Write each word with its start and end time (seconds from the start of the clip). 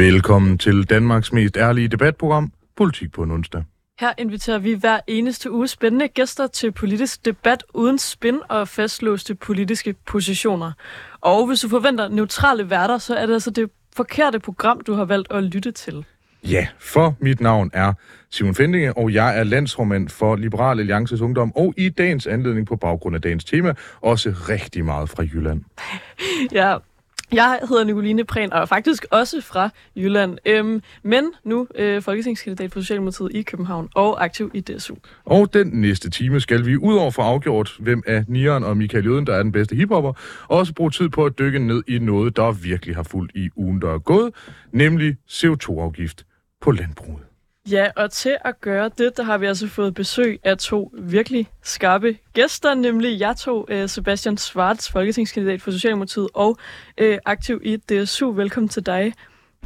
Velkommen 0.00 0.58
til 0.58 0.90
Danmarks 0.90 1.32
mest 1.32 1.56
ærlige 1.56 1.88
debatprogram, 1.88 2.52
Politik 2.76 3.12
på 3.12 3.22
en 3.22 3.30
onsdag. 3.30 3.64
Her 4.00 4.12
inviterer 4.18 4.58
vi 4.58 4.72
hver 4.72 5.00
eneste 5.06 5.50
uge 5.50 5.68
spændende 5.68 6.08
gæster 6.08 6.46
til 6.46 6.72
politisk 6.72 7.24
debat 7.24 7.64
uden 7.74 7.98
spin 7.98 8.40
og 8.48 8.68
fastlåste 8.68 9.34
politiske 9.34 9.94
positioner. 10.06 10.72
Og 11.20 11.46
hvis 11.46 11.60
du 11.60 11.68
forventer 11.68 12.08
neutrale 12.08 12.70
værter, 12.70 12.98
så 12.98 13.14
er 13.14 13.26
det 13.26 13.34
altså 13.34 13.50
det 13.50 13.70
forkerte 13.96 14.38
program, 14.38 14.80
du 14.80 14.94
har 14.94 15.04
valgt 15.04 15.32
at 15.32 15.44
lytte 15.44 15.72
til. 15.72 16.04
Ja, 16.44 16.66
for 16.78 17.16
mit 17.18 17.40
navn 17.40 17.70
er 17.72 17.92
Simon 18.30 18.54
Fendinge, 18.54 18.96
og 18.96 19.12
jeg 19.12 19.38
er 19.38 19.44
landsformand 19.44 20.08
for 20.08 20.36
Liberal 20.36 20.80
Alliances 20.80 21.20
Ungdom, 21.20 21.52
og 21.56 21.74
i 21.76 21.88
dagens 21.88 22.26
anledning 22.26 22.66
på 22.66 22.76
baggrund 22.76 23.16
af 23.16 23.22
dagens 23.22 23.44
tema, 23.44 23.74
også 24.00 24.30
rigtig 24.30 24.84
meget 24.84 25.08
fra 25.08 25.22
Jylland. 25.22 25.62
Ja, 26.52 26.76
jeg 27.32 27.58
hedder 27.68 27.84
Nicoline 27.84 28.24
Prehn, 28.24 28.52
og 28.52 28.60
er 28.60 28.64
faktisk 28.64 29.06
også 29.10 29.40
fra 29.40 29.70
Jylland, 29.96 30.38
øhm, 30.46 30.82
men 31.02 31.24
nu 31.44 31.66
øh, 31.74 32.02
folketingskandidat 32.02 32.72
for 32.72 32.80
Socialdemokratiet 32.80 33.28
i 33.34 33.42
København 33.42 33.88
og 33.94 34.24
aktiv 34.24 34.50
i 34.54 34.60
DSU. 34.60 34.94
Og 35.24 35.54
den 35.54 35.66
næste 35.66 36.10
time 36.10 36.40
skal 36.40 36.66
vi 36.66 36.76
udover 36.76 37.10
for 37.10 37.22
afgjort, 37.22 37.76
hvem 37.78 38.02
af 38.06 38.24
Nieren 38.28 38.64
og 38.64 38.76
Michael 38.76 39.04
Jøden, 39.04 39.26
der 39.26 39.34
er 39.34 39.42
den 39.42 39.52
bedste 39.52 39.76
hiphopper, 39.76 40.12
også 40.48 40.74
bruge 40.74 40.90
tid 40.90 41.08
på 41.08 41.24
at 41.24 41.38
dykke 41.38 41.58
ned 41.58 41.82
i 41.88 41.98
noget, 41.98 42.36
der 42.36 42.52
virkelig 42.52 42.96
har 42.96 43.02
fulgt 43.02 43.32
i 43.36 43.48
ugen, 43.56 43.80
der 43.80 43.94
er 43.94 43.98
gået, 43.98 44.34
nemlig 44.72 45.16
CO2-afgift 45.30 46.24
på 46.60 46.70
landbruget. 46.70 47.29
Ja, 47.70 47.86
og 47.96 48.10
til 48.10 48.36
at 48.44 48.60
gøre 48.60 48.90
det, 48.98 49.16
der 49.16 49.22
har 49.22 49.38
vi 49.38 49.46
altså 49.46 49.68
fået 49.68 49.94
besøg 49.94 50.40
af 50.44 50.58
to 50.58 50.92
virkelig 50.98 51.48
skarpe 51.62 52.16
gæster, 52.34 52.74
nemlig 52.74 53.20
jeg 53.20 53.36
to, 53.36 53.66
uh, 53.72 53.88
Sebastian 53.88 54.36
Schwartz, 54.38 54.90
folketingskandidat 54.92 55.62
for 55.62 55.70
Socialdemokratiet 55.70 56.28
og 56.34 56.58
uh, 57.02 57.14
aktiv 57.26 57.60
i 57.64 57.76
DSU. 57.76 58.32
Velkommen 58.32 58.68
til 58.68 58.86
dig. 58.86 59.12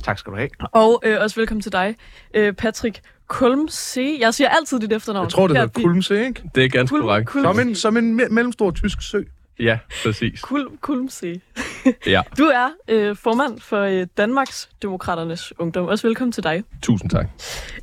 Tak 0.03 0.19
skal 0.19 0.31
du 0.33 0.37
have. 0.37 0.49
Og 0.73 1.03
uh, 1.07 1.13
også 1.21 1.41
velkommen 1.41 1.63
til 1.63 1.73
dig, 1.73 1.97
uh, 2.39 2.53
Patrick 2.53 3.01
Kulmse. 3.27 4.17
Jeg 4.21 4.35
siger 4.35 4.49
altid 4.49 4.81
dit 4.81 4.93
efternavn. 4.93 5.25
Jeg 5.25 5.31
tror, 5.33 5.47
det 5.49 5.57
hedder 5.57 5.83
Kulmse, 5.83 6.27
ikke? 6.27 6.43
Det 6.55 6.65
er 6.65 6.69
ganske 6.69 6.95
Kul- 6.97 7.01
korrekt. 7.01 7.31
Kul- 7.31 7.43
Som 7.43 7.59
en, 7.61 7.75
som 7.75 7.97
en 7.97 8.21
me- 8.21 8.29
mellemstor 8.29 8.71
tysk 8.71 9.03
sø. 9.03 9.23
Ja, 9.59 9.79
præcis. 10.05 10.41
Kul, 10.41 10.69
Kulmse. 10.81 11.41
Ja, 12.07 12.23
Du 12.39 12.45
er 12.45 12.69
øh, 12.89 13.17
formand 13.17 13.61
for 13.61 13.81
øh, 13.81 14.07
Danmarks 14.17 14.69
Demokraternes 14.83 15.53
Ungdom. 15.59 15.87
Også 15.87 16.07
velkommen 16.07 16.33
til 16.33 16.43
dig. 16.43 16.65
tusind 16.83 17.11
tak. 17.11 17.27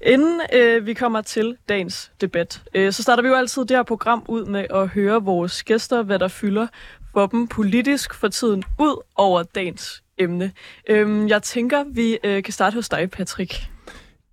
Inden 0.06 0.42
øh, 0.54 0.86
vi 0.86 0.94
kommer 0.94 1.22
til 1.22 1.58
dagens 1.70 2.12
debat, 2.22 2.62
øh, 2.76 2.92
så 2.94 3.04
starter 3.04 3.24
vi 3.24 3.30
jo 3.30 3.36
altid 3.36 3.62
det 3.66 3.78
her 3.78 3.84
program 3.84 4.24
ud 4.28 4.46
med 4.46 4.66
at 4.70 4.88
høre 4.88 5.24
vores 5.24 5.64
gæster, 5.64 6.04
hvad 6.04 6.20
der 6.20 6.28
fylder 6.28 6.68
for 7.14 7.28
dem 7.28 7.48
politisk 7.48 8.14
for 8.14 8.28
tiden 8.28 8.64
ud 8.80 9.04
over 9.16 9.44
dagens 9.44 10.04
emne. 10.18 10.52
Øhm, 10.90 11.28
jeg 11.28 11.44
tænker, 11.44 11.84
vi 11.94 12.18
øh, 12.24 12.44
kan 12.44 12.54
starte 12.54 12.74
hos 12.74 12.90
dig, 12.90 13.12
Patrick. 13.12 13.71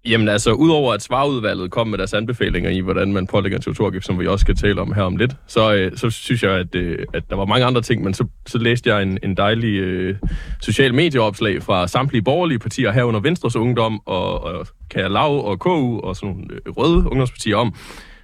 Jamen 0.09 0.28
altså, 0.28 0.53
udover 0.53 0.95
at 0.95 1.03
svarudvalget 1.03 1.70
kom 1.70 1.89
med 1.89 1.98
deres 1.98 2.14
anbefalinger 2.14 2.70
i, 2.70 2.81
hvordan 2.81 3.12
man 3.12 3.27
pålægger 3.27 3.59
en 3.59 3.64
CO2-afgift, 3.67 4.06
som 4.06 4.19
vi 4.19 4.27
også 4.27 4.42
skal 4.42 4.56
tale 4.56 4.81
om 4.81 4.92
her 4.92 5.03
om 5.03 5.17
lidt, 5.17 5.37
så, 5.47 5.75
øh, 5.75 5.97
så 5.97 6.11
synes 6.11 6.42
jeg, 6.42 6.52
at, 6.52 6.74
øh, 6.74 6.98
at 7.14 7.23
der 7.30 7.36
var 7.36 7.45
mange 7.45 7.67
andre 7.67 7.83
ting, 7.83 8.05
men 8.05 8.14
så, 8.14 8.24
så 8.46 8.58
læste 8.58 8.91
jeg 8.91 9.02
en, 9.02 9.19
en 9.23 9.36
dejlig 9.36 9.74
øh, 9.74 10.17
social 10.63 10.95
medieopslag 10.95 11.63
fra 11.63 11.86
samtlige 11.89 12.23
borgerlige 12.23 12.58
partier 12.58 12.92
herunder 12.92 13.20
Venstres 13.20 13.57
Ungdom 13.57 14.01
og, 14.07 14.45
og 14.45 14.67
Kære 14.91 15.08
Lav 15.08 15.45
og 15.45 15.58
KU 15.58 16.01
og 16.01 16.17
sådan 16.17 16.29
nogle 16.29 16.46
øh, 16.52 16.73
røde 16.73 16.96
ungdomspartier 16.96 17.57
om, 17.57 17.75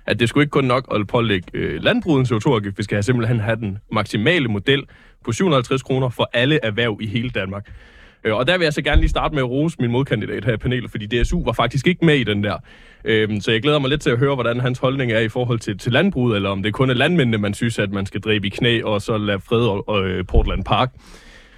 at 0.06 0.20
det 0.20 0.28
skulle 0.28 0.42
ikke 0.42 0.50
kun 0.50 0.64
nok 0.64 0.94
at 0.94 1.06
pålægge 1.06 1.46
øh, 1.54 1.82
landbruget 1.82 2.30
en 2.30 2.36
CO2-afgift, 2.36 2.78
vi 2.78 2.82
skal 2.82 2.96
have 2.96 3.02
simpelthen 3.02 3.40
have 3.40 3.56
den 3.56 3.78
maksimale 3.92 4.48
model 4.48 4.82
på 5.24 5.32
750 5.32 5.82
kroner 5.82 6.08
for 6.08 6.30
alle 6.32 6.58
erhverv 6.62 6.98
i 7.00 7.06
hele 7.06 7.30
Danmark. 7.30 7.68
Øh, 8.24 8.34
Og 8.36 8.46
der 8.46 8.58
vil 8.58 8.64
jeg 8.64 8.72
så 8.72 8.82
gerne 8.82 9.00
lige 9.00 9.10
starte 9.10 9.34
med 9.34 9.42
at 9.42 9.48
rose 9.50 9.76
min 9.80 9.90
modkandidat 9.90 10.44
her 10.44 10.52
i 10.52 10.56
panelet, 10.56 10.90
fordi 10.90 11.06
DSU 11.22 11.44
var 11.44 11.52
faktisk 11.52 11.86
ikke 11.86 12.04
med 12.04 12.14
i 12.14 12.24
den 12.24 12.44
der. 12.44 12.56
Øhm, 13.04 13.40
Så 13.40 13.50
jeg 13.52 13.62
glæder 13.62 13.78
mig 13.78 13.90
lidt 13.90 14.00
til 14.00 14.10
at 14.10 14.18
høre, 14.18 14.34
hvordan 14.34 14.60
hans 14.60 14.78
holdning 14.78 15.12
er 15.12 15.18
i 15.20 15.28
forhold 15.28 15.58
til, 15.58 15.78
til 15.78 15.92
landbruget, 15.92 16.36
eller 16.36 16.50
om 16.50 16.62
det 16.62 16.72
kun 16.72 16.90
er 16.90 16.94
landmændene, 16.94 17.38
man 17.38 17.54
synes, 17.54 17.78
at 17.78 17.90
man 17.92 18.06
skal 18.06 18.20
dræbe 18.20 18.46
i 18.46 18.50
knæ, 18.50 18.82
og 18.82 19.02
så 19.02 19.18
lade 19.18 19.40
fred 19.40 19.60
og, 19.66 19.88
og 19.88 20.06
øh, 20.06 20.24
Portland 20.26 20.64
Park. 20.64 20.90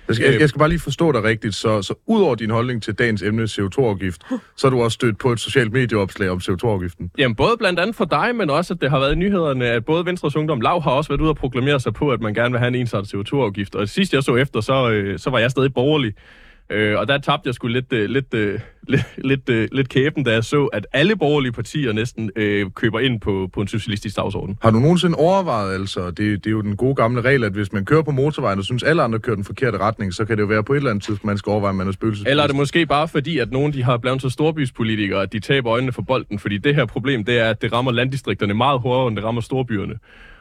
Jeg 0.09 0.17
skal, 0.17 0.33
jeg, 0.33 0.41
jeg 0.41 0.49
skal 0.49 0.59
bare 0.59 0.69
lige 0.69 0.79
forstå 0.79 1.13
dig 1.13 1.25
rigtigt, 1.25 1.55
så, 1.55 1.83
så 1.83 1.95
ud 2.07 2.23
over 2.23 2.35
din 2.35 2.51
holdning 2.51 2.83
til 2.83 2.95
dagens 2.95 3.23
emne 3.23 3.43
CO2-afgift, 3.45 4.23
så 4.57 4.67
er 4.67 4.71
du 4.71 4.83
også 4.83 4.95
stødt 4.95 5.19
på 5.19 5.33
et 5.33 5.41
socialt 5.41 5.73
medieopslag 5.73 6.31
om 6.31 6.39
CO2-afgiften. 6.39 7.11
Jamen, 7.19 7.35
både 7.35 7.57
blandt 7.59 7.81
andet 7.81 7.97
for 7.97 8.05
dig, 8.05 8.37
men 8.37 8.51
også, 8.51 8.75
at 8.75 8.81
det 8.81 8.91
har 8.91 8.99
været 8.99 9.13
i 9.13 9.15
nyhederne, 9.15 9.67
at 9.67 9.85
både 9.85 10.07
Venstres 10.07 10.37
Ungdom 10.37 10.61
Lav 10.61 10.83
har 10.83 10.91
også 10.91 11.09
været 11.09 11.21
ude 11.21 11.31
og 11.31 11.37
proklamere 11.37 11.81
sig 11.81 11.95
på, 11.95 12.11
at 12.11 12.21
man 12.21 12.35
gerne 12.35 12.51
vil 12.51 12.59
have 12.59 12.69
en 12.69 12.75
ensartet 12.75 13.15
CO2-afgift. 13.15 13.75
Og 13.75 13.89
sidst 13.89 14.13
jeg 14.15 14.23
så 14.23 14.37
efter, 14.37 14.61
så, 14.61 14.91
øh, 14.91 15.19
så 15.19 15.31
var 15.31 15.39
jeg 15.39 15.51
stadig 15.51 15.75
borgerlig. 15.75 16.15
Øh, 16.71 16.99
og 16.99 17.09
der 17.09 17.19
tabte 17.19 17.47
jeg 17.47 17.55
sgu 17.55 17.67
lidt, 17.67 17.93
øh, 17.93 18.11
lidt, 18.11 18.35
øh, 18.35 18.61
lidt, 18.89 19.05
lidt, 19.19 19.49
øh, 19.49 19.69
lidt 19.73 19.89
kæben, 19.89 20.25
da 20.25 20.33
jeg 20.33 20.45
så, 20.45 20.65
at 20.65 20.87
alle 20.93 21.17
borgerlige 21.17 21.53
partier 21.53 21.93
næsten 21.93 22.31
øh, 22.37 22.71
køber 22.75 23.01
ind 23.01 23.21
på, 23.21 23.49
på 23.53 23.61
en 23.61 23.69
socialistisk 23.69 24.17
dagsorden. 24.17 24.59
Har 24.63 24.71
du 24.71 24.79
nogensinde 24.79 25.17
overvejet, 25.19 25.75
altså, 25.75 26.07
det, 26.07 26.19
det 26.19 26.47
er 26.47 26.51
jo 26.51 26.61
den 26.61 26.77
gode 26.77 26.95
gamle 26.95 27.21
regel, 27.21 27.45
at 27.45 27.53
hvis 27.53 27.73
man 27.73 27.85
kører 27.85 28.03
på 28.03 28.11
motorvejen 28.11 28.59
og 28.59 28.65
synes, 28.65 28.83
alle 28.83 29.03
andre 29.03 29.19
kører 29.19 29.37
den 29.37 29.45
forkerte 29.45 29.79
retning, 29.79 30.15
så 30.15 30.25
kan 30.25 30.37
det 30.37 30.43
jo 30.43 30.47
være 30.47 30.65
på 30.65 30.73
et 30.73 30.77
eller 30.77 30.91
andet 30.91 31.05
tidspunkt, 31.05 31.25
man 31.25 31.39
skal 31.39 31.51
overveje, 31.51 31.71
om 31.71 31.77
man 31.77 31.89
er 31.89 31.93
spøgelses. 31.93 32.27
Eller 32.29 32.43
er 32.43 32.47
det 32.47 32.57
måske 32.57 32.87
bare 32.87 33.09
fordi, 33.09 33.39
at 33.39 33.53
nogen 33.53 33.73
de 33.73 33.83
har 33.83 33.97
blevet 33.97 34.23
så 34.23 34.31
storbyspolitikere, 34.31 35.23
at 35.23 35.33
de 35.33 35.41
taber 35.41 35.73
øjnene 35.73 35.93
for 35.93 36.03
bolden? 36.03 36.39
Fordi 36.39 36.59
det 36.59 36.75
her 36.75 36.85
problem, 36.85 37.25
det 37.25 37.39
er, 37.39 37.51
at 37.51 37.63
det 37.63 37.73
rammer 37.73 37.93
landdistrikterne 37.93 38.55
meget 38.55 38.81
hårdere, 38.81 39.09
end 39.09 39.17
det 39.17 39.25
rammer 39.25 39.41
storbyerne. 39.41 39.95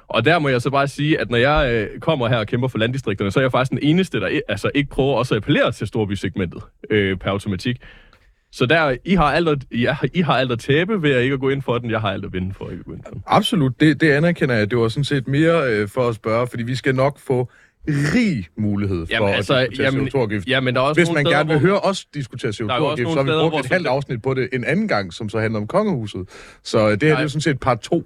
Og 0.08 0.26
der 0.26 0.40
må 0.40 0.50
jeg 0.50 0.62
så 0.62 0.70
bare 0.70 0.88
sige, 0.88 1.20
at 1.22 1.30
når 1.30 1.38
jeg 1.38 1.74
øh, 1.94 2.00
kommer 2.00 2.28
her 2.28 2.38
og 2.38 2.48
kæmper 2.48 2.68
for 2.68 2.78
landdistrikterne, 2.78 3.32
så 3.32 3.40
er 3.40 3.44
jeg 3.44 3.52
faktisk 3.52 3.72
den 3.72 3.80
eneste, 3.82 4.20
der 4.20 4.40
altså, 4.48 4.72
ikke 4.76 4.90
prøver 4.90 5.16
også 5.16 5.36
at 5.36 5.38
appellere 5.38 5.72
til 5.72 5.88
storbysegmentet 5.88 6.62
øh, 6.90 7.18
per 7.18 7.30
automatik. 7.30 7.78
Så 8.52 8.66
der, 8.66 8.96
I 9.06 9.16
har, 9.16 9.24
alt 9.24 9.50
at, 9.50 9.58
ja, 9.72 9.98
I 10.14 10.22
har 10.22 10.34
alt 10.38 10.52
at 10.52 10.60
tabe 10.60 11.02
ved 11.02 11.12
at 11.12 11.24
ikke 11.24 11.34
at 11.34 11.40
gå 11.40 11.50
ind 11.50 11.62
for 11.62 11.78
den. 11.78 11.92
Jeg 11.92 12.02
har 12.02 12.10
alt 12.12 12.26
at 12.26 12.34
vinde 12.34 12.54
for 12.54 12.66
at 12.66 12.72
ikke 12.72 12.80
at 12.82 12.86
gå 12.86 12.94
ind 12.94 13.02
for 13.06 13.12
den. 13.14 13.24
Absolut, 13.28 13.80
det, 13.80 14.02
det 14.02 14.12
anerkender 14.12 14.56
jeg. 14.56 14.72
Det 14.72 14.78
var 14.78 14.88
sådan 14.88 15.04
set 15.04 15.28
mere 15.28 15.74
øh, 15.74 15.88
for 15.88 16.08
at 16.10 16.16
spørge, 16.16 16.48
fordi 16.48 16.64
vi 16.64 16.76
skal 16.76 16.96
nok 16.96 17.20
få 17.20 17.50
rig 17.88 18.48
mulighed 18.58 19.06
for 19.06 19.14
Jamen, 19.14 19.30
at 19.30 19.36
altså, 19.36 19.60
diskutere 19.70 19.86
jamen, 19.94 20.08
CO2-afgift. 20.08 20.48
jamen, 20.48 20.76
der 20.76 20.82
er 20.82 20.86
også 20.86 21.00
Hvis 21.02 21.12
man 21.12 21.26
steder, 21.26 21.38
gerne 21.38 21.50
vil 21.50 21.60
hvor- 21.60 21.68
høre 21.70 21.80
os 21.80 22.06
diskutere 22.06 22.50
er 22.50 22.58
jo 22.60 22.66
også 22.68 22.84
CO2-afgift, 22.84 23.04
nogle 23.04 23.20
så 23.20 23.24
har 23.34 23.44
vi 23.46 23.50
brugt 23.50 23.66
et 23.66 23.72
halvt 23.72 23.88
afsnit 23.88 24.22
på 24.22 24.34
det 24.34 24.50
en 24.54 24.64
anden 24.64 24.88
gang, 24.88 25.14
som 25.14 25.30
så 25.30 25.40
handler 25.40 25.60
om 25.60 25.68
kongehuset. 25.68 26.30
Så 26.64 26.78
øh, 26.80 26.92
det 26.92 27.04
her 27.04 27.10
det 27.10 27.18
er 27.18 27.22
jo 27.22 27.28
sådan 27.30 27.42
set 27.42 27.60
part 27.60 27.80
2. 27.80 28.04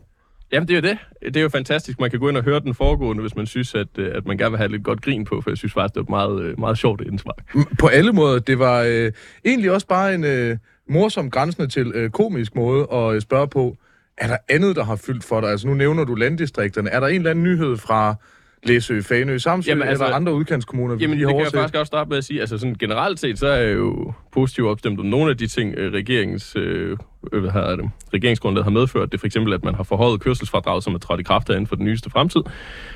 Jamen, 0.52 0.68
det 0.68 0.74
er 0.74 0.82
jo 0.82 0.88
det. 0.88 1.34
Det 1.34 1.38
er 1.38 1.42
jo 1.42 1.50
fantastisk. 1.50 2.00
Man 2.00 2.10
kan 2.10 2.20
gå 2.20 2.30
ind 2.30 2.38
og 2.38 2.44
høre 2.44 2.60
den 2.60 2.74
foregående, 2.74 3.22
hvis 3.22 3.36
man 3.36 3.46
synes, 3.46 3.76
at, 3.76 3.88
øh, 3.98 4.12
at 4.16 4.26
man 4.26 4.38
gerne 4.38 4.52
vil 4.52 4.58
have 4.58 4.72
lidt 4.72 4.84
godt 4.84 5.02
grin 5.02 5.26
på, 5.26 5.42
for 5.42 5.50
jeg 5.50 5.58
synes 5.58 5.74
faktisk, 5.74 5.94
det 5.94 6.00
var 6.00 6.04
et 6.04 6.10
meget, 6.10 6.42
øh, 6.44 6.60
meget 6.60 6.78
sjovt 6.78 7.02
indspark. 7.02 7.56
På 7.80 7.88
alle 7.88 8.12
måder. 8.12 8.40
Det 8.40 8.60
var 8.60 8.84
øh, 8.88 9.12
egentlig 9.46 9.72
også 9.72 9.88
bare 9.88 10.14
en 10.14 10.24
øh, 10.24 10.58
morsom, 10.90 11.32
grænsende 11.32 11.68
til 11.68 11.92
øh, 11.96 12.10
komisk 12.10 12.56
måde 12.56 12.88
at 12.94 13.16
øh, 13.16 13.22
spørge 13.22 13.48
på, 13.48 13.78
er 14.18 14.28
der 14.28 14.38
andet, 14.50 14.76
der 14.76 14.84
har 14.84 14.96
fyldt 14.96 15.24
for 15.24 15.42
dig? 15.42 15.50
Altså 15.50 15.68
nu 15.68 15.74
nævner 15.74 16.04
du 16.04 16.16
landdistrikterne. 16.16 16.90
Er 16.90 17.00
der 17.00 17.08
en 17.08 17.16
eller 17.16 17.30
anden 17.30 17.44
nyhed 17.44 17.78
fra 17.78 18.16
Læsø, 18.64 19.02
Fanø, 19.02 19.38
Samsø, 19.38 19.70
Jamen, 19.70 19.88
altså- 19.88 20.04
eller 20.04 20.16
andre 20.16 20.34
udkantskommuner, 20.34 20.96
vi 20.96 21.02
Jamen, 21.02 21.18
lige 21.18 21.28
det 21.28 21.36
kan 21.36 21.44
jeg 21.44 21.52
faktisk 21.54 21.76
også 21.76 21.90
starte 21.90 22.10
med 22.10 22.18
at 22.18 22.24
sige. 22.24 22.40
Altså 22.40 22.58
sådan 22.58 22.76
generelt 22.80 23.20
set, 23.20 23.40
så 23.40 23.48
er 23.48 23.58
jeg 23.58 23.76
jo 23.76 24.14
positivt 24.32 24.68
opstemt 24.68 25.00
om 25.00 25.06
nogle 25.06 25.32
af 25.32 25.38
de 25.38 25.48
ting, 25.48 25.74
øh, 25.78 25.94
regeringens, 25.94 26.56
øh, 26.56 26.98
øh, 27.34 27.42
hvad 27.42 27.52
hedder 27.52 27.76
det, 27.76 27.92
regeringsgrundlaget 28.14 28.64
har 28.64 28.72
medført. 28.72 29.12
Det 29.12 29.18
er 29.18 29.20
for 29.20 29.26
eksempel, 29.26 29.54
at 29.54 29.64
man 29.64 29.76
har 29.76 29.84
forhøjet 29.84 30.22
kørselsfradraget, 30.22 30.84
som 30.84 30.96
er 30.96 31.00
trådt 31.00 31.20
i 31.20 31.24
kraft 31.24 31.50
inden 31.50 31.68
for 31.68 31.76
den 31.76 31.86
nyeste 31.86 32.10
fremtid. 32.10 32.42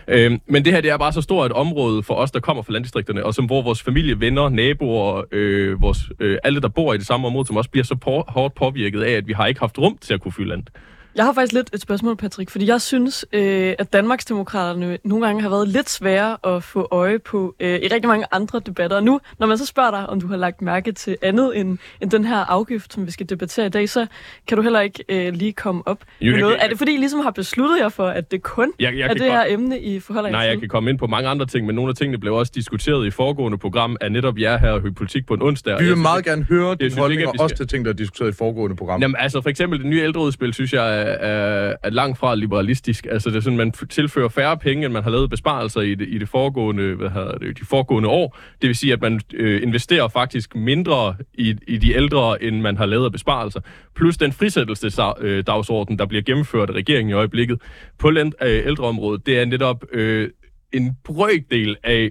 Øh, 0.07 0.39
men 0.47 0.65
det 0.65 0.73
her, 0.73 0.81
det 0.81 0.91
er 0.91 0.97
bare 0.97 1.13
så 1.13 1.21
stort 1.21 1.45
et 1.45 1.51
område 1.51 2.03
for 2.03 2.13
os, 2.13 2.31
der 2.31 2.39
kommer 2.39 2.63
fra 2.63 2.73
landdistrikterne, 2.73 3.25
og 3.25 3.33
som 3.33 3.45
hvor 3.45 3.61
vores 3.61 3.81
familie, 3.81 4.19
venner, 4.19 4.49
naboer, 4.49 5.23
øh, 5.31 5.81
vores, 5.81 5.99
øh, 6.19 6.37
alle, 6.43 6.61
der 6.61 6.69
bor 6.69 6.93
i 6.93 6.97
det 6.97 7.07
samme 7.07 7.27
område, 7.27 7.47
som 7.47 7.57
også 7.57 7.69
bliver 7.69 7.83
så 7.83 7.95
på, 7.95 8.23
hårdt 8.27 8.55
påvirket 8.55 9.01
af, 9.01 9.11
at 9.11 9.27
vi 9.27 9.33
har 9.33 9.47
ikke 9.47 9.59
haft 9.59 9.79
rum 9.79 9.97
til 10.01 10.13
at 10.13 10.21
kunne 10.21 10.31
fylde 10.31 10.49
landet. 10.49 10.69
Jeg 11.15 11.25
har 11.25 11.33
faktisk 11.33 11.53
lidt 11.53 11.69
et 11.73 11.81
spørgsmål, 11.81 12.15
Patrick, 12.15 12.49
fordi 12.49 12.67
jeg 12.67 12.81
synes, 12.81 13.25
øh, 13.33 13.73
at 13.79 13.93
Danmarksdemokraterne 13.93 14.97
nogle 15.03 15.25
gange 15.25 15.41
har 15.41 15.49
været 15.49 15.67
lidt 15.67 15.89
svære 15.89 16.37
at 16.55 16.63
få 16.63 16.87
øje 16.91 17.19
på 17.19 17.55
øh, 17.59 17.69
i 17.69 17.87
rigtig 17.87 18.07
mange 18.07 18.25
andre 18.31 18.61
debatter. 18.65 18.97
Og 18.97 19.03
nu, 19.03 19.19
når 19.39 19.47
man 19.47 19.57
så 19.57 19.65
spørger 19.65 19.91
dig, 19.91 20.09
om 20.09 20.21
du 20.21 20.27
har 20.27 20.37
lagt 20.37 20.61
mærke 20.61 20.91
til 20.91 21.17
andet 21.21 21.57
end, 21.59 21.77
end 22.01 22.11
den 22.11 22.25
her 22.25 22.37
afgift, 22.37 22.93
som 22.93 23.05
vi 23.05 23.11
skal 23.11 23.29
debattere 23.29 23.65
i 23.65 23.69
dag, 23.69 23.89
så 23.89 24.05
kan 24.47 24.57
du 24.57 24.63
heller 24.63 24.79
ikke 24.81 25.03
øh, 25.09 25.33
lige 25.33 25.53
komme 25.53 25.81
op 25.85 25.97
Jo, 26.21 26.31
med 26.31 26.39
noget. 26.39 26.55
kan- 26.55 26.65
Er 26.65 26.69
det 26.69 26.77
fordi, 26.77 26.93
I 26.93 26.97
ligesom 26.97 27.19
har 27.19 27.31
besluttet 27.31 27.77
jer 27.79 27.89
for, 27.89 28.07
at 28.07 28.31
det 28.31 28.43
kun 28.43 28.71
Jeg, 28.79 28.93
jeg 28.97 29.03
er 29.03 29.07
det 29.13 29.21
godt- 29.21 29.31
her 29.31 29.43
emne, 29.47 29.79
I 29.79 29.99
forholder 29.99 30.29
jer 30.29 30.35
Nej, 30.37 30.41
jeg 30.45 30.59
kan 30.59 30.69
komme 30.69 30.89
ind 30.89 30.99
på 30.99 31.07
mange 31.07 31.29
andre 31.29 31.45
ting, 31.45 31.65
men 31.65 31.75
nogle 31.75 31.89
af 31.89 31.95
tingene 31.95 32.17
blev 32.17 32.33
også 32.35 32.51
diskuteret 32.55 33.07
i 33.07 33.11
foregående 33.11 33.57
program 33.57 33.97
af 34.01 34.11
netop 34.11 34.37
jer 34.37 34.57
her 34.57 34.87
i 34.87 34.91
Politik 34.91 35.25
på 35.25 35.33
en 35.33 35.41
onsdag. 35.41 35.73
og 35.73 35.79
Vi 35.79 35.85
jeg 35.85 35.89
vil 35.95 36.01
meget 36.01 36.25
gerne 36.25 36.43
høre 36.43 36.75
dine 36.75 36.85
ikke, 36.85 36.99
holdninger, 36.99 37.31
også 37.39 37.55
til 37.55 37.67
ting, 37.67 37.85
der 37.85 37.91
er 37.91 37.95
diskuteret 37.95 38.29
i 38.29 38.37
foregående 38.37 38.75
program. 38.75 39.01
Jamen, 39.01 39.15
altså 39.19 39.41
for 39.41 39.49
eksempel 39.49 39.79
det 39.79 39.87
nye 39.87 40.01
ældreudspil, 40.01 40.53
synes 40.53 40.73
jeg 40.73 41.02
er, 41.03 41.75
er, 41.83 41.89
langt 41.89 42.17
fra 42.17 42.35
liberalistisk. 42.35 43.07
Altså 43.11 43.29
det 43.29 43.35
er 43.35 43.41
sådan, 43.41 43.57
man 43.57 43.71
tilfører 43.71 44.29
færre 44.29 44.57
penge, 44.57 44.85
end 44.85 44.93
man 44.93 45.03
har 45.03 45.09
lavet 45.09 45.29
besparelser 45.29 45.81
i 45.81 45.95
det, 45.95 46.07
i 46.09 46.17
det 46.17 46.29
foregående, 46.29 46.95
hvad 46.95 47.09
hedder 47.09 47.37
det, 47.37 47.59
de 47.59 47.65
foregående 47.65 48.09
år. 48.09 48.37
Det 48.61 48.67
vil 48.67 48.75
sige, 48.75 48.93
at 48.93 49.01
man 49.01 49.21
øh, 49.33 49.63
investerer 49.63 50.07
faktisk 50.07 50.55
mindre 50.55 51.15
i, 51.33 51.55
i 51.67 51.77
de 51.77 51.93
ældre, 51.93 52.43
end 52.43 52.61
man 52.61 52.77
har 52.77 52.85
lavet 52.85 53.11
besparelser. 53.11 53.59
Plus 53.95 54.17
den 54.17 54.31
frisættelsesdagsorden, 54.31 55.99
der 55.99 56.05
bliver 56.05 56.21
gennemført 56.21 56.69
af 56.69 56.73
regeringen 56.73 57.09
i 57.09 57.13
øjeblikket 57.13 57.61
på 57.99 58.09
øh, 58.09 58.31
ældreområdet, 58.41 59.25
det 59.25 59.39
er 59.39 59.45
netop 59.45 59.83
øh, 59.91 60.29
en 60.73 60.97
brøkdel 61.03 61.77
af 61.83 62.09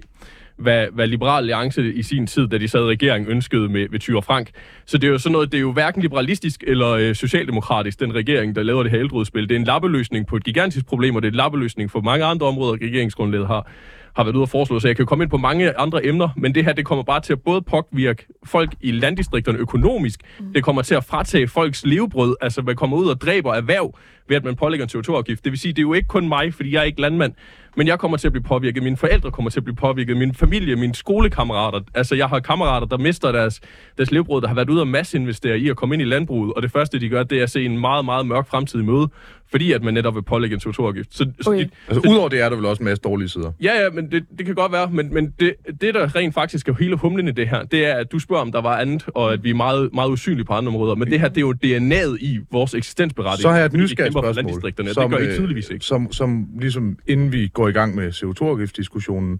hvad, 0.57 0.87
hvad 0.93 1.07
Liberal 1.07 1.37
Alliance 1.37 1.93
i 1.93 2.03
sin 2.03 2.27
tid, 2.27 2.47
da 2.47 2.57
de 2.57 2.67
sad 2.67 2.81
i 2.81 2.83
regeringen, 2.83 3.31
ønskede 3.31 3.69
med, 3.69 3.89
med 3.89 3.99
Thyre 3.99 4.21
Frank. 4.21 4.49
Så 4.85 4.97
det 4.97 5.07
er 5.07 5.11
jo 5.11 5.17
sådan 5.17 5.31
noget, 5.31 5.51
det 5.51 5.57
er 5.57 5.61
jo 5.61 5.71
hverken 5.71 6.01
liberalistisk 6.01 6.63
eller 6.67 6.89
øh, 6.89 7.15
socialdemokratisk, 7.15 7.99
den 7.99 8.15
regering, 8.15 8.55
der 8.55 8.63
laver 8.63 8.83
det 8.83 8.91
her 8.91 8.99
ældreudspil. 8.99 9.49
Det 9.49 9.55
er 9.55 9.59
en 9.59 9.65
lappeløsning 9.65 10.27
på 10.27 10.35
et 10.35 10.43
gigantisk 10.43 10.85
problem, 10.85 11.15
og 11.15 11.21
det 11.21 11.27
er 11.27 11.31
en 11.31 11.35
lappeløsning 11.35 11.91
for 11.91 12.01
mange 12.01 12.25
andre 12.25 12.47
områder, 12.47 12.73
regeringsgrundlaget 12.73 13.47
har 13.47 13.67
har 14.15 14.23
været 14.23 14.35
ude 14.35 14.43
og 14.43 14.49
foreslå, 14.49 14.79
så 14.79 14.87
jeg 14.87 14.95
kan 14.95 15.05
komme 15.05 15.23
ind 15.23 15.31
på 15.31 15.37
mange 15.37 15.77
andre 15.77 16.05
emner, 16.05 16.29
men 16.37 16.55
det 16.55 16.65
her, 16.65 16.73
det 16.73 16.85
kommer 16.85 17.03
bare 17.03 17.21
til 17.21 17.33
at 17.33 17.41
både 17.41 17.61
påvirke 17.61 18.25
folk 18.45 18.75
i 18.81 18.91
landdistrikterne 18.91 19.57
økonomisk, 19.57 20.19
mm. 20.39 20.53
det 20.53 20.63
kommer 20.63 20.81
til 20.81 20.95
at 20.95 21.03
fratage 21.03 21.47
folks 21.47 21.85
levebrød, 21.85 22.35
altså 22.41 22.61
man 22.61 22.75
kommer 22.75 22.97
ud 22.97 23.07
og 23.07 23.21
dræber 23.21 23.53
erhverv 23.53 23.95
ved, 24.27 24.37
at 24.37 24.43
man 24.43 24.55
pålægger 24.55 24.85
en 24.85 24.89
CO2-afgift. 24.89 25.43
Det 25.43 25.51
vil 25.51 25.59
sige, 25.59 25.73
det 25.73 25.79
er 25.79 25.81
jo 25.81 25.93
ikke 25.93 26.07
kun 26.07 26.27
mig, 26.27 26.53
fordi 26.53 26.73
jeg 26.73 26.79
er 26.79 26.83
ikke 26.83 27.01
landmand, 27.01 27.33
men 27.77 27.87
jeg 27.87 27.99
kommer 27.99 28.17
til 28.17 28.27
at 28.27 28.31
blive 28.31 28.43
påvirket, 28.43 28.83
mine 28.83 28.97
forældre 28.97 29.31
kommer 29.31 29.51
til 29.51 29.59
at 29.59 29.63
blive 29.63 29.75
påvirket, 29.75 30.17
min 30.17 30.35
familie, 30.35 30.75
mine 30.75 30.95
skolekammerater. 30.95 31.79
Altså, 31.93 32.15
jeg 32.15 32.29
har 32.29 32.39
kammerater, 32.39 32.87
der 32.87 32.97
mister 32.97 33.31
deres, 33.31 33.61
deres 33.97 34.11
levebrød, 34.11 34.41
der 34.41 34.47
har 34.47 34.55
været 34.55 34.69
ude 34.69 34.81
og 34.81 34.87
massinvestere 34.87 35.59
i 35.59 35.69
at 35.69 35.75
komme 35.75 35.95
ind 35.95 36.01
i 36.01 36.05
landbruget, 36.05 36.53
og 36.53 36.61
det 36.61 36.71
første, 36.71 36.99
de 36.99 37.09
gør, 37.09 37.23
det 37.23 37.39
er 37.39 37.43
at 37.43 37.49
se 37.49 37.65
en 37.65 37.79
meget, 37.79 38.05
meget 38.05 38.27
mørk 38.27 38.47
fremtid 38.47 38.79
i 38.79 38.83
møde, 38.83 39.09
fordi 39.53 39.71
at 39.71 39.83
man 39.83 39.93
netop 39.93 40.15
vil 40.15 40.21
pålægge 40.21 40.53
en 40.53 40.61
CO2-afgift. 40.65 41.15
Så, 41.17 41.23
Okay. 41.47 41.63
så, 41.63 41.69
Altså, 41.87 42.09
udover 42.09 42.29
det 42.29 42.41
er 42.41 42.49
der 42.49 42.55
vel 42.55 42.65
også 42.65 42.79
en 42.79 42.85
masse 42.85 43.01
dårlige 43.01 43.29
sider. 43.29 43.51
Ja, 43.61 43.83
ja, 43.83 43.89
men 43.89 44.11
det, 44.11 44.25
det 44.37 44.45
kan 44.45 44.55
godt 44.55 44.71
være, 44.71 44.89
men, 44.91 45.13
men 45.13 45.33
det, 45.39 45.53
det, 45.81 45.93
der 45.93 46.15
rent 46.15 46.33
faktisk 46.33 46.67
er 46.69 46.73
hele 46.79 46.95
humlen 46.95 47.27
i 47.27 47.31
det 47.31 47.49
her, 47.49 47.63
det 47.63 47.85
er, 47.85 47.95
at 47.95 48.11
du 48.11 48.19
spørger, 48.19 48.41
om 48.41 48.51
der 48.51 48.61
var 48.61 48.77
andet, 48.77 49.05
og 49.07 49.33
at 49.33 49.43
vi 49.43 49.49
er 49.49 49.53
meget, 49.55 49.89
meget 49.93 50.09
usynlige 50.09 50.45
på 50.45 50.53
andre 50.53 50.69
områder, 50.69 50.95
men 50.95 51.11
det 51.11 51.19
her, 51.19 51.27
det 51.27 51.37
er 51.37 51.41
jo 51.41 51.53
DNA'et 51.65 52.17
i 52.19 52.39
vores 52.51 52.73
eksistensberettigelse. 52.73 53.41
Så 53.41 53.49
har 53.49 53.57
jeg 53.57 53.65
et 53.65 53.73
nysgerrigt 53.73 54.13
spørgsmål. 54.13 54.35
landdistrikterne, 54.35 54.89
og 54.89 55.11
det 55.11 55.19
gør 55.19 55.25
I 55.25 55.27
øh, 55.29 55.35
tydeligvis 55.35 55.69
ikke. 55.69 55.85
Som, 55.85 56.11
som 56.11 56.47
ligesom, 56.59 56.97
inden 57.07 57.31
vi 57.31 57.47
går 57.47 57.67
i 57.67 57.71
gang 57.71 57.95
med 57.95 58.11
CO2-afgiftsdiskussionen, 58.11 59.39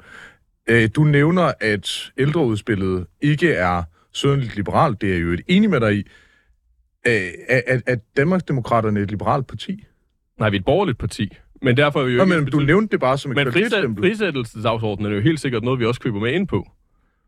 øh, 0.69 0.89
du 0.95 1.03
nævner, 1.03 1.51
at 1.61 2.11
ældreudspillet 2.17 3.05
ikke 3.21 3.51
er 3.51 3.83
sønderligt 4.13 4.55
liberalt. 4.55 5.01
Det 5.01 5.13
er 5.13 5.17
jo 5.17 5.31
et 5.31 5.41
enig 5.47 5.69
med 5.69 5.79
dig 5.79 5.95
i. 5.95 6.03
Øh, 7.07 7.13
er, 7.49 7.61
er, 7.67 7.79
er 7.87 7.95
Danmarksdemokraterne 8.17 8.99
et 8.99 9.09
liberalt 9.11 9.47
parti? 9.47 9.85
Nej, 10.39 10.49
vi 10.49 10.55
er 10.55 10.59
et 10.59 10.65
borgerligt 10.65 10.97
parti, 10.97 11.29
men 11.61 11.77
derfor 11.77 12.01
er 12.01 12.05
vi 12.05 12.11
jo 12.11 12.17
Nå, 12.17 12.25
men 12.25 12.45
du 12.45 12.59
nævnte 12.59 12.91
det 12.91 12.99
bare 12.99 13.17
som 13.17 13.31
et 13.31 13.35
men 13.35 13.45
frisæt, 13.45 13.53
kvalitetsstempel. 13.53 14.03
frisættelsesdagsordenen 14.03 15.11
er 15.11 15.15
jo 15.15 15.21
helt 15.21 15.39
sikkert 15.39 15.63
noget, 15.63 15.79
vi 15.79 15.85
også 15.85 16.01
køber 16.01 16.19
med 16.19 16.31
ind 16.31 16.47
på. 16.47 16.67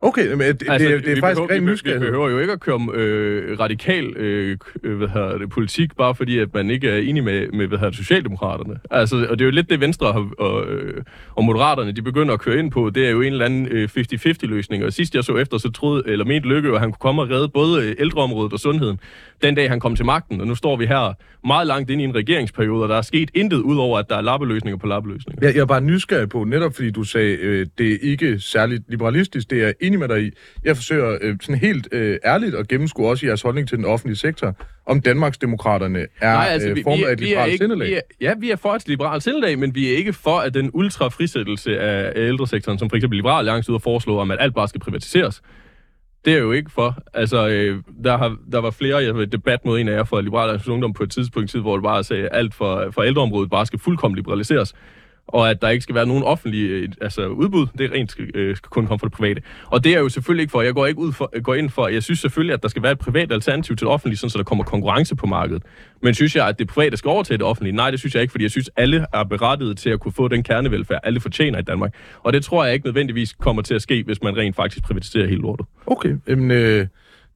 Okay, 0.05 0.27
men 0.27 0.39
det, 0.39 0.63
altså, 0.69 0.89
det, 0.89 1.03
det 1.03 1.11
er 1.11 1.15
vi 1.15 1.21
faktisk 1.21 1.41
behøver, 1.41 1.55
ren 1.55 1.65
vi, 1.65 1.71
nysgerrighed. 1.71 2.07
behøver 2.07 2.29
jo 2.29 2.39
ikke 2.39 2.53
at 2.53 2.59
køre 2.59 2.87
øh, 2.93 3.59
radikal 3.59 4.05
øh, 4.05 4.57
øh, 4.83 4.97
hvad 4.97 5.07
hedder 5.07 5.37
det, 5.37 5.49
politik, 5.49 5.97
bare 5.97 6.15
fordi 6.15 6.39
at 6.39 6.53
man 6.53 6.69
ikke 6.69 6.89
er 6.89 6.97
enig 6.97 7.23
med, 7.23 7.47
med 7.47 7.67
hvad 7.67 7.77
hedder 7.77 7.89
det, 7.89 7.97
Socialdemokraterne. 7.97 8.79
Altså, 8.91 9.27
og 9.29 9.39
det 9.39 9.41
er 9.41 9.45
jo 9.45 9.51
lidt 9.51 9.69
det 9.69 9.79
Venstre 9.79 10.13
har, 10.13 10.29
og, 10.39 10.67
øh, 10.67 11.03
og 11.35 11.43
Moderaterne, 11.43 11.91
de 11.91 12.01
begynder 12.01 12.33
at 12.33 12.39
køre 12.39 12.59
ind 12.59 12.71
på. 12.71 12.89
Det 12.89 13.05
er 13.05 13.09
jo 13.09 13.21
en 13.21 13.31
eller 13.31 13.45
anden 13.45 13.67
øh, 13.71 13.89
50-50-løsning. 13.97 14.85
Og 14.85 14.93
sidst 14.93 15.15
jeg 15.15 15.23
så 15.23 15.37
efter, 15.37 15.57
så 15.57 15.71
troede, 15.71 16.03
eller 16.05 16.25
mente 16.25 16.47
Lykke, 16.47 16.69
at 16.69 16.79
han 16.79 16.91
kunne 16.91 16.99
komme 16.99 17.21
og 17.21 17.29
redde 17.29 17.49
både 17.49 17.83
øh, 17.83 17.95
ældreområdet 17.99 18.53
og 18.53 18.59
sundheden, 18.59 18.99
den 19.43 19.55
dag 19.55 19.69
han 19.69 19.79
kom 19.79 19.95
til 19.95 20.05
magten. 20.05 20.41
Og 20.41 20.47
nu 20.47 20.55
står 20.55 20.75
vi 20.75 20.85
her 20.85 21.13
meget 21.47 21.67
langt 21.67 21.89
ind 21.89 22.01
i 22.01 22.03
en 22.03 22.15
regeringsperiode, 22.15 22.83
og 22.83 22.89
der 22.89 22.95
er 22.95 23.01
sket 23.01 23.29
intet 23.33 23.57
ud 23.57 23.77
over, 23.77 23.99
at 23.99 24.09
der 24.09 24.15
er 24.15 24.21
lappeløsninger 24.21 24.77
på 24.77 24.87
lappeløsninger. 24.87 25.47
Jeg, 25.47 25.55
jeg 25.55 25.61
er 25.61 25.65
bare 25.65 25.81
nysgerrig 25.81 26.29
på, 26.29 26.43
netop 26.43 26.75
fordi 26.75 26.91
du 26.91 27.03
sagde, 27.03 27.35
øh, 27.35 27.67
det 27.77 27.93
er 27.93 27.97
ikke 28.01 28.39
særligt 28.39 28.83
liberalistisk, 28.87 29.49
det 29.49 29.63
er 29.63 29.71
enig 29.95 30.09
med 30.09 30.15
dig 30.15 30.25
i. 30.25 30.31
Jeg 30.63 30.75
forsøger 30.75 31.17
øh, 31.21 31.37
sådan 31.41 31.59
helt 31.59 31.87
øh, 31.91 32.19
ærligt 32.25 32.55
at 32.55 32.67
gennemskue 32.67 33.09
også 33.09 33.25
jeres 33.25 33.41
holdning 33.41 33.67
til 33.67 33.77
den 33.77 33.85
offentlige 33.85 34.17
sektor, 34.17 34.55
om 34.85 35.01
Danmarksdemokraterne 35.01 35.99
er 36.21 36.33
Nej, 36.33 36.47
altså, 36.49 36.69
øh, 36.69 36.77
formet 36.83 37.05
af 37.05 37.13
et 37.13 37.19
liberalt 37.19 37.51
ikke, 37.51 37.63
sindelag. 37.63 37.87
vi 37.87 37.93
er, 37.93 38.01
ja, 38.21 38.33
vi 38.39 38.51
er 38.51 38.55
for 38.55 38.73
et 38.73 38.87
liberalt 38.87 39.23
sindelag, 39.23 39.59
men 39.59 39.75
vi 39.75 39.93
er 39.93 39.97
ikke 39.97 40.13
for, 40.13 40.37
at 40.39 40.53
den 40.53 40.69
ultra-frisættelse 40.73 41.79
af 41.79 41.95
af 42.15 42.27
ældresektoren, 42.27 42.79
som 42.79 42.89
for 42.89 42.95
eksempel 42.95 43.17
Liberal 43.17 43.37
Alliance 43.37 43.71
ud 43.71 43.75
og 43.75 43.81
foreslår, 43.81 44.21
om 44.21 44.31
at 44.31 44.37
alt 44.41 44.55
bare 44.55 44.67
skal 44.67 44.81
privatiseres. 44.81 45.41
Det 46.25 46.33
er 46.33 46.37
jo 46.37 46.51
ikke 46.51 46.71
for. 46.71 46.97
Altså, 47.13 47.47
øh, 47.47 47.83
der, 48.03 48.17
har, 48.17 48.37
der 48.51 48.59
var 48.61 48.71
flere, 48.71 48.97
jeg 48.97 49.13
havde 49.13 49.25
debat 49.25 49.65
mod 49.65 49.79
en 49.79 49.87
af 49.87 49.93
jer 49.93 50.03
fra 50.03 50.21
Liberal 50.21 50.49
Alliance 50.49 50.71
Ungdom 50.71 50.93
på 50.93 51.03
et 51.03 51.11
tidspunkt, 51.11 51.49
tid, 51.49 51.59
hvor 51.59 51.75
det 51.75 51.83
bare 51.83 52.03
sagde, 52.03 52.23
at 52.23 52.29
alt 52.37 52.53
for, 52.53 52.91
for 52.91 53.01
ældreområdet 53.01 53.49
bare 53.49 53.65
skal 53.65 53.79
fuldkommen 53.79 54.15
liberaliseres 54.15 54.73
og 55.27 55.49
at 55.49 55.61
der 55.61 55.69
ikke 55.69 55.83
skal 55.83 55.95
være 55.95 56.05
nogen 56.05 56.23
offentlige 56.23 56.67
øh, 56.67 56.89
altså 57.01 57.27
udbud, 57.27 57.67
det 57.77 57.85
er 57.85 57.91
rent 57.91 58.11
skal, 58.11 58.35
øh, 58.35 58.57
skal 58.57 58.69
kun 58.69 58.87
komme 58.87 58.99
fra 58.99 59.07
det 59.07 59.13
private. 59.13 59.41
Og 59.65 59.83
det 59.83 59.93
er 59.95 59.99
jo 59.99 60.09
selvfølgelig 60.09 60.41
ikke 60.41 60.51
for, 60.51 60.61
jeg 60.61 60.73
går 60.73 60.85
ikke 60.85 60.99
ud 60.99 61.11
for, 61.13 61.41
går 61.41 61.55
ind 61.55 61.69
for, 61.69 61.87
jeg 61.87 62.03
synes 62.03 62.19
selvfølgelig, 62.19 62.53
at 62.53 62.63
der 62.63 62.69
skal 62.69 62.83
være 62.83 62.91
et 62.91 62.99
privat 62.99 63.31
alternativ 63.31 63.75
til 63.75 63.85
det 63.85 63.93
offentlige, 63.93 64.17
sådan, 64.17 64.29
så 64.29 64.37
der 64.37 64.43
kommer 64.43 64.63
konkurrence 64.63 65.15
på 65.15 65.27
markedet. 65.27 65.63
Men 66.01 66.13
synes 66.13 66.35
jeg, 66.35 66.47
at 66.47 66.59
det 66.59 66.67
private 66.67 66.97
skal 66.97 67.09
overtage 67.09 67.37
det 67.37 67.45
offentlige? 67.45 67.75
Nej, 67.75 67.91
det 67.91 67.99
synes 67.99 68.15
jeg 68.15 68.21
ikke, 68.21 68.31
fordi 68.31 68.43
jeg 68.43 68.51
synes, 68.51 68.69
alle 68.75 69.05
er 69.13 69.23
berettiget 69.23 69.77
til 69.77 69.89
at 69.89 69.99
kunne 69.99 70.11
få 70.11 70.27
den 70.27 70.43
kernevelfærd, 70.43 70.99
alle 71.03 71.19
fortjener 71.19 71.59
i 71.59 71.63
Danmark. 71.63 71.95
Og 72.23 72.33
det 72.33 72.43
tror 72.43 72.65
jeg 72.65 72.73
ikke 72.73 72.85
nødvendigvis 72.85 73.33
kommer 73.33 73.61
til 73.61 73.73
at 73.73 73.81
ske, 73.81 74.03
hvis 74.03 74.23
man 74.23 74.37
rent 74.37 74.55
faktisk 74.55 74.83
privatiserer 74.83 75.27
hele 75.27 75.41
lortet. 75.41 75.65
Okay, 75.85 76.15
jamen, 76.27 76.51
øh, 76.51 76.87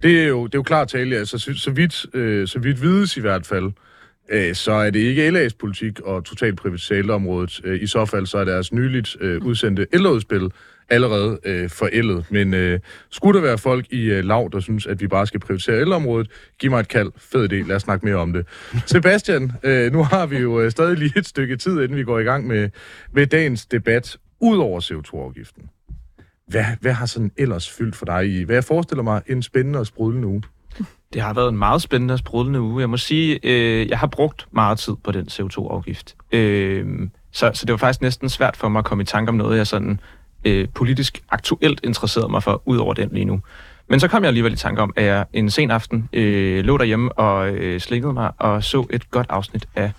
det, 0.04 0.24
er 0.24 0.28
jo, 0.28 0.46
det 0.46 0.56
er 0.56 0.60
jo 0.60 0.64
klart 0.64 0.88
tale, 0.88 1.16
altså 1.16 1.38
så, 1.38 1.54
så, 1.54 1.72
vidt, 1.72 2.06
øh, 2.16 2.48
så 2.48 2.60
vidt 2.60 2.82
vides 2.82 3.18
i 3.18 3.22
hvert 3.22 3.46
fald, 3.46 3.72
øh, 4.32 4.56
så 4.56 4.72
er 4.72 4.90
det 4.90 5.00
ikke 5.00 5.30
LA's 5.30 5.56
politik 5.60 6.00
at 6.08 6.24
totalt 6.24 6.58
privatisere 6.58 6.98
ældreområdet. 6.98 7.62
Øh, 7.64 7.84
I 7.84 7.88
så 7.88 8.06
fald 8.06 8.26
så 8.26 8.38
er 8.38 8.44
deres 8.46 8.74
nyligt 8.74 9.18
øh, 9.22 9.42
udsendte 9.46 9.88
ældreudspil 9.94 10.52
allerede 10.90 11.40
øh, 11.46 11.70
forældet. 11.70 12.26
Men 12.32 12.54
øh, 12.54 12.80
skulle 13.10 13.40
der 13.40 13.46
være 13.46 13.58
folk 13.58 13.86
i 13.92 14.02
øh, 14.02 14.24
lav, 14.24 14.50
der 14.52 14.60
synes, 14.60 14.88
at 14.88 15.02
vi 15.02 15.08
bare 15.08 15.28
skal 15.28 15.40
prioritere 15.40 15.82
ældreområdet, 15.82 16.32
giv 16.60 16.72
mig 16.72 16.80
et 16.80 16.88
kald. 16.88 17.12
Fed 17.18 17.52
idé, 17.52 17.68
lad 17.68 17.76
os 17.76 17.82
snakke 17.82 18.06
mere 18.06 18.16
om 18.16 18.34
det. 18.34 18.46
Sebastian, 18.86 19.52
øh, 19.64 19.92
nu 19.92 20.04
har 20.04 20.26
vi 20.26 20.38
jo 20.38 20.62
øh, 20.62 20.72
stadig 20.72 20.98
lige 20.98 21.14
et 21.18 21.26
stykke 21.26 21.56
tid, 21.56 21.82
inden 21.82 21.98
vi 21.98 22.04
går 22.04 22.20
i 22.20 22.24
gang 22.24 22.48
med, 22.48 22.70
med 23.14 23.28
dagens 23.28 23.66
debat, 23.66 24.18
ud 24.42 24.58
over 24.58 24.80
CO2-afgiften. 24.80 25.70
Hvad, 26.48 26.66
hvad 26.82 26.92
har 26.94 27.06
sådan 27.06 27.32
ellers 27.38 27.70
fyldt 27.70 27.96
for 27.96 28.06
dig 28.06 28.30
i, 28.30 28.44
hvad 28.44 28.56
jeg 28.56 28.64
forestiller 28.64 29.04
mig, 29.04 29.22
en 29.28 29.42
spændende 29.44 29.80
og 29.80 29.88
sprudlende 29.88 30.28
uge? 30.28 30.44
Det 31.14 31.22
har 31.22 31.34
været 31.34 31.50
en 31.50 31.58
meget 31.58 31.82
spændende 31.82 32.14
og 32.14 32.20
sprudlende 32.20 32.62
uge. 32.62 32.82
Jeg 32.82 32.90
må 32.90 32.98
sige, 32.98 33.40
øh, 33.44 33.90
jeg 33.90 34.00
har 34.00 34.08
brugt 34.08 34.48
meget 34.52 34.80
tid 34.80 34.94
på 35.04 35.12
den 35.12 35.28
CO2-afgift. 35.32 36.16
Øh, 36.32 36.86
så, 37.32 37.52
så 37.54 37.66
det 37.66 37.72
var 37.72 37.78
faktisk 37.78 38.02
næsten 38.02 38.30
svært 38.30 38.58
for 38.58 38.70
mig 38.70 38.80
at 38.80 38.86
komme 38.86 39.02
i 39.02 39.06
tanke 39.06 39.30
om 39.30 39.36
noget, 39.36 39.58
jeg 39.58 39.68
sådan 39.68 40.00
øh, 40.46 40.68
politisk 40.76 41.22
aktuelt 41.30 41.80
interesserede 41.84 42.32
mig 42.32 42.44
for, 42.44 42.62
ud 42.66 42.78
over 42.78 42.94
den 42.94 43.10
lige 43.12 43.26
nu. 43.26 43.42
Men 43.88 44.00
så 44.00 44.08
kom 44.08 44.24
jeg 44.24 44.28
alligevel 44.28 44.54
i 44.54 44.56
tanke 44.56 44.82
om, 44.82 44.94
at 44.96 45.04
jeg 45.04 45.26
en 45.34 45.50
sen 45.50 45.72
aften 45.72 46.10
øh, 46.14 46.66
lå 46.66 46.78
derhjemme 46.78 47.12
og 47.12 47.50
øh, 47.50 47.80
slikkede 47.80 48.14
mig 48.14 48.32
og 48.38 48.64
så 48.64 48.86
et 48.90 49.12
godt 49.12 49.28
afsnit 49.30 49.66
af... 49.76 49.92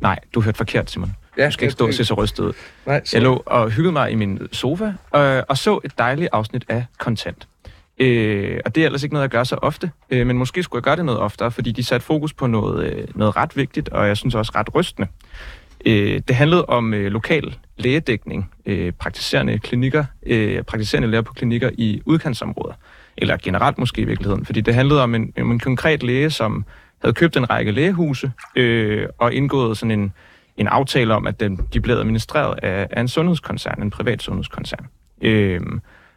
Nej, 0.00 0.18
du 0.34 0.40
hørte 0.40 0.56
forkert, 0.56 0.90
Simon. 0.90 1.12
Ja, 1.38 1.46
Du 1.46 1.50
skal 1.50 1.64
ikke 1.64 1.72
stå 1.72 1.86
og 1.86 1.94
se 1.94 2.04
så 2.04 2.14
rystet 2.14 2.44
ud. 2.44 2.52
Nej, 2.86 3.04
så, 3.04 3.16
Jeg 3.16 3.22
lå 3.22 3.42
og 3.46 3.70
hyggede 3.70 3.92
mig 3.92 4.10
i 4.10 4.14
min 4.14 4.38
sofa 4.52 4.92
øh, 5.16 5.42
og 5.48 5.58
så 5.58 5.80
et 5.84 5.98
dejligt 5.98 6.28
afsnit 6.32 6.64
af 6.68 6.84
Content. 6.98 7.48
Øh, 7.98 8.60
og 8.64 8.74
det 8.74 8.80
er 8.80 8.86
ellers 8.86 9.02
ikke 9.02 9.14
noget, 9.14 9.22
jeg 9.22 9.30
gør 9.30 9.44
så 9.44 9.56
ofte, 9.56 9.90
øh, 10.10 10.26
men 10.26 10.38
måske 10.38 10.62
skulle 10.62 10.78
jeg 10.78 10.84
gøre 10.84 10.96
det 10.96 11.04
noget 11.04 11.20
oftere, 11.20 11.50
fordi 11.50 11.72
de 11.72 11.84
satte 11.84 12.06
fokus 12.06 12.32
på 12.32 12.46
noget, 12.46 12.92
øh, 12.92 13.08
noget 13.14 13.36
ret 13.36 13.56
vigtigt, 13.56 13.88
og 13.88 14.08
jeg 14.08 14.16
synes 14.16 14.34
også 14.34 14.52
ret 14.54 14.74
rystende. 14.74 15.08
Øh, 15.86 16.22
det 16.28 16.36
handlede 16.36 16.66
om 16.66 16.94
øh, 16.94 17.12
lokal 17.12 17.56
lægedækning, 17.76 18.50
øh, 18.66 18.92
praktiserende 18.92 19.58
klinikker, 19.58 20.04
øh, 20.26 20.62
praktiserende 20.62 21.08
læger 21.08 21.22
på 21.22 21.32
klinikker 21.32 21.70
i 21.78 22.02
udkantsområder, 22.04 22.74
eller 23.16 23.36
generelt 23.42 23.78
måske 23.78 24.00
i 24.00 24.04
virkeligheden, 24.04 24.46
fordi 24.46 24.60
det 24.60 24.74
handlede 24.74 25.02
om 25.02 25.14
en, 25.14 25.32
om 25.40 25.50
en 25.50 25.58
konkret 25.58 26.02
læge, 26.02 26.30
som 26.30 26.64
havde 27.00 27.14
købt 27.14 27.36
en 27.36 27.50
række 27.50 27.72
lægehuse 27.72 28.32
øh, 28.56 29.06
og 29.18 29.34
indgået 29.34 29.78
sådan 29.78 29.90
en, 29.90 30.12
en 30.56 30.68
aftale 30.68 31.14
om, 31.14 31.26
at 31.26 31.40
den, 31.40 31.60
de 31.72 31.80
blev 31.80 31.96
administreret 31.96 32.58
af, 32.62 32.88
af 32.90 33.00
en 33.00 33.08
sundhedskoncern, 33.08 33.82
en 33.82 33.90
privat 33.90 34.22
sundhedskoncern. 34.22 34.86
Øh, 35.22 35.60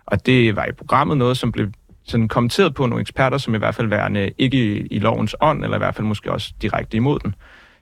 og 0.08 0.26
det 0.26 0.56
var 0.56 0.66
i 0.66 0.72
programmet 0.72 1.18
noget, 1.18 1.38
som 1.38 1.52
blev 1.52 1.72
sådan 2.04 2.28
kommenteret 2.28 2.74
på 2.74 2.86
nogle 2.86 3.02
eksperter, 3.02 3.38
som 3.38 3.56
i 3.56 3.58
hvert 3.58 3.76
fald 3.76 3.88
værende 3.88 4.32
ikke 4.38 4.58
i, 4.58 4.88
i 4.88 5.00
lovens 5.00 5.36
ånd, 5.42 5.64
eller 5.64 5.78
i 5.78 5.80
hvert 5.80 5.96
fald 5.96 6.08
måske 6.08 6.32
også 6.32 6.54
direkte 6.62 6.98
imod 6.98 7.20
den. 7.20 7.36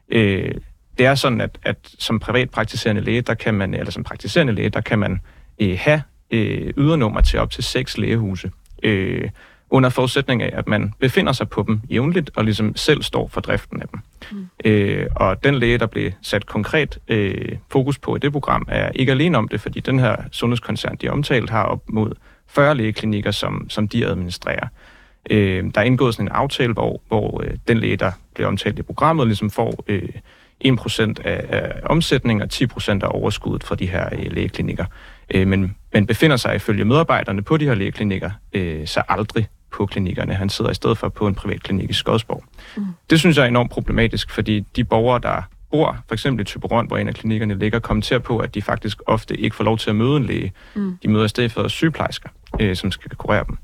Øh, 0.10 0.56
det 0.98 1.06
er 1.06 1.16
sådan, 1.16 1.42
at, 1.42 1.60
at 1.64 1.78
som 2.00 2.20
privatpraktiserende 2.20 3.02
læge, 3.02 3.22
der 3.22 3.34
kan 3.34 3.54
man, 3.54 3.74
eller 3.74 3.92
som 3.92 4.04
praktiserende 4.04 4.54
læge, 4.54 4.70
der 4.70 4.82
kan 4.82 5.00
man 5.00 5.20
øh, 5.62 5.78
have 5.80 6.02
øh, 6.32 6.74
ydernummer 6.78 7.22
til 7.22 7.40
op 7.40 7.52
til 7.52 7.64
seks 7.64 7.98
lægehuse. 7.98 8.52
Øh, 8.84 9.30
under 9.76 9.90
forudsætning 9.90 10.42
af, 10.42 10.50
at 10.54 10.68
man 10.68 10.94
befinder 11.00 11.34
sig 11.34 11.50
på 11.50 11.64
dem 11.68 11.82
jævnligt, 11.92 12.32
og 12.36 12.44
ligesom 12.44 12.76
selv 12.76 13.04
står 13.04 13.28
for 13.28 13.42
driften 13.42 13.82
af 13.82 13.88
dem. 13.88 14.00
Mm. 14.32 14.48
Øh, 14.66 15.08
og 15.16 15.44
den 15.44 15.56
læge, 15.56 15.78
der 15.78 15.86
blev 15.86 16.12
sat 16.22 16.46
konkret 16.46 16.98
øh, 17.08 17.56
fokus 17.72 17.98
på 18.00 18.16
i 18.16 18.20
det 18.20 18.32
program, 18.32 18.66
er 18.68 18.92
ikke 18.96 19.12
alene 19.12 19.38
om 19.38 19.48
det, 19.48 19.62
fordi 19.62 19.80
den 19.80 20.00
her 20.00 20.16
sundhedskoncern, 20.32 20.96
de 20.96 21.08
er 21.08 21.12
omtalt, 21.12 21.50
har 21.50 21.64
op 21.64 21.82
mod 21.90 22.12
40 22.48 22.76
lægeklinikker, 22.76 23.32
som, 23.32 23.70
som 23.70 23.88
de 23.88 24.06
administrerer. 24.06 24.68
Øh, 25.30 25.64
der 25.76 25.82
er 25.82 25.86
indgået 25.86 26.14
sådan 26.14 26.28
en 26.28 26.32
aftale, 26.32 26.74
hvor, 26.74 27.02
hvor 27.08 27.44
øh, 27.44 27.52
den 27.68 27.78
læge, 27.78 27.96
der 27.96 28.12
bliver 28.36 28.48
omtalt 28.48 28.80
i 28.80 28.82
programmet, 28.82 29.28
ligesom 29.28 29.50
får 29.50 29.84
øh, 29.88 30.10
1% 30.66 31.28
af, 31.28 31.46
af 31.50 31.72
omsætning 31.84 32.42
og 32.42 32.48
10% 32.54 32.90
af 32.92 33.08
overskuddet 33.10 33.64
fra 33.64 33.76
de 33.76 33.86
her 33.86 34.10
øh, 34.12 34.32
lægeklinikker. 34.32 34.86
Øh, 35.34 35.48
men, 35.48 35.76
men 35.94 36.08
befinder 36.08 36.38
sig 36.38 36.56
ifølge 36.56 36.86
medarbejderne 36.86 37.42
på 37.42 37.58
de 37.58 37.66
her 37.66 37.76
lægeklinikker, 37.76 38.32
øh, 38.54 38.88
så 38.88 39.02
aldrig 39.08 39.48
på 39.76 39.86
klinikkerne. 39.86 40.34
Han 40.34 40.50
sidder 40.50 40.72
i 40.72 40.74
stedet 40.74 40.98
for 40.98 41.10
på 41.10 41.28
en 41.28 41.36
privat 41.36 41.64
klinik 41.64 41.90
i 41.90 41.94
Skodsborg. 41.94 42.44
Mm. 42.78 42.86
Det 43.10 43.20
synes 43.20 43.38
jeg 43.38 43.44
er 43.44 43.48
enormt 43.48 43.72
problematisk, 43.72 44.32
fordi 44.32 44.60
de 44.76 44.84
borgere, 44.84 45.20
der 45.20 45.42
bor 45.72 45.98
for 46.08 46.14
eksempel 46.16 46.42
i 46.42 46.46
Typeron, 46.46 46.88
hvor 46.88 46.98
en 46.98 47.08
af 47.08 47.14
klinikkerne 47.14 47.60
ligger, 47.60 47.80
kommenterer 47.80 48.20
på, 48.20 48.38
at 48.38 48.56
de 48.56 48.62
faktisk 48.62 49.02
ofte 49.06 49.38
ikke 49.38 49.56
får 49.56 49.64
lov 49.64 49.78
til 49.78 49.90
at 49.90 49.96
møde 49.96 50.18
en 50.18 50.26
læge. 50.26 50.54
Mm. 50.76 50.98
De 51.04 51.08
møder 51.08 51.26
i 51.26 51.28
stedet 51.28 51.52
for 51.52 51.68
sygeplejersker, 51.68 52.30
øh, 52.60 52.76
som 52.76 52.92
skal 52.92 53.12
kurere 53.16 53.44
dem. 53.48 53.58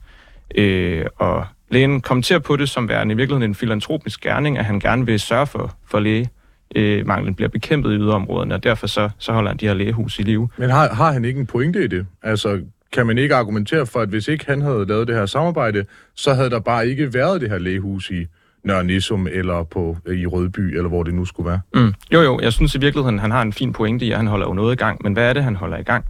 Øh, 0.55 1.05
og 1.17 1.45
lægen 1.69 2.01
kommenterer 2.01 2.39
på 2.39 2.55
det 2.55 2.69
som 2.69 2.89
værende 2.89 3.13
i 3.13 3.17
virkeligheden 3.17 3.51
en 3.51 3.55
filantropisk 3.55 4.21
gerning, 4.21 4.57
at 4.57 4.65
han 4.65 4.79
gerne 4.79 5.05
vil 5.05 5.19
sørge 5.19 5.47
for, 5.47 5.75
for 5.85 5.99
læge. 5.99 6.29
Øh, 6.75 7.07
manglen 7.07 7.35
bliver 7.35 7.49
bekæmpet 7.49 7.91
i 7.91 7.95
yderområderne, 7.95 8.53
og 8.53 8.63
derfor 8.63 8.87
så, 8.87 9.09
så 9.17 9.33
holder 9.33 9.49
han 9.49 9.57
de 9.57 9.67
her 9.67 9.73
lægehus 9.73 10.19
i 10.19 10.21
live. 10.21 10.49
Men 10.57 10.69
har, 10.69 10.93
har 10.93 11.11
han 11.11 11.25
ikke 11.25 11.39
en 11.39 11.45
pointe 11.45 11.83
i 11.83 11.87
det? 11.87 12.05
Altså, 12.23 12.61
kan 12.91 13.07
man 13.07 13.17
ikke 13.17 13.35
argumentere 13.35 13.85
for, 13.85 13.99
at 13.99 14.09
hvis 14.09 14.27
ikke 14.27 14.45
han 14.47 14.61
havde 14.61 14.85
lavet 14.85 15.07
det 15.07 15.15
her 15.15 15.25
samarbejde, 15.25 15.85
så 16.15 16.33
havde 16.33 16.49
der 16.49 16.59
bare 16.59 16.87
ikke 16.87 17.13
været 17.13 17.41
det 17.41 17.49
her 17.49 17.57
lægehus 17.57 18.09
i 18.09 18.25
Nørre 18.63 18.83
Nissum 18.83 19.27
eller 19.31 19.63
på, 19.63 19.97
øh, 20.05 20.19
i 20.19 20.25
Rødby, 20.25 20.59
eller 20.59 20.87
hvor 20.89 21.03
det 21.03 21.13
nu 21.13 21.25
skulle 21.25 21.49
være? 21.49 21.59
Mm. 21.75 21.93
Jo, 22.13 22.21
jo, 22.21 22.39
jeg 22.39 22.53
synes 22.53 22.75
i 22.75 22.79
virkeligheden, 22.79 23.19
han 23.19 23.31
har 23.31 23.41
en 23.41 23.53
fin 23.53 23.73
pointe 23.73 24.05
i, 24.05 24.11
at 24.11 24.17
han 24.17 24.27
holder 24.27 24.47
jo 24.47 24.53
noget 24.53 24.73
i 24.73 24.75
gang. 24.75 25.03
Men 25.03 25.13
hvad 25.13 25.29
er 25.29 25.33
det, 25.33 25.43
han 25.43 25.55
holder 25.55 25.77
i 25.77 25.83
gang? 25.83 26.05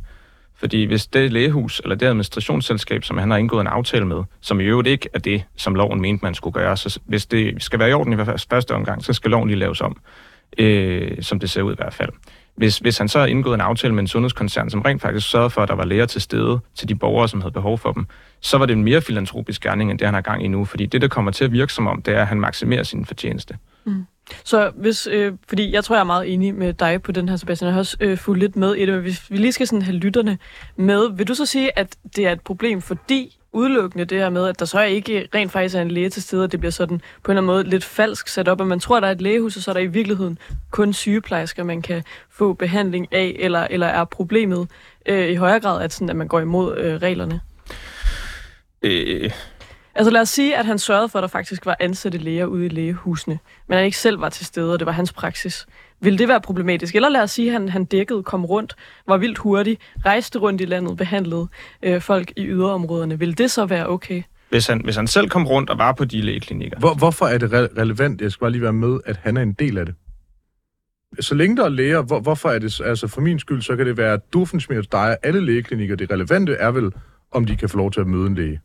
Fordi 0.55 0.83
hvis 0.83 1.07
det 1.07 1.31
lægehus 1.31 1.81
eller 1.83 1.95
det 1.95 2.05
administrationsselskab, 2.05 3.03
som 3.03 3.17
han 3.17 3.31
har 3.31 3.38
indgået 3.38 3.61
en 3.61 3.67
aftale 3.67 4.05
med, 4.05 4.23
som 4.41 4.59
i 4.59 4.63
øvrigt 4.63 4.88
ikke 4.88 5.09
er 5.13 5.19
det, 5.19 5.43
som 5.55 5.75
loven 5.75 6.01
mente, 6.01 6.25
man 6.25 6.33
skulle 6.33 6.53
gøre, 6.53 6.77
så 6.77 7.00
hvis 7.05 7.25
det 7.25 7.63
skal 7.63 7.79
være 7.79 7.89
i 7.89 7.93
orden 7.93 8.13
i 8.13 8.25
første 8.50 8.71
omgang, 8.71 9.03
så 9.03 9.13
skal 9.13 9.31
loven 9.31 9.47
lige 9.47 9.59
laves 9.59 9.81
om, 9.81 9.97
øh, 10.58 11.24
som 11.24 11.39
det 11.39 11.50
ser 11.50 11.62
ud 11.62 11.74
i 11.74 11.75
hvert 11.75 11.93
fald. 11.93 12.10
Hvis, 12.55 12.77
hvis 12.77 12.98
han 12.98 13.08
så 13.08 13.20
havde 13.20 13.31
indgået 13.31 13.53
en 13.53 13.62
aftale 13.62 13.93
med 13.93 14.03
en 14.03 14.08
sundhedskoncern, 14.08 14.70
som 14.70 14.81
rent 14.81 15.01
faktisk 15.01 15.29
sørgede 15.29 15.50
for, 15.50 15.62
at 15.62 15.70
der 15.70 15.75
var 15.75 15.86
læger 15.86 16.05
til 16.05 16.22
stede 16.22 16.60
til 16.75 16.89
de 16.89 16.96
borgere, 16.96 17.29
som 17.29 17.41
havde 17.41 17.51
behov 17.51 17.77
for 17.77 17.91
dem, 17.91 18.05
så 18.39 18.58
var 18.58 18.65
det 18.65 18.74
en 18.74 18.84
mere 18.84 19.01
filantropisk 19.01 19.62
gerning, 19.62 19.91
end 19.91 20.00
det 20.00 20.08
han 20.08 20.13
har 20.13 20.22
gang 20.22 20.46
i 20.46 20.48
nu. 20.48 20.65
Fordi 20.65 20.86
det, 20.86 21.01
der 21.01 21.08
kommer 21.08 21.31
til 21.31 21.46
at 21.46 21.51
virke 21.51 21.74
som 21.74 21.88
om, 21.88 22.01
det 22.01 22.13
er, 22.13 22.22
at 22.22 22.27
han 22.27 22.39
maksimerer 22.39 22.84
sin 22.84 23.05
fortjeneste. 23.05 23.58
Mm. 23.86 24.05
Så 24.43 24.72
hvis, 24.75 25.08
øh, 25.12 25.34
fordi 25.50 25.74
jeg 25.74 25.84
tror, 25.84 25.96
jeg 25.96 26.00
er 26.00 26.05
meget 26.05 26.34
enig 26.34 26.55
med 26.55 26.74
dig 26.74 27.01
på 27.01 27.12
den 27.12 27.29
her, 27.29 27.36
Sebastian. 27.36 27.67
Jeg 27.67 27.74
har 27.74 27.79
også 27.79 27.98
øh, 28.00 28.17
fulgt 28.17 28.39
lidt 28.39 28.55
med 28.55 28.75
i 28.75 28.86
det, 28.86 28.93
men 28.93 29.01
hvis 29.01 29.31
vi 29.31 29.38
lige 29.38 29.51
skal 29.51 29.67
sådan 29.67 29.81
have 29.81 29.98
lytterne 29.98 30.38
med, 30.75 31.17
vil 31.17 31.27
du 31.27 31.34
så 31.34 31.46
sige, 31.46 31.79
at 31.79 31.96
det 32.15 32.27
er 32.27 32.31
et 32.31 32.41
problem, 32.41 32.81
fordi 32.81 33.38
udelukkende 33.53 34.05
det 34.05 34.17
her 34.17 34.29
med, 34.29 34.48
at 34.48 34.60
der 34.60 34.65
så 34.65 34.81
ikke 34.81 35.27
rent 35.36 35.51
faktisk 35.51 35.75
er 35.75 35.81
en 35.81 35.91
læge 35.91 36.10
til 36.10 36.22
stede, 36.22 36.43
og 36.43 36.51
det 36.51 36.60
bliver 36.60 36.72
sådan 36.72 37.01
på 37.24 37.31
en 37.31 37.38
eller 37.38 37.41
anden 37.41 37.46
måde 37.55 37.63
lidt 37.63 37.84
falsk 37.84 38.27
sat 38.27 38.48
op, 38.48 38.62
at 38.62 38.67
man 38.67 38.79
tror, 38.79 38.98
at 38.98 39.01
der 39.01 39.08
er 39.08 39.12
et 39.12 39.22
lægehus, 39.22 39.58
og 39.58 39.63
så 39.63 39.72
er 39.72 39.74
der 39.74 39.81
i 39.81 39.88
virkeligheden 39.88 40.38
kun 40.72 40.93
sygeplejersker, 40.93 41.63
man 41.63 41.81
kan 41.81 42.03
få 42.29 42.53
behandling 42.53 43.13
af, 43.13 43.36
eller, 43.39 43.67
eller 43.70 43.88
er 43.88 44.05
problemet 44.05 44.67
øh, 45.05 45.29
i 45.29 45.36
højere 45.36 45.60
grad, 45.60 45.81
at, 45.81 45.93
sådan, 45.93 46.10
at 46.10 46.15
man 46.15 46.27
går 46.27 46.39
imod 46.39 46.77
øh, 46.77 46.96
reglerne? 46.96 47.41
Øh, 48.81 49.31
Altså 49.96 50.12
lad 50.12 50.22
os 50.22 50.29
sige, 50.29 50.58
at 50.58 50.65
han 50.65 50.79
sørgede 50.79 51.10
for, 51.10 51.20
at 51.20 51.24
der 51.24 51.27
faktisk 51.27 51.65
var 51.65 51.77
ansatte 51.79 52.17
læger 52.17 52.46
ude 52.46 52.65
i 52.65 52.70
lægehusene, 52.70 53.39
men 53.67 53.75
han 53.75 53.86
ikke 53.86 53.98
selv 53.98 54.22
var 54.22 54.29
til 54.29 54.46
stede, 54.46 54.74
og 54.74 54.79
det 54.79 54.86
var 54.86 54.91
hans 54.91 55.13
praksis. 55.13 55.65
Vil 56.01 56.20
det 56.20 56.27
være 56.27 56.41
problematisk? 56.41 56.96
Eller 56.96 57.10
lad 57.10 57.22
os 57.22 57.31
sige, 57.31 57.48
at 57.48 57.53
han, 57.53 57.70
han 57.70 57.86
dækkede, 57.86 58.24
kom 58.24 58.46
rundt, 58.46 58.75
var 59.08 59.17
vildt 59.17 59.38
hurtig, 59.38 59.77
rejste 60.05 60.39
rundt 60.39 60.62
i 60.62 60.65
landet, 60.65 60.98
behandlede 60.98 61.48
øh, 61.84 62.01
folk 62.01 62.31
i 62.36 62.46
yderområderne. 62.46 63.20
Vil 63.20 63.38
det 63.38 63.51
så 63.51 63.65
være 63.65 63.89
okay? 63.89 64.24
Hvis 64.50 64.67
han, 64.67 64.81
hvis 64.84 64.96
han 64.96 65.08
selv 65.08 65.29
kom 65.29 65.48
rundt 65.48 65.70
og 65.70 65.77
var 65.77 65.91
på 65.91 66.05
de 66.05 66.22
lægeklinikker. 66.22 66.79
Hvor, 66.79 66.93
hvorfor 66.93 67.25
er 67.25 67.38
det 67.38 67.48
re- 67.48 67.79
relevant, 67.81 68.22
jeg 68.22 68.31
skal 68.31 68.39
bare 68.39 68.51
lige 68.51 68.62
være 68.62 68.74
med, 68.74 69.00
at 69.05 69.17
han 69.17 69.38
er 69.38 69.41
en 69.41 69.53
del 69.53 69.77
af 69.77 69.86
det? 69.86 69.96
Så 71.20 71.36
længe 71.36 71.58
der 71.58 71.65
er 71.65 71.70
læger, 71.70 72.01
hvor, 72.01 72.20
hvorfor 72.20 72.50
er 72.50 72.60
det, 72.60 72.81
altså 72.86 73.08
for 73.08 73.22
min 73.22 73.39
skyld, 73.39 73.62
så 73.62 73.75
kan 73.75 73.86
det 73.86 73.98
være 73.98 74.20
Duffensmert, 74.34 74.91
der 74.91 74.98
er 74.98 75.15
alle 75.24 75.46
lægeklinikker. 75.46 75.96
Det 75.96 76.12
relevante 76.12 76.53
er 76.53 76.72
vel, 76.72 76.91
om 77.31 77.46
de 77.46 77.58
kan 77.58 77.70
få 77.70 77.77
lov 77.77 77.91
til 77.91 78.00
at 78.00 78.08
møde 78.08 78.27
en 78.27 78.36
læge. 78.36 78.60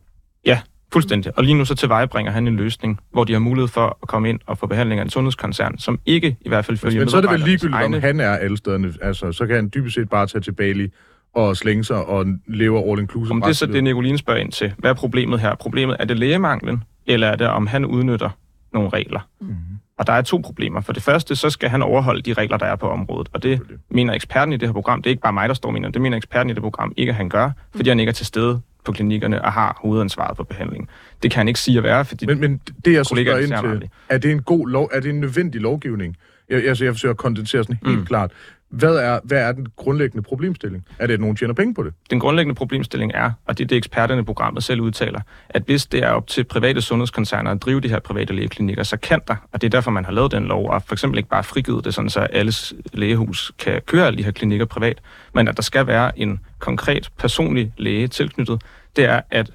Ja, 0.45 0.61
Fuldstændig. 0.93 1.37
Og 1.37 1.43
lige 1.43 1.53
nu 1.53 1.65
så 1.65 1.75
tilvejebringer 1.75 2.31
han 2.31 2.47
en 2.47 2.55
løsning, 2.55 2.99
hvor 3.11 3.23
de 3.23 3.33
har 3.33 3.39
mulighed 3.39 3.67
for 3.67 3.97
at 4.01 4.07
komme 4.07 4.29
ind 4.29 4.39
og 4.45 4.57
få 4.57 4.67
behandling 4.67 4.99
af 4.99 5.03
en 5.03 5.09
sundhedskoncern, 5.09 5.77
som 5.77 5.99
ikke 6.05 6.37
i 6.41 6.49
hvert 6.49 6.65
fald 6.65 6.77
følger 6.77 6.99
Men 6.99 7.09
så 7.09 7.17
er 7.17 7.21
det 7.21 7.31
vel 7.31 7.39
ligegyldigt, 7.39 7.75
egne... 7.75 7.97
om 7.97 8.03
han 8.03 8.19
er 8.19 8.29
alle 8.29 8.57
stederne. 8.57 8.93
Altså, 9.01 9.31
så 9.31 9.45
kan 9.45 9.55
han 9.55 9.71
dybest 9.73 9.95
set 9.95 10.09
bare 10.09 10.27
tage 10.27 10.41
til 10.41 10.51
Bali 10.51 10.89
og 11.33 11.57
slænge 11.57 11.83
sig 11.83 12.05
og 12.05 12.25
leve 12.47 12.89
all 12.91 12.99
inclusive. 12.99 13.31
Om 13.31 13.41
det 13.41 13.49
er 13.49 13.53
så 13.53 13.65
det, 13.65 13.83
Nicoline 13.83 14.17
spørger 14.17 14.39
ind 14.39 14.51
til. 14.51 14.73
Hvad 14.77 14.89
er 14.89 14.95
problemet 14.95 15.39
her? 15.39 15.55
Problemet 15.55 15.97
er 15.99 16.05
det 16.05 16.19
lægemanglen, 16.19 16.83
eller 17.05 17.27
er 17.27 17.35
det, 17.35 17.47
om 17.47 17.67
han 17.67 17.85
udnytter 17.85 18.29
nogle 18.73 18.89
regler? 18.89 19.19
Mm-hmm. 19.41 19.55
Og 19.97 20.07
der 20.07 20.13
er 20.13 20.21
to 20.21 20.37
problemer. 20.37 20.81
For 20.81 20.93
det 20.93 21.03
første, 21.03 21.35
så 21.35 21.49
skal 21.49 21.69
han 21.69 21.81
overholde 21.81 22.21
de 22.21 22.33
regler, 22.33 22.57
der 22.57 22.65
er 22.65 22.75
på 22.75 22.89
området. 22.89 23.29
Og 23.33 23.43
det 23.43 23.61
mener 23.89 24.13
eksperten 24.13 24.53
i 24.53 24.57
det 24.57 24.67
her 24.67 24.73
program, 24.73 25.01
det 25.01 25.09
er 25.09 25.11
ikke 25.11 25.21
bare 25.21 25.33
mig, 25.33 25.49
der 25.49 25.55
står 25.55 25.71
mener, 25.71 25.89
det 25.89 26.01
mener 26.01 26.17
eksperten 26.17 26.49
i 26.49 26.53
det 26.53 26.61
program 26.61 26.93
ikke, 26.97 27.09
at 27.09 27.15
han 27.15 27.29
gør, 27.29 27.51
fordi 27.75 27.89
han 27.89 27.99
ikke 27.99 28.09
er 28.09 28.13
til 28.13 28.25
stede 28.25 28.61
på 28.87 28.91
klinikkerne 28.91 29.41
og 29.41 29.53
har 29.53 29.79
hovedansvaret 29.81 30.37
for 30.37 30.43
behandlingen. 30.43 30.89
Det 31.23 31.31
kan 31.31 31.39
han 31.39 31.47
ikke 31.47 31.59
sige 31.59 31.77
at 31.77 31.83
være, 31.83 32.05
fordi 32.05 32.25
Men, 32.25 32.39
men 32.39 32.61
det 32.85 32.93
jeg 32.93 33.05
så 33.05 33.15
spørger 33.15 33.37
ind 33.37 33.79
til, 33.81 33.89
er 34.09 34.17
det 34.17 34.31
en 34.31 34.41
god 34.41 34.69
lov, 34.69 34.89
er 34.93 34.99
det 34.99 35.09
en 35.09 35.19
nødvendig 35.19 35.61
lovgivning? 35.61 36.17
Jeg, 36.49 36.67
altså, 36.67 36.83
jeg 36.83 36.93
forsøger 36.93 37.13
at 37.13 37.17
kondensere 37.17 37.63
sådan 37.63 37.79
helt 37.85 37.99
mm. 37.99 38.05
klart. 38.05 38.31
Hvad 38.69 38.95
er, 38.95 39.19
hvad 39.23 39.41
er 39.41 39.51
den 39.51 39.67
grundlæggende 39.75 40.23
problemstilling? 40.23 40.85
Er 40.99 41.07
det, 41.07 41.13
at 41.13 41.19
nogen 41.19 41.35
tjener 41.35 41.53
penge 41.53 41.73
på 41.73 41.83
det? 41.83 41.93
Den 42.09 42.19
grundlæggende 42.19 42.55
problemstilling 42.55 43.11
er, 43.15 43.31
og 43.45 43.57
det 43.57 43.63
er 43.63 43.67
det 43.67 43.77
eksperterne 43.77 44.21
i 44.21 44.23
programmet 44.23 44.63
selv 44.63 44.81
udtaler, 44.81 45.19
at 45.49 45.63
hvis 45.65 45.85
det 45.85 46.03
er 46.03 46.09
op 46.09 46.27
til 46.27 46.43
private 46.43 46.81
sundhedskoncerner 46.81 47.51
at 47.51 47.61
drive 47.61 47.81
de 47.81 47.89
her 47.89 47.99
private 47.99 48.33
lægeklinikker, 48.33 48.83
så 48.83 48.97
kan 48.97 49.21
der, 49.27 49.35
og 49.51 49.61
det 49.61 49.67
er 49.67 49.69
derfor, 49.69 49.91
man 49.91 50.05
har 50.05 50.11
lavet 50.11 50.31
den 50.31 50.45
lov, 50.45 50.69
og 50.69 50.83
for 50.83 50.95
eksempel 50.95 51.17
ikke 51.17 51.29
bare 51.29 51.43
frigivet 51.43 51.85
det, 51.85 51.93
sådan 51.93 52.09
så 52.09 52.19
alles 52.19 52.73
lægehus 52.93 53.51
kan 53.59 53.81
køre 53.85 54.07
alle 54.07 54.17
de 54.17 54.23
her 54.23 54.31
klinikker 54.31 54.65
privat, 54.65 55.01
men 55.33 55.47
at 55.47 55.57
der 55.57 55.63
skal 55.63 55.87
være 55.87 56.19
en 56.19 56.39
konkret 56.59 57.09
personlig 57.17 57.73
læge 57.77 58.07
tilknyttet, 58.07 58.61
det 58.95 59.05
er, 59.05 59.21
at 59.31 59.51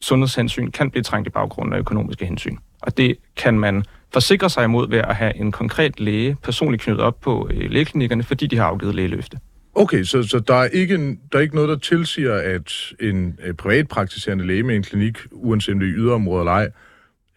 sundhedshensyn 0.00 0.70
kan 0.70 0.90
blive 0.90 1.02
trængt 1.02 1.26
i 1.26 1.30
baggrunden 1.30 1.74
af 1.74 1.78
økonomiske 1.78 2.26
hensyn. 2.26 2.56
Og 2.82 2.96
det 2.96 3.16
kan 3.36 3.58
man 3.58 3.84
forsikre 4.12 4.50
sig 4.50 4.64
imod 4.64 4.88
ved 4.88 4.98
at 4.98 5.16
have 5.16 5.36
en 5.36 5.52
konkret 5.52 6.00
læge 6.00 6.36
personligt 6.42 6.82
knyttet 6.82 7.04
op 7.04 7.20
på 7.20 7.48
øh, 7.50 7.70
lægeklinikkerne, 7.70 8.22
fordi 8.22 8.46
de 8.46 8.56
har 8.56 8.64
afgivet 8.64 8.94
lægeløfte. 8.94 9.38
Okay, 9.74 10.04
så, 10.04 10.22
så 10.22 10.38
der, 10.38 10.54
er 10.54 10.64
ikke 10.64 10.96
der 11.32 11.38
er 11.38 11.40
ikke 11.40 11.54
noget, 11.54 11.68
der 11.68 11.76
tilsiger, 11.76 12.34
at 12.34 12.72
en 13.00 13.38
øh, 13.44 13.54
privatpraktiserende 13.54 14.46
læge 14.46 14.62
med 14.62 14.76
en 14.76 14.82
klinik, 14.82 15.18
uanset 15.30 15.74
om 15.74 15.80
det 15.80 15.88
er 15.88 15.92
i 15.92 15.94
yderområder 15.94 16.40
eller 16.40 16.52
ej, 16.52 16.68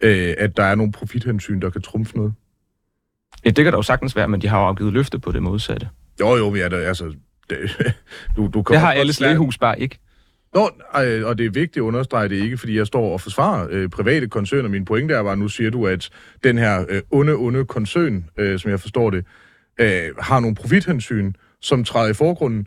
øh, 0.00 0.34
at 0.38 0.56
der 0.56 0.62
er 0.62 0.74
nogle 0.74 0.92
profithensyn, 0.92 1.60
der 1.60 1.70
kan 1.70 1.82
trumfe 1.82 2.16
noget? 2.16 2.34
Ja, 3.44 3.50
det 3.50 3.64
kan 3.64 3.72
der 3.72 3.78
jo 3.78 3.82
sagtens 3.82 4.16
være, 4.16 4.28
men 4.28 4.42
de 4.42 4.48
har 4.48 4.60
jo 4.60 4.66
afgivet 4.66 4.92
løfte 4.92 5.18
på 5.18 5.32
det 5.32 5.42
modsatte. 5.42 5.88
Jo, 6.20 6.36
jo, 6.36 6.50
men 6.50 6.60
ja, 6.60 6.68
der, 6.68 6.88
altså... 6.88 7.14
Det, 7.50 7.58
du, 8.36 8.50
du 8.54 8.64
det 8.68 8.80
har 8.80 8.92
alles 8.92 9.20
lægehus 9.20 9.58
bare 9.58 9.80
ikke. 9.80 9.98
Nå, 10.56 10.70
og 11.24 11.38
det 11.38 11.46
er 11.46 11.50
vigtigt 11.50 11.76
at 11.76 11.80
understrege 11.80 12.28
det 12.28 12.36
ikke, 12.36 12.56
fordi 12.56 12.76
jeg 12.78 12.86
står 12.86 13.12
og 13.12 13.20
forsvarer 13.20 13.66
øh, 13.70 13.88
private 13.88 14.28
koncerner. 14.28 14.68
Min 14.68 14.84
pointe 14.84 15.14
er 15.14 15.22
bare, 15.22 15.36
nu 15.36 15.48
siger 15.48 15.70
du, 15.70 15.86
at 15.86 16.10
den 16.44 16.58
her 16.58 16.84
øh, 16.88 17.02
onde, 17.10 17.34
onde 17.34 17.64
koncern, 17.64 18.24
øh, 18.38 18.58
som 18.58 18.70
jeg 18.70 18.80
forstår 18.80 19.10
det, 19.10 19.24
øh, 19.80 20.16
har 20.18 20.40
nogle 20.40 20.56
profithensyn, 20.56 21.32
som 21.60 21.84
træder 21.84 22.10
i 22.10 22.14
forgrunden. 22.14 22.66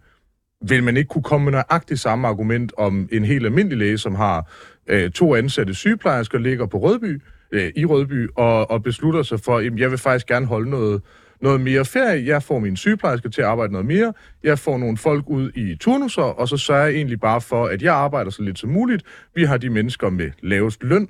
Vil 0.67 0.84
man 0.84 0.98
ikke 0.98 1.08
kunne 1.08 1.24
komme 1.24 1.43
med 1.46 1.51
nøjagtigt 1.51 2.00
samme 2.00 2.27
argument 2.27 2.74
om 2.77 3.10
en 3.12 3.25
helt 3.25 3.46
almindelig 3.46 3.77
læge, 3.77 3.98
som 3.98 4.15
har 4.15 4.51
øh, 4.88 5.12
to 5.12 5.36
ansatte 5.36 5.74
sygeplejersker, 5.74 6.39
ligger 6.39 6.65
på 6.65 6.77
Rødby, 6.77 7.22
øh, 7.51 7.72
i 7.75 7.86
Rødby, 7.86 8.27
og, 8.36 8.72
og 8.72 8.84
beslutter 8.84 9.24
sig 9.24 9.39
for, 9.39 9.58
at 9.58 9.79
jeg 9.79 9.91
vil 9.91 9.98
faktisk 9.98 10.27
gerne 10.27 10.46
holde 10.46 10.69
noget 10.69 11.01
noget 11.41 11.62
mere 11.62 11.86
ferie, 11.86 12.25
jeg 12.25 12.43
får 12.43 12.60
min 12.60 12.77
sygeplejerske 12.77 13.29
til 13.29 13.41
at 13.41 13.48
arbejde 13.48 13.72
noget 13.72 13.88
mere, 13.88 14.13
jeg 14.43 14.60
får 14.60 14.77
nogle 14.77 14.98
folk 14.98 15.24
ud 15.27 15.51
i 15.55 15.75
turnuser, 15.75 16.22
og 16.22 16.48
så 16.48 16.58
sørger 16.58 16.86
jeg 16.86 16.93
egentlig 16.93 17.19
bare 17.19 17.41
for, 17.41 17.65
at 17.65 17.81
jeg 17.81 17.96
arbejder 17.96 18.31
så 18.31 18.41
lidt 18.41 18.60
som 18.60 18.69
muligt. 18.69 19.03
Vi 19.36 19.43
har 19.43 19.58
de 19.58 19.69
mennesker 19.69 20.10
med 20.10 20.31
lavest 20.41 20.84
løn 20.84 21.10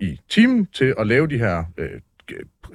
i 0.00 0.20
timen 0.28 0.66
til 0.66 0.94
at 0.98 1.06
lave 1.06 1.26
de 1.26 1.38
her 1.38 1.64
øh, 1.78 1.90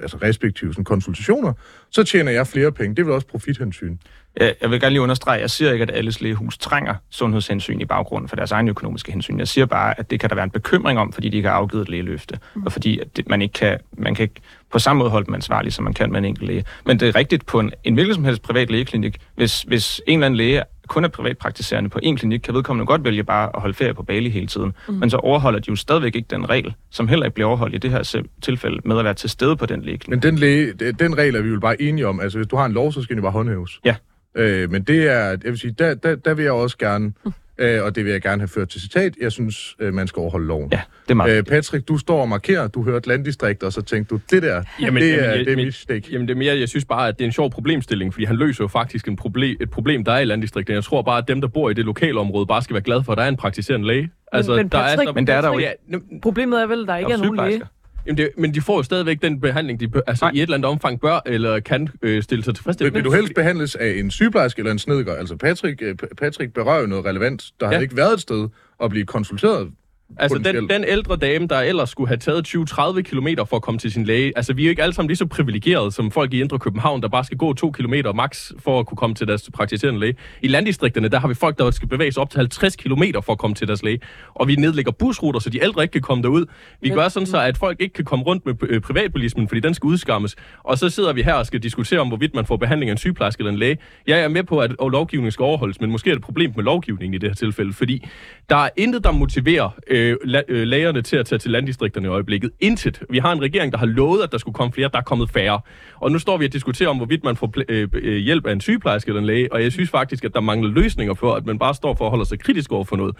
altså 0.02 0.16
respektive 0.22 0.72
sådan, 0.72 0.84
konsultationer, 0.84 1.52
så 1.90 2.04
tjener 2.04 2.32
jeg 2.32 2.46
flere 2.46 2.72
penge. 2.72 2.94
Det 2.96 3.02
er 3.02 3.04
vel 3.04 3.14
også 3.14 3.26
profithensyn. 3.26 3.96
Jeg 4.40 4.70
vil 4.70 4.80
gerne 4.80 4.90
lige 4.90 5.00
understrege, 5.00 5.40
jeg 5.40 5.50
siger 5.50 5.72
ikke, 5.72 5.82
at 5.82 5.90
alles 5.90 6.20
lægehus 6.20 6.58
trænger 6.58 6.94
sundhedshensyn 7.10 7.80
i 7.80 7.84
baggrunden 7.84 8.28
for 8.28 8.36
deres 8.36 8.52
egen 8.52 8.68
økonomiske 8.68 9.12
hensyn. 9.12 9.38
Jeg 9.38 9.48
siger 9.48 9.66
bare, 9.66 10.00
at 10.00 10.10
det 10.10 10.20
kan 10.20 10.30
der 10.30 10.34
være 10.34 10.44
en 10.44 10.50
bekymring 10.50 10.98
om, 10.98 11.12
fordi 11.12 11.28
de 11.28 11.36
ikke 11.36 11.48
har 11.48 11.56
afgivet 11.56 11.82
et 11.82 11.88
lægeløfte, 11.88 12.38
mm. 12.54 12.62
og 12.62 12.72
fordi 12.72 12.98
at 12.98 13.16
det, 13.16 13.28
man 13.28 13.42
ikke 13.42 13.52
kan, 13.52 13.78
man 13.98 14.14
kan 14.14 14.22
ikke 14.22 14.40
på 14.72 14.78
samme 14.78 14.98
måde 14.98 15.10
holde 15.10 15.26
dem 15.26 15.34
ansvarlige, 15.34 15.72
som 15.72 15.84
man 15.84 15.94
kan 15.94 16.10
med 16.12 16.18
en 16.18 16.24
enkelt 16.24 16.48
læge. 16.48 16.64
Men 16.86 17.00
det 17.00 17.08
er 17.08 17.16
rigtigt 17.16 17.46
på 17.46 17.60
en, 17.60 17.72
en 17.84 17.94
hvilken 17.94 18.14
som 18.14 18.24
helst 18.24 18.42
privat 18.42 18.70
lægeklinik, 18.70 19.16
hvis, 19.34 19.62
hvis 19.62 20.00
en 20.06 20.18
eller 20.18 20.26
anden 20.26 20.36
læge 20.36 20.62
kun 20.86 21.04
er 21.04 21.08
privatpraktiserende 21.08 21.90
på 21.90 21.98
en 22.02 22.16
klinik, 22.16 22.40
kan 22.40 22.54
vedkommende 22.54 22.86
godt 22.86 23.04
vælge 23.04 23.24
bare 23.24 23.50
at 23.54 23.60
holde 23.60 23.74
ferie 23.74 23.94
på 23.94 24.02
Bali 24.02 24.30
hele 24.30 24.46
tiden. 24.46 24.72
Mm. 24.88 24.94
Men 24.94 25.10
så 25.10 25.16
overholder 25.16 25.58
de 25.60 25.68
jo 25.68 25.76
stadigvæk 25.76 26.16
ikke 26.16 26.26
den 26.30 26.50
regel, 26.50 26.74
som 26.90 27.08
heller 27.08 27.26
ikke 27.26 27.34
bliver 27.34 27.48
overholdt 27.48 27.74
i 27.74 27.78
det 27.78 27.90
her 27.90 28.22
tilfælde, 28.42 28.80
med 28.84 28.98
at 28.98 29.04
være 29.04 29.14
til 29.14 29.30
stede 29.30 29.56
på 29.56 29.66
den 29.66 29.82
lægeklinik. 29.82 30.08
Men 30.08 30.22
den, 30.22 30.38
læge, 30.38 30.72
den 30.92 31.18
regel 31.18 31.36
er 31.36 31.42
vi 31.42 31.48
jo 31.48 31.60
bare 31.60 31.82
enige 31.82 32.06
om. 32.06 32.20
Altså, 32.20 32.38
hvis 32.38 32.48
du 32.48 32.56
har 32.56 32.66
en 32.66 32.72
lov, 32.72 32.92
så 32.92 33.02
skal 33.02 33.16
den 33.16 33.18
jo 33.18 33.22
bare 33.22 33.32
håndhæves. 33.32 33.80
Ja. 33.84 33.96
Øh, 34.36 34.70
men 34.70 34.82
det 34.82 35.08
er, 35.12 35.28
jeg 35.28 35.40
vil 35.44 35.58
sige, 35.58 35.74
der, 35.78 35.94
der, 35.94 36.16
der 36.16 36.34
vil 36.34 36.42
jeg 36.42 36.52
også 36.52 36.78
gerne, 36.78 37.12
øh, 37.58 37.84
og 37.84 37.96
det 37.96 38.04
vil 38.04 38.12
jeg 38.12 38.22
gerne 38.22 38.40
have 38.40 38.48
ført 38.48 38.68
til 38.68 38.80
citat, 38.80 39.14
jeg 39.20 39.32
synes, 39.32 39.76
øh, 39.78 39.94
man 39.94 40.06
skal 40.06 40.20
overholde 40.20 40.46
loven. 40.46 40.68
Ja, 40.72 40.80
det 41.04 41.10
er 41.10 41.14
meget 41.14 41.38
øh, 41.38 41.44
Patrick, 41.44 41.88
du 41.88 41.98
står 41.98 42.20
og 42.20 42.28
markerer, 42.28 42.68
du 42.68 42.84
hørte 42.84 43.08
landdistrikt, 43.08 43.62
og 43.62 43.72
så 43.72 43.82
tænkte 43.82 44.14
du, 44.14 44.20
det 44.30 44.42
der, 44.42 44.62
jamen, 44.80 45.02
det, 45.02 45.08
jamen, 45.08 45.24
er, 45.24 45.34
jeg, 45.34 45.38
det 45.38 45.52
er 45.52 45.56
mit 45.56 45.74
stik. 45.74 46.12
Jamen 46.12 46.28
det 46.28 46.34
er 46.34 46.38
mere, 46.38 46.58
jeg 46.58 46.68
synes 46.68 46.84
bare, 46.84 47.08
at 47.08 47.18
det 47.18 47.24
er 47.24 47.26
en 47.26 47.32
sjov 47.32 47.50
problemstilling, 47.50 48.14
fordi 48.14 48.24
han 48.24 48.36
løser 48.36 48.64
jo 48.64 48.68
faktisk 48.68 49.08
en 49.08 49.16
problem, 49.16 49.56
et 49.60 49.70
problem, 49.70 50.04
der 50.04 50.12
er 50.12 50.18
i 50.18 50.24
landdistriktet. 50.24 50.74
Jeg 50.74 50.84
tror 50.84 51.02
bare, 51.02 51.18
at 51.18 51.28
dem, 51.28 51.40
der 51.40 51.48
bor 51.48 51.70
i 51.70 51.74
det 51.74 51.84
lokale 51.84 52.20
område, 52.20 52.46
bare 52.46 52.62
skal 52.62 52.74
være 52.74 52.82
glade 52.82 53.04
for, 53.04 53.12
at 53.12 53.18
der 53.18 53.24
er 53.24 53.28
en 53.28 53.36
praktiserende 53.36 53.86
læge. 53.86 54.10
Altså, 54.32 54.52
men, 54.52 54.58
men, 54.58 54.70
Patrick, 54.70 54.96
der 54.96 55.02
er, 55.02 55.06
så, 55.06 55.12
men 55.14 55.26
der 55.26 55.34
er 55.34 55.40
der 55.40 55.48
jo 55.48 55.58
ikke. 55.58 56.20
Problemet 56.22 56.62
er 56.62 56.66
vel, 56.66 56.80
at 56.80 56.88
der 56.88 56.96
ikke 56.96 57.12
er, 57.12 57.16
er 57.16 57.22
nogen 57.22 57.50
læge. 57.50 57.62
Jamen 58.06 58.16
det, 58.18 58.30
men 58.38 58.54
de 58.54 58.60
får 58.60 58.76
jo 58.76 58.82
stadigvæk 58.82 59.22
den 59.22 59.40
behandling, 59.40 59.80
de 59.80 59.90
altså 60.06 60.24
Nej. 60.24 60.32
i 60.34 60.36
et 60.38 60.42
eller 60.42 60.54
andet 60.54 60.70
omfang 60.70 61.00
bør 61.00 61.20
eller 61.26 61.60
kan 61.60 61.88
øh, 62.02 62.22
stille 62.22 62.44
sig 62.44 62.48
Vil, 62.50 62.54
tilfredsstillende. 62.54 62.94
vil 62.94 63.04
du 63.04 63.12
helst 63.12 63.34
behandles 63.34 63.74
af 63.74 63.88
en 63.96 64.10
sygeplejerske 64.10 64.58
eller 64.60 64.72
en 64.72 64.78
snedker? 64.78 65.14
Altså 65.14 65.36
Patrick, 65.36 65.82
øh, 65.82 65.94
Patrick 66.18 66.52
berører 66.52 66.80
jo 66.80 66.86
noget 66.86 67.04
relevant. 67.04 67.44
Der 67.60 67.66
har 67.66 67.74
Ja. 67.74 67.80
ikke 67.80 67.96
været 67.96 68.12
et 68.14 68.20
sted 68.20 68.48
at 68.82 68.90
blive 68.90 69.06
konsulteret. 69.06 69.70
Altså 70.18 70.38
den, 70.38 70.68
den 70.68 70.84
ældre 70.84 71.16
dame, 71.16 71.46
der 71.46 71.60
ellers 71.60 71.90
skulle 71.90 72.08
have 72.08 72.16
taget 72.16 72.48
20-30 72.48 73.00
km 73.00 73.28
for 73.48 73.56
at 73.56 73.62
komme 73.62 73.78
til 73.78 73.92
sin 73.92 74.04
læge. 74.04 74.32
Altså 74.36 74.52
vi 74.52 74.62
er 74.62 74.66
jo 74.66 74.70
ikke 74.70 74.82
alle 74.82 74.92
sammen 74.92 75.08
lige 75.08 75.16
så 75.16 75.26
privilegerede 75.26 75.92
som 75.92 76.10
folk 76.10 76.34
i 76.34 76.40
Indre 76.40 76.58
København, 76.58 77.02
der 77.02 77.08
bare 77.08 77.24
skal 77.24 77.38
gå 77.38 77.52
2 77.52 77.70
km 77.70 77.94
max 78.14 78.52
for 78.58 78.80
at 78.80 78.86
kunne 78.86 78.96
komme 78.96 79.14
til 79.14 79.26
deres 79.28 79.50
praktiserende 79.54 80.00
læge. 80.00 80.14
I 80.42 80.48
landdistrikterne, 80.48 81.08
der 81.08 81.18
har 81.18 81.28
vi 81.28 81.34
folk, 81.34 81.58
der 81.58 81.70
skal 81.70 81.88
bevæge 81.88 82.12
sig 82.12 82.20
op 82.22 82.30
til 82.30 82.38
50 82.38 82.76
km 82.76 83.02
for 83.22 83.32
at 83.32 83.38
komme 83.38 83.54
til 83.54 83.68
deres 83.68 83.82
læge. 83.82 84.00
Og 84.34 84.48
vi 84.48 84.54
nedlægger 84.54 84.92
busruter, 84.92 85.40
så 85.40 85.50
de 85.50 85.62
ældre 85.62 85.82
ikke 85.82 85.92
kan 85.92 86.02
komme 86.02 86.22
derud. 86.22 86.44
Vi 86.80 86.90
gør 86.90 87.08
sådan 87.08 87.26
så, 87.26 87.40
at 87.40 87.58
folk 87.58 87.80
ikke 87.80 87.92
kan 87.92 88.04
komme 88.04 88.24
rundt 88.24 88.46
med 88.46 88.54
øh, 88.62 88.80
privatbilismen, 88.80 89.48
fordi 89.48 89.60
den 89.60 89.74
skal 89.74 89.86
udskammes. 89.86 90.36
Og 90.62 90.78
så 90.78 90.88
sidder 90.88 91.12
vi 91.12 91.22
her 91.22 91.34
og 91.34 91.46
skal 91.46 91.60
diskutere 91.62 92.00
om, 92.00 92.08
hvorvidt 92.08 92.34
man 92.34 92.46
får 92.46 92.56
behandling 92.56 92.90
af 92.90 92.94
en 92.94 92.98
sygeplejerske 92.98 93.40
eller 93.40 93.52
en 93.52 93.58
læge. 93.58 93.78
Jeg 94.06 94.20
er 94.20 94.28
med 94.28 94.42
på, 94.42 94.58
at 94.58 94.70
lovgivningen 94.80 95.32
skal 95.32 95.42
overholdes, 95.42 95.80
men 95.80 95.90
måske 95.90 96.10
er 96.10 96.14
det 96.14 96.18
et 96.18 96.24
problem 96.24 96.52
med 96.56 96.64
lovgivningen 96.64 97.14
i 97.14 97.18
det 97.18 97.30
her 97.30 97.34
tilfælde, 97.34 97.72
fordi 97.72 98.08
der 98.50 98.56
er 98.56 98.68
intet, 98.76 99.04
der 99.04 99.12
motiverer 99.12 99.70
øh, 99.96 100.16
la- 100.24 100.42
øh, 100.48 100.66
lægerne 100.66 101.02
til 101.02 101.16
at 101.16 101.26
tage 101.26 101.38
til 101.38 101.50
landdistrikterne 101.50 102.06
i 102.06 102.10
øjeblikket. 102.10 102.50
Intet. 102.60 103.02
Vi 103.10 103.18
har 103.18 103.32
en 103.32 103.42
regering, 103.42 103.72
der 103.72 103.78
har 103.78 103.86
lovet, 103.86 104.22
at 104.22 104.32
der 104.32 104.38
skulle 104.38 104.54
komme 104.54 104.72
flere, 104.72 104.88
der 104.92 104.98
er 104.98 105.02
kommet 105.02 105.30
færre. 105.30 105.60
Og 106.00 106.12
nu 106.12 106.18
står 106.18 106.36
vi 106.36 106.44
og 106.44 106.52
diskuterer 106.52 106.88
om, 106.88 106.96
hvorvidt 106.96 107.24
man 107.24 107.36
får 107.36 107.52
pl- 107.56 107.64
øh, 107.68 107.88
øh, 107.92 108.16
hjælp 108.16 108.46
af 108.46 108.52
en 108.52 108.60
sygeplejerske 108.60 109.08
eller 109.08 109.20
en 109.20 109.26
læge, 109.26 109.52
og 109.52 109.62
jeg 109.62 109.72
synes 109.72 109.90
faktisk, 109.90 110.24
at 110.24 110.34
der 110.34 110.40
mangler 110.40 110.70
løsninger 110.70 111.14
for, 111.14 111.34
at 111.34 111.46
man 111.46 111.58
bare 111.58 111.74
står 111.74 111.94
for 111.94 112.04
at 112.04 112.10
holde 112.10 112.26
sig 112.26 112.38
kritisk 112.38 112.72
over 112.72 112.84
for 112.84 112.96
noget. 112.96 113.16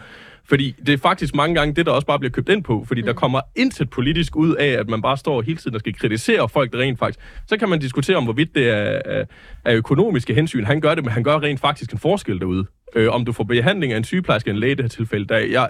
Fordi 0.48 0.74
det 0.86 0.92
er 0.92 0.98
faktisk 0.98 1.34
mange 1.34 1.54
gange 1.54 1.74
det, 1.74 1.86
der 1.86 1.92
også 1.92 2.06
bare 2.06 2.18
bliver 2.18 2.32
købt 2.32 2.48
ind 2.48 2.64
på, 2.64 2.84
fordi 2.88 3.00
mm. 3.00 3.06
der 3.06 3.12
kommer 3.12 3.40
intet 3.56 3.90
politisk 3.90 4.36
ud 4.36 4.54
af, 4.54 4.66
at 4.66 4.88
man 4.88 5.02
bare 5.02 5.16
står 5.16 5.42
hele 5.42 5.58
tiden 5.58 5.74
og 5.74 5.80
skal 5.80 5.94
kritisere 5.94 6.48
folk, 6.48 6.72
der 6.72 6.78
rent 6.78 6.98
faktisk... 6.98 7.18
Så 7.46 7.56
kan 7.56 7.68
man 7.68 7.78
diskutere 7.78 8.16
om, 8.16 8.24
hvorvidt 8.24 8.54
det 8.54 8.68
er, 8.68 9.00
er, 9.04 9.24
er 9.64 9.74
økonomiske 9.74 10.34
hensyn. 10.34 10.64
Han 10.64 10.80
gør 10.80 10.94
det, 10.94 11.04
men 11.04 11.12
han 11.12 11.22
gør 11.22 11.42
rent 11.42 11.60
faktisk 11.60 11.92
en 11.92 11.98
forskel 11.98 12.38
derude. 12.40 12.66
Øh, 12.96 13.12
om 13.12 13.24
du 13.24 13.32
får 13.32 13.44
behandling 13.44 13.92
af 13.92 13.96
en 13.96 14.04
sygeplejerske 14.04 14.48
eller 14.48 14.56
en 14.56 14.60
læge 14.60 14.72
i 14.72 14.74
det 14.74 14.84
her 14.84 14.88
tilfælde. 14.88 15.26
Der, 15.26 15.36
jeg, 15.36 15.68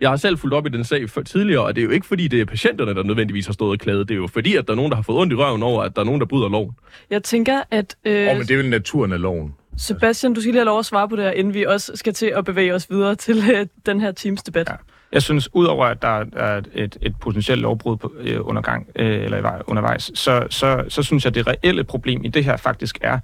jeg 0.00 0.10
har 0.10 0.16
selv 0.16 0.38
fulgt 0.38 0.54
op 0.54 0.66
i 0.66 0.68
den 0.68 0.84
sag 0.84 1.10
for 1.10 1.22
tidligere, 1.22 1.64
og 1.64 1.76
det 1.76 1.80
er 1.82 1.84
jo 1.84 1.90
ikke 1.90 2.06
fordi, 2.06 2.28
det 2.28 2.40
er 2.40 2.44
patienterne, 2.44 2.94
der 2.94 3.02
nødvendigvis 3.02 3.46
har 3.46 3.52
stået 3.52 3.70
og 3.70 3.78
klaget. 3.78 4.08
Det 4.08 4.14
er 4.14 4.18
jo 4.18 4.26
fordi, 4.26 4.56
at 4.56 4.66
der 4.66 4.72
er 4.72 4.76
nogen, 4.76 4.90
der 4.90 4.96
har 4.96 5.02
fået 5.02 5.18
ondt 5.18 5.32
i 5.32 5.36
røven 5.36 5.62
over, 5.62 5.82
at 5.82 5.96
der 5.96 6.02
er 6.02 6.06
nogen, 6.06 6.20
der 6.20 6.26
bryder 6.26 6.48
loven. 6.48 6.70
Jeg 7.10 7.22
tænker, 7.22 7.60
at 7.70 7.96
øh, 8.04 8.26
Åh, 8.26 8.30
oh, 8.30 8.36
men 8.36 8.46
det 8.46 8.50
er 8.50 8.56
vel 8.56 8.70
naturen 8.70 9.12
af 9.12 9.20
loven. 9.20 9.54
Sebastian, 9.78 10.34
du 10.34 10.40
skal 10.40 10.52
lige 10.52 10.58
have 10.60 10.64
lov 10.64 10.78
at 10.78 10.86
svare 10.86 11.08
på 11.08 11.16
det 11.16 11.24
her, 11.24 11.30
inden 11.30 11.54
vi 11.54 11.64
også 11.64 11.92
skal 11.94 12.14
til 12.14 12.32
at 12.36 12.44
bevæge 12.44 12.74
os 12.74 12.90
videre 12.90 13.14
til 13.14 13.42
øh, 13.54 13.66
den 13.86 14.00
her 14.00 14.12
teams 14.12 14.42
debat. 14.42 14.68
Ja. 14.68 14.74
Jeg 15.12 15.22
synes, 15.22 15.48
udover 15.54 15.86
at 15.86 16.02
der 16.02 16.24
er 16.36 16.62
et, 16.74 16.98
et 17.02 17.14
potentielt 17.20 17.60
lovbrud 17.62 17.96
på, 17.96 18.12
øh, 18.20 18.36
undergang, 18.40 18.86
øh, 18.96 19.24
eller 19.24 19.38
i 19.38 19.42
vej- 19.42 19.62
undervejs, 19.66 20.10
så, 20.14 20.46
så, 20.50 20.84
så 20.88 21.02
synes 21.02 21.24
jeg, 21.24 21.30
at 21.30 21.34
det 21.34 21.46
reelle 21.46 21.84
problem 21.84 22.24
i 22.24 22.28
det 22.28 22.44
her 22.44 22.56
faktisk 22.56 22.98
er, 23.00 23.18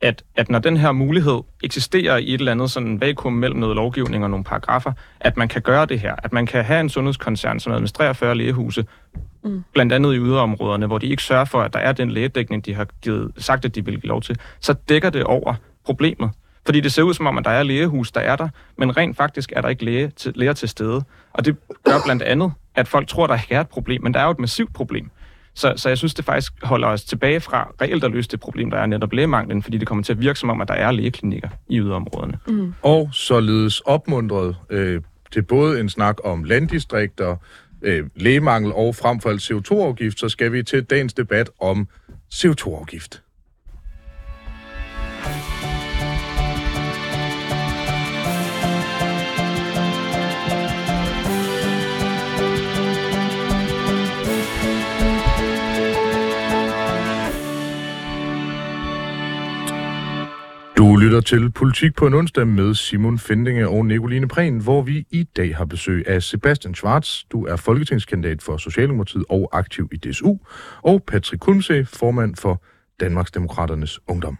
at, 0.00 0.22
at 0.36 0.50
når 0.50 0.58
den 0.58 0.76
her 0.76 0.92
mulighed 0.92 1.40
eksisterer 1.62 2.16
i 2.16 2.34
et 2.34 2.38
eller 2.38 2.52
andet 2.52 2.70
sådan 2.70 3.00
vakuum 3.00 3.32
mellem 3.32 3.60
noget 3.60 3.76
lovgivning 3.76 4.24
og 4.24 4.30
nogle 4.30 4.44
paragrafer, 4.44 4.92
at 5.20 5.36
man 5.36 5.48
kan 5.48 5.62
gøre 5.62 5.86
det 5.86 6.00
her, 6.00 6.14
at 6.22 6.32
man 6.32 6.46
kan 6.46 6.64
have 6.64 6.80
en 6.80 6.88
sundhedskoncern, 6.88 7.60
som 7.60 7.72
administrerer 7.72 8.12
40 8.12 8.34
lægehuse, 8.34 8.84
mm. 9.44 9.64
blandt 9.72 9.92
andet 9.92 10.14
i 10.14 10.16
yderområderne, 10.16 10.86
hvor 10.86 10.98
de 10.98 11.06
ikke 11.06 11.22
sørger 11.22 11.44
for, 11.44 11.60
at 11.60 11.72
der 11.72 11.78
er 11.78 11.92
den 11.92 12.10
lægedækning, 12.10 12.66
de 12.66 12.74
har 12.74 12.86
givet, 13.02 13.32
sagt, 13.38 13.64
at 13.64 13.74
de 13.74 13.84
vil 13.84 14.00
give 14.00 14.08
lov 14.08 14.22
til, 14.22 14.38
så 14.60 14.72
dækker 14.88 15.10
det 15.10 15.24
over 15.24 15.54
problemet. 15.84 16.30
Fordi 16.64 16.80
det 16.80 16.92
ser 16.92 17.02
ud 17.02 17.14
som 17.14 17.26
om, 17.26 17.38
at 17.38 17.44
der 17.44 17.50
er 17.50 17.62
lægehus, 17.62 18.12
der 18.12 18.20
er 18.20 18.36
der, 18.36 18.48
men 18.76 18.96
rent 18.96 19.16
faktisk 19.16 19.52
er 19.56 19.60
der 19.60 19.68
ikke 19.68 19.84
læge 19.84 20.08
til, 20.08 20.32
læger 20.34 20.52
til 20.52 20.68
stede. 20.68 21.02
Og 21.32 21.44
det 21.44 21.56
gør 21.84 21.98
blandt 22.04 22.22
andet, 22.22 22.52
at 22.74 22.88
folk 22.88 23.08
tror, 23.08 23.26
der 23.26 23.34
ikke 23.34 23.54
er 23.54 23.60
et 23.60 23.68
problem, 23.68 24.02
men 24.02 24.14
der 24.14 24.20
er 24.20 24.24
jo 24.24 24.30
et 24.30 24.38
massivt 24.38 24.74
problem. 24.74 25.10
Så, 25.58 25.72
så 25.76 25.88
jeg 25.88 25.98
synes, 25.98 26.14
det 26.14 26.24
faktisk 26.24 26.52
holder 26.62 26.88
os 26.88 27.04
tilbage 27.04 27.40
fra 27.40 27.72
reelt 27.80 28.04
at 28.04 28.10
løse 28.10 28.28
det 28.28 28.40
problem, 28.40 28.70
der 28.70 28.78
er 28.78 28.86
netop 28.86 29.12
lægemanglen, 29.12 29.62
fordi 29.62 29.78
det 29.78 29.88
kommer 29.88 30.04
til 30.04 30.12
at 30.12 30.20
virke 30.20 30.38
som 30.38 30.50
om, 30.50 30.60
at 30.60 30.68
der 30.68 30.74
er 30.74 30.90
lægeklinikker 30.90 31.48
i 31.68 31.78
yderområderne. 31.78 32.38
Mm. 32.48 32.74
Og 32.82 33.08
således 33.12 33.80
opmundret 33.80 34.56
øh, 34.70 35.02
til 35.32 35.42
både 35.42 35.80
en 35.80 35.88
snak 35.88 36.16
om 36.24 36.44
landdistrikter, 36.44 37.36
øh, 37.82 38.06
lægemangel 38.16 38.72
og 38.72 38.94
frem 38.94 39.20
for 39.20 39.30
alt 39.30 39.50
CO2-afgift, 39.50 40.20
så 40.20 40.28
skal 40.28 40.52
vi 40.52 40.62
til 40.62 40.84
dagens 40.84 41.14
debat 41.14 41.50
om 41.60 41.88
CO2-afgift. 42.34 43.22
Du 60.78 60.96
lytter 60.96 61.20
til 61.20 61.50
Politik 61.50 61.94
på 61.94 62.06
en 62.06 62.14
onsdag 62.14 62.46
med 62.46 62.74
Simon 62.74 63.18
Fendinge 63.18 63.68
og 63.68 63.86
Nicoline 63.86 64.28
Prehn, 64.28 64.58
hvor 64.58 64.82
vi 64.82 65.06
i 65.10 65.22
dag 65.22 65.56
har 65.56 65.64
besøg 65.64 66.04
af 66.08 66.22
Sebastian 66.22 66.74
Schwartz. 66.74 67.24
Du 67.32 67.46
er 67.46 67.56
folketingskandidat 67.56 68.42
for 68.42 68.56
Socialdemokratiet 68.56 69.24
og 69.28 69.48
aktiv 69.52 69.88
i 69.92 69.96
DSU. 69.96 70.36
Og 70.82 71.02
Patrick 71.02 71.40
Kulmse, 71.40 71.84
formand 71.84 72.36
for 72.36 72.62
Danmarks 73.00 73.30
Demokraternes 73.30 74.00
Ungdom. 74.08 74.38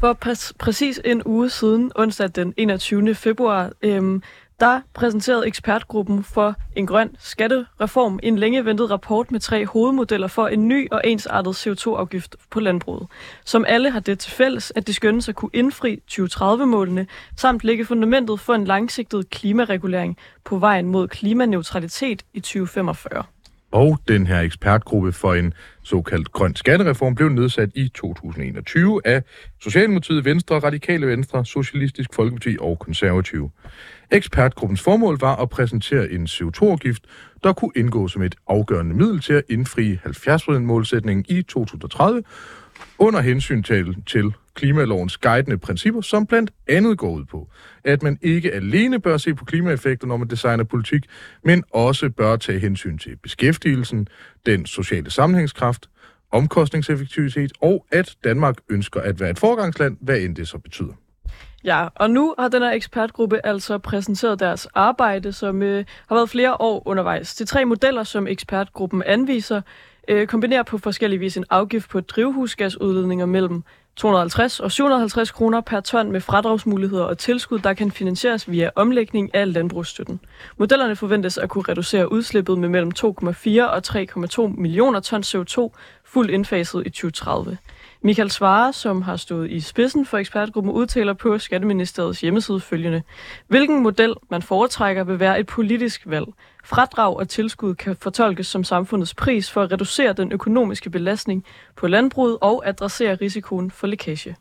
For 0.00 0.18
præ- 0.26 0.52
præcis 0.58 1.00
en 1.04 1.22
uge 1.26 1.50
siden, 1.50 1.92
onsdag 1.96 2.28
den 2.34 2.54
21. 2.56 3.14
februar, 3.14 3.72
øhm, 3.82 4.22
der 4.60 4.80
præsenterede 4.94 5.46
ekspertgruppen 5.46 6.24
for 6.24 6.54
en 6.76 6.86
grøn 6.86 7.16
skattereform 7.18 8.20
en 8.22 8.38
længe 8.38 8.64
ventet 8.64 8.90
rapport 8.90 9.30
med 9.30 9.40
tre 9.40 9.66
hovedmodeller 9.66 10.26
for 10.26 10.48
en 10.48 10.68
ny 10.68 10.88
og 10.90 11.00
ensartet 11.04 11.66
CO2-afgift 11.66 12.36
på 12.50 12.60
landbruget, 12.60 13.06
som 13.44 13.64
alle 13.68 13.90
har 13.90 14.00
det 14.00 14.18
til 14.18 14.32
fælles, 14.32 14.72
at 14.76 14.86
de 14.86 14.94
skønnes 14.94 15.28
at 15.28 15.34
kunne 15.34 15.50
indfri 15.52 16.02
2030-målene, 16.10 17.06
samt 17.36 17.64
lægge 17.64 17.84
fundamentet 17.84 18.40
for 18.40 18.54
en 18.54 18.64
langsigtet 18.64 19.30
klimaregulering 19.30 20.16
på 20.44 20.58
vejen 20.58 20.86
mod 20.86 21.08
klimaneutralitet 21.08 22.22
i 22.34 22.40
2045. 22.40 23.24
Og 23.70 23.98
den 24.08 24.26
her 24.26 24.40
ekspertgruppe 24.40 25.12
for 25.12 25.34
en 25.34 25.54
såkaldt 25.82 26.32
grøn 26.32 26.56
skattereform 26.56 27.14
blev 27.14 27.28
nedsat 27.28 27.70
i 27.74 27.88
2021 27.88 29.00
af 29.04 29.22
Socialdemokratiet, 29.60 30.24
Venstre, 30.24 30.58
Radikale 30.58 31.06
Venstre, 31.06 31.44
Socialistisk 31.44 32.14
Folkeparti 32.14 32.56
og 32.60 32.78
Konservative. 32.78 33.50
Ekspertgruppens 34.10 34.82
formål 34.82 35.18
var 35.20 35.36
at 35.36 35.50
præsentere 35.50 36.10
en 36.10 36.26
CO2-afgift, 36.26 37.02
der 37.44 37.52
kunne 37.52 37.72
indgå 37.76 38.08
som 38.08 38.22
et 38.22 38.34
afgørende 38.48 38.94
middel 38.94 39.20
til 39.20 39.32
at 39.32 39.42
indfri 39.48 39.94
70%-målsætningen 39.94 41.24
i 41.28 41.42
2030, 41.42 42.22
under 42.98 43.20
hensyn 43.20 43.62
til, 43.62 43.96
til 44.06 44.32
klimalovens 44.58 45.18
guidende 45.18 45.58
principper, 45.58 46.00
som 46.00 46.26
blandt 46.26 46.50
andet 46.68 46.98
går 46.98 47.10
ud 47.10 47.24
på, 47.24 47.48
at 47.84 48.02
man 48.02 48.18
ikke 48.22 48.52
alene 48.52 49.00
bør 49.00 49.16
se 49.16 49.34
på 49.34 49.44
klimaeffekter, 49.44 50.06
når 50.06 50.16
man 50.16 50.28
designer 50.28 50.64
politik, 50.64 51.04
men 51.44 51.64
også 51.70 52.10
bør 52.10 52.36
tage 52.36 52.58
hensyn 52.58 52.98
til 52.98 53.16
beskæftigelsen, 53.16 54.08
den 54.46 54.66
sociale 54.66 55.10
sammenhængskraft, 55.10 55.90
omkostningseffektivitet 56.32 57.52
og 57.60 57.86
at 57.92 58.16
Danmark 58.24 58.56
ønsker 58.70 59.00
at 59.00 59.20
være 59.20 59.30
et 59.30 59.38
forgangsland, 59.38 59.96
hvad 60.00 60.18
end 60.18 60.36
det 60.36 60.48
så 60.48 60.58
betyder. 60.58 60.92
Ja, 61.64 61.88
og 61.94 62.10
nu 62.10 62.34
har 62.38 62.48
den 62.48 62.62
her 62.62 62.70
ekspertgruppe 62.70 63.46
altså 63.46 63.78
præsenteret 63.78 64.40
deres 64.40 64.66
arbejde, 64.74 65.32
som 65.32 65.62
øh, 65.62 65.84
har 66.08 66.14
været 66.16 66.30
flere 66.30 66.60
år 66.60 66.88
undervejs. 66.88 67.34
De 67.34 67.44
tre 67.44 67.64
modeller, 67.64 68.02
som 68.02 68.26
ekspertgruppen 68.26 69.02
anviser, 69.06 69.60
øh, 70.08 70.26
kombinerer 70.26 70.62
på 70.62 70.78
forskellige 70.78 71.20
vis 71.20 71.36
en 71.36 71.44
afgift 71.50 71.90
på 71.90 72.00
drivhusgasudledninger 72.00 73.26
mellem 73.26 73.62
250 73.98 74.60
og 74.60 74.72
750 74.72 75.30
kroner 75.30 75.60
per 75.60 75.80
ton 75.80 76.12
med 76.12 76.20
fradragsmuligheder 76.20 77.04
og 77.04 77.18
tilskud, 77.18 77.58
der 77.58 77.74
kan 77.74 77.90
finansieres 77.90 78.50
via 78.50 78.70
omlægning 78.74 79.34
af 79.34 79.52
landbrugsstøtten. 79.52 80.20
Modellerne 80.56 80.96
forventes 80.96 81.38
at 81.38 81.48
kunne 81.48 81.64
reducere 81.68 82.12
udslippet 82.12 82.58
med 82.58 82.68
mellem 82.68 82.92
2,4 82.98 83.62
og 83.62 83.82
3,2 83.88 84.60
millioner 84.60 85.00
ton 85.00 85.22
CO2 85.22 85.70
fuldt 86.04 86.30
indfaset 86.30 86.82
i 86.86 86.90
2030. 86.90 87.58
Michael 88.02 88.30
Svare, 88.30 88.72
som 88.72 89.02
har 89.02 89.16
stået 89.16 89.50
i 89.50 89.60
spidsen 89.60 90.06
for 90.06 90.18
ekspertgruppen, 90.18 90.72
udtaler 90.72 91.12
på 91.12 91.38
Skatteministeriets 91.38 92.20
hjemmeside 92.20 92.60
følgende. 92.60 93.02
Hvilken 93.48 93.82
model 93.82 94.14
man 94.30 94.42
foretrækker 94.42 95.04
vil 95.04 95.20
være 95.20 95.40
et 95.40 95.46
politisk 95.46 96.02
valg. 96.06 96.26
Fradrag 96.64 97.16
og 97.16 97.28
tilskud 97.28 97.74
kan 97.74 97.96
fortolkes 97.96 98.46
som 98.46 98.64
samfundets 98.64 99.14
pris 99.14 99.50
for 99.50 99.62
at 99.62 99.72
reducere 99.72 100.12
den 100.12 100.32
økonomiske 100.32 100.90
belastning 100.90 101.44
på 101.76 101.86
landbruget 101.86 102.38
og 102.40 102.68
adressere 102.68 103.14
risikoen 103.14 103.70
for 103.70 103.86
lækage. 103.86 104.36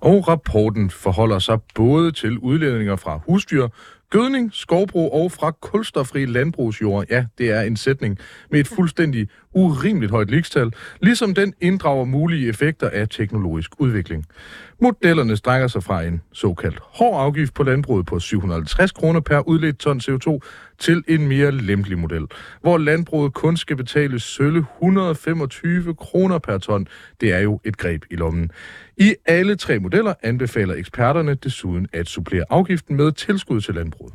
Og 0.00 0.28
rapporten 0.28 0.90
forholder 0.90 1.38
sig 1.38 1.58
både 1.74 2.12
til 2.12 2.38
udledninger 2.38 2.96
fra 2.96 3.20
husdyr, 3.26 3.68
gødning, 4.10 4.50
skovbrug 4.52 5.12
og 5.12 5.32
fra 5.32 5.50
kulstofri 5.50 6.26
landbrugsjord. 6.26 7.04
Ja, 7.10 7.24
det 7.38 7.50
er 7.50 7.60
en 7.60 7.76
sætning 7.76 8.18
med 8.50 8.60
et 8.60 8.68
fuldstændig 8.68 9.28
urimeligt 9.54 10.12
højt 10.12 10.30
ligestal, 10.30 10.72
ligesom 11.00 11.34
den 11.34 11.54
inddrager 11.60 12.04
mulige 12.04 12.48
effekter 12.48 12.90
af 12.90 13.08
teknologisk 13.08 13.70
udvikling. 13.78 14.26
Modellerne 14.80 15.36
strækker 15.36 15.66
sig 15.68 15.82
fra 15.82 16.02
en 16.02 16.22
såkaldt 16.32 16.78
hård 16.82 17.20
afgift 17.20 17.54
på 17.54 17.62
landbruget 17.62 18.06
på 18.06 18.18
750 18.18 18.92
kroner 18.92 19.20
per 19.20 19.48
udledt 19.48 19.78
ton 19.78 20.00
CO2 20.00 20.38
til 20.78 21.04
en 21.08 21.28
mere 21.28 21.50
lempelig 21.50 21.98
model, 21.98 22.26
hvor 22.60 22.78
landbruget 22.78 23.32
kun 23.32 23.56
skal 23.56 23.76
betale 23.76 24.20
sølle 24.20 24.64
125 24.80 25.94
kroner 25.94 26.38
per 26.38 26.58
ton. 26.58 26.86
Det 27.20 27.32
er 27.32 27.38
jo 27.38 27.60
et 27.64 27.76
greb 27.76 28.04
i 28.10 28.16
lommen. 28.16 28.50
I 28.96 29.14
alle 29.26 29.56
tre 29.56 29.78
modeller 29.78 30.14
anbefaler 30.22 30.74
eksperterne 30.74 31.34
desuden 31.34 31.88
at 31.92 32.08
supplere 32.08 32.44
afgiften 32.50 32.96
med 32.96 33.12
tilskud 33.12 33.60
til 33.60 33.74
landbruget. 33.74 34.14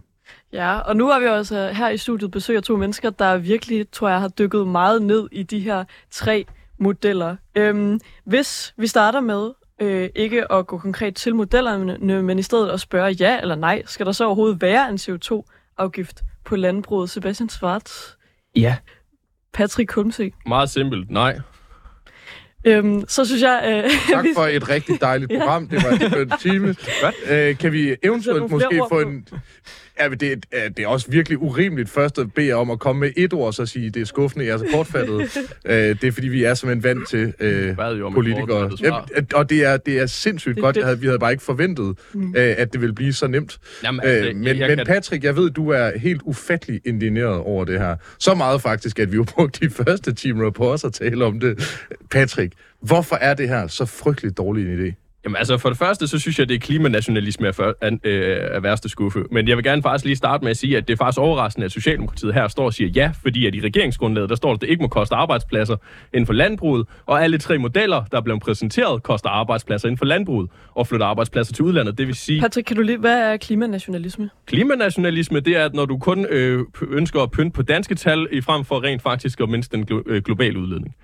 Ja, 0.58 0.80
og 0.80 0.96
nu 0.96 1.08
har 1.08 1.20
vi 1.20 1.26
også 1.26 1.72
her 1.72 1.90
i 1.90 1.98
studiet 1.98 2.32
besøg 2.32 2.58
af 2.58 2.64
to 2.64 2.78
mennesker, 2.78 3.10
der 3.10 3.38
virkelig, 3.38 3.92
tror 3.92 4.10
jeg, 4.10 4.20
har 4.20 4.28
dykket 4.28 4.68
meget 4.68 5.02
ned 5.02 5.28
i 5.32 5.44
de 5.44 5.60
her 5.60 5.84
tre 6.12 6.46
modeller. 6.80 7.36
Øhm, 7.56 8.00
hvis 8.26 8.74
vi 8.78 8.88
starter 8.88 9.20
med 9.20 9.52
øh, 9.82 10.10
ikke 10.16 10.52
at 10.52 10.68
gå 10.68 10.78
konkret 10.78 11.16
til 11.16 11.36
modellerne, 11.36 12.22
men 12.22 12.40
i 12.40 12.42
stedet 12.42 12.70
at 12.70 12.80
spørge 12.80 13.16
ja 13.20 13.42
eller 13.42 13.56
nej, 13.56 13.84
skal 13.86 14.06
der 14.06 14.12
så 14.12 14.26
overhovedet 14.26 14.62
være 14.62 14.90
en 14.90 14.96
CO2-afgift 14.96 16.24
på 16.46 16.56
landbruget? 16.56 17.10
Sebastian 17.10 17.50
Schwartz? 17.50 17.92
Ja. 18.56 18.78
Patrick 19.54 19.90
Kumse? 19.90 20.32
Meget 20.46 20.70
simpelt, 20.70 21.12
nej. 21.12 21.40
Øhm, 22.64 23.04
så 23.08 23.26
synes 23.26 23.42
jeg... 23.42 23.84
Øh, 23.86 23.92
tak 24.14 24.26
for 24.38 24.46
et 24.46 24.70
rigtig 24.70 25.02
dejligt 25.02 25.32
program. 25.40 25.68
Det 25.68 25.84
var 25.84 26.18
en 26.18 26.32
time. 26.40 26.76
Øh, 27.30 27.58
kan 27.58 27.72
vi 27.72 27.96
eventuelt 28.04 28.52
måske 28.52 28.82
få 28.90 29.00
en... 29.00 29.28
Ja, 30.00 30.10
men 30.10 30.20
det, 30.20 30.46
det 30.78 30.80
er 30.80 30.88
også 30.88 31.12
virkelig 31.12 31.38
urimeligt 31.38 31.90
først 31.90 32.20
at 32.20 32.34
bede 32.34 32.54
om 32.54 32.72
at 32.72 32.80
komme 32.80 33.00
med 33.00 33.12
et 33.18 33.34
ord, 33.34 33.54
så 33.54 33.62
at 33.62 33.70
sige, 33.70 33.90
det 33.90 34.02
er 34.02 34.06
skuffende, 34.06 34.46
jeg 34.46 34.54
er 34.54 34.58
så 34.58 34.66
kortfattet. 34.72 35.22
øh, 35.66 35.74
det 35.74 36.04
er, 36.04 36.12
fordi 36.12 36.28
vi 36.28 36.44
er 36.44 36.54
simpelthen 36.54 36.84
vant 36.84 37.10
til 37.10 37.34
øh, 37.40 37.76
politikere. 38.14 38.72
Ja, 38.84 38.92
og 39.34 39.50
det 39.50 39.66
er, 39.66 39.78
det 39.78 40.00
er 40.00 40.06
sindssygt 40.06 40.56
det, 40.56 40.64
godt. 40.64 40.76
Det. 40.76 40.84
Havde, 40.84 41.00
vi 41.00 41.06
havde 41.06 41.20
bare 41.20 41.32
ikke 41.32 41.44
forventet, 41.44 41.98
mm. 42.14 42.36
øh, 42.38 42.56
at 42.58 42.74
det 42.74 42.82
ville 42.82 42.96
blive 42.96 43.14
så 43.14 43.28
nemt. 43.28 43.60
Jamen, 43.84 44.02
altså, 44.04 44.30
øh, 44.30 44.36
men, 44.36 44.46
jeg, 44.46 44.60
jeg 44.60 44.78
men 44.78 44.86
Patrick, 44.86 45.24
jeg 45.24 45.36
ved, 45.36 45.50
du 45.50 45.70
er 45.70 45.98
helt 45.98 46.22
ufattelig 46.26 46.82
indigneret 46.86 47.38
over 47.38 47.66
det 47.66 47.80
her. 47.80 47.96
Så 48.20 48.36
meget 48.36 48.62
faktisk, 48.62 49.00
at 49.00 49.12
vi 49.12 49.16
jo 49.16 49.26
brugte 49.36 49.66
de 49.66 49.70
første 49.70 50.14
timer 50.14 50.50
på 50.50 50.72
os 50.74 50.84
at 50.84 50.94
tale 50.94 51.26
om 51.26 51.40
det. 51.40 51.80
Patrick, 52.12 52.54
hvorfor 52.82 53.16
er 53.16 53.34
det 53.34 53.50
her 53.50 53.68
så 53.68 53.86
frygteligt 53.86 54.38
dårlig 54.38 54.66
en 54.66 54.88
idé? 54.88 55.07
Jamen 55.24 55.36
altså, 55.36 55.58
for 55.58 55.70
det 55.70 55.78
første, 55.78 56.08
så 56.08 56.20
synes 56.20 56.40
jeg, 56.40 56.50
det 56.50 56.56
er 56.56 56.60
klimanationalisme 56.60 57.48
af, 57.48 57.74
af, 57.82 57.92
øh, 58.04 58.38
af 58.52 58.64
værste 58.64 58.90
skuffe. 58.90 59.24
Men 59.32 59.48
jeg 59.48 59.58
vil 59.58 59.64
gerne 59.64 59.82
faktisk 59.82 60.06
lige 60.06 60.16
starte 60.16 60.44
med 60.44 60.52
at 60.52 60.58
sige, 60.58 60.78
at 60.78 60.88
det 60.88 60.94
er 60.94 60.98
faktisk 60.98 61.20
overraskende, 61.20 61.66
at 61.66 61.72
Socialdemokratiet 61.72 62.34
her 62.34 62.48
står 62.48 62.66
og 62.66 62.74
siger 62.74 62.90
ja, 62.90 63.12
fordi 63.22 63.48
at 63.48 63.56
i 63.56 63.62
regeringsgrundlaget, 63.62 64.30
der 64.30 64.36
står, 64.36 64.54
at 64.54 64.62
det 64.62 64.70
ikke 64.70 64.82
må 64.82 64.88
koste 64.88 65.16
arbejdspladser 65.16 65.76
inden 66.14 66.26
for 66.26 66.34
landbruget, 66.34 66.88
og 67.06 67.24
alle 67.24 67.38
tre 67.38 67.58
modeller, 67.58 68.04
der 68.12 68.18
er 68.18 68.22
blevet 68.22 68.42
præsenteret, 68.42 69.04
koster 69.04 69.30
arbejdspladser 69.30 69.88
inden 69.88 69.98
for 69.98 70.06
landbruget 70.06 70.50
og 70.76 70.88
flytter 70.88 71.06
arbejdspladser 71.06 71.54
til 71.54 71.66
udlandet. 71.66 71.98
Det 71.98 72.08
vil 72.08 72.16
sige... 72.16 72.42
Patrick, 72.42 72.66
kan 72.66 72.76
du 72.76 72.82
lige, 72.82 72.98
hvad 72.98 73.20
er 73.20 73.38
klimanationalisme? 73.38 74.30
Klimanationalisme, 74.46 75.40
det 75.40 75.58
er, 75.58 75.66
at 75.66 75.74
når 75.74 75.86
du 75.86 75.98
kun 75.98 76.26
øh, 76.30 76.60
ønsker 76.90 77.22
at 77.22 77.32
pynte 77.32 77.52
på 77.52 77.62
danske 77.62 77.96
tal, 77.96 78.28
i 78.32 78.42
frem 78.42 78.66
for 78.66 78.84
rent 78.84 79.02
faktisk 79.02 79.42
at 79.42 79.50
mindske 79.50 79.78
den 79.78 79.88
glo- 79.92 80.04
øh, 80.06 80.22
globale 80.22 80.60
udledning. 80.60 80.96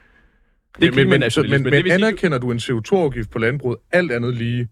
Det 0.80 0.88
er 0.88 0.92
men, 0.92 1.10
men, 1.10 1.24
men, 1.50 1.64
men, 1.64 1.72
men 1.72 1.92
anerkender 1.92 2.38
du 2.38 2.52
en 2.52 2.58
CO2-afgift 2.58 3.30
på 3.30 3.40
landbruget 3.40 3.78
alt 3.92 4.12
andet 4.12 4.36
lige, 4.36 4.68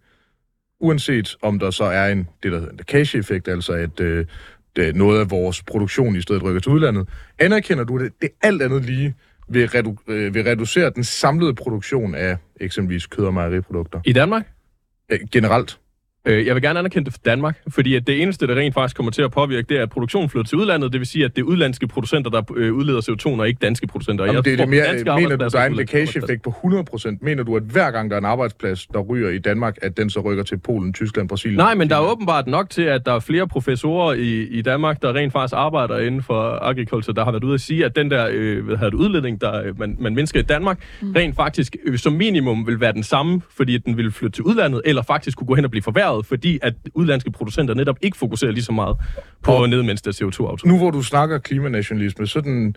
uanset 0.79 1.35
om 1.41 1.59
der 1.59 1.71
så 1.71 1.83
er 1.83 2.07
en, 2.07 2.27
det 2.43 2.51
der 2.51 2.57
hedder 2.59 2.71
en 2.71 2.77
lækageeffekt, 2.77 3.47
altså 3.47 3.73
at 3.73 3.99
øh, 3.99 4.25
det, 4.75 4.95
noget 4.95 5.19
af 5.19 5.31
vores 5.31 5.63
produktion 5.63 6.15
i 6.15 6.21
stedet 6.21 6.43
rykker 6.43 6.61
til 6.61 6.71
udlandet, 6.71 7.09
anerkender 7.39 7.83
du 7.83 7.97
det, 7.97 8.11
det 8.21 8.29
alt 8.41 8.61
andet 8.61 8.85
lige 8.85 9.15
vil, 9.49 9.69
redu, 9.69 9.97
øh, 10.07 10.33
vil 10.33 10.43
reducere 10.43 10.89
den 10.89 11.03
samlede 11.03 11.55
produktion 11.55 12.15
af 12.15 12.37
eksempelvis 12.59 13.07
kød- 13.07 13.25
og 13.25 13.33
mejeriprodukter? 13.33 14.01
I 14.05 14.13
Danmark? 14.13 14.47
Øh, 15.09 15.19
generelt. 15.31 15.79
Øh, 16.25 16.45
jeg 16.45 16.55
vil 16.55 16.63
gerne 16.63 16.79
anerkende 16.79 17.05
det 17.05 17.13
for 17.13 17.19
Danmark, 17.25 17.61
fordi 17.67 17.95
at 17.95 18.07
det 18.07 18.21
eneste, 18.21 18.47
der 18.47 18.55
rent 18.55 18.73
faktisk 18.73 18.95
kommer 18.95 19.11
til 19.11 19.21
at 19.21 19.31
påvirke, 19.31 19.65
det 19.69 19.77
er, 19.77 19.83
at 19.83 19.89
produktionen 19.89 20.29
flytter 20.29 20.49
til 20.49 20.57
udlandet. 20.57 20.91
Det 20.93 20.99
vil 20.99 21.07
sige, 21.07 21.25
at 21.25 21.35
det 21.35 21.41
er 21.41 21.45
udlandske 21.45 21.87
producenter, 21.87 22.31
der 22.31 22.41
øh, 22.55 22.73
udleder 22.73 23.01
CO2, 23.01 23.39
og 23.39 23.47
ikke 23.47 23.59
danske 23.61 23.87
producenter. 23.87 24.25
Jamen, 24.25 24.35
jeg 24.35 24.45
det 24.45 24.53
er 24.53 24.57
det 24.57 24.69
mere, 24.69 25.15
mener 25.15 25.35
du, 25.35 25.47
der 25.51 25.59
er 25.59 25.65
en 25.65 25.75
lækageeffekt 25.75 26.43
på 26.43 26.49
100%? 26.49 27.17
Mener 27.21 27.43
du, 27.43 27.55
at 27.55 27.63
hver 27.63 27.91
gang 27.91 28.09
der 28.09 28.15
er 28.15 28.19
en 28.19 28.25
arbejdsplads, 28.25 28.87
der 28.87 28.99
ryger 28.99 29.29
i 29.29 29.37
Danmark, 29.37 29.77
at 29.81 29.97
den 29.97 30.09
så 30.09 30.19
rykker 30.19 30.43
til 30.43 30.57
Polen, 30.57 30.93
Tyskland, 30.93 31.29
Brasilien? 31.29 31.57
Nej, 31.57 31.75
men 31.75 31.89
der 31.89 31.95
er 31.95 32.11
åbenbart 32.11 32.47
nok 32.47 32.69
til, 32.69 32.81
at 32.81 33.05
der 33.05 33.13
er 33.13 33.19
flere 33.19 33.47
professorer 33.47 34.13
i, 34.13 34.41
i 34.41 34.61
Danmark, 34.61 35.01
der 35.01 35.13
rent 35.13 35.33
faktisk 35.33 35.53
arbejder 35.57 35.99
inden 35.99 36.23
for 36.23 36.59
agriculture, 36.61 37.15
der 37.15 37.23
har 37.23 37.31
været 37.31 37.43
ude 37.43 37.53
at 37.53 37.61
sige, 37.61 37.85
at 37.85 37.95
den 37.95 38.11
der 38.11 38.27
øh, 38.31 38.65
hvad 38.65 38.77
det, 38.77 38.93
udledning, 38.93 39.41
der 39.41 39.63
øh, 39.63 39.79
man, 39.79 39.97
man 39.99 40.15
mindsker 40.15 40.39
i 40.39 40.43
Danmark, 40.43 40.79
mm. 41.01 41.11
rent 41.11 41.35
faktisk 41.35 41.75
øh, 41.85 41.97
som 41.97 42.13
minimum 42.13 42.67
vil 42.67 42.79
være 42.79 42.93
den 42.93 43.03
samme, 43.03 43.41
fordi 43.49 43.77
den 43.77 43.97
vil 43.97 44.11
flytte 44.11 44.37
til 44.37 44.43
udlandet, 44.43 44.81
eller 44.85 45.01
faktisk 45.01 45.37
kunne 45.37 45.47
gå 45.47 45.55
hen 45.55 45.65
og 45.65 45.71
blive 45.71 45.83
forværret, 45.83 46.10
fordi 46.25 46.59
at 46.61 46.73
udlandske 46.93 47.31
producenter 47.31 47.73
netop 47.73 47.97
ikke 48.01 48.17
fokuserer 48.17 48.51
lige 48.51 48.63
så 48.63 48.71
meget 48.71 48.97
på 49.43 49.51
og 49.51 49.69
nedmindske 49.69 50.09
CO2-aftryk. 50.09 50.65
Nu 50.65 50.77
hvor 50.77 50.91
du 50.91 51.01
snakker 51.01 51.37
klimanationalisme, 51.37 52.27
så 52.27 52.41
den... 52.41 52.75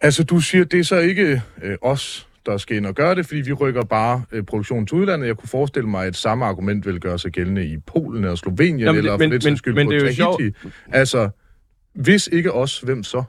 Altså, 0.00 0.24
du 0.24 0.40
siger, 0.40 0.64
det 0.64 0.80
er 0.80 0.84
så 0.84 0.98
ikke 0.98 1.42
øh, 1.62 1.76
os, 1.82 2.28
der 2.46 2.56
skal 2.56 2.76
ind 2.76 2.86
og 2.86 2.94
gøre 2.94 3.14
det, 3.14 3.26
fordi 3.26 3.40
vi 3.40 3.52
rykker 3.52 3.84
bare 3.84 4.22
øh, 4.32 4.42
produktionen 4.42 4.86
til 4.86 4.96
udlandet. 4.96 5.26
Jeg 5.26 5.36
kunne 5.36 5.48
forestille 5.48 5.88
mig, 5.88 6.06
at 6.06 6.16
samme 6.16 6.44
argument 6.44 6.86
vil 6.86 7.00
gøre 7.00 7.18
sig 7.18 7.32
gældende 7.32 7.66
i 7.66 7.76
Polen 7.78 8.24
eller 8.24 8.34
Slovenien, 8.34 8.80
Jamen, 8.80 8.98
eller 8.98 9.18
men, 9.18 9.30
for 9.30 9.48
lidt 9.48 9.58
skyld 9.58 9.74
men, 9.74 9.86
på 9.86 9.92
det 9.92 10.20
er 10.20 10.36
Tahiti. 10.36 10.56
Altså, 10.92 11.28
hvis 11.94 12.28
ikke 12.32 12.52
os, 12.52 12.80
hvem 12.80 13.02
så? 13.02 13.22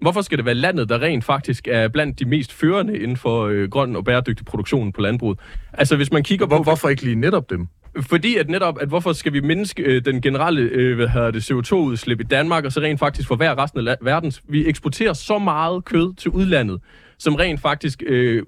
Hvorfor 0.00 0.22
skal 0.22 0.38
det 0.38 0.44
være 0.44 0.54
landet, 0.54 0.88
der 0.88 1.02
rent 1.02 1.24
faktisk 1.24 1.68
er 1.68 1.88
blandt 1.88 2.18
de 2.18 2.24
mest 2.24 2.52
førende 2.52 2.98
inden 2.98 3.16
for 3.16 3.46
øh, 3.46 3.70
grøn 3.70 3.96
og 3.96 4.04
bæredygtig 4.04 4.46
produktion 4.46 4.92
på 4.92 5.00
landbruget? 5.00 5.38
Altså, 5.72 5.96
hvis 5.96 6.12
man 6.12 6.22
kigger 6.22 6.46
Hvor, 6.46 6.56
på... 6.56 6.62
Hvorfor 6.62 6.88
ikke 6.88 7.02
lige 7.02 7.16
netop 7.16 7.50
dem? 7.50 7.68
Fordi 8.00 8.36
at 8.36 8.48
netop, 8.48 8.78
at 8.80 8.88
hvorfor 8.88 9.12
skal 9.12 9.32
vi 9.32 9.40
mindske 9.40 9.82
øh, 9.82 10.04
den 10.04 10.20
generelle 10.20 10.60
øh, 10.60 10.96
hvad 10.96 11.08
hedder 11.08 11.30
det, 11.30 11.50
CO2-udslip 11.50 12.20
i 12.20 12.24
Danmark, 12.24 12.64
og 12.64 12.72
så 12.72 12.80
rent 12.80 12.98
faktisk 12.98 13.28
forværre 13.28 13.54
resten 13.54 13.88
af 13.88 13.96
verden? 14.00 14.32
Vi 14.48 14.66
eksporterer 14.66 15.12
så 15.12 15.38
meget 15.38 15.84
kød 15.84 16.14
til 16.14 16.30
udlandet, 16.30 16.80
som 17.18 17.34
rent 17.34 17.60
faktisk 17.60 18.02
øh, 18.06 18.42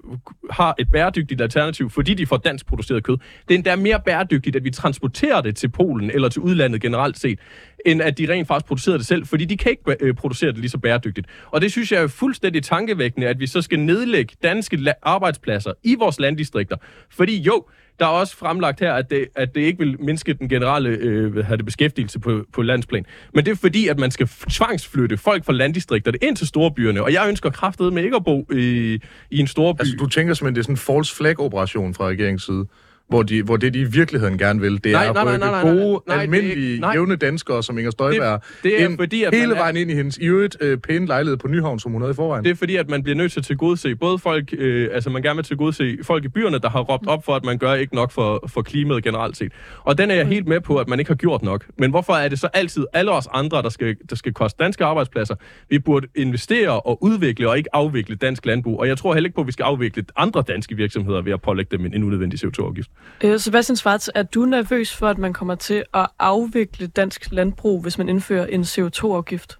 har 0.49 0.75
et 0.79 0.91
bæredygtigt 0.91 1.41
alternativ, 1.41 1.89
fordi 1.89 2.13
de 2.13 2.25
får 2.25 2.37
dansk 2.37 2.65
produceret 2.65 3.03
kød. 3.03 3.17
Det 3.47 3.53
er 3.53 3.55
endda 3.55 3.75
mere 3.75 4.01
bæredygtigt, 4.05 4.55
at 4.55 4.63
vi 4.63 4.71
transporterer 4.71 5.41
det 5.41 5.55
til 5.55 5.69
Polen 5.69 6.11
eller 6.11 6.29
til 6.29 6.41
udlandet 6.41 6.81
generelt 6.81 7.19
set, 7.19 7.39
end 7.87 8.01
at 8.01 8.17
de 8.17 8.31
rent 8.33 8.47
faktisk 8.47 8.67
producerer 8.67 8.97
det 8.97 9.05
selv, 9.05 9.25
fordi 9.25 9.45
de 9.45 9.57
kan 9.57 9.71
ikke 9.71 9.95
øh, 9.99 10.13
producere 10.13 10.51
det 10.51 10.59
lige 10.59 10.69
så 10.69 10.77
bæredygtigt. 10.77 11.27
Og 11.51 11.61
det 11.61 11.71
synes 11.71 11.91
jeg 11.91 12.03
er 12.03 12.07
fuldstændig 12.07 12.63
tankevækkende, 12.63 13.27
at 13.27 13.39
vi 13.39 13.47
så 13.47 13.61
skal 13.61 13.79
nedlægge 13.79 14.35
danske 14.43 14.93
arbejdspladser 15.01 15.71
i 15.83 15.95
vores 15.95 16.19
landdistrikter. 16.19 16.75
Fordi 17.09 17.37
jo, 17.41 17.65
der 17.99 18.05
er 18.05 18.09
også 18.09 18.37
fremlagt 18.37 18.79
her, 18.79 18.93
at 18.93 19.09
det, 19.09 19.27
at 19.35 19.55
det 19.55 19.61
ikke 19.61 19.79
vil 19.79 20.01
mindske 20.01 20.33
den 20.33 20.49
generelle 20.49 20.89
øh, 20.89 21.45
have 21.45 21.57
det, 21.57 21.65
beskæftigelse 21.65 22.19
på, 22.19 22.45
på 22.53 22.61
landsplan. 22.61 23.05
Men 23.33 23.45
det 23.45 23.51
er 23.51 23.55
fordi, 23.55 23.87
at 23.87 23.99
man 23.99 24.11
skal 24.11 24.27
tvangsflytte 24.27 25.17
folk 25.17 25.45
fra 25.45 25.53
landdistrikterne 25.53 26.17
ind 26.21 26.35
til 26.35 26.47
storbyerne. 26.47 27.03
Og 27.03 27.13
jeg 27.13 27.25
ønsker 27.29 27.49
kraftedet 27.49 27.93
med 27.93 28.03
ikke 28.03 28.15
at 28.15 28.23
bo 28.23 28.47
i, 28.53 28.99
i 29.31 29.39
en 29.39 29.47
storby. 29.47 29.79
Altså, 29.79 29.95
du 29.99 30.07
tænker 30.07 30.33
simpelthen, 30.33 30.55
det 30.55 30.59
er 30.59 30.63
sådan 30.63 30.73
en 30.73 30.77
false 30.77 31.15
flag-operation 31.15 31.93
fra 31.93 32.07
regeringens 32.07 32.43
side? 32.43 32.65
Hvor, 33.09 33.23
de, 33.23 33.43
hvor 33.43 33.57
det, 33.57 33.73
de 33.73 33.79
i 33.79 33.83
virkeligheden 33.83 34.37
gerne 34.37 34.61
vil, 34.61 34.83
det 34.83 34.91
nej, 34.91 35.05
er 35.05 35.09
at 35.09 35.27
rykke 35.27 35.37
nej, 35.39 35.51
nej, 35.51 35.63
nej, 35.63 35.73
gode, 35.73 36.03
nej, 36.07 36.21
almindelige, 36.21 36.79
nej. 36.79 36.91
jævne 36.93 37.15
danskere, 37.15 37.63
som 37.63 37.77
Inger 37.77 37.91
Støjberg, 37.91 38.41
det, 38.41 38.63
det 38.63 38.81
er 38.81 38.87
ind, 38.87 38.97
fordi, 38.97 39.23
at 39.23 39.33
hele 39.35 39.55
vejen 39.55 39.77
er... 39.77 39.81
ind 39.81 39.91
i 39.91 39.93
hendes 39.93 40.17
i 40.17 40.25
øvrigt 40.25 40.57
øh, 40.61 40.77
pæne 40.77 41.05
lejlighed 41.05 41.37
på 41.37 41.47
Nyhavn, 41.47 41.79
som 41.79 41.91
hun 41.91 42.01
havde 42.01 42.11
i 42.11 42.15
forvejen. 42.15 42.43
Det 42.43 42.51
er 42.51 42.55
fordi, 42.55 42.75
at 42.75 42.89
man 42.89 43.03
bliver 43.03 43.15
nødt 43.15 43.31
til 43.31 43.39
at 43.39 43.45
tilgodese 43.45 43.95
både 43.95 44.19
folk, 44.19 44.53
øh, 44.57 44.89
altså 44.93 45.09
man 45.09 45.21
gerne 45.21 45.35
vil 45.35 45.45
tilgodese 45.45 45.97
folk 46.03 46.25
i 46.25 46.27
byerne, 46.27 46.59
der 46.59 46.69
har 46.69 46.79
råbt 46.79 47.07
op 47.07 47.25
for, 47.25 47.35
at 47.35 47.45
man 47.45 47.57
gør 47.57 47.73
ikke 47.73 47.95
nok 47.95 48.11
for, 48.11 48.43
for 48.47 48.61
klimaet 48.61 49.03
generelt 49.03 49.37
set. 49.37 49.51
Og 49.83 49.97
den 49.97 50.11
er 50.11 50.15
jeg 50.15 50.27
helt 50.27 50.47
med 50.47 50.61
på, 50.61 50.77
at 50.77 50.87
man 50.87 50.99
ikke 50.99 51.09
har 51.09 51.15
gjort 51.15 51.43
nok. 51.43 51.65
Men 51.77 51.89
hvorfor 51.89 52.13
er 52.13 52.29
det 52.29 52.39
så 52.39 52.47
altid 52.53 52.85
alle 52.93 53.11
os 53.11 53.27
andre, 53.33 53.61
der 53.61 53.69
skal, 53.69 53.95
der 54.09 54.15
skal 54.15 54.33
koste 54.33 54.63
danske 54.63 54.85
arbejdspladser? 54.85 55.35
Vi 55.69 55.79
burde 55.79 56.07
investere 56.15 56.79
og 56.79 57.03
udvikle 57.03 57.49
og 57.49 57.57
ikke 57.57 57.75
afvikle 57.75 58.15
dansk 58.15 58.45
landbrug. 58.45 58.79
Og 58.79 58.87
jeg 58.87 58.97
tror 58.97 59.13
heller 59.13 59.27
ikke 59.27 59.35
på, 59.35 59.41
at 59.41 59.47
vi 59.47 59.51
skal 59.51 59.63
afvikle 59.63 60.05
andre 60.15 60.43
danske 60.47 60.75
virksomheder 60.75 61.21
ved 61.21 61.33
at 61.33 61.41
pålægge 61.41 61.77
dem 61.77 61.85
en 61.85 62.03
unødvendig 62.03 62.45
CO2-afgift. 62.45 62.89
Øh, 63.23 63.39
Sebastian 63.39 63.75
Schwarz, 63.75 64.07
er 64.15 64.23
du 64.23 64.45
nervøs 64.45 64.95
for, 64.95 65.07
at 65.07 65.17
man 65.17 65.33
kommer 65.33 65.55
til 65.55 65.83
at 65.93 66.07
afvikle 66.19 66.87
dansk 66.87 67.27
landbrug, 67.31 67.81
hvis 67.81 67.97
man 67.97 68.09
indfører 68.09 68.45
en 68.45 68.61
CO2-afgift? 68.61 69.57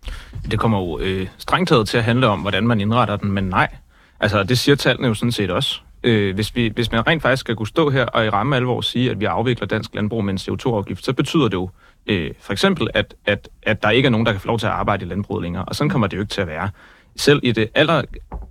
Det 0.52 0.60
kommer 0.60 0.80
jo 0.80 1.00
øh, 1.00 1.28
strengt 1.38 1.70
taget 1.70 1.88
til 1.88 1.98
at 1.98 2.04
handle 2.04 2.28
om, 2.28 2.40
hvordan 2.40 2.68
man 2.68 2.82
indretter 2.82 3.16
den, 3.16 3.32
men 3.32 3.44
nej. 3.44 3.76
Altså, 4.20 4.44
det 4.44 4.58
siger 4.58 4.76
tallene 4.76 5.08
jo 5.08 5.14
sådan 5.14 5.32
set 5.32 5.52
også. 5.52 5.80
Øh, 6.04 6.36
hvis, 6.36 6.56
vi, 6.56 6.72
hvis 6.76 6.92
man 6.92 7.08
rent 7.08 7.22
faktisk 7.22 7.40
skal 7.40 7.56
kunne 7.56 7.68
stå 7.68 7.90
her 7.90 8.06
og 8.06 8.26
i 8.26 8.30
ramme 8.30 8.56
alvor 8.56 8.82
sige, 8.82 9.12
at 9.12 9.20
vi 9.20 9.26
afvikler 9.26 9.68
dansk 9.68 9.96
landbrug 9.96 10.26
med 10.26 10.34
en 10.34 10.40
CO2-afgift, 10.40 11.06
så 11.06 11.14
betyder 11.14 11.44
det 11.44 11.54
jo 11.54 11.70
øh, 12.08 12.32
for 12.42 12.54
eksempel, 12.54 12.88
at, 12.94 13.16
at, 13.26 13.50
at 13.64 13.84
der 13.84 13.90
ikke 13.90 14.06
er 14.06 14.10
nogen, 14.10 14.26
der 14.26 14.32
kan 14.32 14.42
få 14.42 14.48
lov 14.48 14.60
til 14.60 14.66
at 14.66 14.72
arbejde 14.72 15.06
i 15.06 15.10
landbruget 15.10 15.44
længere. 15.44 15.66
Og 15.66 15.76
sådan 15.76 15.90
kommer 15.90 16.08
det 16.08 16.18
jo 16.18 16.22
ikke 16.22 16.32
til 16.32 16.42
at 16.42 16.48
være. 16.48 16.70
Selv 17.16 17.40
i 17.44 17.52
det 17.52 17.70
aller, 17.76 18.02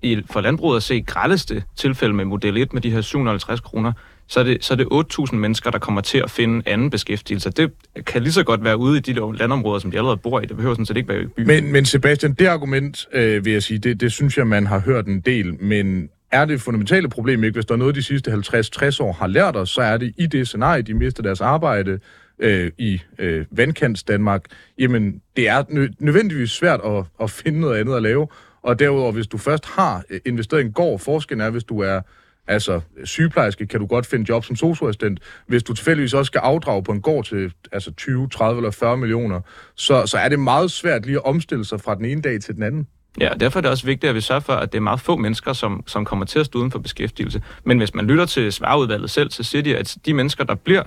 i, 0.02 0.22
for 0.30 0.40
landbruget 0.40 0.76
at 0.76 0.82
se 0.82 1.02
grældeste 1.06 1.64
tilfælde 1.76 2.14
med 2.14 2.24
model 2.24 2.56
1 2.56 2.72
med 2.72 2.82
de 2.82 2.90
her 2.90 3.00
750 3.00 3.60
kroner, 3.60 3.92
så 4.28 4.40
er 4.40 4.44
det, 4.44 4.64
så 4.64 4.74
er 4.74 4.76
det 4.76 4.86
8.000 5.30 5.36
mennesker, 5.36 5.70
der 5.70 5.78
kommer 5.78 6.00
til 6.00 6.18
at 6.18 6.30
finde 6.30 6.62
anden 6.66 6.90
beskæftigelse. 6.90 7.50
Det 7.50 7.72
kan 8.06 8.22
lige 8.22 8.32
så 8.32 8.44
godt 8.44 8.64
være 8.64 8.76
ude 8.76 8.98
i 8.98 9.00
de 9.00 9.12
landområder, 9.12 9.78
som 9.78 9.90
de 9.90 9.96
allerede 9.96 10.16
bor 10.16 10.40
i. 10.40 10.46
Det 10.46 10.56
behøver 10.56 10.74
sådan 10.74 10.86
set 10.86 10.96
ikke 10.96 11.08
være 11.08 11.22
i 11.22 11.26
byen. 11.26 11.46
Men, 11.46 11.72
men 11.72 11.84
Sebastian, 11.84 12.32
det 12.32 12.46
argument, 12.46 13.08
øh, 13.12 13.44
vil 13.44 13.52
jeg 13.52 13.62
sige, 13.62 13.78
det, 13.78 14.00
det 14.00 14.12
synes 14.12 14.38
jeg, 14.38 14.46
man 14.46 14.66
har 14.66 14.78
hørt 14.78 15.06
en 15.06 15.20
del, 15.20 15.62
men 15.62 16.08
er 16.32 16.44
det 16.44 16.60
fundamentale 16.60 17.08
problem 17.08 17.44
ikke, 17.44 17.54
hvis 17.54 17.66
der 17.66 17.74
er 17.74 17.78
noget, 17.78 17.94
de 17.94 18.02
sidste 18.02 18.32
50-60 18.32 19.02
år 19.02 19.12
har 19.12 19.26
lært 19.26 19.56
os, 19.56 19.70
så 19.70 19.80
er 19.82 19.96
det 19.96 20.14
i 20.18 20.26
det 20.26 20.48
scenarie, 20.48 20.82
de 20.82 20.94
mister 20.94 21.22
deres 21.22 21.40
arbejde 21.40 21.98
øh, 22.38 22.70
i 22.78 23.00
øh, 23.18 23.44
vandkants 23.50 24.02
Danmark, 24.02 24.44
jamen 24.78 25.22
det 25.36 25.48
er 25.48 25.62
nø- 25.62 25.94
nødvendigvis 25.98 26.50
svært 26.50 26.80
at, 26.84 27.04
at 27.22 27.30
finde 27.30 27.60
noget 27.60 27.80
andet 27.80 27.96
at 27.96 28.02
lave, 28.02 28.28
og 28.62 28.78
derudover, 28.78 29.12
hvis 29.12 29.26
du 29.26 29.38
først 29.38 29.66
har 29.66 30.04
øh, 30.10 30.20
investeret 30.26 30.60
en 30.60 30.72
gård, 30.72 30.98
forskellen 30.98 31.46
er, 31.46 31.50
hvis 31.50 31.64
du 31.64 31.80
er 31.80 32.00
altså 32.48 32.80
sygeplejerske, 33.04 33.66
kan 33.66 33.80
du 33.80 33.86
godt 33.86 34.06
finde 34.06 34.26
job 34.28 34.44
som 34.44 34.56
socioassistent. 34.56 35.20
Hvis 35.46 35.62
du 35.62 35.74
tilfældigvis 35.74 36.14
også 36.14 36.26
skal 36.26 36.38
afdrage 36.38 36.82
på 36.82 36.92
en 36.92 37.02
gård 37.02 37.24
til 37.24 37.52
altså 37.72 37.92
20, 37.92 38.28
30 38.28 38.58
eller 38.58 38.70
40 38.70 38.96
millioner, 38.96 39.40
så, 39.74 40.06
så 40.06 40.18
er 40.18 40.28
det 40.28 40.38
meget 40.38 40.70
svært 40.70 41.06
lige 41.06 41.16
at 41.16 41.24
omstille 41.24 41.64
sig 41.64 41.80
fra 41.80 41.94
den 41.94 42.04
ene 42.04 42.22
dag 42.22 42.40
til 42.40 42.54
den 42.54 42.62
anden. 42.62 42.86
Ja, 43.20 43.30
og 43.30 43.40
derfor 43.40 43.58
er 43.58 43.60
det 43.60 43.70
også 43.70 43.86
vigtigt, 43.86 44.08
at 44.08 44.14
vi 44.14 44.20
sørger 44.20 44.40
for, 44.40 44.52
at 44.52 44.72
det 44.72 44.78
er 44.78 44.82
meget 44.82 45.00
få 45.00 45.16
mennesker, 45.16 45.52
som, 45.52 45.82
som 45.86 46.04
kommer 46.04 46.24
til 46.24 46.38
at 46.38 46.46
stå 46.46 46.58
uden 46.58 46.70
for 46.70 46.78
beskæftigelse. 46.78 47.42
Men 47.64 47.78
hvis 47.78 47.94
man 47.94 48.06
lytter 48.06 48.26
til 48.26 48.52
svarudvalget 48.52 49.10
selv, 49.10 49.30
så 49.30 49.42
siger 49.42 49.62
de, 49.62 49.76
at 49.76 49.96
de 50.06 50.14
mennesker, 50.14 50.44
der 50.44 50.54
bliver 50.54 50.82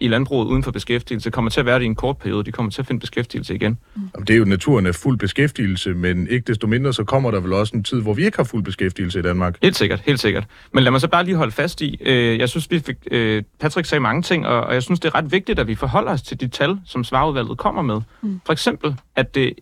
i 0.00 0.08
landbruget 0.08 0.46
uden 0.46 0.62
for 0.62 0.70
beskæftigelse, 0.70 1.30
kommer 1.30 1.50
til 1.50 1.60
at 1.60 1.66
være 1.66 1.78
det 1.78 1.82
i 1.82 1.86
en 1.86 1.94
kort 1.94 2.18
periode. 2.18 2.44
De 2.44 2.52
kommer 2.52 2.72
til 2.72 2.82
at 2.82 2.86
finde 2.86 3.00
beskæftigelse 3.00 3.54
igen. 3.54 3.78
Det 4.18 4.30
er 4.30 4.36
jo 4.36 4.44
naturen 4.44 4.86
af 4.86 4.94
fuld 4.94 5.18
beskæftigelse, 5.18 5.94
men 5.94 6.26
ikke 6.26 6.44
desto 6.46 6.66
mindre, 6.66 6.92
så 6.92 7.04
kommer 7.04 7.30
der 7.30 7.40
vel 7.40 7.52
også 7.52 7.76
en 7.76 7.84
tid, 7.84 8.02
hvor 8.02 8.14
vi 8.14 8.24
ikke 8.24 8.36
har 8.36 8.44
fuld 8.44 8.64
beskæftigelse 8.64 9.18
i 9.18 9.22
Danmark. 9.22 9.58
Helt 9.62 9.76
sikkert, 9.76 10.00
helt 10.00 10.20
sikkert. 10.20 10.44
Men 10.72 10.84
lad 10.84 10.90
mig 10.90 11.00
så 11.00 11.08
bare 11.08 11.24
lige 11.24 11.36
holde 11.36 11.52
fast 11.52 11.80
i, 11.80 11.98
øh, 12.00 12.38
jeg 12.38 12.48
synes, 12.48 12.70
vi 12.70 12.78
fik, 12.78 12.96
øh, 13.10 13.42
Patrick 13.60 13.88
sagde 13.88 14.00
mange 14.00 14.22
ting, 14.22 14.46
og, 14.46 14.60
og 14.60 14.74
jeg 14.74 14.82
synes, 14.82 15.00
det 15.00 15.08
er 15.08 15.14
ret 15.14 15.32
vigtigt, 15.32 15.58
at 15.58 15.66
vi 15.66 15.74
forholder 15.74 16.12
os 16.12 16.22
til 16.22 16.40
de 16.40 16.48
tal, 16.48 16.78
som 16.84 17.04
svarudvalget 17.04 17.58
kommer 17.58 17.82
med. 17.82 18.00
Mm. 18.22 18.40
For 18.46 18.52
eksempel, 18.52 18.94
at 19.16 19.34
det, 19.34 19.52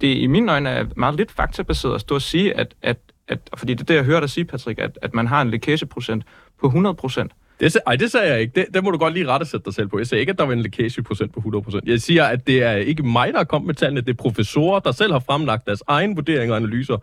det 0.00 0.16
i 0.16 0.26
mine 0.26 0.52
øjne 0.52 0.68
er 0.68 0.84
meget 0.96 1.14
lidt 1.14 1.32
faktabaseret 1.32 1.94
at 1.94 2.00
stå 2.00 2.14
og 2.14 2.22
sige, 2.22 2.56
at, 2.56 2.74
at, 2.82 2.96
at 3.28 3.38
fordi 3.56 3.74
det 3.74 3.80
er 3.80 3.84
det, 3.84 3.94
jeg 3.94 4.04
hører 4.04 4.20
dig 4.20 4.30
sige, 4.30 4.44
Patrick, 4.44 4.78
at, 4.78 4.98
at 5.02 5.14
man 5.14 5.26
har 5.26 5.42
en 5.42 5.50
lækageprocent 5.50 6.24
på 6.60 6.66
100 6.66 6.94
procent. 6.94 7.32
Det, 7.60 7.76
ej, 7.86 7.96
det 7.96 8.10
sagde 8.10 8.32
jeg 8.32 8.40
ikke. 8.40 8.52
Det, 8.54 8.66
det 8.74 8.84
må 8.84 8.90
du 8.90 8.98
godt 8.98 9.14
lige 9.14 9.26
rette 9.26 9.46
sætte 9.46 9.64
dig 9.64 9.74
selv 9.74 9.88
på. 9.88 9.98
Jeg 9.98 10.06
sagde 10.06 10.20
ikke, 10.20 10.30
at 10.30 10.38
der 10.38 10.44
var 10.44 10.52
en 10.52 10.60
lækageprocent 10.60 11.34
på 11.34 11.62
100%. 11.68 11.80
Jeg 11.86 12.00
siger, 12.00 12.24
at 12.24 12.46
det 12.46 12.62
er 12.62 12.72
ikke 12.72 13.02
mig, 13.02 13.32
der 13.32 13.40
er 13.40 13.44
kommet 13.44 13.66
med 13.66 13.74
tallene. 13.74 14.00
Det 14.00 14.08
er 14.08 14.14
professorer, 14.14 14.80
der 14.80 14.92
selv 14.92 15.12
har 15.12 15.18
fremlagt 15.18 15.66
deres 15.66 15.82
egen 15.86 16.16
vurderinger 16.16 16.54
og 16.54 16.60
analyser 16.60 16.96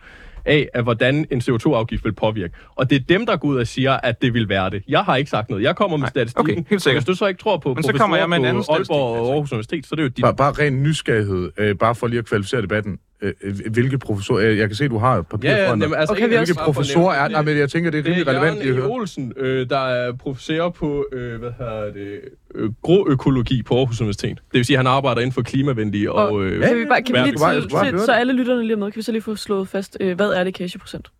af, 0.45 0.69
af 0.73 0.83
hvordan 0.83 1.25
en 1.31 1.41
CO2-afgift 1.41 2.05
vil 2.05 2.13
påvirke. 2.13 2.53
Og 2.75 2.89
det 2.89 2.95
er 2.95 2.99
dem, 2.99 3.25
der 3.25 3.37
går 3.37 3.47
ud 3.47 3.57
og 3.57 3.67
siger, 3.67 3.91
at 3.91 4.21
det 4.21 4.33
vil 4.33 4.49
være 4.49 4.69
det. 4.69 4.83
Jeg 4.87 5.03
har 5.03 5.15
ikke 5.15 5.29
sagt 5.29 5.49
noget. 5.49 5.63
Jeg 5.63 5.75
kommer 5.75 5.97
med 5.97 6.07
statistikken. 6.07 6.51
okay, 6.51 6.69
helt 6.69 6.81
sikkert. 6.81 7.03
Hvis 7.03 7.07
du 7.07 7.15
så 7.15 7.27
ikke 7.27 7.39
tror 7.39 7.57
på 7.57 7.73
Men 7.73 7.83
så 7.83 7.93
kommer 7.93 8.17
jeg 8.17 8.29
med 8.29 8.37
en 8.37 8.45
anden 8.45 8.63
på 8.63 8.71
Aalborg 8.71 8.85
statistik, 8.85 8.95
og 8.95 9.33
Aarhus 9.33 9.51
Universitet, 9.51 9.85
så 9.85 9.89
er 9.91 9.95
det 9.95 10.03
jo 10.03 10.07
dit. 10.07 10.21
Bare, 10.21 10.35
bare 10.35 10.51
ren 10.51 10.83
nysgerrighed, 10.83 11.51
øh, 11.57 11.75
bare 11.75 11.95
for 11.95 12.07
lige 12.07 12.19
at 12.19 12.25
kvalificere 12.25 12.61
debatten. 12.61 12.99
Øh, 13.23 13.33
øh, 13.43 13.71
hvilke 13.71 13.97
professorer, 13.97 14.45
øh, 14.49 14.57
jeg 14.57 14.67
kan 14.67 14.75
se, 14.75 14.87
du 14.87 14.97
har 14.97 15.17
et 15.17 15.27
papir 15.27 15.49
Ja, 15.49 15.55
ja, 15.57 15.67
foran 15.67 15.79
dig. 15.79 15.85
jamen, 15.85 15.99
altså, 15.99 16.13
Okay, 16.13 16.27
Hvilke 16.27 16.53
professorer 16.53 17.15
er 17.15 17.27
Nej, 17.27 17.41
men 17.41 17.57
jeg 17.57 17.69
tænker, 17.69 17.91
det 17.91 17.99
er 17.99 18.03
rimelig 18.05 18.25
det 18.25 18.31
er 18.35 18.37
relevant 18.39 18.57
lige 18.59 18.69
at 18.69 18.75
Jørgen 18.75 18.81
høre. 18.91 18.99
Olsen, 18.99 19.33
øh, 19.37 19.69
der 19.69 19.77
er 19.87 20.13
professor 20.13 20.69
på, 20.69 21.05
øh, 21.13 21.39
hvad 21.39 21.51
hedder 21.59 21.83
det, 21.93 22.19
øh, 22.55 22.69
groøkologi 22.81 23.63
på 23.63 23.77
Aarhus 23.77 24.01
Universitet. 24.01 24.37
Det 24.37 24.57
vil 24.57 24.65
sige, 24.65 24.77
at 24.77 24.79
han 24.79 24.87
arbejder 24.87 25.21
inden 25.21 25.33
for 25.33 25.41
klimavenlige 25.41 26.11
og... 26.11 26.29
Og- 26.29 26.43
øh, 26.43 26.67
Kan 26.67 26.77
vi 26.79 26.85
bare, 26.85 27.01
kan 27.01 27.15
vi 27.15 27.29
lige 27.29 27.37
så 27.99 28.11
det. 28.11 28.19
alle 28.19 28.33
lytterne 28.33 28.61
lige 28.61 28.71
er 28.73 28.77
med, 28.77 28.91
kan 28.91 28.97
vi 28.97 29.01
så 29.01 29.11
lige 29.11 29.21
få 29.21 29.35
slået 29.35 29.67
fast, 29.67 29.97
øh, 29.99 30.15
hvad 30.15 30.29
er 30.29 30.43
lækageprocent? 30.43 31.11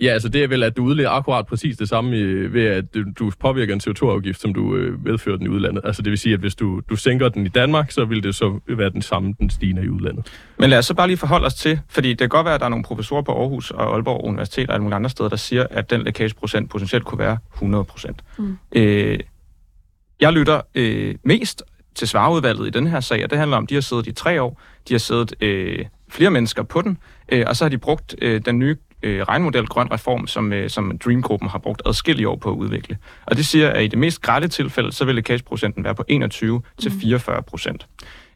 Ja, 0.00 0.08
altså 0.08 0.28
det 0.28 0.44
er 0.44 0.48
vel, 0.48 0.62
at 0.62 0.76
du 0.76 0.84
udleder 0.84 1.10
akkurat 1.10 1.46
præcis 1.46 1.76
det 1.76 1.88
samme 1.88 2.16
øh, 2.16 2.54
ved, 2.54 2.64
at 2.64 2.84
du, 3.18 3.32
påvirker 3.40 3.74
en 3.74 3.80
CO2-afgift, 3.88 4.40
som 4.40 4.54
du 4.54 4.76
øh, 4.76 5.04
medfører 5.04 5.36
den 5.36 5.46
i 5.46 5.48
udlandet. 5.48 5.82
Altså 5.84 6.02
det 6.02 6.10
vil 6.10 6.18
sige, 6.18 6.32
at 6.32 6.40
hvis 6.40 6.54
du, 6.54 6.80
du 6.90 6.96
sænker 6.96 7.28
den 7.28 7.46
i 7.46 7.48
Danmark, 7.48 7.90
så 7.90 8.04
vil 8.04 8.22
det 8.22 8.34
så 8.34 8.60
være 8.68 8.90
den 8.90 9.02
samme, 9.02 9.34
den 9.38 9.50
stigende 9.50 9.84
i 9.84 9.88
udlandet. 9.88 10.26
Men 10.58 10.70
lad 10.70 10.78
os 10.78 10.86
så 10.86 10.94
bare 10.94 11.06
lige 11.06 11.16
forholde 11.16 11.46
os 11.46 11.54
til, 11.54 11.80
fordi 11.88 12.08
det 12.08 12.18
kan 12.18 12.28
godt 12.28 12.44
være, 12.44 12.54
at 12.54 12.60
der 12.60 12.66
er 12.66 12.70
nogle 12.70 12.84
professorer 12.84 13.22
på 13.22 13.32
Aarhus 13.32 13.70
og 13.70 13.94
Aalborg 13.94 14.24
Universitet 14.24 14.68
og 14.68 14.74
alle 14.74 14.82
mulige 14.82 14.96
andre 14.96 15.10
steder, 15.10 15.28
der 15.28 15.36
siger, 15.36 15.66
at 15.70 15.90
den 15.90 16.02
lækageprocent 16.02 16.70
potentielt 16.70 17.04
kunne 17.04 17.18
være 17.18 17.38
100 17.54 17.84
procent. 17.84 18.24
Mm. 18.38 18.58
Øh, 18.72 19.18
jeg 20.20 20.32
lytter 20.32 20.60
øh, 20.74 21.14
mest 21.24 21.62
til 21.94 22.08
svareudvalget 22.08 22.66
i 22.66 22.70
den 22.70 22.86
her 22.86 23.00
sag, 23.00 23.24
og 23.24 23.30
det 23.30 23.38
handler 23.38 23.56
om, 23.56 23.62
at 23.62 23.70
de 23.70 23.74
har 23.74 23.80
siddet 23.80 24.06
i 24.06 24.12
tre 24.12 24.42
år, 24.42 24.60
de 24.88 24.94
har 24.94 24.98
siddet 24.98 25.34
øh, 25.40 25.84
flere 26.08 26.30
mennesker 26.30 26.62
på 26.62 26.82
den, 26.82 26.98
øh, 27.28 27.44
og 27.46 27.56
så 27.56 27.64
har 27.64 27.68
de 27.68 27.78
brugt 27.78 28.14
øh, 28.22 28.40
den 28.44 28.58
nye 28.58 28.76
øh, 29.06 29.22
regnmodel 29.22 29.66
Grøn 29.66 29.92
Reform, 29.92 30.26
som, 30.26 30.52
øh, 30.52 30.70
som 30.70 30.98
Dream-gruppen 30.98 31.48
har 31.48 31.58
brugt 31.58 31.82
adskillige 31.86 32.28
år 32.28 32.36
på 32.36 32.50
at 32.50 32.54
udvikle. 32.54 32.96
Og 33.26 33.36
det 33.36 33.46
siger, 33.46 33.70
at 33.70 33.84
i 33.84 33.86
det 33.86 33.98
mest 33.98 34.22
grælde 34.22 34.48
tilfælde, 34.48 34.92
så 34.92 35.04
vil 35.04 35.14
lækageprocenten 35.14 35.84
være 35.84 35.94
på 35.94 36.04
21 36.08 36.62
til 36.78 36.92
44 37.00 37.42
procent. 37.42 37.86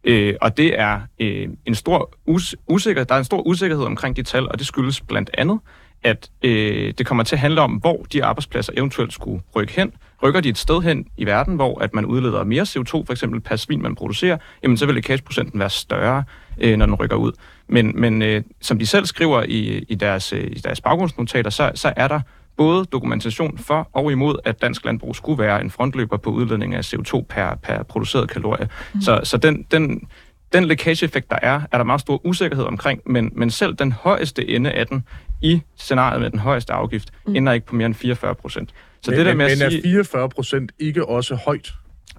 Øh, 0.04 0.35
og 0.40 0.56
det 0.56 0.80
er 0.80 1.00
øh, 1.20 1.48
en 1.66 1.74
stor 1.74 2.14
us- 2.30 2.54
usikker, 2.68 3.04
der 3.04 3.14
er 3.14 3.18
en 3.18 3.24
stor 3.24 3.46
usikkerhed 3.46 3.85
omkring 3.85 4.16
de 4.16 4.22
tal, 4.22 4.48
og 4.48 4.59
det 4.59 4.66
skyldes 4.66 5.00
blandt 5.00 5.30
andet, 5.38 5.59
at 6.02 6.30
øh, 6.42 6.94
det 6.98 7.06
kommer 7.06 7.24
til 7.24 7.37
at 7.37 7.40
handle 7.40 7.61
om, 7.61 7.72
hvor 7.72 8.06
de 8.12 8.24
arbejdspladser 8.24 8.72
eventuelt 8.76 9.12
skulle 9.12 9.42
rykke 9.56 9.72
hen. 9.72 9.92
Rykker 10.22 10.40
de 10.40 10.48
et 10.48 10.59
sted 10.59 10.83
hen 10.83 11.06
i 11.16 11.26
verden, 11.26 11.54
hvor 11.54 11.83
at 11.83 11.94
man 11.94 12.04
udleder 12.04 12.44
mere 12.44 12.62
CO2, 12.62 12.90
for 12.90 13.11
eksempel 13.11 13.40
per 13.40 13.56
svin, 13.56 13.83
man 13.83 13.94
producerer, 13.94 14.38
jamen 14.62 14.76
så 14.76 14.87
vil 14.87 14.94
lækageprocenten 14.94 15.61
være 15.61 15.70
større, 15.70 16.24
øh, 16.59 16.76
når 16.76 16.87
den 16.87 16.94
rykker 16.94 17.16
ud. 17.16 17.33
Men, 17.68 18.00
men 18.00 18.22
øh, 18.22 18.42
som 18.61 18.78
de 18.78 18.87
selv 18.87 19.06
skriver 19.06 19.42
i, 19.42 19.85
i, 19.88 19.94
deres, 19.94 20.33
øh, 20.33 20.44
i 20.44 20.59
deres 20.59 20.80
baggrundsnotater, 20.80 21.50
så, 21.50 21.72
så 21.74 21.92
er 21.96 22.09
der 22.09 22.20
både 22.56 22.85
dokumentation 22.85 23.59
for 23.59 23.88
og 23.92 24.12
imod, 24.12 24.37
at 24.44 24.62
dansk 24.62 24.85
landbrug 24.85 25.16
skulle 25.16 25.42
være 25.42 25.61
en 25.61 25.70
frontløber 25.70 26.16
på 26.16 26.30
udledning 26.30 26.74
af 26.74 26.94
CO2 26.94 27.24
per, 27.28 27.54
per 27.62 27.83
produceret 27.83 28.30
kalorie. 28.30 28.68
Mm. 28.94 29.00
Så, 29.00 29.20
så 29.24 29.37
den, 29.37 29.66
den, 29.70 30.09
den 30.52 30.64
lækageeffekt, 30.64 31.30
der 31.30 31.38
er, 31.42 31.61
er 31.72 31.76
der 31.76 31.85
meget 31.85 32.00
stor 32.00 32.26
usikkerhed 32.26 32.64
omkring, 32.64 33.00
men, 33.06 33.33
men 33.35 33.50
selv 33.50 33.74
den 33.74 33.92
højeste 33.92 34.48
ende 34.48 34.72
af 34.72 34.87
den 34.87 35.04
i 35.42 35.62
scenariet 35.76 36.20
med 36.20 36.30
den 36.30 36.38
højeste 36.38 36.72
afgift, 36.72 37.11
mm. 37.26 37.37
ender 37.37 37.52
ikke 37.52 37.66
på 37.66 37.74
mere 37.74 37.87
end 37.87 37.94
44 37.94 38.35
procent. 38.35 38.70
Så 39.02 39.10
men, 39.10 39.18
det 39.18 39.26
der 39.26 39.34
med 39.34 39.44
men 39.56 39.62
at 39.62 39.72
sige... 39.72 39.78
er 39.78 39.82
44 39.82 40.28
procent 40.28 40.72
ikke 40.78 41.08
også 41.08 41.34
højt? 41.34 41.72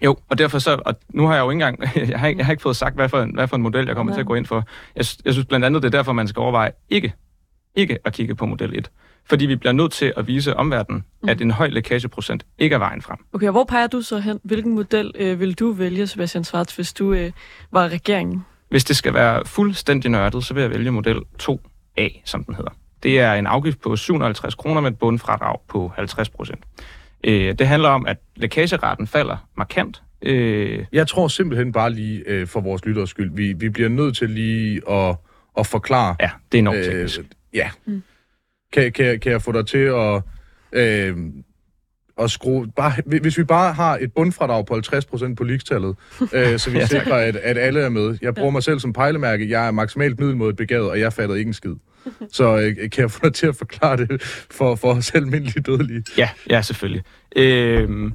Jo, 0.04 0.16
og 0.30 0.38
derfor 0.38 0.60
så, 0.60 0.82
og 0.86 0.96
nu 1.10 1.28
har 1.28 1.34
jeg 1.36 1.42
jo 1.42 1.50
ikke 1.50 1.66
engang, 1.66 1.80
jeg 2.10 2.20
har, 2.20 2.28
ikke- 2.28 2.38
jeg 2.40 2.46
har 2.46 2.54
ikke 2.54 2.62
fået 2.64 2.76
sagt, 2.76 2.96
hvad 2.96 3.10
for 3.10 3.22
en, 3.22 3.34
hvad 3.34 3.48
for 3.48 3.56
en 3.56 3.62
model, 3.62 3.86
jeg 3.86 3.96
kommer 3.96 4.12
Nej. 4.12 4.18
til 4.18 4.22
at 4.22 4.28
gå 4.28 4.36
ind 4.36 4.46
for. 4.46 4.56
Jeg, 4.96 5.06
jeg 5.26 5.34
synes 5.34 5.46
blandt 5.46 5.66
andet, 5.66 5.84
det 5.84 5.88
er 5.94 5.98
derfor, 5.98 6.14
man 6.14 6.28
skal 6.28 6.40
overveje 6.40 6.72
ikke, 6.90 7.14
ikke 7.76 7.98
at 8.06 8.14
kigge 8.14 8.36
på 8.36 8.46
model 8.46 8.78
1. 8.78 8.90
Fordi 9.30 9.46
vi 9.46 9.56
bliver 9.56 9.74
nødt 9.74 9.92
til 9.92 10.14
at 10.18 10.28
vise 10.28 10.58
omverdenen, 10.58 11.04
mm. 11.24 11.30
at 11.30 11.42
en 11.42 11.52
høj 11.52 11.68
lækageprocent 11.68 12.46
ikke 12.58 12.74
er 12.74 12.80
vejen 12.80 13.02
frem. 13.02 13.18
Okay, 13.34 13.46
og 13.48 13.52
hvor 13.52 13.64
peger 13.64 13.88
du 13.88 14.02
så 14.02 14.20
hen? 14.20 14.40
Hvilken 14.44 14.76
model 14.76 15.12
øh, 15.16 15.40
vil 15.40 15.54
du 15.54 15.72
vælge, 15.72 16.08
Sebastian 16.08 16.44
Schwartz, 16.44 16.76
hvis 16.76 16.94
du 16.94 17.14
øh, 17.14 17.32
var 17.72 17.88
regeringen? 17.88 18.46
Hvis 18.70 18.84
det 18.84 18.96
skal 18.96 19.14
være 19.14 19.46
fuldstændig 19.46 20.12
nørdet, 20.12 20.44
så 20.44 20.54
vil 20.54 20.62
jeg 20.62 20.70
vælge 20.72 20.92
model 20.92 21.18
2A, 21.44 22.22
som 22.26 22.44
den 22.44 22.56
hedder. 22.56 22.72
Det 23.04 23.20
er 23.20 23.34
en 23.34 23.48
afgift 23.48 23.82
på 23.82 23.96
750 23.96 24.56
kroner 24.56 24.82
med 24.82 24.92
et 24.92 25.00
bundfradrag 25.00 25.58
på 25.70 25.92
50 25.96 26.30
procent. 26.30 26.64
Øh, 27.24 27.56
det 27.60 27.68
handler 27.68 27.90
om, 27.90 28.06
at 28.06 28.18
lækageraten 28.36 29.08
falder 29.08 29.48
markant. 29.58 30.02
Øh, 30.22 30.86
Jeg 30.92 31.08
tror 31.08 31.28
simpelthen 31.28 31.72
bare 31.72 31.90
lige, 31.90 32.24
øh, 32.28 32.48
for 32.48 32.62
vores 32.62 32.86
lytteres 32.86 33.10
skyld, 33.10 33.32
vi, 33.36 33.54
vi 33.54 33.70
bliver 33.70 33.90
nødt 33.90 34.18
til 34.18 34.30
lige 34.30 34.82
at, 34.92 35.16
at 35.58 35.68
forklare. 35.68 36.16
ja, 36.20 36.30
det 36.52 36.58
er 36.58 36.60
enormt 36.62 36.84
teknisk. 36.84 37.20
Øh, 37.20 37.26
ja. 37.54 37.70
Mm. 37.86 38.04
Kan, 38.74 38.92
kan, 38.92 39.20
kan 39.20 39.32
jeg 39.32 39.42
få 39.42 39.52
dig 39.52 39.68
til 39.68 39.78
at, 39.78 40.22
øh, 40.74 41.18
at 42.20 42.32
skrue... 42.32 42.68
Bare, 42.76 42.92
hvis 43.22 43.38
vi 43.38 43.44
bare 43.44 43.74
har 43.74 43.98
et 44.02 44.14
bundfradrag 44.14 44.66
på 44.66 44.74
50% 44.76 45.36
på 45.36 45.44
ligestallet, 45.44 45.96
øh, 46.34 46.58
så 46.60 46.70
vi 46.72 46.78
Ja, 46.78 46.86
sikrer, 46.86 47.16
at, 47.16 47.36
at 47.36 47.58
alle 47.58 47.80
er 47.82 47.90
med. 47.90 48.18
Jeg 48.22 48.36
bruger 48.36 48.52
mig 48.52 48.64
selv 48.64 48.80
som 48.80 48.94
pejlemærke. 48.94 49.50
Jeg 49.50 49.68
er 49.68 49.72
maksimalt 49.72 50.20
middelmådet 50.20 50.56
begavet, 50.56 50.90
og 50.90 51.00
jeg 51.00 51.14
fattede 51.14 51.40
ikke 51.40 51.50
en 51.50 51.54
skid. 51.54 51.76
Så 52.32 52.58
øh, 52.58 52.90
kan 52.90 53.02
jeg 53.02 53.12
få 53.12 53.20
dig 53.24 53.34
til 53.34 53.48
at 53.48 53.56
forklare 53.56 53.98
det 53.98 54.22
for, 54.52 54.76
for 54.76 54.94
os 54.94 55.12
almindelige 55.12 55.62
dødelige? 55.62 56.04
Ja, 56.18 56.30
ja, 56.50 56.62
selvfølgelig. 56.62 57.04
Øhm, 57.36 58.14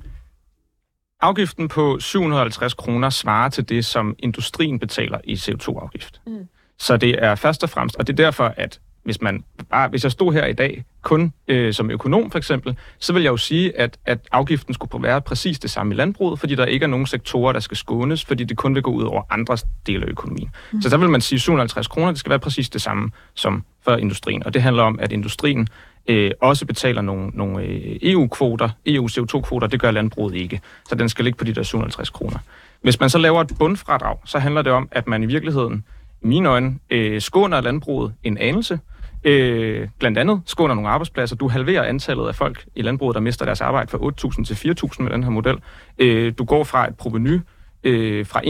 afgiften 1.20 1.68
på 1.68 1.98
750 2.00 2.74
kroner 2.74 3.10
svarer 3.10 3.48
til 3.48 3.68
det, 3.68 3.84
som 3.84 4.14
industrien 4.18 4.78
betaler 4.78 5.18
i 5.24 5.34
CO2-afgift. 5.34 6.20
Mm. 6.26 6.48
Så 6.78 6.96
det 6.96 7.24
er 7.24 7.34
først 7.34 7.62
og 7.62 7.70
fremmest, 7.70 7.96
og 7.96 8.06
det 8.06 8.12
er 8.12 8.24
derfor, 8.24 8.54
at 8.56 8.80
hvis 9.06 9.20
man 9.20 9.44
bare, 9.70 9.88
hvis 9.88 10.04
jeg 10.04 10.12
stod 10.12 10.32
her 10.32 10.46
i 10.46 10.52
dag 10.52 10.84
kun 11.02 11.32
øh, 11.48 11.72
som 11.72 11.90
økonom 11.90 12.30
for 12.30 12.38
eksempel, 12.38 12.76
så 12.98 13.12
vil 13.12 13.22
jeg 13.22 13.30
jo 13.30 13.36
sige, 13.36 13.78
at, 13.78 13.98
at 14.06 14.18
afgiften 14.32 14.74
skulle 14.74 15.02
være 15.02 15.20
præcis 15.20 15.58
det 15.58 15.70
samme 15.70 15.94
i 15.94 15.96
landbruget, 15.96 16.40
fordi 16.40 16.54
der 16.54 16.64
ikke 16.64 16.84
er 16.84 16.88
nogen 16.88 17.06
sektorer, 17.06 17.52
der 17.52 17.60
skal 17.60 17.76
skånes, 17.76 18.24
fordi 18.24 18.44
det 18.44 18.56
kun 18.56 18.74
vil 18.74 18.82
gå 18.82 18.90
ud 18.90 19.02
over 19.02 19.22
andre 19.30 19.58
dele 19.86 20.06
af 20.06 20.10
økonomien. 20.10 20.50
Mm. 20.72 20.82
Så 20.82 20.88
der 20.88 20.96
vil 20.96 21.10
man 21.10 21.20
sige, 21.20 21.38
750 21.38 21.86
kroner, 21.86 22.10
det 22.10 22.18
skal 22.18 22.30
være 22.30 22.38
præcis 22.38 22.68
det 22.68 22.82
samme 22.82 23.10
som 23.34 23.64
for 23.84 23.96
industrien. 23.96 24.46
Og 24.46 24.54
det 24.54 24.62
handler 24.62 24.82
om, 24.82 24.98
at 25.02 25.12
industrien 25.12 25.68
øh, 26.08 26.30
også 26.40 26.66
betaler 26.66 27.02
nogle, 27.02 27.30
nogle 27.34 27.62
øh, 27.62 27.98
EU-kvoter, 28.02 28.68
EU-CO2-kvoter, 28.86 29.66
det 29.66 29.80
gør 29.80 29.90
landbruget 29.90 30.34
ikke. 30.34 30.60
Så 30.88 30.94
den 30.94 31.08
skal 31.08 31.24
ligge 31.24 31.36
på 31.36 31.44
de 31.44 31.52
der 31.52 31.62
750 31.62 32.10
kroner. 32.10 32.38
Hvis 32.82 33.00
man 33.00 33.10
så 33.10 33.18
laver 33.18 33.40
et 33.40 33.52
bundfradrag, 33.58 34.16
så 34.24 34.38
handler 34.38 34.62
det 34.62 34.72
om, 34.72 34.88
at 34.90 35.06
man 35.06 35.22
i 35.22 35.26
virkeligheden, 35.26 35.84
i 36.22 36.26
mine 36.26 36.48
øjne, 36.48 36.78
øh, 36.90 37.20
skåner 37.20 37.60
landbruget 37.60 38.14
en 38.24 38.38
anelse, 38.38 38.78
Øh, 39.26 39.88
blandt 39.98 40.18
andet 40.18 40.42
skåner 40.46 40.74
nogle 40.74 40.90
arbejdspladser. 40.90 41.36
Du 41.36 41.48
halverer 41.48 41.82
antallet 41.82 42.28
af 42.28 42.34
folk 42.34 42.64
i 42.74 42.82
landbruget, 42.82 43.14
der 43.14 43.20
mister 43.20 43.44
deres 43.44 43.60
arbejde 43.60 43.90
fra 43.90 43.98
8.000 43.98 44.44
til 44.44 44.54
4.000 44.54 45.02
med 45.02 45.10
den 45.10 45.22
her 45.22 45.30
model. 45.30 45.56
Øh, 45.98 46.32
du 46.38 46.44
går 46.44 46.64
fra 46.64 46.88
et 46.88 46.96
proveny 46.96 47.40
øh, 47.84 48.26
fra 48.26 48.40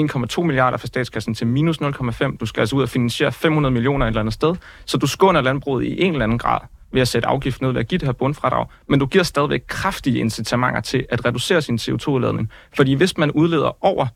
1,2 0.40 0.42
milliarder 0.42 0.78
for 0.78 0.86
statskassen 0.86 1.34
til 1.34 1.46
minus 1.46 1.80
0,5. 1.80 2.36
Du 2.36 2.46
skal 2.46 2.60
altså 2.60 2.76
ud 2.76 2.82
og 2.82 2.88
finansiere 2.88 3.32
500 3.32 3.72
millioner 3.72 4.06
et 4.06 4.10
eller 4.10 4.20
andet 4.20 4.34
sted. 4.34 4.56
Så 4.84 4.98
du 4.98 5.06
skåner 5.06 5.40
landbruget 5.40 5.84
i 5.84 6.02
en 6.02 6.12
eller 6.12 6.24
anden 6.24 6.38
grad 6.38 6.60
ved 6.92 7.00
at 7.00 7.08
sætte 7.08 7.28
afgift 7.28 7.62
ned 7.62 7.72
ved 7.72 7.80
at 7.80 7.88
give 7.88 7.98
det 7.98 8.08
her 8.08 8.12
bundfradrag, 8.12 8.66
men 8.88 9.00
du 9.00 9.06
giver 9.06 9.24
stadigvæk 9.24 9.62
kraftige 9.66 10.18
incitamenter 10.18 10.80
til 10.80 11.06
at 11.08 11.24
reducere 11.24 11.62
sin 11.62 11.76
CO2-udledning. 11.76 12.50
Fordi 12.76 12.94
hvis 12.94 13.18
man 13.18 13.30
udleder 13.30 13.84
over 13.84 14.06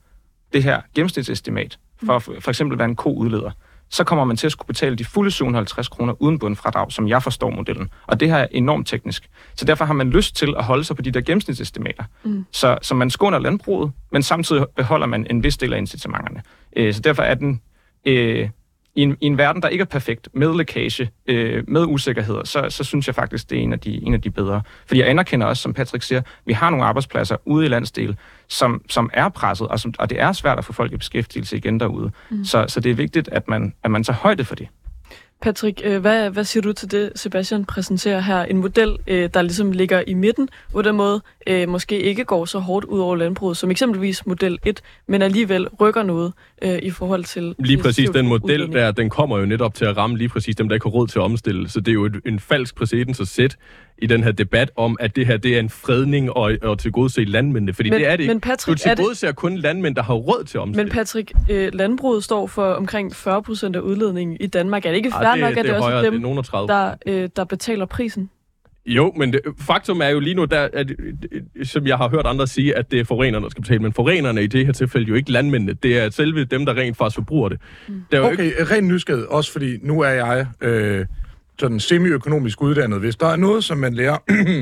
det 0.53 0.63
her 0.63 0.81
gennemsnitsestimat, 0.95 1.79
for 2.07 2.19
for 2.19 2.49
eksempel 2.49 2.77
hvad 2.77 2.87
en 2.87 2.97
ko 2.97 3.15
udleder, 3.15 3.51
så 3.91 4.05
kommer 4.05 4.25
man 4.25 4.37
til 4.37 4.47
at 4.47 4.53
skulle 4.53 4.67
betale 4.67 4.97
de 4.97 5.05
fulde 5.05 5.31
750 5.31 5.89
kroner 5.89 6.23
uden 6.23 6.39
bundfradrag, 6.39 6.93
som 6.93 7.09
jeg 7.09 7.23
forstår 7.23 7.51
modellen. 7.51 7.91
Og 8.07 8.21
det 8.21 8.29
her 8.29 8.37
er 8.37 8.47
enormt 8.51 8.87
teknisk. 8.87 9.31
Så 9.57 9.65
derfor 9.65 9.85
har 9.85 9.95
man 9.95 10.11
lyst 10.11 10.37
til 10.37 10.55
at 10.59 10.65
holde 10.65 10.85
sig 10.85 10.97
på 10.97 11.03
de 11.03 11.11
der 11.11 11.21
gennemsnitsestimater. 11.21 12.05
Mm. 12.25 12.45
Så, 12.53 12.79
så 12.83 12.95
man 12.95 13.11
skåner 13.11 13.39
landbruget, 13.39 13.93
men 14.13 14.23
samtidig 14.23 14.67
beholder 14.77 15.07
man 15.07 15.27
en 15.31 15.43
vis 15.43 15.57
del 15.57 15.73
af 15.73 15.79
incitamenterne. 15.79 16.43
Øh, 16.77 16.95
så 16.95 17.01
derfor 17.01 17.23
er 17.23 17.35
den 17.35 17.61
øh, 18.05 18.49
i 19.01 19.03
en, 19.03 19.17
i 19.21 19.27
en 19.27 19.39
verden, 19.39 19.63
der 19.63 19.69
ikke 19.69 19.83
er 19.83 19.87
perfekt, 19.87 20.29
med 20.33 20.57
lækage, 20.57 21.11
øh, 21.27 21.65
med 21.69 21.85
usikkerheder, 21.85 22.45
så, 22.45 22.67
så 22.69 22.85
synes 22.85 23.07
jeg 23.07 23.15
faktisk, 23.15 23.51
det 23.51 23.59
er 23.59 23.63
en 23.63 23.73
af, 23.73 23.81
de, 23.81 24.07
en 24.07 24.15
af 24.15 24.21
de 24.21 24.31
bedre. 24.31 24.63
Fordi 24.87 25.01
jeg 25.01 25.09
anerkender 25.09 25.47
også, 25.47 25.63
som 25.63 25.75
Patrick 25.75 26.05
siger, 26.05 26.23
vi 26.45 26.53
har 26.53 26.71
nogle 26.71 26.85
arbejdspladser 26.85 27.37
ude 27.45 27.67
i 27.67 27.69
landsdel, 27.69 28.17
som, 28.49 28.83
som 28.89 29.11
er 29.13 29.29
presset, 29.29 29.69
og, 29.69 29.81
som, 29.81 29.95
og 29.99 30.11
det 30.11 30.21
er 30.21 30.33
svært 30.33 30.59
at 30.59 30.65
få 30.65 30.73
folk 30.73 30.93
i 30.93 30.97
beskæftigelse 30.97 31.57
igen 31.57 31.81
derude. 31.81 32.11
Mm. 32.31 32.45
Så, 32.45 32.65
så 32.69 32.81
det 32.81 32.91
er 32.91 32.95
vigtigt, 32.95 33.29
at 33.33 33.49
man, 33.49 33.75
at 33.85 33.91
man 33.91 34.05
tager 34.05 34.17
højde 34.17 34.45
for 34.45 34.55
det. 34.55 34.69
Patrick, 35.43 35.81
øh, 35.85 36.01
hvad, 36.01 36.31
hvad 36.31 36.45
siger 36.45 36.63
du 36.63 36.73
til 36.73 36.91
det, 36.91 37.13
Sebastian 37.15 37.65
præsenterer 37.65 38.21
her? 38.21 38.43
En 38.43 38.57
model, 38.57 38.97
øh, 39.07 39.31
der 39.35 39.43
ligesom 39.43 39.73
ligger 39.73 40.03
i 40.07 40.15
midten, 40.15 40.49
på 40.73 40.83
den 40.83 40.97
måde 40.97 41.21
øh, 41.47 41.69
måske 41.69 42.01
ikke 42.01 42.25
går 42.25 42.45
så 42.45 42.59
hårdt 42.59 42.85
ud 42.85 43.01
over 43.01 43.17
landbruget, 43.17 43.57
som 43.57 43.71
eksempelvis 43.71 44.27
model 44.27 44.59
1, 44.65 44.81
men 45.07 45.23
alligevel 45.23 45.69
rykker 45.69 46.03
noget 46.03 46.33
i 46.83 46.91
forhold 46.91 47.25
til... 47.25 47.55
Lige 47.59 47.79
præcis 47.79 48.11
den 48.11 48.27
model 48.27 48.45
udledning. 48.45 48.75
der, 48.75 48.91
den 48.93 49.11
kommer 49.11 49.39
jo 49.39 49.47
netop 49.47 49.75
til 49.75 49.85
at 49.85 49.97
ramme 49.97 50.19
lige 50.19 50.29
præcis 50.29 50.57
dem, 50.57 50.69
der 50.69 50.75
ikke 50.75 50.85
har 50.85 50.91
råd 50.91 51.07
til 51.07 51.19
at 51.19 51.23
omstille. 51.23 51.69
Så 51.69 51.81
det 51.81 51.89
er 51.89 51.93
jo 51.93 52.05
et, 52.05 52.21
en 52.27 52.41
falsk 52.41 52.75
præcedens 52.75 53.21
at 53.21 53.29
sætte 53.29 53.57
i 54.03 54.07
den 54.07 54.23
her 54.25 54.33
debat 54.33 54.71
om, 54.77 54.97
at 55.01 55.17
det 55.17 55.27
her 55.27 55.37
det 55.37 55.55
er 55.57 55.61
en 55.61 55.71
fredning 55.71 56.31
og, 56.33 56.53
og 56.63 56.79
til 56.79 56.93
gode 56.93 57.11
se 57.11 57.25
landmændene. 57.25 57.73
Fordi 57.73 57.91
Men- 57.91 57.99
det 58.01 58.07
er 58.09 58.11
det 58.17 58.21
ikke. 58.21 58.35
men 58.35 58.41
Patrick, 58.41 58.67
du 58.67 58.71
er 58.71 58.75
det- 58.75 58.97
tilgodeser 58.99 59.33
kun 59.33 59.57
landmænd, 59.57 59.95
der 59.97 60.03
har 60.03 60.15
råd 60.15 60.45
til 60.45 60.59
at 60.59 60.63
omstille. 60.63 60.85
Men 60.85 60.93
Patrick, 60.93 61.33
øh, 61.51 61.71
landbruget 61.75 62.25
står 62.25 62.47
for 62.47 62.73
omkring 62.73 63.17
40 63.17 63.43
procent 63.43 63.77
af 63.77 63.81
udledningen 63.81 64.37
i 64.41 64.47
Danmark. 64.47 64.85
Er 64.87 64.91
det 64.91 64.97
ikke 64.97 65.09
Ej, 65.15 65.23
fair 65.35 65.41
nok, 65.41 65.51
at 65.51 65.57
det, 65.57 65.65
det 65.65 65.71
er 65.71 65.75
også 65.75 65.83
højere, 65.83 65.99
er 65.99 66.11
det 66.11 66.23
er 66.25 66.29
dem, 66.29 66.39
af 66.39 66.45
30. 66.45 66.69
der, 66.69 66.95
øh, 67.07 67.29
der 67.37 67.45
betaler 67.45 67.87
prisen? 67.87 68.31
Jo, 68.87 69.13
men 69.17 69.33
det, 69.33 69.41
faktum 69.61 70.01
er 70.01 70.09
jo 70.09 70.21
lige 70.21 70.35
nu, 70.35 70.45
der, 70.45 70.69
at, 70.73 70.93
som 71.65 71.87
jeg 71.87 71.97
har 71.97 72.09
hørt 72.09 72.27
andre 72.27 72.47
sige, 72.47 72.77
at 72.79 72.91
det 72.91 73.01
er 73.01 73.05
forurenerne, 73.05 73.43
der 73.45 73.51
skal 73.51 73.63
betale. 73.63 73.83
Men 73.83 73.93
forurenerne 73.93 74.43
i 74.43 74.47
det 74.47 74.67
her 74.67 74.73
tilfælde 74.73 75.07
jo 75.09 75.15
ikke 75.15 75.33
landmændene. 75.33 75.73
Det 75.83 75.99
er 75.99 76.11
selve 76.11 76.45
dem, 76.45 76.67
der 76.67 76.75
rent 76.77 76.97
faktisk 76.97 77.15
forbruger 77.15 77.49
det. 77.49 77.59
Mm. 77.89 77.95
det 78.11 78.17
er 78.19 78.23
jo 78.23 78.31
ikke, 78.31 78.53
Okay, 78.63 78.77
ren 78.77 78.89
nysgerrighed, 78.89 79.27
også 79.29 79.53
fordi 79.53 79.77
nu 79.83 80.01
er 80.01 80.09
jeg 80.09 80.47
øh, 80.61 81.07
sådan 81.61 81.81
semi-økonomisk 81.81 82.63
uddannet. 82.63 82.99
Hvis 83.01 83.17
der 83.17 83.27
er 83.27 83.37
noget, 83.37 83.65
som 83.65 83.79
man 83.79 83.95
lærer 83.95 84.17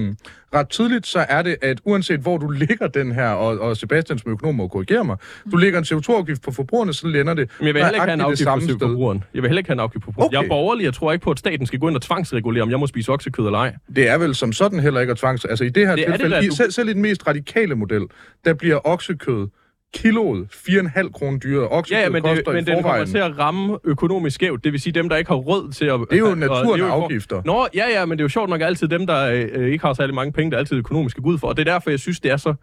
ret 0.59 0.69
tidligt, 0.69 1.07
så 1.07 1.27
er 1.29 1.43
det, 1.43 1.57
at 1.63 1.81
uanset 1.85 2.21
hvor 2.21 2.39
du 2.39 2.49
ligger 2.51 2.87
den 2.89 3.13
her, 3.13 3.29
og, 3.29 3.59
og 3.59 3.77
Sebastian 3.77 4.19
som 4.19 4.33
økonom 4.33 4.55
må 4.55 4.69
korrigere 4.69 5.05
mig, 5.05 5.17
du 5.53 5.57
lægger 5.57 5.79
en 5.79 5.85
CO2-afgift 5.85 6.43
på 6.43 6.53
forbrugerne, 6.53 6.93
så 6.93 7.07
lander 7.07 7.35
det 7.35 7.51
men 7.59 7.67
jeg 7.67 7.75
vil 7.75 7.83
heller 7.85 7.95
ikke 7.95 8.01
have 8.01 8.13
en 8.13 8.19
det 8.19 8.25
afgift 8.25 8.49
på 8.49 8.61
sted. 8.61 8.79
forbrugeren. 8.89 9.25
Jeg 9.35 9.43
vil 9.43 9.49
heller 9.49 9.59
ikke 9.59 9.69
have 9.69 9.75
en 9.75 9.81
afgift 9.81 10.03
på 10.05 10.07
forbrugeren. 10.07 10.29
Okay. 10.29 10.37
Jeg 10.39 10.45
er 10.45 10.49
borgerlig, 10.49 10.85
jeg 10.85 10.95
tror 10.95 11.13
ikke 11.13 11.23
på, 11.25 11.31
at 11.31 11.39
staten 11.39 11.67
skal 11.67 11.79
gå 11.79 11.89
ind 11.89 11.97
og 11.97 12.03
tvangsregulere, 12.03 12.63
om 12.63 12.71
jeg 12.71 12.79
må 12.81 12.87
spise 12.87 13.13
oksekød 13.13 13.45
eller 13.47 13.59
ej. 13.59 13.75
Det 13.97 14.09
er 14.09 14.19
vel 14.19 14.35
som 14.35 14.53
sådan 14.53 14.81
heller 14.81 15.01
ikke 15.01 15.11
at 15.11 15.17
tvangs... 15.17 15.45
Altså 15.45 15.65
i 15.65 15.69
det 15.69 15.87
her 15.87 15.97
Det 15.97 16.07
det 16.07 16.15
tilfælde, 16.15 16.37
da, 16.37 16.41
i, 16.41 16.47
du- 16.49 16.55
selv, 16.57 16.71
selv 16.73 16.89
i 16.89 16.93
den 16.93 17.03
mest 17.03 17.27
radikale 17.27 17.75
model, 17.75 18.03
der 18.45 18.55
bliver 18.55 18.81
oksekød 18.87 19.47
kiloet 19.95 20.49
4,5 20.53 21.11
kroner 21.11 21.39
dyrere. 21.39 21.69
Oksekød 21.69 22.03
Ja, 22.03 22.09
men, 22.09 22.23
det, 22.23 22.31
koster 22.37 22.53
men 22.53 22.67
den 22.67 22.83
kommer 22.83 23.05
til 23.05 23.19
at 23.19 23.39
ramme 23.39 23.79
økonomisk 23.85 24.35
skævt. 24.35 24.65
Det 24.65 24.73
vil 24.73 24.81
sige 24.81 24.93
dem, 24.93 25.09
der 25.09 25.17
ikke 25.17 25.29
har 25.31 25.37
råd 25.37 25.73
til 25.73 25.85
at... 25.85 26.01
Det 26.11 26.13
er 26.13 26.19
jo 26.19 26.27
at- 26.27 26.33
at 26.33 26.39
naturen 26.39 26.81
for- 26.81 26.87
afgifter. 27.03 27.43
Nå, 27.45 27.67
ja, 27.75 27.85
ja, 27.91 28.05
men 28.05 28.19
det 28.19 28.23
er 28.23 28.25
jo 28.25 28.29
sjovt 28.29 28.51
nok 28.51 28.61
altid 28.61 28.89
dem, 28.89 29.07
der 29.07 29.25
øh, 29.53 29.73
ikke 29.73 29.85
har 29.87 29.93
særlig 29.95 30.15
mange 30.15 30.33
penge, 30.33 30.51
der 30.51 30.59
altid 30.59 30.77
økonomisk 30.77 31.13
skal 31.15 31.23
gå 31.23 31.29
ud 31.31 31.39
for. 31.39 31.49
Og 31.49 31.57
det 31.57 31.69
er 31.69 31.73
derfor, 31.73 31.91
jeg 31.91 31.99
synes, 31.99 32.21
det 32.21 32.31
er 32.31 32.37
så 32.37 32.55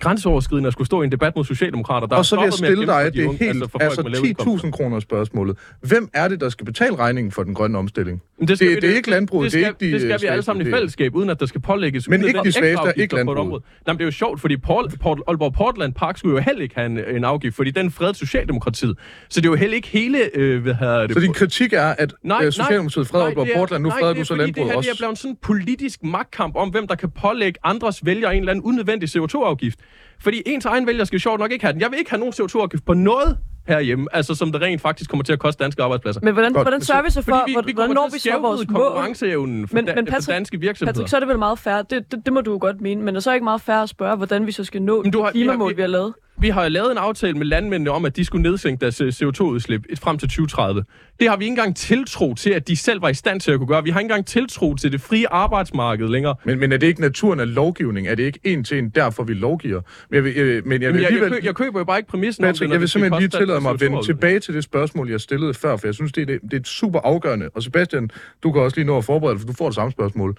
grænseoverskridende 0.00 0.66
at 0.66 0.72
skulle 0.72 0.86
stå 0.86 1.02
i 1.02 1.04
en 1.04 1.12
debat 1.12 1.36
mod 1.36 1.44
Socialdemokrater. 1.44 2.06
Der 2.06 2.16
Og 2.16 2.24
så 2.26 2.36
vil 2.36 2.42
jeg 2.44 2.52
stille 2.52 2.86
dig 2.86 3.10
de 3.14 3.18
det 3.18 3.26
unge, 3.26 3.38
helt, 3.38 3.62
altså, 3.80 4.00
indkomster. 4.00 4.66
10.000 4.68 4.70
kroner 4.70 5.00
spørgsmålet. 5.00 5.56
Hvem 5.80 6.08
er 6.14 6.28
det, 6.28 6.40
der 6.40 6.48
skal 6.48 6.66
betale 6.66 6.96
regningen 6.96 7.32
for 7.32 7.42
den 7.42 7.54
grønne 7.54 7.78
omstilling? 7.78 8.22
Men 8.38 8.48
Det, 8.48 8.56
skal 8.58 8.68
det, 8.68 8.76
vi- 8.76 8.80
det 8.80 8.90
er 8.90 8.96
ikke 8.96 9.10
landbruget, 9.10 9.44
det 9.44 9.52
det, 9.52 9.60
skal, 9.60 9.64
er 9.64 9.68
ikke 9.68 9.86
de 9.86 9.92
det 9.92 10.00
skal 10.00 10.06
vi 10.08 10.10
svageste. 10.10 10.28
alle 10.30 10.42
sammen 10.42 10.62
i 10.62 10.64
Det- 10.64 10.74
fællesskab, 10.74 11.14
uden 11.14 11.30
at 11.30 11.40
der 11.40 11.46
skal 11.46 11.60
pålægges 11.60 12.08
Men 12.08 12.24
ikke 12.24 12.40
de 12.44 12.52
svageste, 12.52 12.68
ekstra 12.86 12.92
ikke 12.96 13.14
landbruget. 13.14 13.40
område. 13.40 13.62
Nej, 13.86 13.92
det 13.94 14.00
er 14.00 14.04
jo 14.04 14.10
sjovt, 14.10 14.40
fordi 14.40 14.56
Port, 14.56 14.94
Port, 15.00 15.20
Aalborg 15.28 15.52
Portland 15.52 15.92
Park 15.94 16.18
skulle 16.18 16.36
jo 16.36 16.42
heller 16.42 16.62
ikke 16.62 16.74
have 16.74 16.86
en, 16.86 17.16
en 17.16 17.24
afgift, 17.24 17.56
fordi 17.56 17.70
den 17.70 17.90
fred 17.90 18.14
Socialdemokratiet. 18.14 18.98
Så 19.28 19.40
det 19.40 19.46
er 19.46 19.50
jo 19.50 19.56
heller 19.56 19.76
ikke 19.76 19.88
hele, 19.88 20.18
øh, 20.36 20.62
hvad 20.62 20.74
hedder 20.74 21.06
det, 21.06 21.14
Så 21.16 21.20
din 21.20 21.32
kritik 21.32 21.72
er, 21.72 21.82
at 21.98 22.14
Nej, 22.22 22.40
øh, 22.44 22.52
Socialdemokratiet 22.52 23.06
freder 23.06 23.24
Aalborg 23.24 23.46
det 23.46 23.54
Portland, 23.56 23.82
nu 23.82 23.90
freder 23.90 24.06
det 24.06 24.10
er 24.18 24.22
du 24.22 24.24
så 24.26 24.34
landbruget 24.34 24.56
det 24.66 24.72
her, 24.72 24.76
også. 24.78 24.90
Det 24.90 24.94
er 24.94 24.98
blevet 25.06 25.18
sådan 25.18 25.30
en 25.30 25.36
politisk 25.42 26.04
magtkamp 26.04 26.56
om, 26.56 26.68
hvem 26.68 26.86
der 26.86 26.94
kan 26.94 27.10
pålægge 27.10 27.58
andres 27.64 28.06
vælgere 28.06 28.34
en 28.34 28.38
eller 28.40 28.52
anden 28.52 28.64
unødvendig 28.64 29.08
CO2-afgift. 29.16 29.78
Fordi 30.20 30.42
ens 30.46 30.64
egen 30.64 30.86
vælger 30.86 31.04
skal 31.04 31.20
sjovt 31.20 31.40
nok 31.40 31.52
ikke 31.52 31.64
have 31.64 31.72
den. 31.72 31.80
Jeg 31.80 31.90
vil 31.90 31.98
ikke 31.98 32.10
have 32.10 32.18
nogen 32.20 32.32
CO2-afgift 32.34 32.84
på 32.84 32.94
noget 32.94 33.38
herhjemme, 33.68 34.06
altså 34.12 34.34
som 34.34 34.52
det 34.52 34.60
rent 34.62 34.80
faktisk 34.82 35.10
kommer 35.10 35.24
til 35.24 35.32
at 35.32 35.38
koste 35.38 35.64
danske 35.64 35.82
arbejdspladser. 35.82 36.20
Men 36.24 36.32
hvordan, 36.34 36.52
Godt. 36.52 36.64
hvordan 36.64 36.80
sørger 36.80 37.02
vi 37.02 37.10
så 37.10 37.22
for, 37.22 37.30
Fordi 37.32 37.52
vi, 37.52 37.56
vi 37.66 37.72
hvordan 37.74 37.94
når 37.94 38.08
vi 38.12 38.18
så 38.18 38.38
vores 38.40 38.68
mål? 38.68 38.82
konkurrenceevnen 38.82 39.68
for, 39.68 39.74
Men- 39.74 39.84
da, 39.84 39.94
men 39.94 40.06
for 40.06 40.14
Patrick- 40.14 40.26
danske 40.32 40.60
virksomheder. 40.60 40.92
Patrick, 40.92 41.10
så 41.10 41.16
er 41.16 41.20
det 41.20 41.28
vel 41.28 41.38
meget 41.38 41.58
fair. 41.58 41.82
Det, 41.82 42.10
det, 42.12 42.20
det 42.24 42.32
må 42.32 42.40
du 42.40 42.52
jo 42.52 42.58
godt 42.60 42.80
mene. 42.80 43.00
Men 43.00 43.08
er 43.08 43.12
det 43.12 43.22
så 43.24 43.32
ikke 43.32 43.44
meget 43.44 43.60
fair 43.60 43.76
at 43.76 43.88
spørge, 43.88 44.16
hvordan 44.16 44.46
vi 44.46 44.52
så 44.52 44.64
skal 44.64 44.82
nå 44.82 45.02
Men 45.02 45.12
du 45.12 45.18
de 45.18 45.24
har- 45.24 45.30
klimamål, 45.30 45.68
vi 45.68 45.72
har- 45.72 45.76
vi 45.76 45.82
har 45.82 45.88
lavet? 45.88 46.14
Vi 46.40 46.48
har 46.48 46.68
lavet 46.68 46.90
en 46.92 46.98
aftale 46.98 47.38
med 47.38 47.46
landmændene 47.46 47.90
om, 47.90 48.04
at 48.04 48.16
de 48.16 48.24
skulle 48.24 48.42
nedsænke 48.42 48.80
deres 48.80 49.00
øh, 49.00 49.08
CO2-udslip 49.08 49.82
frem 50.00 50.18
til 50.18 50.28
2030. 50.28 50.84
Det 51.20 51.28
har 51.28 51.36
vi 51.36 51.44
ikke 51.44 51.52
engang 51.52 51.76
tiltro 51.76 52.34
til, 52.34 52.50
at 52.50 52.68
de 52.68 52.76
selv 52.76 53.02
var 53.02 53.08
i 53.08 53.14
stand 53.14 53.40
til 53.40 53.50
at 53.50 53.58
kunne 53.58 53.66
gøre. 53.66 53.84
Vi 53.84 53.90
har 53.90 54.00
ikke 54.00 54.04
engang 54.04 54.26
tiltro 54.26 54.74
til 54.74 54.92
det 54.92 55.00
frie 55.00 55.32
arbejdsmarked 55.32 56.08
længere. 56.08 56.34
Men, 56.44 56.58
men 56.58 56.72
er 56.72 56.76
det 56.76 56.86
ikke 56.86 57.00
naturen 57.00 57.40
af 57.40 57.54
lovgivning? 57.54 58.06
Er 58.06 58.14
det 58.14 58.22
ikke 58.22 58.38
en 58.44 58.64
til 58.64 58.78
en 58.78 58.88
derfor, 58.88 59.22
vi 59.22 59.34
lovgiver? 59.34 59.80
Men 60.10 60.16
jeg 60.16 60.24
vil, 60.24 60.36
øh, 60.36 60.66
men 60.66 60.82
jeg 60.82 60.94
vil 60.94 61.02
jeg, 61.02 61.12
jeg, 61.12 61.30
kø, 61.30 61.38
jeg 61.42 61.54
køber 61.54 61.78
jo 61.80 61.84
bare 61.84 61.98
ikke 61.98 62.08
præmissen 62.08 62.44
om 62.44 62.48
Patrick, 62.48 62.60
det, 62.60 62.68
når 62.68 62.74
jeg 62.74 62.80
vil 62.80 62.86
det 62.86 62.90
simpelthen 62.90 63.20
lige 63.20 63.28
tillade 63.28 63.60
mig 63.60 63.70
at 63.70 63.80
vende 63.80 63.96
CO2-afgift. 63.96 64.06
tilbage 64.06 64.40
til 64.40 64.54
det 64.54 64.64
spørgsmål, 64.64 65.10
jeg 65.10 65.20
stillede 65.20 65.54
før, 65.54 65.76
for 65.76 65.86
jeg 65.86 65.94
synes, 65.94 66.12
det 66.12 66.22
er, 66.22 66.26
det, 66.26 66.40
det 66.42 66.52
er 66.52 66.60
et 66.60 66.68
super 66.68 67.00
afgørende. 67.00 67.50
Og 67.54 67.62
Sebastian, 67.62 68.10
du 68.42 68.52
kan 68.52 68.62
også 68.62 68.76
lige 68.76 68.86
nå 68.86 68.98
at 68.98 69.04
forberede 69.04 69.34
dig, 69.34 69.40
for 69.40 69.46
du 69.46 69.52
får 69.52 69.66
det 69.66 69.74
samme 69.74 69.92
spørgsmål. 69.92 70.36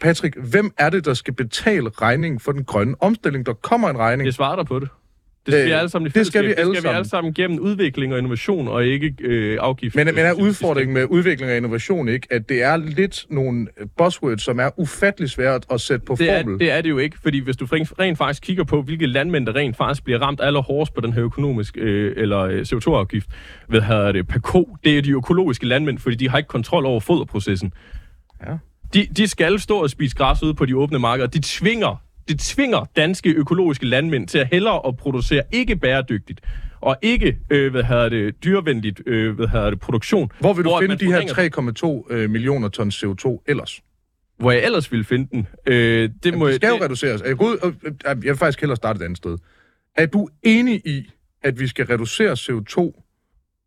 Patrick, 0.00 0.36
hvem 0.36 0.72
er 0.78 0.90
det, 0.90 1.04
der 1.04 1.14
skal 1.14 1.34
betale 1.34 1.88
regningen 1.88 2.40
for 2.40 2.52
den 2.52 2.64
grønne 2.64 2.94
omstilling? 3.00 3.46
Der 3.46 3.52
kommer 3.52 3.88
en 3.88 3.98
regning. 3.98 4.26
Jeg 4.26 4.34
svarer 4.34 4.56
dig 4.56 4.66
på 4.66 4.78
det. 4.80 4.88
Det 5.46 5.54
skal 5.54 5.62
Øh, 5.62 5.66
vi 5.66 5.72
alle 5.72 5.88
sammen 5.88 6.10
det 6.10 6.26
skal 6.26 6.46
vi 6.46 6.54
alle 6.56 6.72
det 6.72 6.78
skal 6.78 6.90
vi 6.90 6.96
alle 6.96 7.08
sammen 7.08 7.34
gennem 7.34 7.58
udvikling 7.58 8.12
og 8.12 8.18
innovation, 8.18 8.68
og 8.68 8.86
ikke 8.86 9.14
øh, 9.20 9.58
afgift. 9.60 9.96
Men, 9.96 10.06
men 10.06 10.18
er 10.18 10.32
udfordringen 10.32 10.94
med 10.94 11.04
udvikling 11.04 11.50
og 11.50 11.56
innovation 11.56 12.08
ikke, 12.08 12.26
at 12.30 12.48
det 12.48 12.62
er 12.62 12.76
lidt 12.76 13.26
nogle 13.30 13.66
buzzwords, 13.98 14.42
som 14.42 14.60
er 14.60 14.70
ufattelig 14.76 15.30
svært 15.30 15.66
at 15.70 15.80
sætte 15.80 16.06
på 16.06 16.16
Det 16.18 16.30
er, 16.30 16.42
formel? 16.42 16.58
det 16.58 16.70
er 16.70 16.80
det 16.80 16.90
jo 16.90 16.98
ikke, 16.98 17.16
fordi 17.22 17.38
hvis 17.38 17.56
du 17.56 17.66
rent, 17.70 18.18
faktisk 18.18 18.42
kigger 18.42 18.64
på, 18.64 18.82
hvilke 18.82 19.06
landmænd, 19.06 19.46
der 19.46 19.54
rent 19.54 19.76
faktisk 19.76 20.04
bliver 20.04 20.18
ramt 20.18 20.40
allerhårdest 20.42 20.94
på 20.94 21.00
den 21.00 21.12
her 21.12 21.24
økonomisk 21.24 21.76
øh, 21.80 22.12
eller 22.16 22.40
øh, 22.40 22.60
CO2-afgift, 22.60 23.28
hvad 23.68 23.80
hedder 23.80 24.12
det, 24.12 24.42
ko, 24.42 24.76
det 24.84 24.98
er 24.98 25.02
de 25.02 25.10
økologiske 25.10 25.66
landmænd, 25.66 25.98
fordi 25.98 26.16
de 26.16 26.28
har 26.28 26.38
ikke 26.38 26.48
kontrol 26.48 26.86
over 26.86 27.00
foderprocessen. 27.00 27.72
Ja. 28.46 28.52
De, 28.94 29.06
de 29.16 29.28
skal 29.28 29.60
stå 29.60 29.78
og 29.82 29.90
spise 29.90 30.16
græs 30.16 30.42
ude 30.42 30.54
på 30.54 30.66
de 30.66 30.76
åbne 30.76 30.98
markeder. 30.98 31.26
De 31.28 31.40
tvinger, 31.44 32.02
de 32.28 32.36
tvinger 32.40 32.84
danske 32.96 33.30
økologiske 33.30 33.86
landmænd 33.86 34.28
til 34.28 34.38
at 34.38 34.46
hellere 34.52 34.86
at 34.86 34.96
producere 34.96 35.42
ikke 35.52 35.76
bæredygtigt 35.76 36.40
og 36.80 36.96
ikke, 37.02 37.38
øh, 37.50 37.70
hvad 37.70 37.82
hedder 37.82 38.08
det, 38.08 38.44
dyrevenligt, 38.44 39.00
øh, 39.06 39.34
hvad 39.36 39.48
hedder 39.48 39.70
det, 39.70 39.80
produktion. 39.80 40.30
Hvor 40.40 40.52
vil 40.52 40.64
du 40.64 40.70
hvor 40.70 40.80
finde 40.80 40.96
de 40.98 41.04
her 41.06 41.20
forringer- 41.28 42.04
3,2 42.06 42.06
øh, 42.14 42.30
millioner 42.30 42.68
tons 42.68 43.04
CO2 43.04 43.42
ellers? 43.46 43.80
Hvor 44.38 44.50
jeg 44.50 44.64
ellers 44.64 44.92
ville 44.92 45.04
finde 45.04 45.28
den. 45.32 45.46
Øh, 45.66 45.74
det 46.08 46.26
Jamen, 46.26 46.38
må 46.38 46.46
det 46.48 46.54
skal 46.54 46.68
jo 46.68 46.74
det- 46.74 46.82
reduceres. 46.82 47.22
Jeg, 47.26 47.42
ud, 47.42 47.56
og, 47.56 47.74
øh, 47.84 47.92
jeg 48.04 48.22
vil 48.22 48.36
faktisk 48.36 48.60
hellere 48.60 48.76
starte 48.76 48.96
et 48.96 49.02
andet 49.04 49.16
sted. 49.16 49.38
Er 49.96 50.06
du 50.06 50.28
enig 50.42 50.86
i, 50.86 51.10
at 51.42 51.60
vi 51.60 51.66
skal 51.66 51.86
reducere 51.86 52.32
CO2 52.36 52.78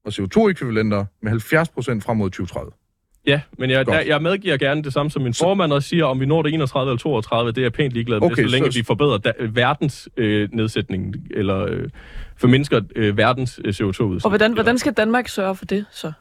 og 0.06 0.12
CO2-ekvivalenter 0.14 1.06
med 1.22 1.32
70% 1.32 2.02
frem 2.02 2.18
mod 2.18 2.30
2030? 2.30 2.72
Ja, 3.28 3.42
men 3.58 3.70
jeg, 3.70 3.86
Godt. 3.86 3.96
der, 3.98 4.02
jeg 4.04 4.22
medgiver 4.22 4.58
gerne 4.58 4.84
det 4.84 4.94
samme 4.94 5.12
som 5.12 5.22
min 5.22 5.34
formand 5.34 5.74
og 5.74 5.84
siger, 5.84 6.06
om 6.06 6.20
vi 6.20 6.26
når 6.26 6.42
det 6.42 6.54
31 6.54 6.90
eller 6.92 6.98
32, 6.98 7.52
det 7.52 7.58
er 7.58 7.62
jeg 7.62 7.74
pænt 7.74 7.94
ligeglad 7.94 8.20
med, 8.20 8.32
Okay, 8.32 8.44
så 8.44 8.50
længe 8.52 8.72
så- 8.72 8.80
vi 8.80 8.84
forbedrer 8.84 9.18
da, 9.18 9.32
verdens 9.40 10.10
øh, 10.18 10.50
nedsætning, 10.54 11.16
eller 11.32 11.66
øh, 11.66 11.90
formindsker 12.38 12.82
øh, 12.96 13.18
verdens 13.18 13.60
øh, 13.66 13.70
CO2-udslip. 13.70 14.26
Og 14.26 14.30
hvordan, 14.30 14.54
hvordan 14.54 14.78
skal 14.78 14.94
Danmark 14.94 15.28
sørge 15.28 15.56
for 15.56 15.66
det 15.66 15.86
så? 15.92 16.12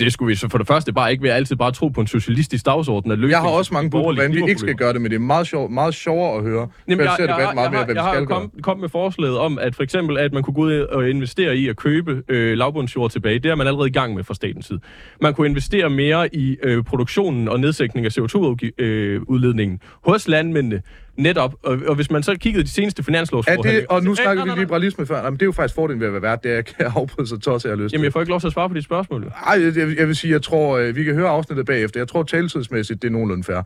Det 0.00 0.12
skulle 0.12 0.28
vi 0.28 0.34
så 0.34 0.48
for 0.48 0.58
det 0.58 0.66
første 0.66 0.92
bare 0.92 1.10
ikke 1.10 1.22
være 1.24 1.34
altid 1.34 1.56
bare 1.56 1.72
tro 1.72 1.88
på 1.88 2.00
en 2.00 2.06
socialistisk 2.06 2.66
dagsorden. 2.66 3.10
At 3.12 3.18
løse 3.18 3.30
Jeg 3.32 3.40
har 3.40 3.48
også 3.48 3.74
mange 3.74 3.90
bud 3.90 3.98
på, 3.98 4.02
hvordan 4.02 4.32
vi 4.34 4.42
ikke 4.48 4.58
skal 4.60 4.74
gøre 4.74 4.92
det, 4.92 5.00
men 5.02 5.10
det 5.10 5.16
er 5.16 5.20
meget, 5.20 5.46
sjov, 5.46 5.70
meget 5.70 5.94
sjovere 5.94 6.36
at 6.38 6.42
høre. 6.42 6.68
Jamen, 6.88 7.04
jeg, 7.04 7.14
jeg, 7.18 7.28
jeg, 7.28 7.36
meget 7.36 7.64
jeg, 7.64 7.70
mere, 7.70 7.78
har- 7.78 7.84
hvad 7.84 7.94
vi 7.94 7.98
jeg 7.98 8.04
har 8.04 8.14
skal 8.14 8.26
gøre. 8.26 8.40
kom, 8.40 8.50
kom 8.62 8.78
med 8.78 8.88
forslaget 8.88 9.38
om, 9.38 9.58
at 9.58 9.74
for 9.74 9.82
eksempel, 9.82 10.18
at 10.18 10.32
man 10.32 10.42
kunne 10.42 10.54
gå 10.54 10.60
ud 10.60 10.72
og 10.72 11.10
investere 11.10 11.56
i 11.56 11.68
at 11.68 11.76
købe 11.76 12.22
øh, 12.28 12.58
lavbundsjord 12.58 13.10
tilbage. 13.10 13.38
Det 13.38 13.50
er 13.50 13.54
man 13.54 13.66
allerede 13.66 13.88
i 13.88 13.92
gang 13.92 14.14
med 14.14 14.24
fra 14.24 14.34
statens 14.34 14.66
side. 14.66 14.80
Man 15.20 15.34
kunne 15.34 15.46
investere 15.48 15.90
mere 15.90 16.34
i 16.34 16.56
øh, 16.62 16.84
produktionen 16.84 17.48
og 17.48 17.60
nedsætning 17.60 18.06
af 18.06 18.10
CO2-udledningen 18.18 19.80
hos 20.04 20.28
landmændene. 20.28 20.82
Netop, 21.22 21.54
og, 21.62 21.78
og 21.86 21.94
hvis 21.94 22.10
man 22.10 22.22
så 22.22 22.34
kiggede 22.38 22.64
de 22.64 22.68
seneste 22.68 23.00
Er 23.00 23.04
finanslovsforhandlinger... 23.04 23.80
det, 23.80 23.88
og 23.88 24.02
nu 24.02 24.10
Øh, 24.10 24.16
snakker 24.16 24.34
nej, 24.34 24.44
vi 24.44 24.48
nej, 24.48 24.54
nej. 24.56 24.62
liberalisme 24.64 25.06
før. 25.06 25.16
Jamen, 25.24 25.32
det 25.32 25.42
er 25.42 25.46
jo 25.46 25.52
faktisk 25.52 25.74
fordelen 25.74 26.00
ved 26.00 26.06
at 26.06 26.12
være 26.12 26.22
vært, 26.22 26.42
det 26.44 26.52
er, 26.52 26.58
at 26.58 26.66
jeg 26.66 26.76
kan 26.76 26.86
afbryde 27.02 27.26
så 27.28 27.38
tosset, 27.38 27.68
jeg 27.68 27.76
har 27.76 27.82
lyst 27.82 27.92
Jamen, 27.92 28.04
jeg 28.04 28.12
får 28.12 28.20
ikke 28.20 28.30
lov 28.30 28.40
til 28.40 28.46
at 28.46 28.52
svare 28.52 28.68
på 28.68 28.74
de 28.74 28.82
spørgsmål. 28.82 29.22
jo. 29.22 29.28
Ej, 29.46 29.62
jeg, 29.76 29.98
jeg, 29.98 30.08
vil 30.08 30.16
sige, 30.16 30.32
jeg 30.32 30.42
tror, 30.42 30.78
øh, 30.78 30.96
vi 30.96 31.04
kan 31.04 31.14
høre 31.14 31.28
afsnittet 31.28 31.66
bagefter. 31.66 32.00
Jeg 32.00 32.08
tror 32.08 32.22
taletidsmæssigt, 32.22 33.02
det 33.02 33.08
er 33.08 33.12
nogenlunde 33.12 33.44
fair. 33.44 33.62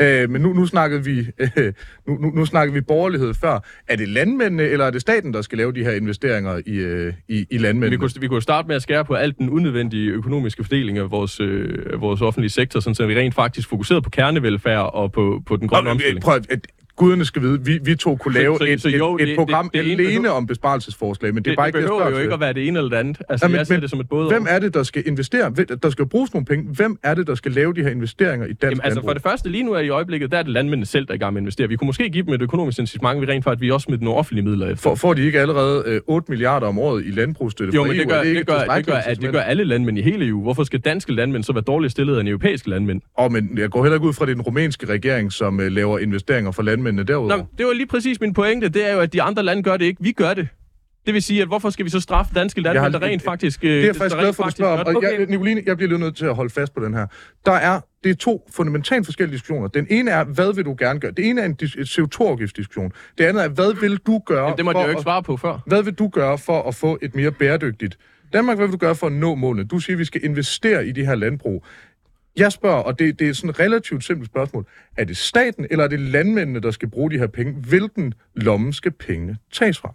Øh, 0.00 0.30
men 0.30 0.40
nu, 0.42 0.52
nu, 0.52 0.66
snakkede 0.66 1.04
vi, 1.04 1.26
øh, 1.38 1.48
nu, 2.08 2.14
nu, 2.20 2.30
nu 2.30 2.44
snakkede 2.46 2.74
vi 2.74 2.80
borgerlighed 2.80 3.34
før. 3.34 3.58
Er 3.88 3.96
det 3.96 4.08
landmændene, 4.08 4.62
eller 4.62 4.86
er 4.86 4.90
det 4.90 5.00
staten, 5.00 5.34
der 5.34 5.42
skal 5.42 5.58
lave 5.58 5.72
de 5.72 5.84
her 5.84 5.92
investeringer 5.92 6.60
i, 6.66 6.74
øh, 6.76 7.12
i, 7.28 7.46
i 7.50 7.58
landmændene? 7.58 7.90
Vi 7.90 7.96
kunne, 7.96 8.10
vi 8.20 8.28
kunne 8.28 8.42
starte 8.42 8.68
med 8.68 8.76
at 8.76 8.82
skære 8.82 9.04
på 9.04 9.14
alt 9.14 9.38
den 9.38 9.50
unødvendige 9.50 10.10
økonomiske 10.10 10.64
fordeling 10.64 10.98
af 10.98 11.10
vores, 11.10 11.40
øh, 11.40 12.00
vores 12.00 12.20
offentlige 12.20 12.50
sektor, 12.50 12.80
sådan 12.80 12.94
så 12.94 13.06
vi 13.06 13.16
rent 13.16 13.34
faktisk 13.34 13.68
fokuserede 13.68 14.02
på 14.02 14.10
kernevelfærd 14.10 14.90
og 14.94 15.12
på, 15.12 15.42
på 15.46 15.56
den 15.56 15.68
grønne 15.68 15.84
Nå, 15.84 15.88
men, 15.88 15.92
omstilling. 15.96 16.22
prøv 16.22 16.40
guderne 16.98 17.24
skal 17.24 17.42
vide, 17.42 17.64
vi, 17.64 17.78
vi 17.82 17.94
to 17.94 18.16
kunne 18.16 18.34
lave 18.34 18.58
så- 18.58 18.64
et, 18.64 18.80
så 18.82 18.88
jo, 18.88 19.16
et, 19.16 19.22
et 19.22 19.28
det- 19.28 19.36
program 19.36 19.64
det- 19.64 19.72
det 19.84 19.92
ene 19.92 20.02
alene 20.02 20.18
behøver- 20.18 20.36
om 20.36 20.46
besparelsesforslag, 20.46 21.34
men 21.34 21.42
det 21.44 21.50
er 21.50 21.52
det, 21.52 21.56
bare 21.56 21.66
det 21.66 21.74
ikke 21.78 21.88
det, 21.88 22.00
jeg 22.04 22.12
jo 22.12 22.18
ikke 22.18 22.34
at 22.34 22.40
være 22.40 22.52
det 22.52 22.68
ene 22.68 22.78
eller 22.78 22.90
det 22.90 22.96
andet. 22.96 23.18
Altså, 23.28 23.46
Ja, 23.46 23.48
men- 23.48 23.56
jeg 23.58 23.66
ser 23.66 23.74
men 23.74 23.82
det 23.82 23.90
som 23.90 24.00
et 24.00 24.08
både 24.08 24.28
Hvem 24.28 24.46
er 24.48 24.58
det, 24.58 24.74
der 24.74 24.82
skal 24.82 25.02
investere? 25.06 25.50
Der 25.82 25.90
skal 25.90 26.06
bruges 26.06 26.34
nogle 26.34 26.44
penge. 26.46 26.64
Hvem 26.74 26.98
er 27.02 27.14
det, 27.14 27.26
der 27.26 27.34
skal 27.34 27.52
lave 27.52 27.74
de 27.74 27.82
her 27.82 27.90
investeringer 27.90 28.46
i 28.46 28.48
dansk 28.48 28.62
Jamen, 28.62 28.80
altså 28.84 28.88
landbrug? 28.88 29.08
for 29.08 29.12
det 29.14 29.22
første, 29.22 29.48
lige 29.50 29.62
nu 29.64 29.72
er 29.72 29.80
i 29.80 29.88
øjeblikket, 29.88 30.30
der 30.32 30.38
er 30.38 30.42
det 30.42 30.52
landmændene 30.52 30.86
selv, 30.86 31.06
der 31.06 31.12
er 31.12 31.14
i 31.14 31.18
gang 31.18 31.32
med 31.32 31.40
at 31.40 31.42
investere. 31.42 31.68
Vi 31.68 31.76
kunne 31.76 31.86
måske 31.86 32.08
give 32.10 32.24
dem 32.26 32.34
et 32.34 32.42
økonomisk 32.42 32.78
incitament, 32.78 33.20
vi 33.20 33.26
rent 33.32 33.44
faktisk 33.44 33.60
vi 33.60 33.70
også 33.70 33.86
med 33.90 33.98
nogle 33.98 34.18
offentlige 34.18 34.44
midler 34.44 34.66
efter. 34.66 34.82
For, 34.82 34.94
får 34.94 35.14
de 35.14 35.22
ikke 35.26 35.40
allerede 35.40 35.82
øh, 35.86 36.00
8 36.06 36.26
milliarder 36.30 36.66
om 36.66 36.78
året 36.78 37.06
i 37.06 37.10
landbrugsstøtte 37.10 37.74
jo, 37.74 37.84
men 37.84 37.92
EU? 37.92 37.98
det 37.98 38.08
gør, 38.08 38.16
Er 38.16 38.22
ikke 38.22 38.38
det, 38.38 38.46
gør, 38.46 38.58
det, 38.76 38.86
gør, 38.86 38.94
at 38.94 39.20
det 39.20 39.32
gør 39.32 39.40
alle 39.40 39.64
landmænd 39.64 39.98
i 39.98 40.02
hele 40.02 40.26
EU. 40.26 40.42
Hvorfor 40.42 40.64
skal 40.64 40.80
danske 40.80 41.12
landmænd 41.12 41.44
så 41.44 41.52
være 41.52 41.62
dårligt 41.66 41.90
stillet 41.92 42.20
end 42.20 42.28
europæiske 42.28 42.70
landmænd? 42.70 43.00
Åh, 43.18 43.32
men 43.32 43.58
jeg 43.58 43.70
går 43.70 43.82
heller 43.82 43.96
ikke 43.96 44.06
ud 44.06 44.12
fra, 44.12 44.24
at 44.24 44.26
det 44.26 44.32
er 44.32 44.36
den 44.36 44.42
rumænske 44.42 44.86
regering, 44.86 45.32
som 45.32 45.60
øh, 45.60 45.72
laver 45.72 45.98
investeringer 45.98 46.50
for 46.52 46.62
landmændene 46.88 47.06
derudover. 47.12 47.36
Nå, 47.36 47.46
det 47.58 47.66
var 47.66 47.72
lige 47.72 47.86
præcis 47.86 48.20
min 48.20 48.34
pointe. 48.34 48.68
Det 48.68 48.88
er 48.90 48.92
jo, 48.94 49.00
at 49.00 49.12
de 49.12 49.22
andre 49.22 49.42
lande 49.42 49.62
gør 49.62 49.76
det 49.76 49.84
ikke. 49.84 50.02
Vi 50.02 50.12
gør 50.12 50.34
det. 50.34 50.48
Det 51.06 51.14
vil 51.14 51.22
sige, 51.22 51.42
at 51.42 51.48
hvorfor 51.48 51.70
skal 51.70 51.84
vi 51.84 51.90
så 51.90 52.00
straffe 52.00 52.34
danske 52.34 52.60
landmænd, 52.60 52.92
har- 52.92 52.98
der 53.00 53.06
rent 53.06 53.22
faktisk... 53.22 53.64
øh, 53.64 53.70
Det 53.70 53.80
er 53.80 53.84
jeg 53.86 53.96
faktisk 53.96 54.16
glad 54.18 54.32
for, 54.32 54.42
at 54.42 54.46
du 54.46 54.56
spørger 54.56 54.78
om. 54.80 54.86
Og 54.86 54.94
Okay. 54.96 55.18
jeg, 55.18 55.26
Nicoline, 55.26 55.62
jeg 55.66 55.76
bliver 55.76 55.88
lige 55.88 56.00
nødt 56.00 56.16
til 56.16 56.24
at 56.26 56.34
holde 56.34 56.50
fast 56.50 56.74
på 56.74 56.84
den 56.84 56.94
her. 56.94 57.06
Der 57.46 57.52
er, 57.52 57.80
det 58.04 58.10
er 58.10 58.14
to 58.14 58.48
fundamentalt 58.54 59.06
forskellige 59.06 59.32
diskussioner. 59.34 59.68
Den 59.68 59.86
ene 59.90 60.10
er, 60.10 60.24
hvad 60.24 60.54
vil 60.54 60.64
du 60.64 60.76
gerne 60.78 61.00
gøre? 61.00 61.10
Det 61.12 61.28
ene 61.28 61.40
er 61.40 61.44
en 61.44 61.56
dis- 61.62 61.80
et 61.80 61.86
CO2-afgiftsdiskussion. 61.98 62.92
Det 63.18 63.24
andet 63.24 63.44
er, 63.44 63.48
hvad 63.48 63.80
vil 63.80 63.96
du 63.96 64.22
gøre 64.26 64.42
Jamen, 64.44 64.56
det 64.56 64.64
for 64.64 64.78
jeg 64.78 64.84
jo 64.86 64.90
ikke 64.90 65.02
svare 65.02 65.22
på 65.22 65.36
før. 65.36 65.58
Hvad 65.66 65.82
vil 65.82 65.94
du 65.94 66.08
gøre 66.08 66.38
for 66.38 66.62
at 66.68 66.74
få 66.74 66.98
et 67.02 67.14
mere 67.14 67.30
bæredygtigt 67.32 67.98
Danmark? 68.32 68.56
Hvad 68.56 68.66
vil 68.66 68.72
du 68.72 68.78
gøre 68.78 68.94
for 68.94 69.06
at 69.06 69.12
nå 69.12 69.34
målene? 69.34 69.64
Du 69.68 69.78
siger, 69.78 69.96
at 69.96 69.98
vi 69.98 70.04
skal 70.04 70.24
investere 70.24 70.86
i 70.86 70.92
de 70.92 71.04
her 71.06 71.14
landbrug. 71.14 71.64
Jeg 72.36 72.52
spørger, 72.52 72.82
og 72.82 72.98
det, 72.98 73.18
det 73.18 73.28
er 73.28 73.32
sådan 73.32 73.50
et 73.50 73.60
relativt 73.60 74.04
simpelt 74.04 74.30
spørgsmål. 74.30 74.66
Er 74.96 75.04
det 75.04 75.16
staten, 75.16 75.66
eller 75.70 75.84
er 75.84 75.88
det 75.88 76.00
landmændene, 76.00 76.60
der 76.60 76.70
skal 76.70 76.90
bruge 76.90 77.10
de 77.10 77.18
her 77.18 77.26
penge? 77.26 77.52
Hvilken 77.52 78.14
lomme 78.34 78.72
skal 78.72 78.92
pengene 78.92 79.36
tages 79.52 79.78
fra? 79.78 79.94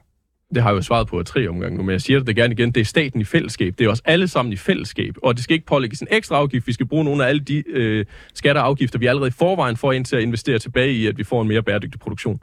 Det 0.55 0.63
har 0.63 0.69
jeg 0.69 0.75
jo 0.75 0.81
svaret 0.81 1.07
på 1.07 1.23
tre 1.23 1.47
omgange 1.47 1.77
nu, 1.77 1.83
men 1.83 1.91
jeg 1.91 2.01
siger 2.01 2.19
det 2.19 2.35
gerne 2.35 2.53
igen. 2.53 2.71
Det 2.71 2.81
er 2.81 2.85
staten 2.85 3.21
i 3.21 3.23
fællesskab. 3.23 3.73
Det 3.77 3.85
er 3.85 3.89
os 3.89 4.01
alle 4.05 4.27
sammen 4.27 4.53
i 4.53 4.55
fællesskab. 4.55 5.15
Og 5.23 5.35
det 5.35 5.43
skal 5.43 5.53
ikke 5.53 5.65
pålægges 5.65 6.01
en 6.01 6.07
ekstra 6.11 6.35
afgift. 6.35 6.67
Vi 6.67 6.73
skal 6.73 6.85
bruge 6.85 7.03
nogle 7.03 7.25
af 7.25 7.29
alle 7.29 7.41
de 7.41 7.63
øh, 7.69 8.05
skatter 8.33 8.61
og 8.61 8.67
afgifter, 8.67 8.99
vi 8.99 9.05
allerede 9.05 9.27
i 9.27 9.31
forvejen 9.31 9.77
får 9.77 9.91
ind 9.91 10.05
til 10.05 10.15
at 10.15 10.21
investere 10.21 10.59
tilbage 10.59 10.93
i, 10.93 11.07
at 11.07 11.17
vi 11.17 11.23
får 11.23 11.41
en 11.41 11.47
mere 11.47 11.63
bæredygtig 11.63 11.99
produktion. 11.99 12.39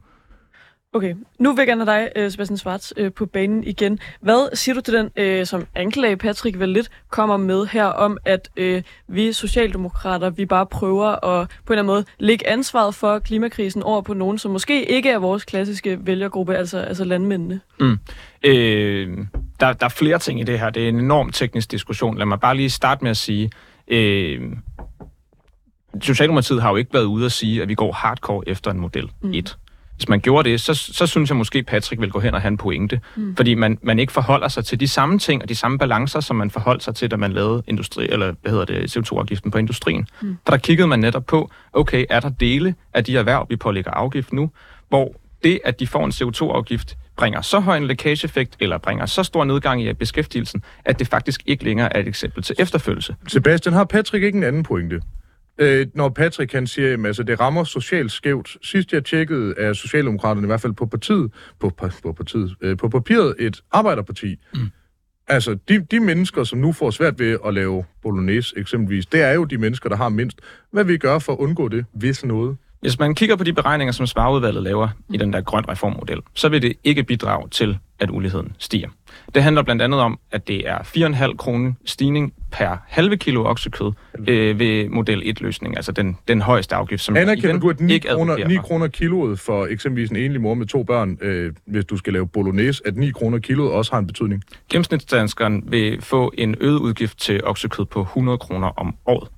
Okay, 0.92 1.14
nu 1.38 1.52
vil 1.52 1.58
jeg 1.58 1.66
gerne 1.66 1.84
have 1.84 2.00
dig, 2.00 2.12
øh, 2.16 2.30
Sebastian 2.30 2.56
Schwartz, 2.56 2.92
øh, 2.96 3.12
på 3.12 3.26
banen 3.26 3.64
igen. 3.64 3.98
Hvad 4.20 4.56
siger 4.56 4.74
du 4.74 4.80
til 4.80 4.94
den, 4.94 5.10
øh, 5.16 5.46
som 5.46 5.66
anklage 5.74 6.16
Patrick 6.16 6.58
vel 6.58 6.68
lidt 6.68 6.90
kommer 7.10 7.36
med 7.36 7.66
her, 7.66 7.84
om 7.84 8.18
at 8.24 8.48
vi 9.08 9.32
socialdemokrater, 9.32 10.30
vi 10.30 10.46
bare 10.46 10.66
prøver 10.66 11.24
at 11.24 11.48
på 11.48 11.72
en 11.72 11.78
eller 11.78 11.82
anden 11.82 11.86
måde 11.86 12.04
lægge 12.18 12.48
ansvaret 12.48 12.94
for 12.94 13.18
klimakrisen 13.18 13.82
over 13.82 14.02
på 14.02 14.14
nogen, 14.14 14.38
som 14.38 14.50
måske 14.50 14.90
ikke 14.90 15.10
er 15.10 15.18
vores 15.18 15.44
klassiske 15.44 15.98
vælgergruppe, 16.06 16.56
altså, 16.56 16.78
altså 16.78 17.04
landmændene? 17.04 17.60
Øh, 18.44 19.18
der, 19.60 19.72
der 19.72 19.84
er 19.84 19.88
flere 19.88 20.18
ting 20.18 20.40
i 20.40 20.42
det 20.42 20.58
her. 20.58 20.70
Det 20.70 20.84
er 20.84 20.88
en 20.88 21.00
enorm 21.00 21.32
teknisk 21.32 21.70
diskussion. 21.70 22.18
Lad 22.18 22.26
mig 22.26 22.40
bare 22.40 22.56
lige 22.56 22.70
starte 22.70 23.04
med 23.04 23.10
at 23.10 23.16
sige, 23.16 23.50
øh, 23.88 24.40
Socialdemokratiet 26.00 26.62
har 26.62 26.70
jo 26.70 26.76
ikke 26.76 26.94
været 26.94 27.04
ude 27.04 27.26
at 27.26 27.32
sige, 27.32 27.62
at 27.62 27.68
vi 27.68 27.74
går 27.74 27.92
hardcore 27.92 28.48
efter 28.48 28.70
en 28.70 28.80
model 28.80 29.10
1. 29.34 29.56
Hvis 30.00 30.08
man 30.08 30.20
gjorde 30.20 30.50
det, 30.50 30.60
så, 30.60 30.74
så 30.74 31.06
synes 31.06 31.30
jeg 31.30 31.36
måske, 31.36 31.62
Patrick 31.62 32.00
vil 32.00 32.10
gå 32.10 32.20
hen 32.20 32.34
og 32.34 32.40
have 32.40 32.48
en 32.48 32.56
pointe. 32.56 33.00
Mm. 33.16 33.36
Fordi 33.36 33.54
man, 33.54 33.78
man 33.82 33.98
ikke 33.98 34.12
forholder 34.12 34.48
sig 34.48 34.64
til 34.64 34.80
de 34.80 34.88
samme 34.88 35.18
ting 35.18 35.42
og 35.42 35.48
de 35.48 35.54
samme 35.54 35.78
balancer, 35.78 36.20
som 36.20 36.36
man 36.36 36.50
forholdt 36.50 36.82
sig 36.82 36.94
til, 36.94 37.10
da 37.10 37.16
man 37.16 37.32
lavede 37.32 37.62
industri, 37.66 38.06
eller, 38.10 38.34
hvad 38.42 38.52
hedder 38.52 38.64
det, 38.64 38.96
CO2-afgiften 38.96 39.50
på 39.50 39.58
industrien. 39.58 40.06
Mm. 40.22 40.38
For 40.44 40.50
der 40.50 40.58
kiggede 40.58 40.88
man 40.88 40.98
netop 40.98 41.26
på, 41.26 41.50
okay, 41.72 42.04
er 42.10 42.20
der 42.20 42.28
dele 42.28 42.74
af 42.94 43.04
de 43.04 43.16
erhverv, 43.16 43.46
vi 43.48 43.56
pålægger 43.56 43.90
afgift 43.90 44.32
nu, 44.32 44.50
hvor 44.88 45.20
det, 45.44 45.60
at 45.64 45.80
de 45.80 45.86
får 45.86 46.04
en 46.04 46.12
CO2-afgift, 46.12 46.96
bringer 47.16 47.40
så 47.40 47.60
høj 47.60 47.76
en 47.76 47.86
lækageeffekt, 47.86 48.56
eller 48.60 48.78
bringer 48.78 49.06
så 49.06 49.22
stor 49.22 49.44
nedgang 49.44 49.82
i 49.82 49.92
beskæftigelsen, 49.92 50.62
at 50.84 50.98
det 50.98 51.08
faktisk 51.08 51.42
ikke 51.46 51.64
længere 51.64 51.96
er 51.96 52.00
et 52.00 52.08
eksempel 52.08 52.42
til 52.42 52.56
efterfølgelse. 52.58 53.16
Sebastian, 53.28 53.72
har 53.74 53.84
Patrick 53.84 54.24
ikke 54.24 54.36
en 54.36 54.44
anden 54.44 54.62
pointe? 54.62 55.00
Øh, 55.60 55.86
når 55.94 56.08
Patrick 56.08 56.52
han 56.52 56.66
siger, 56.66 56.94
at 56.94 57.06
altså, 57.06 57.22
det 57.22 57.40
rammer 57.40 57.64
socialt 57.64 58.12
skævt. 58.12 58.56
Sidst 58.62 58.92
jeg 58.92 59.04
tjekkede, 59.04 59.54
er 59.58 59.72
Socialdemokraterne 59.72 60.44
i 60.44 60.46
hvert 60.46 60.60
fald 60.60 60.72
på 60.72 60.86
partiet, 60.86 61.32
på, 61.60 61.70
på, 61.70 61.88
på, 62.02 62.12
partiet, 62.12 62.54
øh, 62.60 62.76
på 62.76 62.88
papiret 62.88 63.34
et 63.38 63.62
arbejderparti. 63.72 64.36
Mm. 64.54 64.60
Altså, 65.28 65.58
de, 65.68 65.86
de 65.90 66.00
mennesker, 66.00 66.44
som 66.44 66.58
nu 66.58 66.72
får 66.72 66.90
svært 66.90 67.18
ved 67.18 67.38
at 67.46 67.54
lave 67.54 67.84
bolognese 68.02 68.54
eksempelvis, 68.58 69.06
det 69.06 69.22
er 69.22 69.32
jo 69.32 69.44
de 69.44 69.58
mennesker, 69.58 69.88
der 69.88 69.96
har 69.96 70.08
mindst. 70.08 70.40
Hvad 70.72 70.84
vil 70.84 70.94
I 70.94 70.98
gøre 70.98 71.20
for 71.20 71.32
at 71.32 71.38
undgå 71.38 71.68
det, 71.68 71.84
hvis 71.92 72.24
noget? 72.24 72.56
Hvis 72.80 72.98
man 72.98 73.14
kigger 73.14 73.36
på 73.36 73.44
de 73.44 73.52
beregninger, 73.52 73.92
som 73.92 74.06
Svarudvalget 74.06 74.62
laver 74.62 74.88
i 75.14 75.16
den 75.16 75.32
der 75.32 75.40
grøn 75.40 75.68
reformmodel, 75.68 76.20
så 76.34 76.48
vil 76.48 76.62
det 76.62 76.72
ikke 76.84 77.02
bidrage 77.02 77.48
til, 77.48 77.78
at 77.98 78.10
uligheden 78.10 78.52
stiger. 78.58 78.88
Det 79.34 79.42
handler 79.42 79.62
blandt 79.62 79.82
andet 79.82 80.00
om, 80.00 80.18
at 80.32 80.48
det 80.48 80.68
er 80.68 80.78
4,5 80.78 81.36
kroner 81.36 81.72
stigning 81.84 82.32
per 82.52 82.76
halve 82.88 83.16
kilo 83.16 83.44
oksekød 83.44 83.92
øh, 84.28 84.58
ved 84.58 84.88
model 84.88 85.22
1-løsning, 85.22 85.76
altså 85.76 85.92
den, 85.92 86.16
den 86.28 86.40
højeste 86.40 86.74
afgift, 86.74 87.02
som 87.02 87.16
Anerkender 87.16 87.48
igen 87.48 87.60
du, 87.60 87.70
at 87.70 87.80
9 87.80 87.92
ikke 87.92 88.08
kroner, 88.08 88.32
advokerer 88.32 88.48
9 88.48 88.56
for. 88.56 88.62
kroner 88.62 88.88
kiloet 88.88 89.40
for 89.40 89.66
eksempelvis 89.66 90.10
en 90.10 90.16
enlig 90.16 90.40
mor 90.40 90.54
med 90.54 90.66
to 90.66 90.82
børn, 90.82 91.18
øh, 91.20 91.52
hvis 91.66 91.84
du 91.84 91.96
skal 91.96 92.12
lave 92.12 92.26
bolognese, 92.26 92.82
at 92.86 92.96
9 92.96 93.10
kroner 93.10 93.38
kiloet 93.38 93.72
også 93.72 93.92
har 93.92 93.98
en 93.98 94.06
betydning? 94.06 94.42
Gennemsnitsdanskeren 94.70 95.64
vil 95.66 96.02
få 96.02 96.32
en 96.38 96.54
øget 96.60 96.78
udgift 96.78 97.18
til 97.18 97.44
oksekød 97.44 97.84
på 97.84 98.00
100 98.00 98.38
kroner 98.38 98.68
om 98.68 98.94
året. 99.06 99.28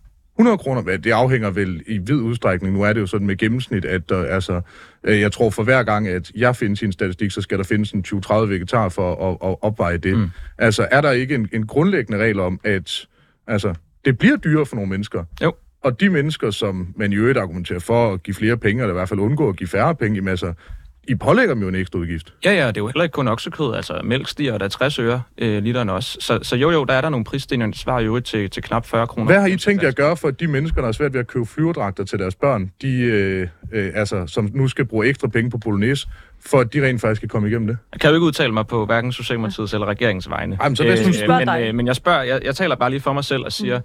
100 0.42 0.58
kroner, 0.58 0.96
det 0.96 1.10
afhænger 1.10 1.50
vel 1.50 1.82
i 1.86 1.98
vid 1.98 2.20
udstrækning. 2.20 2.74
Nu 2.74 2.82
er 2.82 2.92
det 2.92 3.00
jo 3.00 3.06
sådan 3.06 3.26
med 3.26 3.36
gennemsnit, 3.36 3.84
at 3.84 4.08
der, 4.08 4.24
altså, 4.24 4.60
øh, 5.04 5.20
jeg 5.20 5.32
tror 5.32 5.50
for 5.50 5.62
hver 5.62 5.82
gang, 5.82 6.08
at 6.08 6.32
jeg 6.36 6.56
findes 6.56 6.82
i 6.82 6.84
en 6.84 6.92
statistik, 6.92 7.30
så 7.30 7.40
skal 7.40 7.58
der 7.58 7.64
findes 7.64 7.92
en 7.92 8.04
20-30 8.06 8.34
vegetar 8.34 8.88
for 8.88 9.30
at, 9.30 9.50
at 9.50 9.56
opveje 9.62 9.96
det. 9.96 10.18
Mm. 10.18 10.30
Altså, 10.58 10.88
er 10.90 11.00
der 11.00 11.10
ikke 11.10 11.34
en, 11.34 11.48
en 11.52 11.66
grundlæggende 11.66 12.18
regel 12.22 12.40
om, 12.40 12.60
at 12.64 13.06
altså, 13.46 13.74
det 14.04 14.18
bliver 14.18 14.36
dyrere 14.36 14.66
for 14.66 14.76
nogle 14.76 14.90
mennesker? 14.90 15.24
Jo. 15.42 15.52
Og 15.84 16.00
de 16.00 16.10
mennesker, 16.10 16.50
som 16.50 16.94
man 16.96 17.12
i 17.12 17.16
øvrigt 17.16 17.38
argumenterer 17.38 17.78
for 17.78 18.12
at 18.12 18.22
give 18.22 18.34
flere 18.34 18.56
penge, 18.56 18.82
eller 18.82 18.94
i 18.94 18.98
hvert 18.98 19.08
fald 19.08 19.20
undgå 19.20 19.48
at 19.48 19.56
give 19.56 19.68
færre 19.68 19.94
penge, 19.94 20.14
jamen, 20.14 20.28
altså, 20.28 20.52
I 21.08 21.14
pålægger 21.14 21.54
dem 21.54 21.62
jo 21.62 21.68
en 21.68 21.74
ekstra 21.74 21.98
udgift. 21.98 22.34
Ja, 22.44 22.52
ja, 22.52 22.66
det 22.68 22.76
er 22.76 22.80
jo 22.80 22.86
heller 22.86 23.02
ikke 23.02 23.12
kun 23.12 23.28
oksekød, 23.28 23.74
altså 23.74 24.00
mælk 24.04 24.28
stiger 24.28 24.58
der 24.58 24.68
60 24.68 24.98
øre 24.98 25.22
øh, 25.38 25.62
literen 25.62 25.88
også. 25.88 26.18
Så, 26.20 26.38
så 26.42 26.56
jo, 26.56 26.70
jo, 26.70 26.84
der 26.84 26.94
er 26.94 27.00
der 27.00 27.08
nogle 27.08 27.24
prisstigninger, 27.24 27.72
det 27.72 27.80
svarer 27.80 28.00
jo 28.00 28.20
til, 28.20 28.50
til 28.50 28.62
knap 28.62 28.86
40 28.86 29.06
kroner. 29.06 29.26
Hvad 29.26 29.40
har 29.40 29.46
I 29.46 29.56
tænkt 29.56 29.82
jer 29.82 29.88
at 29.88 29.96
gøre 29.96 30.16
for, 30.16 30.28
at 30.28 30.40
de 30.40 30.46
mennesker, 30.46 30.80
der 30.80 30.86
har 30.86 30.92
svært 30.92 31.12
ved 31.12 31.20
at 31.20 31.26
købe 31.26 31.46
flyverdragter 31.46 32.04
til 32.04 32.18
deres 32.18 32.34
børn, 32.34 32.70
de, 32.82 33.00
øh, 33.00 33.48
øh, 33.72 33.92
altså, 33.94 34.26
som 34.26 34.50
nu 34.54 34.68
skal 34.68 34.84
bruge 34.84 35.06
ekstra 35.06 35.28
penge 35.28 35.50
på 35.50 35.58
bolognese, 35.58 36.08
for 36.46 36.60
at 36.60 36.72
de 36.72 36.86
rent 36.86 37.00
faktisk 37.00 37.20
kan 37.20 37.28
komme 37.28 37.48
igennem 37.48 37.66
det? 37.66 37.78
Jeg 37.92 38.00
kan 38.00 38.10
jo 38.10 38.16
ikke 38.16 38.26
udtale 38.26 38.52
mig 38.52 38.66
på 38.66 38.86
hverken 38.86 39.12
Socialdemokratiets 39.12 39.74
eller 39.74 39.86
regeringens 39.86 40.30
vegne. 40.30 40.56
Ej, 40.60 40.68
men 40.68 40.76
så 40.76 40.84
nu 41.06 41.12
spørge 41.12 41.38
men, 41.38 41.48
dig. 41.48 41.62
øh, 41.68 41.74
men 41.74 41.86
jeg 41.86 41.96
spørger, 41.96 42.22
jeg, 42.22 42.40
jeg 42.44 42.54
taler 42.54 42.76
bare 42.76 42.90
lige 42.90 43.00
for 43.00 43.12
mig 43.12 43.24
selv 43.24 43.44
og 43.44 43.52
siger, 43.52 43.78
mm. 43.78 43.84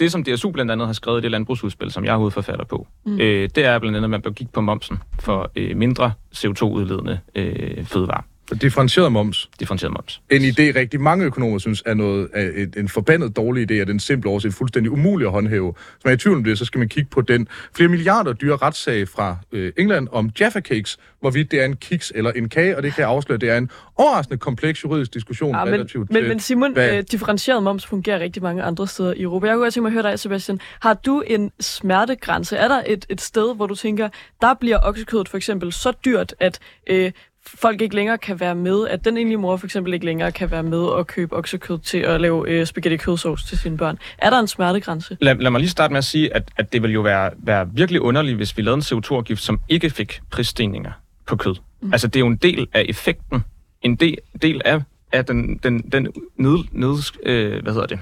Det 0.00 0.12
som 0.12 0.24
DSU 0.24 0.50
blandt 0.50 0.72
andet 0.72 0.86
har 0.86 0.92
skrevet 0.92 1.20
i 1.20 1.22
det 1.22 1.30
landbrugsudspil, 1.30 1.90
som 1.90 2.04
jeg 2.04 2.12
er 2.12 2.16
hovedforfatter 2.16 2.64
på, 2.64 2.86
mm. 3.04 3.20
øh, 3.20 3.48
det 3.54 3.64
er 3.64 3.78
blandt 3.78 3.96
andet, 3.96 4.06
at 4.06 4.10
man 4.10 4.22
bør 4.22 4.30
kigge 4.30 4.52
på 4.52 4.60
momsen 4.60 4.98
for 5.20 5.50
øh, 5.56 5.76
mindre 5.76 6.12
CO2-udledende 6.34 7.18
øh, 7.34 7.84
fødevarer. 7.84 8.22
Differentieret 8.54 9.12
moms. 9.12 9.50
differentieret 9.60 9.92
moms. 9.92 10.20
En 10.30 10.42
idé, 10.42 10.78
rigtig 10.78 11.00
mange 11.00 11.24
økonomer 11.24 11.58
synes 11.58 11.82
er, 11.86 11.94
noget, 11.94 12.28
er 12.34 12.50
et, 12.54 12.76
en 12.76 12.88
forbandet 12.88 13.36
dårlig 13.36 13.70
idé, 13.70 13.80
og 13.80 13.86
den 13.86 14.00
simple 14.00 14.30
årsag 14.30 14.52
fuldstændig 14.52 14.92
umulig 14.92 15.26
at 15.26 15.32
håndhæve. 15.32 15.72
Hvis 15.94 16.04
man 16.04 16.10
er 16.12 16.14
i 16.14 16.18
tvivl 16.18 16.36
om 16.36 16.44
det, 16.44 16.58
så 16.58 16.64
skal 16.64 16.78
man 16.78 16.88
kigge 16.88 17.10
på 17.10 17.20
den 17.20 17.48
flere 17.76 17.88
milliarder 17.88 18.32
dyre 18.32 18.56
retssag 18.56 19.08
fra 19.08 19.36
øh, 19.52 19.72
England 19.78 20.08
om 20.12 20.30
Jaffa 20.40 20.60
Cakes, 20.60 20.98
hvorvidt 21.20 21.50
det 21.50 21.60
er 21.60 21.64
en 21.64 21.76
kiks 21.76 22.12
eller 22.14 22.32
en 22.32 22.48
kage, 22.48 22.76
og 22.76 22.82
det 22.82 22.94
kan 22.94 23.00
jeg 23.02 23.08
afsløre, 23.08 23.38
det 23.38 23.50
er 23.50 23.56
en 23.58 23.70
overraskende 23.96 24.38
kompleks 24.38 24.84
juridisk 24.84 25.14
diskussion 25.14 25.50
Ja, 25.54 25.60
Ah, 25.60 25.66
men, 25.66 25.74
relativt 25.74 26.10
men, 26.10 26.22
til... 26.22 26.28
men 26.28 26.40
Simon, 26.40 26.72
hvad- 26.72 26.96
øh, 26.98 27.04
differentieret 27.10 27.62
moms 27.62 27.86
fungerer 27.86 28.18
rigtig 28.20 28.42
mange 28.42 28.62
andre 28.62 28.86
steder 28.86 29.12
i 29.12 29.22
Europa. 29.22 29.46
Jeg 29.46 29.54
kunne 29.54 29.62
godt 29.64 29.74
tænke 29.74 29.82
mig 29.82 29.88
at 29.98 30.02
høre 30.02 30.10
dig, 30.12 30.18
Sebastian. 30.18 30.60
Har 30.80 30.94
du 30.94 31.20
en 31.26 31.50
smertegrænse? 31.60 32.56
Er 32.56 32.68
der 32.68 32.82
et, 32.86 33.06
et 33.08 33.20
sted, 33.20 33.56
hvor 33.56 33.66
du 33.66 33.74
tænker, 33.74 34.08
der 34.40 34.54
bliver 34.54 34.78
oksekødet 34.82 35.28
for 35.28 35.36
eksempel 35.36 35.72
så 35.72 35.92
dyrt, 36.04 36.34
at 36.40 36.58
øh, 36.90 37.12
folk 37.46 37.80
ikke 37.80 37.94
længere 37.94 38.18
kan 38.18 38.40
være 38.40 38.54
med, 38.54 38.88
at 38.88 39.04
den 39.04 39.16
enlige 39.16 39.36
mor 39.36 39.56
for 39.56 39.66
eksempel 39.66 39.94
ikke 39.94 40.06
længere 40.06 40.32
kan 40.32 40.50
være 40.50 40.62
med 40.62 40.78
og 40.78 41.06
købe 41.06 41.36
oksekød 41.36 41.78
til 41.78 41.98
at 41.98 42.20
lave 42.20 42.48
øh, 42.48 42.66
spaghetti 42.66 42.96
kødsovs 42.96 43.44
til 43.44 43.58
sine 43.58 43.76
børn? 43.76 43.98
Er 44.18 44.30
der 44.30 44.38
en 44.38 44.46
smertegrænse? 44.48 45.16
Lad, 45.20 45.34
lad 45.34 45.50
mig 45.50 45.60
lige 45.60 45.70
starte 45.70 45.92
med 45.92 45.98
at 45.98 46.04
sige, 46.04 46.34
at, 46.34 46.50
at 46.56 46.72
det 46.72 46.82
vil 46.82 46.92
jo 46.92 47.00
være, 47.00 47.30
være 47.38 47.68
virkelig 47.72 48.00
underligt, 48.00 48.36
hvis 48.36 48.56
vi 48.56 48.62
lavede 48.62 48.76
en 48.76 48.98
CO2-afgift, 48.98 49.42
som 49.42 49.60
ikke 49.68 49.90
fik 49.90 50.20
prisstigninger 50.30 50.92
på 51.26 51.36
kød. 51.36 51.54
Mm. 51.80 51.92
Altså, 51.92 52.06
det 52.08 52.16
er 52.16 52.20
jo 52.20 52.26
en 52.26 52.36
del 52.36 52.68
af 52.72 52.86
effekten. 52.88 53.44
En 53.82 53.96
del, 53.96 54.18
del 54.42 54.62
af, 54.64 54.82
af 55.12 55.24
den, 55.24 55.56
den, 55.56 55.90
den, 55.90 56.08
ned, 56.36 56.58
ned, 56.72 57.12
øh, 57.22 57.62
hvad 57.62 57.72
hedder 57.72 57.86
det? 57.86 57.98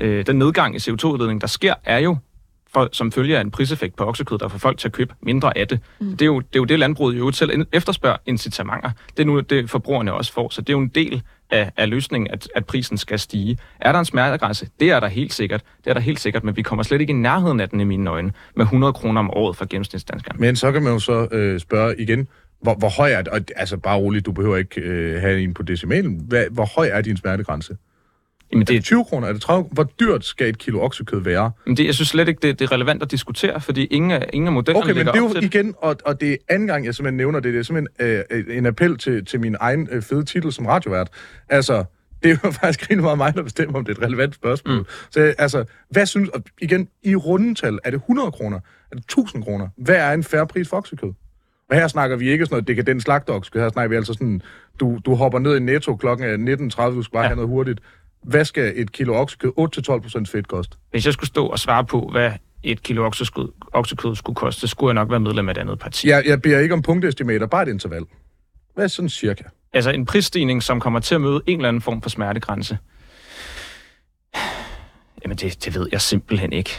Øh, 0.00 0.26
den 0.26 0.38
nedgang 0.38 0.76
i 0.76 0.78
CO2-udledning, 0.78 1.40
der 1.40 1.46
sker, 1.46 1.74
er 1.84 1.98
jo 1.98 2.16
for, 2.72 2.88
som 2.92 3.12
følge 3.12 3.36
af 3.36 3.40
en 3.40 3.50
priseffekt 3.50 3.96
på 3.96 4.04
oksekød, 4.06 4.38
der 4.38 4.48
får 4.48 4.58
folk 4.58 4.78
til 4.78 4.88
at 4.88 4.92
købe 4.92 5.14
mindre 5.22 5.58
af 5.58 5.68
det. 5.68 5.80
Mm. 6.00 6.10
Det, 6.10 6.22
er 6.22 6.26
jo, 6.26 6.40
det 6.40 6.56
er 6.56 6.60
jo 6.60 6.64
det, 6.64 6.78
landbruget 6.78 7.16
øvrigt 7.16 7.36
selv 7.36 7.66
efterspørger 7.72 8.16
incitamenter. 8.26 8.90
Det 9.16 9.22
er 9.22 9.26
nu 9.26 9.40
det, 9.40 9.70
forbrugerne 9.70 10.12
også 10.12 10.32
får, 10.32 10.48
så 10.48 10.60
det 10.60 10.68
er 10.68 10.72
jo 10.72 10.80
en 10.80 10.88
del 10.88 11.22
af, 11.50 11.72
af 11.76 11.90
løsningen, 11.90 12.30
at, 12.30 12.48
at 12.54 12.66
prisen 12.66 12.98
skal 12.98 13.18
stige. 13.18 13.58
Er 13.80 13.92
der 13.92 13.98
en 13.98 14.04
smertegrænse? 14.04 14.68
Det 14.80 14.90
er 14.90 15.00
der 15.00 15.08
helt 15.08 15.32
sikkert. 15.32 15.62
Det 15.84 15.90
er 15.90 15.94
der 15.94 16.00
helt 16.00 16.20
sikkert, 16.20 16.44
men 16.44 16.56
vi 16.56 16.62
kommer 16.62 16.82
slet 16.82 17.00
ikke 17.00 17.10
i 17.10 17.16
nærheden 17.16 17.60
af 17.60 17.68
den 17.68 17.80
i 17.80 17.84
mine 17.84 18.10
øjne, 18.10 18.32
med 18.56 18.64
100 18.64 18.92
kroner 18.92 19.20
om 19.20 19.30
året 19.30 19.56
for 19.56 19.66
gennemsnitsdanskeren. 19.70 20.40
Men 20.40 20.56
så 20.56 20.72
kan 20.72 20.82
man 20.82 20.92
jo 20.92 20.98
så 20.98 21.28
øh, 21.32 21.60
spørge 21.60 21.94
igen, 22.00 22.28
hvor, 22.62 22.74
hvor 22.74 22.88
høj 22.88 23.10
er 23.10 23.22
det? 23.22 23.28
Og, 23.28 23.40
altså 23.56 23.76
bare 23.76 23.98
roligt, 23.98 24.26
du 24.26 24.32
behøver 24.32 24.56
ikke 24.56 24.80
øh, 24.80 25.20
have 25.20 25.42
en 25.42 25.54
på 25.54 25.62
decimalen. 25.62 26.20
Hvad, 26.28 26.44
hvor 26.50 26.64
høj 26.76 26.88
er 26.92 27.00
din 27.00 27.16
smertegrænse? 27.16 27.76
Jamen 28.52 28.62
Er 28.62 28.66
det 28.66 28.74
det, 28.74 28.84
20 28.84 29.04
kroner? 29.04 29.28
Er 29.28 29.32
det 29.32 29.42
30 29.42 29.68
Hvor 29.72 29.84
dyrt 30.00 30.24
skal 30.24 30.48
et 30.48 30.58
kilo 30.58 30.80
oksekød 30.80 31.20
være? 31.20 31.50
men 31.66 31.76
det, 31.76 31.86
jeg 31.86 31.94
synes 31.94 32.08
slet 32.08 32.28
ikke, 32.28 32.48
det, 32.48 32.58
det 32.58 32.64
er 32.64 32.72
relevant 32.72 33.02
at 33.02 33.10
diskutere, 33.10 33.60
fordi 33.60 33.84
ingen 33.84 34.10
af, 34.10 34.30
ingen 34.32 34.46
af 34.46 34.52
modellerne 34.52 34.84
Okay, 34.84 34.94
men 34.94 35.06
det 35.06 35.14
er 35.14 35.18
jo 35.18 35.32
det. 35.32 35.44
igen, 35.44 35.74
og, 35.78 35.96
og 36.04 36.20
det 36.20 36.32
er 36.32 36.36
anden 36.48 36.68
gang, 36.68 36.86
jeg 36.86 36.94
simpelthen 36.94 37.16
nævner 37.16 37.40
det, 37.40 37.52
det 37.52 37.58
er 37.58 37.62
simpelthen 37.62 38.24
øh, 38.30 38.56
en 38.56 38.66
appel 38.66 38.98
til, 38.98 39.24
til 39.24 39.40
min 39.40 39.56
egen 39.60 39.88
øh, 39.90 40.02
fede 40.02 40.24
titel 40.24 40.52
som 40.52 40.66
radiovært. 40.66 41.08
Altså, 41.48 41.84
det 42.22 42.30
er 42.30 42.36
jo 42.44 42.50
faktisk 42.60 42.82
rigtig 42.82 43.02
meget 43.02 43.18
mig, 43.18 43.34
der 43.34 43.42
bestemmer, 43.42 43.78
om 43.78 43.84
det 43.84 43.98
er 43.98 44.00
et 44.00 44.06
relevant 44.06 44.34
spørgsmål. 44.34 44.78
Mm. 44.78 44.84
Så 45.10 45.34
altså, 45.38 45.64
hvad 45.90 46.06
synes, 46.06 46.28
og 46.28 46.42
igen, 46.60 46.88
i 47.02 47.16
rundetal, 47.16 47.78
er 47.84 47.90
det 47.90 47.96
100 47.96 48.30
kroner? 48.30 48.56
Er 48.90 48.94
det 48.96 49.04
1000 49.04 49.42
kroner? 49.42 49.68
Hvad 49.76 49.96
er 49.96 50.12
en 50.12 50.24
færre 50.24 50.46
pris 50.46 50.68
for 50.68 50.76
oksekød? 50.76 51.12
Og 51.70 51.76
her 51.76 51.88
snakker 51.88 52.16
vi 52.16 52.30
ikke 52.30 52.46
sådan 52.46 52.54
noget 52.54 52.68
dekadent 52.68 53.02
slagteoksekød, 53.02 53.60
her 53.60 53.68
snakker 53.68 53.88
vi 53.88 53.96
altså 53.96 54.12
sådan, 54.12 54.42
du, 54.80 54.98
du 55.06 55.14
hopper 55.14 55.38
ned 55.38 55.56
i 55.56 55.60
netto 55.60 55.96
klokken 55.96 56.48
er 56.48 56.56
19.30, 56.56 56.82
du 56.82 57.02
skal 57.02 57.12
bare 57.12 57.22
ja. 57.22 57.28
have 57.28 57.36
noget 57.36 57.48
hurtigt. 57.48 57.80
Hvad 58.22 58.44
skal 58.44 58.72
et 58.76 58.92
kilo 58.92 59.14
oksekød 59.14 59.52
8-12% 59.58 60.32
fedt 60.32 60.48
koste? 60.48 60.76
Hvis 60.90 61.06
jeg 61.06 61.12
skulle 61.12 61.28
stå 61.28 61.46
og 61.46 61.58
svare 61.58 61.84
på, 61.84 62.08
hvad 62.12 62.32
et 62.62 62.82
kilo 62.82 63.06
oksekød, 63.06 63.48
oksekød 63.72 64.16
skulle 64.16 64.36
koste, 64.36 64.60
så 64.60 64.66
skulle 64.66 64.88
jeg 64.88 64.94
nok 64.94 65.10
være 65.10 65.20
medlem 65.20 65.48
af 65.48 65.52
et 65.52 65.58
andet 65.58 65.78
parti. 65.78 66.08
Jeg, 66.08 66.22
jeg 66.26 66.42
beder 66.42 66.58
ikke 66.58 66.74
om 66.74 66.82
punktestimater, 66.82 67.46
bare 67.46 67.62
et 67.62 67.68
interval. 67.68 68.02
Hvad 68.74 68.84
er 68.84 68.88
sådan 68.88 69.08
cirka? 69.08 69.44
Altså 69.72 69.90
en 69.90 70.06
prisstigning, 70.06 70.62
som 70.62 70.80
kommer 70.80 71.00
til 71.00 71.14
at 71.14 71.20
møde 71.20 71.40
en 71.46 71.58
eller 71.58 71.68
anden 71.68 71.82
form 71.82 72.02
for 72.02 72.10
smertegrænse. 72.10 72.78
Jamen 75.24 75.36
det, 75.36 75.64
det 75.64 75.74
ved 75.74 75.88
jeg 75.92 76.00
simpelthen 76.00 76.52
ikke. 76.52 76.70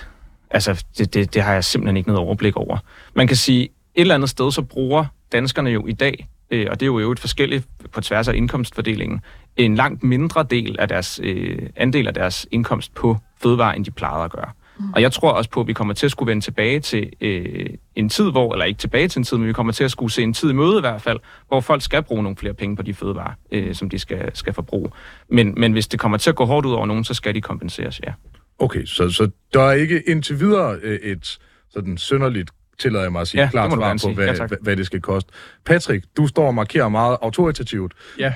Altså 0.50 0.84
det, 0.98 1.14
det, 1.14 1.34
det 1.34 1.42
har 1.42 1.54
jeg 1.54 1.64
simpelthen 1.64 1.98
ikke 1.98 2.10
noget 2.10 2.20
overblik 2.26 2.58
over. 2.58 2.78
Man 3.16 3.28
kan 3.28 3.38
sige, 3.38 3.64
et 3.64 3.72
eller 3.96 4.16
andet 4.16 4.30
sted, 4.30 4.52
så 4.52 4.62
bruger 4.62 5.06
danskerne 5.32 5.70
jo 5.70 5.88
i 5.88 5.94
dag, 5.94 6.28
øh, 6.52 6.68
og 6.70 6.80
det 6.80 6.86
er 6.86 6.88
jo 6.88 7.00
i 7.00 7.02
øvrigt 7.02 7.20
forskelligt 7.20 7.68
på 7.92 8.02
tværs 8.02 8.28
af 8.28 8.36
indkomstfordelingen, 8.36 9.22
en 9.58 9.76
langt 9.76 10.04
mindre 10.04 10.46
del 10.50 10.76
af 10.80 10.88
deres 10.88 11.20
øh, 11.24 11.70
andel 11.76 12.08
af 12.08 12.14
deres 12.14 12.48
indkomst 12.52 12.94
på 12.94 13.18
fødevarer, 13.44 13.74
end 13.74 13.86
de 13.86 13.92
plejede 13.92 14.24
at 14.24 14.32
gøre. 14.32 14.50
Mm. 14.80 14.94
Og 14.96 15.02
jeg 15.02 15.12
tror 15.12 15.32
også 15.32 15.50
på, 15.50 15.62
at 15.62 15.68
vi 15.68 15.74
kommer 15.74 15.94
til 15.94 16.06
at 16.06 16.12
skulle 16.12 16.30
vende 16.30 16.44
tilbage 16.44 16.80
til 16.80 17.10
øh, 17.22 17.70
en 17.96 18.10
tid, 18.10 18.32
hvor, 18.32 18.54
eller 18.54 18.66
ikke 18.66 18.78
tilbage 18.78 19.08
til 19.08 19.20
en 19.20 19.24
tid, 19.24 19.38
men 19.38 19.48
vi 19.48 19.54
kommer 19.54 19.74
til 19.74 19.84
at 19.84 19.92
skulle 19.92 20.12
se 20.12 20.24
en 20.24 20.34
tid 20.34 20.50
i 20.50 20.54
møde 20.54 20.78
i 20.78 20.80
hvert 20.80 21.02
fald, 21.02 21.20
hvor 21.48 21.60
folk 21.60 21.82
skal 21.82 22.04
bruge 22.04 22.24
nogle 22.24 22.38
flere 22.38 22.54
penge 22.54 22.76
på 22.76 22.82
de 22.82 22.94
fødevarer, 22.94 23.34
øh, 23.52 23.76
som 23.76 23.90
de 23.90 24.00
skal, 24.00 24.32
skal 24.34 24.54
forbruge. 24.54 24.90
Men, 25.30 25.54
men 25.58 25.72
hvis 25.72 25.88
det 25.88 26.00
kommer 26.00 26.18
til 26.18 26.30
at 26.30 26.36
gå 26.36 26.46
hårdt 26.46 26.66
ud 26.66 26.74
over 26.74 26.86
nogen, 26.86 27.04
så 27.04 27.14
skal 27.14 27.36
de 27.36 27.42
kompenseres, 27.42 28.00
ja. 28.08 28.14
Okay, 28.60 28.86
så, 28.86 29.10
så 29.10 29.30
der 29.54 29.62
er 29.62 29.72
ikke 29.72 30.02
indtil 30.08 30.40
videre 30.40 30.78
øh, 30.84 31.00
et 31.00 31.40
sådan 31.70 31.98
synderligt, 31.98 32.52
tillader 32.82 33.04
jeg 33.06 33.12
mig 33.12 33.22
at 33.22 33.28
sige, 33.28 33.42
Ja, 33.42 33.50
klart 33.50 33.72
svar 33.74 33.92
på, 33.94 33.98
sige. 33.98 34.14
hvad, 34.14 34.26
Ja, 34.26 34.34
tak. 34.34 34.52
hvad, 34.62 34.76
det 34.76 34.86
skal 34.86 35.02
koste. 35.02 35.32
Patrick, 35.66 36.06
du 36.18 36.28
står 36.28 36.48
og 36.48 36.56
markerer 36.56 36.90
meget 36.90 37.18
autoritativt. 37.22 37.94
Ja. 38.20 38.34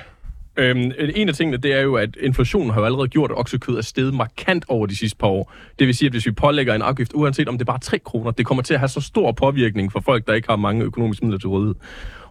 Øhm, 0.58 0.92
en 1.14 1.28
af 1.28 1.34
tingene, 1.34 1.56
det 1.56 1.72
er 1.72 1.80
jo, 1.80 1.94
at 1.94 2.16
inflationen 2.20 2.70
har 2.70 2.80
jo 2.80 2.84
allerede 2.84 3.08
gjort, 3.08 3.30
at 3.30 3.38
oksekød 3.38 3.76
er 3.76 3.80
steget 3.82 4.14
markant 4.14 4.64
over 4.68 4.86
de 4.86 4.96
sidste 4.96 5.18
par 5.18 5.26
år. 5.26 5.52
Det 5.78 5.86
vil 5.86 5.94
sige, 5.94 6.06
at 6.06 6.12
hvis 6.12 6.26
vi 6.26 6.30
pålægger 6.30 6.74
en 6.74 6.82
afgift, 6.82 7.12
uanset 7.14 7.48
om 7.48 7.54
det 7.54 7.60
er 7.68 7.72
bare 7.72 7.78
3 7.80 7.98
kroner, 7.98 8.30
det 8.30 8.46
kommer 8.46 8.62
til 8.62 8.74
at 8.74 8.80
have 8.80 8.88
så 8.88 9.00
stor 9.00 9.32
påvirkning 9.32 9.92
for 9.92 10.00
folk, 10.00 10.26
der 10.26 10.34
ikke 10.34 10.48
har 10.48 10.56
mange 10.56 10.84
økonomiske 10.84 11.24
midler 11.24 11.38
til 11.38 11.48
rådighed. 11.48 11.74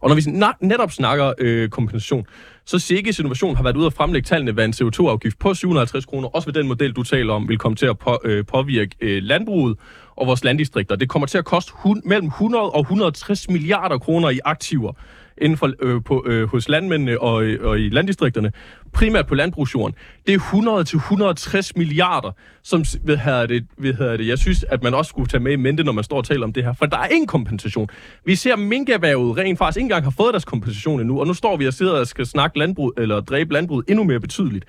Og 0.02 0.10
når 0.10 0.16
vi 0.16 0.22
netop 0.68 0.92
snakker 0.92 1.34
øh, 1.38 1.70
kompensation, 1.70 2.26
så 2.66 2.80
Sikkes 2.80 3.20
Innovation 3.20 3.56
har 3.56 3.64
været 3.64 3.78
ude 3.78 3.86
og 3.86 3.94
fremlægge 3.94 4.26
tallene, 4.26 4.52
hvad 4.52 4.66
en 4.66 4.74
CO2-afgift 4.74 5.40
på 5.40 5.54
750 5.54 6.06
kroner, 6.06 6.28
også 6.28 6.48
ved 6.48 6.54
den 6.54 6.68
model, 6.68 6.92
du 6.92 7.04
taler 7.04 7.34
om, 7.34 7.48
vil 7.50 7.58
komme 7.58 7.76
til 7.76 7.86
at 7.86 8.00
på, 8.00 8.20
øh, 8.24 8.46
påvirke 8.46 8.96
øh, 9.02 9.24
landbruget 9.24 9.78
og 10.18 10.28
vores 10.28 10.44
landdistrikter. 10.44 10.96
Det 10.96 11.10
kommer 11.10 11.28
til 11.28 11.38
at 11.38 11.46
koste 11.46 11.72
hun, 11.76 12.02
mellem 12.06 12.28
100 12.28 12.70
og 12.72 12.82
160 12.82 13.50
milliarder 13.50 13.98
kroner 13.98 14.30
i 14.30 14.40
aktiver 14.46 14.94
inden 15.38 15.58
for, 15.58 15.72
øh, 15.82 16.04
på, 16.04 16.24
øh, 16.28 16.48
hos 16.48 16.70
landmændene 16.70 17.22
og, 17.22 17.44
øh, 17.44 17.68
og 17.70 17.80
i 17.80 17.90
landdistrikterne, 17.90 18.52
primært 18.94 19.28
på 19.28 19.36
landbrugsjorden. 19.36 19.96
Det 20.28 20.34
er 20.34 20.40
100-160 20.40 21.72
milliarder, 21.76 22.32
som 22.64 22.86
ved 23.04 23.18
her 23.18 23.46
det, 23.46 23.66
ved 23.78 23.94
her 23.94 24.18
det, 24.18 24.28
jeg 24.28 24.38
synes, 24.38 24.64
at 24.64 24.84
man 24.84 24.94
også 24.94 25.10
skulle 25.10 25.28
tage 25.28 25.42
med 25.44 25.52
i 25.52 25.56
mente, 25.56 25.84
når 25.84 25.92
man 25.92 26.04
står 26.04 26.18
og 26.18 26.26
taler 26.26 26.44
om 26.44 26.54
det 26.54 26.64
her. 26.64 26.74
For 26.74 26.86
der 26.86 26.98
er 26.98 27.08
ingen 27.08 27.28
kompensation. 27.28 27.90
Vi 28.26 28.36
ser 28.36 28.56
minkerhvervet 28.56 29.38
rent 29.38 29.58
faktisk 29.58 29.78
ikke 29.78 29.86
engang 29.86 30.04
har 30.04 30.14
fået 30.18 30.34
deres 30.34 30.46
kompensation 30.46 31.00
endnu, 31.00 31.20
og 31.20 31.28
nu 31.28 31.34
står 31.34 31.58
vi 31.58 31.68
og 31.68 31.74
sidder 31.74 32.00
og 32.00 32.08
skal 32.08 32.26
snakke 32.26 32.60
landbrug, 32.60 32.94
eller 32.98 33.22
dræbe 33.22 33.54
landbruget 33.54 33.86
endnu 33.90 34.04
mere 34.04 34.20
betydeligt. 34.20 34.66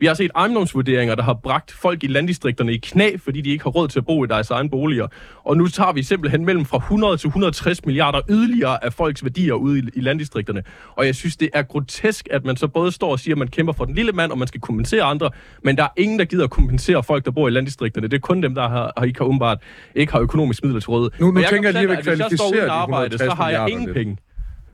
Vi 0.00 0.06
har 0.06 0.14
set 0.14 0.30
ejendomsvurderinger, 0.36 1.14
der 1.14 1.22
har 1.22 1.34
bragt 1.34 1.70
folk 1.72 2.04
i 2.04 2.06
landdistrikterne 2.06 2.72
i 2.72 2.78
knæ, 2.78 3.16
fordi 3.24 3.40
de 3.40 3.50
ikke 3.50 3.64
har 3.64 3.70
råd 3.70 3.88
til 3.88 3.98
at 3.98 4.06
bo 4.06 4.24
i 4.24 4.26
deres 4.26 4.50
egen 4.50 4.70
boliger. 4.70 5.06
Og 5.44 5.56
nu 5.56 5.66
tager 5.66 5.92
vi 5.92 6.02
simpelthen 6.02 6.44
mellem 6.44 6.64
fra 6.64 6.76
100 6.78 7.16
til 7.16 7.26
160 7.28 7.84
milliarder 7.86 8.20
yderligere 8.30 8.84
af 8.84 8.92
folks 8.92 9.24
værdier 9.24 9.54
ude 9.54 9.78
i, 9.78 9.82
i 9.94 10.00
landdistrikterne. 10.00 10.62
Og 10.96 11.06
jeg 11.06 11.14
synes, 11.14 11.36
det 11.36 11.48
er 11.54 11.62
grotesk, 11.62 12.28
at 12.30 12.44
man 12.44 12.56
så 12.56 12.68
både 12.68 12.92
står 12.92 13.10
og 13.10 13.20
siger, 13.20 13.34
at 13.34 13.38
man 13.38 13.48
kæmper 13.48 13.72
for 13.72 13.84
den 13.84 13.94
lille 13.94 14.12
mand, 14.12 14.32
og 14.32 14.38
man 14.38 14.48
skal 14.48 14.60
kompensere 14.60 15.02
andre, 15.02 15.30
men 15.64 15.76
der 15.76 15.82
er 15.82 15.88
ingen, 15.96 16.18
der 16.18 16.24
gider 16.24 16.44
at 16.44 16.50
kompensere 16.50 17.02
folk, 17.02 17.24
der 17.24 17.30
bor 17.30 17.48
i 17.48 17.50
landdistrikterne. 17.50 18.08
Det 18.08 18.16
er 18.16 18.20
kun 18.20 18.42
dem, 18.42 18.54
der 18.54 18.68
har, 18.68 18.92
har 18.96 19.04
ikke 19.04 19.18
har 19.18 19.26
åbenbart 19.26 19.58
ikke 19.94 20.12
har 20.12 20.20
økonomisk 20.20 20.64
midler 20.64 20.80
til 20.80 20.88
rådighed. 20.88 21.10
Nu- 21.20 21.30
nu 21.30 21.40
jeg 21.40 21.48
tænker 21.50 21.68
jeg 21.68 21.82
lige, 21.82 21.92
at 21.92 21.98
at 21.98 22.04
hvis 22.04 22.18
jeg 22.18 22.30
står 22.38 22.52
uden 22.52 22.70
arbejde, 22.70 23.18
så 23.18 23.24
160 23.24 23.38
har 23.38 23.50
jeg 23.50 23.70
ingen 23.70 23.94
penge. 23.94 24.16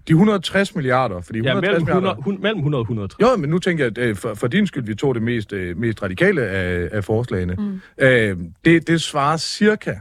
De 0.09 0.13
160 0.13 0.75
milliarder, 0.75 1.21
fordi 1.21 1.39
Ja, 1.39 1.45
160 1.45 1.71
mellem 1.71 1.97
milliarder... 1.97 2.19
100, 2.19 2.23
hun, 2.25 2.43
mellem 2.43 2.59
100 2.59 2.81
og 2.81 2.83
160. 2.83 3.21
Jo, 3.23 3.37
men 3.37 3.51
nu 3.51 3.59
tænker 3.59 3.85
jeg, 3.85 3.99
at 3.99 4.09
øh, 4.09 4.17
for, 4.17 4.35
for 4.35 4.47
din 4.47 4.67
skyld, 4.67 4.85
vi 4.85 4.95
tog 4.95 5.15
det 5.15 5.23
mest, 5.23 5.53
øh, 5.53 5.77
mest 5.79 6.03
radikale 6.03 6.43
af, 6.43 6.89
af 6.93 7.05
forslagene. 7.05 7.55
Mm. 7.59 7.81
Øh, 7.99 8.37
det, 8.65 8.87
det 8.89 9.03
svarer 9.03 9.37
cirka 9.37 9.95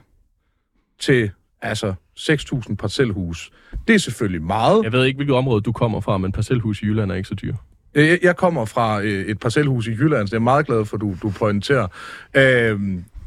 til 0.99 1.31
altså 1.61 1.93
6.000 2.19 2.75
parcelhus. 2.75 3.51
Det 3.87 3.95
er 3.95 3.99
selvfølgelig 3.99 4.41
meget. 4.43 4.83
Jeg 4.83 4.91
ved 4.91 5.05
ikke, 5.05 5.17
hvilket 5.17 5.35
område 5.35 5.61
du 5.61 5.71
kommer 5.71 6.01
fra, 6.01 6.17
men 6.17 6.31
parcelhus 6.31 6.81
i 6.81 6.85
Jylland 6.85 7.11
er 7.11 7.15
ikke 7.15 7.29
så 7.29 7.35
dyre. 7.35 7.55
Øh, 7.95 8.07
Jeg, 8.07 8.19
jeg 8.23 8.35
kommer 8.35 8.65
fra 8.65 9.01
øh, 9.01 9.25
et 9.25 9.39
parcelhus 9.39 9.87
i 9.87 9.91
Jylland, 9.91 10.27
så 10.27 10.35
jeg 10.35 10.39
er 10.39 10.43
meget 10.43 10.65
glad 10.65 10.85
for, 10.85 10.97
at 10.97 11.01
du, 11.01 11.15
du 11.21 11.29
pointerer. 11.29 11.87
Øh, 12.37 12.79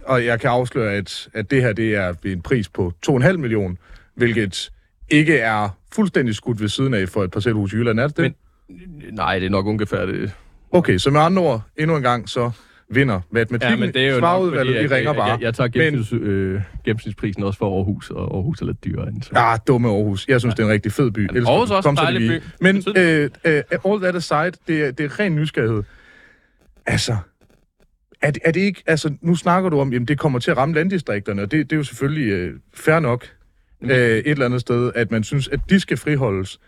og 0.05 0.25
jeg 0.25 0.41
kan 0.41 0.51
afsløre, 0.51 0.93
at, 0.93 1.29
at 1.35 1.51
det 1.51 1.63
her 1.63 1.73
det 1.73 1.95
er 1.95 2.15
ved 2.23 2.33
en 2.33 2.43
pris 2.43 2.69
på 2.69 2.93
2,5 3.11 3.33
millioner, 3.37 3.77
hvilket 4.15 4.71
ikke 5.11 5.39
er 5.39 5.69
fuldstændig 5.95 6.35
skudt 6.35 6.61
ved 6.61 6.69
siden 6.69 6.95
af 6.95 7.09
for 7.09 7.25
et 7.25 7.31
parcelhus 7.31 7.73
i 7.73 7.77
Jylland. 7.77 8.01
Er 8.01 8.07
det 8.07 8.17
det? 8.17 8.23
Men- 8.25 8.35
Nej, 9.15 9.39
det 9.39 9.47
er 9.47 9.51
nok 9.51 9.67
ungefær 9.67 10.07
det. 10.07 10.33
Okay, 10.73 10.99
så 10.99 11.11
med 11.11 11.21
andre 11.21 11.43
ord, 11.43 11.63
endnu 11.77 11.97
en 11.97 12.03
gang, 12.03 12.29
så 12.29 12.51
vinder 12.91 13.21
matematikken. 13.31 13.79
Ja, 13.79 13.85
men 13.87 13.95
det 13.95 14.07
er 14.07 14.15
jo 14.15 14.21
nok, 14.21 14.55
fordi, 14.55 14.71
vi 14.73 14.79
ringer 14.79 14.97
jeg, 14.99 15.15
bare. 15.15 15.25
jeg, 15.31 15.41
jeg 15.41 15.55
tager 15.55 15.69
Men- 15.75 15.83
gennemsnits, 15.83 16.25
øh, 16.27 16.61
gennemsnitsprisen 16.85 17.43
også 17.43 17.59
for 17.59 17.77
Aarhus, 17.77 18.11
og 18.11 18.35
Aarhus 18.37 18.61
er 18.61 18.67
lidt 18.67 18.85
dyrere 18.85 19.09
end 19.09 19.23
så. 19.23 19.31
Ah, 19.35 19.59
dumme 19.69 19.89
Aarhus. 19.89 20.29
Jeg 20.29 20.41
synes, 20.41 20.55
det 20.55 20.63
er 20.63 20.67
en 20.67 20.73
rigtig 20.73 20.93
fed 20.93 21.11
by. 21.11 21.19
Elsker 21.35 21.49
Aarhus 21.53 21.71
er 21.71 21.75
også 21.75 21.87
Kom 21.89 21.93
en 21.93 21.97
dejlig 21.97 22.41
by. 22.41 22.45
Men 22.61 22.77
øh, 22.97 23.31
øh, 23.45 23.63
all 23.93 24.01
that 24.01 24.17
aside, 24.17 24.53
det 24.69 24.83
er, 24.87 24.91
det 24.91 25.05
er 25.05 25.21
ren 25.21 25.35
nysgerrighed. 25.37 25.83
Altså, 26.87 27.17
er 28.23 28.31
det, 28.31 28.43
er 28.45 28.53
det 28.53 28.61
ikke... 28.61 28.83
Altså, 28.87 29.15
nu 29.21 29.35
snakker 29.35 29.71
du 29.71 29.81
om, 29.81 29.93
jamen 29.93 30.09
det 30.09 30.19
kommer 30.19 30.39
til 30.39 30.51
at 30.51 30.57
ramme 30.57 30.75
landdistrikterne, 30.75 31.43
og 31.43 31.51
det, 31.51 31.71
det 31.71 31.77
er 31.77 31.81
jo 31.81 31.85
selvfølgelig 31.85 32.29
øh, 32.33 32.55
fair 32.75 33.01
nok 33.01 33.27
øh, 33.91 34.19
et 34.19 34.27
eller 34.27 34.45
andet 34.45 34.61
sted, 34.61 34.93
at 34.95 35.11
man 35.11 35.25
synes, 35.25 35.49
at 35.49 35.61
de 35.71 35.81
skal 35.81 35.97
friholdes. 35.97 36.59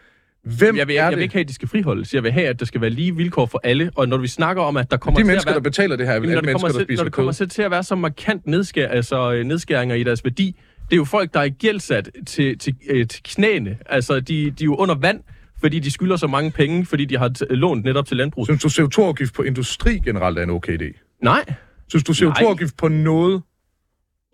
Hvem 0.45 0.77
Jeg 0.77 0.89
vil, 0.89 0.97
er 0.97 1.03
jeg 1.03 1.11
det? 1.13 1.17
vil 1.19 1.23
ikke 1.23 1.33
have, 1.35 1.41
at 1.41 1.49
de 1.49 1.55
skal 1.55 1.69
friholdes. 1.69 2.15
Jeg 2.15 2.23
vil 2.23 2.33
have, 2.33 2.47
at 2.47 2.61
der 2.61 2.67
skal 2.67 2.81
være 2.81 2.91
lige 2.91 3.17
vilkår 3.17 3.47
for 3.47 3.61
alle. 3.65 3.91
Og 3.95 4.09
når 4.09 4.17
vi 4.17 4.27
snakker 4.29 4.63
om, 4.63 4.77
at 4.77 4.91
der 4.91 4.97
kommer 4.97 5.19
de 5.19 5.23
til 5.23 5.27
mennesker, 5.27 5.51
at 5.51 5.55
der 5.55 5.61
være... 5.61 5.63
betaler 5.71 5.97
det 5.97 6.07
her, 6.07 6.15
er 6.15 6.21
når, 6.21 6.29
alle 6.29 6.41
mennesker, 6.43 6.69
der 6.69 6.73
til, 6.73 6.79
når 6.81 6.85
spiser 6.85 7.05
det 7.05 7.13
kommer 7.13 7.33
kød. 7.39 7.47
til, 7.47 7.63
at 7.63 7.71
være 7.71 7.83
så 7.83 7.95
markant 7.95 8.47
nedskær, 8.47 8.89
altså, 8.89 9.33
øh, 9.33 9.45
nedskæringer 9.45 9.95
i 9.97 10.03
deres 10.05 10.25
værdi, 10.25 10.57
det 10.91 10.93
er 10.93 10.97
jo 10.97 11.05
folk, 11.05 11.35
der 11.35 11.41
er 11.41 11.49
gældsat 11.49 12.11
til, 12.27 12.59
til, 12.59 12.75
øh, 12.91 13.07
til 13.07 13.23
knæene. 13.25 13.77
Altså, 13.87 14.21
de, 14.21 14.45
de 14.45 14.49
er 14.49 14.65
jo 14.65 14.75
under 14.77 14.95
vand, 14.95 15.21
fordi 15.61 15.79
de 15.79 15.91
skylder 15.91 16.17
så 16.17 16.27
mange 16.27 16.51
penge, 16.51 16.87
fordi 16.87 17.05
de 17.05 17.17
har 17.19 17.29
t- 17.39 17.55
lånt 17.55 17.85
netop 17.85 18.07
til 18.07 18.17
landbrug. 18.17 18.47
Synes 18.47 18.63
du, 18.77 18.83
CO2-afgift 18.83 19.35
på 19.35 19.43
industri 19.43 19.99
generelt 19.99 20.39
er 20.39 20.43
en 20.43 20.51
okay 20.51 20.79
idé? 20.83 21.19
Nej, 21.23 21.45
Synes 21.89 22.05
du, 22.05 22.13
CO2-afgift 22.13 22.77
på 22.77 22.89
noget? 22.89 23.43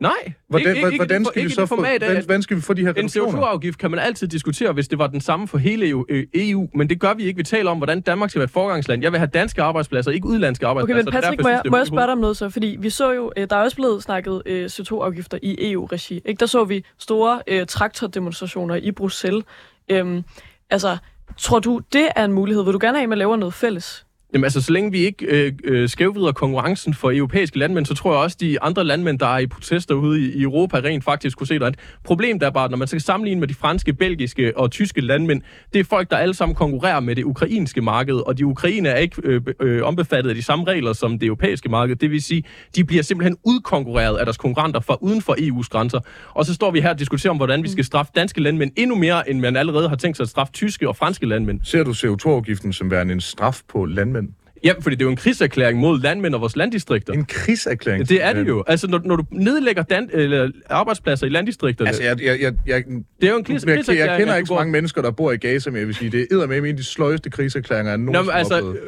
Nej. 0.05 0.33
Hvordan, 0.49 0.77
ikke, 0.77 0.87
ikke, 0.87 0.97
hvordan 0.97 1.21
ikke, 1.21 1.29
skal 1.29 1.41
vi 1.41 1.45
ikke 1.45 1.55
så 1.55 1.61
det 1.61 1.69
få, 1.69 1.77
format 1.77 2.03
af, 2.03 2.23
hvordan, 2.23 2.43
skal 2.43 2.57
vi 2.57 2.63
få 2.63 2.73
de 2.75 2.83
her 2.83 2.91
En 2.91 2.97
reduktioner? 2.97 3.43
CO2-afgift 3.43 3.79
kan 3.79 3.91
man 3.91 4.01
altid 4.01 4.29
diskutere, 4.29 4.73
hvis 4.73 4.89
det 4.89 4.99
var 4.99 5.07
den 5.07 5.21
samme 5.21 5.49
for 5.49 5.59
hele 5.59 5.89
EU, 5.89 6.05
øh, 6.09 6.27
EU, 6.35 6.69
men 6.75 6.89
det 6.89 7.01
gør 7.01 7.15
vi 7.15 7.23
ikke. 7.23 7.37
Vi 7.37 7.43
taler 7.43 7.71
om, 7.71 7.77
hvordan 7.77 8.01
Danmark 8.01 8.31
skal 8.31 8.39
være 8.39 8.45
et 8.45 8.51
forgangsland. 8.51 9.03
Jeg 9.03 9.13
vil 9.13 9.19
have 9.19 9.31
danske 9.35 9.63
arbejdspladser, 9.63 10.11
ikke 10.11 10.27
udlandske 10.27 10.67
Okay, 10.67 10.71
arbejdspladser. 10.71 10.97
men 10.97 11.07
Det 11.07 11.17
er 11.17 11.21
Patrick, 11.21 11.39
derfor, 11.39 11.49
må 11.49 11.53
jeg, 11.53 11.61
synes, 11.65 11.71
må 11.71 11.77
jeg 11.77 11.87
spørge 11.87 12.03
dig 12.03 12.13
om 12.13 12.19
noget 12.19 12.37
så? 12.37 12.49
Fordi 12.51 12.77
vi 12.81 12.91
så 12.91 13.13
jo, 13.13 13.33
øh, 13.37 13.47
der 13.51 13.57
er 13.57 13.61
også 13.61 13.77
blevet 13.77 14.03
snakket 14.03 14.43
øh, 14.47 14.65
CO2-afgifter 14.67 15.39
i 15.43 15.73
EU-regi. 15.73 16.21
Ikke? 16.25 16.41
Der 16.41 16.47
så 16.47 16.65
vi 16.65 16.85
store 16.99 17.43
øh, 17.47 17.67
traktordemonstrationer 17.67 18.75
i 18.75 18.91
Bruxelles. 18.91 19.45
Øhm, 19.91 20.25
altså, 20.71 20.97
tror 21.37 21.59
du, 21.59 21.81
det 21.93 22.09
er 22.17 22.25
en 22.25 22.33
mulighed? 22.33 22.65
Vil 22.65 22.73
du 22.73 22.79
gerne 22.81 22.97
have, 22.99 23.03
at 23.03 23.09
man 23.09 23.19
laver 23.19 23.37
noget 23.37 23.55
fælles? 23.55 24.04
Jamen 24.35 24.45
altså, 24.45 24.61
så 24.61 24.72
længe 24.72 24.93
vi 24.93 24.99
ikke 24.99 25.26
øh, 25.26 25.53
øh, 25.64 25.89
skævvider 25.89 26.32
konkurrencen 26.32 26.95
for 26.95 27.12
europæiske 27.14 27.59
landmænd, 27.59 27.87
så 27.87 27.95
tror 27.95 28.12
jeg 28.12 28.20
også, 28.20 28.37
de 28.41 28.62
andre 28.62 28.85
landmænd, 28.85 29.18
der 29.18 29.26
er 29.26 29.39
i 29.39 29.47
protester 29.47 29.95
ude 29.95 30.20
i, 30.20 30.32
i 30.32 30.43
Europa, 30.43 30.76
rent 30.76 31.05
faktisk 31.05 31.39
kunne 31.39 31.47
se 31.47 31.59
det. 31.59 31.78
Problemet 32.05 32.43
er 32.43 32.51
bare, 32.51 32.70
når 32.70 32.76
man 32.76 32.89
skal 32.89 33.01
sammenligne 33.01 33.41
med 33.41 33.49
de 33.49 33.55
franske, 33.55 33.93
belgiske 33.93 34.59
og 34.59 34.70
tyske 34.70 35.01
landmænd, 35.01 35.43
det 35.72 35.80
er 35.80 35.85
folk, 35.85 36.11
der 36.11 36.16
alle 36.16 36.35
sammen 36.35 36.55
konkurrerer 36.55 37.01
med 37.01 37.16
det 37.16 37.24
ukrainske 37.24 37.80
marked, 37.80 38.14
og 38.14 38.39
de 38.39 38.47
ukrainer 38.47 38.91
er 38.91 38.97
ikke 38.97 39.16
øh, 39.24 39.41
øh, 39.61 39.82
ombefattet 39.82 40.30
af 40.30 40.35
de 40.35 40.43
samme 40.43 40.64
regler 40.64 40.93
som 40.93 41.18
det 41.18 41.26
europæiske 41.26 41.68
marked. 41.68 41.97
Det 41.97 42.11
vil 42.11 42.22
sige, 42.22 42.45
de 42.76 42.85
bliver 42.85 43.03
simpelthen 43.03 43.37
udkonkurreret 43.45 44.16
af 44.18 44.26
deres 44.26 44.37
konkurrenter 44.37 44.80
fra 44.80 44.99
uden 45.01 45.22
for 45.22 45.32
EU's 45.32 45.68
grænser. 45.68 46.01
Og 46.35 46.45
så 46.45 46.55
står 46.55 46.70
vi 46.70 46.80
her 46.80 46.91
og 46.91 46.99
diskuterer 46.99 47.30
om, 47.30 47.37
hvordan 47.37 47.62
vi 47.62 47.68
skal 47.68 47.85
straffe 47.85 48.12
danske 48.14 48.41
landmænd 48.41 48.70
endnu 48.76 48.97
mere, 48.97 49.30
end 49.30 49.41
man 49.41 49.57
allerede 49.57 49.89
har 49.89 49.97
tænkt 49.97 50.16
sig 50.16 50.24
at 50.24 50.28
straffe 50.28 50.53
tyske 50.53 50.89
og 50.89 50.97
franske 50.97 51.26
landmænd. 51.26 51.61
Ser 51.64 51.85
du 51.85 51.91
CO2-afgiften 51.91 52.72
som 52.72 52.91
værende 52.91 53.12
en 53.12 53.20
straf 53.20 53.61
på 53.68 53.85
landmænd? 53.85 54.24
Ja, 54.65 54.73
fordi 54.81 54.97
det 54.97 55.03
er 55.03 55.07
jo 55.07 55.11
en 55.11 55.17
krigserklæring 55.17 55.79
mod 55.79 56.01
landmænd 56.01 56.35
og 56.35 56.41
vores 56.41 56.57
landdistrikter. 56.57 57.12
En 57.12 57.25
krigserklæring? 57.25 58.09
Det 58.09 58.25
er 58.25 58.33
det 58.33 58.49
jo. 58.49 58.65
Altså, 58.67 58.89
når, 58.89 59.01
når 59.05 59.17
du 59.17 59.25
nedlægger 59.31 59.83
dan- 59.83 60.11
eller 60.12 60.51
arbejdspladser 60.71 61.27
i 61.27 61.31
landdistrikterne, 61.31 61.89
Altså, 61.89 62.03
jeg, 62.03 62.23
jeg, 62.23 62.41
jeg, 62.41 62.53
jeg, 62.67 62.85
det 63.21 63.27
er 63.29 63.33
jo 63.33 63.39
en 63.39 63.45
krigs- 63.45 63.67
jeg, 63.67 63.85
jeg, 63.89 63.97
jeg 63.99 64.19
kender 64.19 64.37
ikke 64.37 64.47
så 64.47 64.55
mange 64.55 64.73
mennesker, 64.73 65.03
der 65.03 65.11
bor 65.11 65.33
i 65.33 65.37
Gaza, 65.37 65.71
men 65.71 65.79
jeg 65.79 65.87
vil 65.87 65.95
sige, 65.95 66.11
det 66.11 66.27
er 66.31 66.47
med 66.47 66.59
en 66.59 66.65
af 66.67 66.77
de 66.77 66.85
sløjeste 66.85 67.31
krigserklæringer, 67.31 67.91
jeg 67.93 67.99
Nå, 67.99 68.12
nogensinde 68.12 68.25
men 68.27 68.33
har 68.33 68.39
altså, 68.39 68.55
oplevet. 68.57 68.79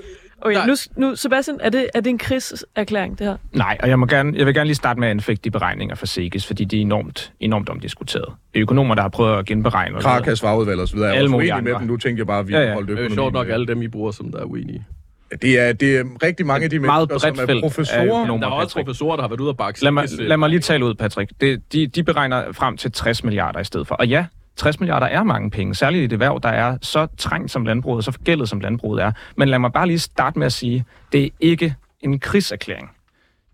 Okay, 0.40 0.66
nu, 0.66 0.74
nu, 0.96 1.16
Sebastian, 1.16 1.58
er 1.62 1.70
det, 1.70 1.86
er 1.94 2.00
det 2.00 2.10
en 2.10 2.18
krigserklæring, 2.18 3.18
det 3.18 3.26
her? 3.26 3.36
Nej, 3.52 3.76
og 3.82 3.88
jeg, 3.88 3.98
må 3.98 4.06
gerne, 4.06 4.38
jeg 4.38 4.46
vil 4.46 4.54
gerne 4.54 4.66
lige 4.66 4.74
starte 4.74 5.00
med 5.00 5.08
at 5.08 5.10
anfægte 5.10 5.42
de 5.44 5.50
beregninger 5.50 5.94
for 5.94 6.06
SEGES, 6.06 6.46
fordi 6.46 6.64
de 6.64 6.76
er 6.76 6.80
enormt, 6.80 7.32
enormt 7.40 7.68
omdiskuteret. 7.68 8.24
Det 8.54 8.58
er 8.58 8.62
økonomer, 8.62 8.94
der 8.94 9.02
har 9.02 9.08
prøvet 9.08 9.38
at 9.38 9.46
genberegne. 9.46 10.00
Krakas 10.00 10.40
fagudvalg 10.40 10.80
og 10.80 10.88
så 10.88 10.94
videre. 10.94 11.08
Er 11.10 11.14
Alle 11.14 11.24
også 11.24 11.32
mulige 11.32 11.52
uenig 11.54 11.72
med 11.72 11.80
dem. 11.80 11.86
Nu 11.88 11.96
tænker 11.96 12.20
jeg 12.20 12.26
bare, 12.26 12.38
at 12.38 12.48
vi 12.48 12.52
Ja, 12.54 12.60
ja. 12.62 12.72
holdt 12.74 12.88
det 12.88 12.94
er 12.94 12.98
jo 12.98 13.04
økonomien. 13.04 13.16
sjovt 13.16 13.32
nok 13.32 13.48
alle 13.48 13.66
dem, 13.66 13.82
I 13.82 13.88
bruger, 13.88 14.10
som 14.10 14.30
der 14.32 14.38
er 14.40 14.44
uenige. 14.44 14.84
Det 15.42 15.58
er, 15.58 15.72
det 15.72 15.96
er 15.96 16.04
rigtig 16.22 16.46
mange 16.46 16.64
af 16.64 16.70
de 16.70 16.78
meget 16.78 17.08
mennesker, 17.08 17.34
som 17.34 17.48
er 17.48 17.54
af 17.54 17.60
professorer. 17.60 18.02
økonomer. 18.04 18.46
Der 18.46 18.46
er 18.46 18.60
også 18.60 18.74
Patrick. 18.74 18.86
professorer, 18.86 19.16
der 19.16 19.22
har 19.22 19.28
været 19.28 19.40
ude 19.40 19.48
og 19.48 19.56
bakke 19.56 19.82
Lad 19.84 19.90
mig, 19.90 20.08
øh, 20.20 20.26
lad 20.26 20.36
mig 20.36 20.50
lige 20.50 20.60
tale 20.60 20.84
ud, 20.84 20.94
Patrick. 20.94 21.30
Det, 21.40 21.72
de, 21.72 21.86
de 21.86 22.04
beregner 22.04 22.52
frem 22.52 22.76
til 22.76 22.92
60 22.92 23.24
milliarder 23.24 23.60
i 23.60 23.64
stedet 23.64 23.86
for. 23.86 23.94
Og 23.94 24.08
ja, 24.08 24.26
60 24.56 24.80
milliarder 24.80 25.06
er 25.06 25.22
mange 25.22 25.50
penge, 25.50 25.74
særligt 25.74 26.02
i 26.02 26.06
det 26.06 26.12
erhverv, 26.12 26.40
der 26.42 26.48
er 26.48 26.78
så 26.82 27.06
trængt 27.18 27.50
som 27.50 27.64
landbruget, 27.64 28.04
så 28.04 28.12
forgældet 28.12 28.48
som 28.48 28.60
landbruget 28.60 29.02
er. 29.02 29.12
Men 29.36 29.48
lad 29.48 29.58
mig 29.58 29.72
bare 29.72 29.86
lige 29.86 29.98
starte 29.98 30.38
med 30.38 30.46
at 30.46 30.52
sige, 30.52 30.84
det 31.12 31.24
er 31.24 31.28
ikke 31.40 31.74
en 32.00 32.18
krigserklæring. 32.18 32.90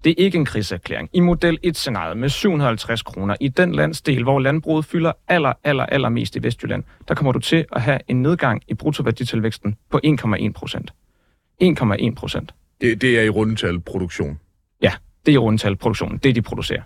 Det 0.05 0.11
er 0.11 0.25
ikke 0.25 0.39
en 0.39 0.45
krigserklæring. 0.45 1.09
I 1.13 1.21
model 1.21 1.59
1-scenariet 1.67 2.17
med 2.17 2.29
750 2.29 3.03
kroner 3.03 3.37
i 3.41 3.49
den 3.49 3.75
landsdel, 3.75 4.23
hvor 4.23 4.41
landbruget 4.41 4.85
fylder 4.85 5.13
aller, 5.29 5.53
aller, 5.65 5.87
aller 5.87 6.09
mest 6.09 6.37
i 6.37 6.43
Vestjylland, 6.43 6.85
der 7.09 7.15
kommer 7.15 7.33
du 7.33 7.39
til 7.39 7.65
at 7.73 7.83
have 7.83 7.99
en 8.09 8.23
nedgang 8.23 8.63
i 8.69 8.75
bruttoværditilvæksten 8.75 9.77
på 9.91 10.01
1,1 10.07 10.53
procent. 10.53 10.93
1,1 11.63 12.15
procent. 12.15 12.55
Det, 12.81 13.01
det 13.01 13.19
er 13.19 13.23
i 13.23 13.29
rundetal 13.29 13.81
produktion. 13.81 14.39
Ja, 14.83 14.93
det 15.27 15.33
er 15.33 15.35
i 15.35 15.39
rundtal 15.39 15.77
produktionen. 15.77 16.19
Det, 16.19 16.35
de 16.35 16.43
producerer. 16.43 16.83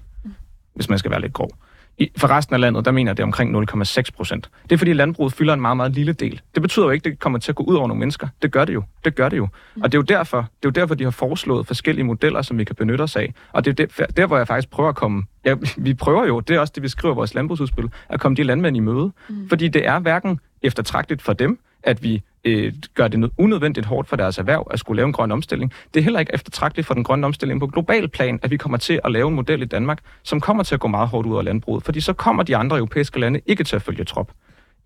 Hvis 0.74 0.88
man 0.88 0.98
skal 0.98 1.10
være 1.10 1.20
lidt 1.20 1.32
grov. 1.32 1.50
I, 1.98 2.10
for 2.16 2.28
resten 2.28 2.54
af 2.54 2.60
landet, 2.60 2.84
der 2.84 2.90
mener 2.90 3.10
jeg, 3.10 3.16
det 3.16 3.22
er 3.22 3.26
omkring 3.26 3.70
0,6 3.70 4.02
procent. 4.16 4.50
Det 4.62 4.72
er 4.72 4.78
fordi 4.78 4.92
landbruget 4.92 5.32
fylder 5.32 5.54
en 5.54 5.60
meget, 5.60 5.76
meget 5.76 5.92
lille 5.92 6.12
del. 6.12 6.40
Det 6.54 6.62
betyder 6.62 6.86
jo 6.86 6.90
ikke, 6.90 7.08
at 7.08 7.12
det 7.12 7.20
kommer 7.20 7.38
til 7.38 7.52
at 7.52 7.56
gå 7.56 7.62
ud 7.62 7.74
over 7.74 7.88
nogle 7.88 7.98
mennesker. 8.00 8.28
Det 8.42 8.52
gør 8.52 8.64
det 8.64 8.74
jo. 8.74 8.82
Det 9.04 9.14
gør 9.14 9.28
det 9.28 9.36
jo. 9.36 9.48
Og 9.82 9.92
det 9.92 9.94
er 9.94 9.98
jo 9.98 10.02
derfor, 10.02 10.36
det 10.38 10.46
er 10.46 10.68
jo 10.68 10.70
derfor 10.70 10.94
de 10.94 11.04
har 11.04 11.10
foreslået 11.10 11.66
forskellige 11.66 12.04
modeller, 12.04 12.42
som 12.42 12.58
vi 12.58 12.64
kan 12.64 12.76
benytte 12.76 13.02
os 13.02 13.16
af. 13.16 13.34
Og 13.52 13.64
det 13.64 13.80
er 13.80 13.86
der, 13.86 14.06
der 14.06 14.26
hvor 14.26 14.36
jeg 14.36 14.46
faktisk 14.46 14.70
prøver 14.70 14.88
at 14.88 14.96
komme... 14.96 15.22
Ja, 15.44 15.54
vi 15.76 15.94
prøver 15.94 16.26
jo, 16.26 16.40
det 16.40 16.56
er 16.56 16.60
også 16.60 16.72
det, 16.74 16.82
vi 16.82 16.88
skriver 16.88 17.14
i 17.14 17.16
vores 17.16 17.34
landbrugsudspil, 17.34 17.90
at 18.08 18.20
komme 18.20 18.36
de 18.36 18.42
landmænd 18.42 18.76
i 18.76 18.80
møde. 18.80 19.12
Mm. 19.28 19.48
Fordi 19.48 19.68
det 19.68 19.86
er 19.86 19.98
hverken 19.98 20.40
eftertragteligt 20.62 21.22
for 21.22 21.32
dem, 21.32 21.58
at 21.86 22.02
vi 22.02 22.22
øh, 22.44 22.72
gør 22.94 23.08
det 23.08 23.30
unødvendigt 23.38 23.86
hårdt 23.86 24.08
for 24.08 24.16
deres 24.16 24.38
erhverv 24.38 24.66
at 24.70 24.78
skulle 24.78 24.96
lave 24.96 25.06
en 25.06 25.12
grøn 25.12 25.32
omstilling. 25.32 25.72
Det 25.94 26.00
er 26.00 26.04
heller 26.04 26.20
ikke 26.20 26.34
eftertragteligt 26.34 26.86
for 26.86 26.94
den 26.94 27.04
grønne 27.04 27.26
omstilling 27.26 27.60
på 27.60 27.66
global 27.66 28.08
plan, 28.08 28.38
at 28.42 28.50
vi 28.50 28.56
kommer 28.56 28.78
til 28.78 29.00
at 29.04 29.12
lave 29.12 29.28
en 29.28 29.34
model 29.34 29.62
i 29.62 29.64
Danmark, 29.64 29.98
som 30.22 30.40
kommer 30.40 30.62
til 30.62 30.74
at 30.74 30.80
gå 30.80 30.88
meget 30.88 31.08
hårdt 31.08 31.26
ud 31.26 31.38
af 31.38 31.44
landbruget, 31.44 31.84
fordi 31.84 32.00
så 32.00 32.12
kommer 32.12 32.42
de 32.42 32.56
andre 32.56 32.76
europæiske 32.76 33.20
lande 33.20 33.40
ikke 33.46 33.64
til 33.64 33.76
at 33.76 33.82
følge 33.82 34.04
trop. 34.04 34.32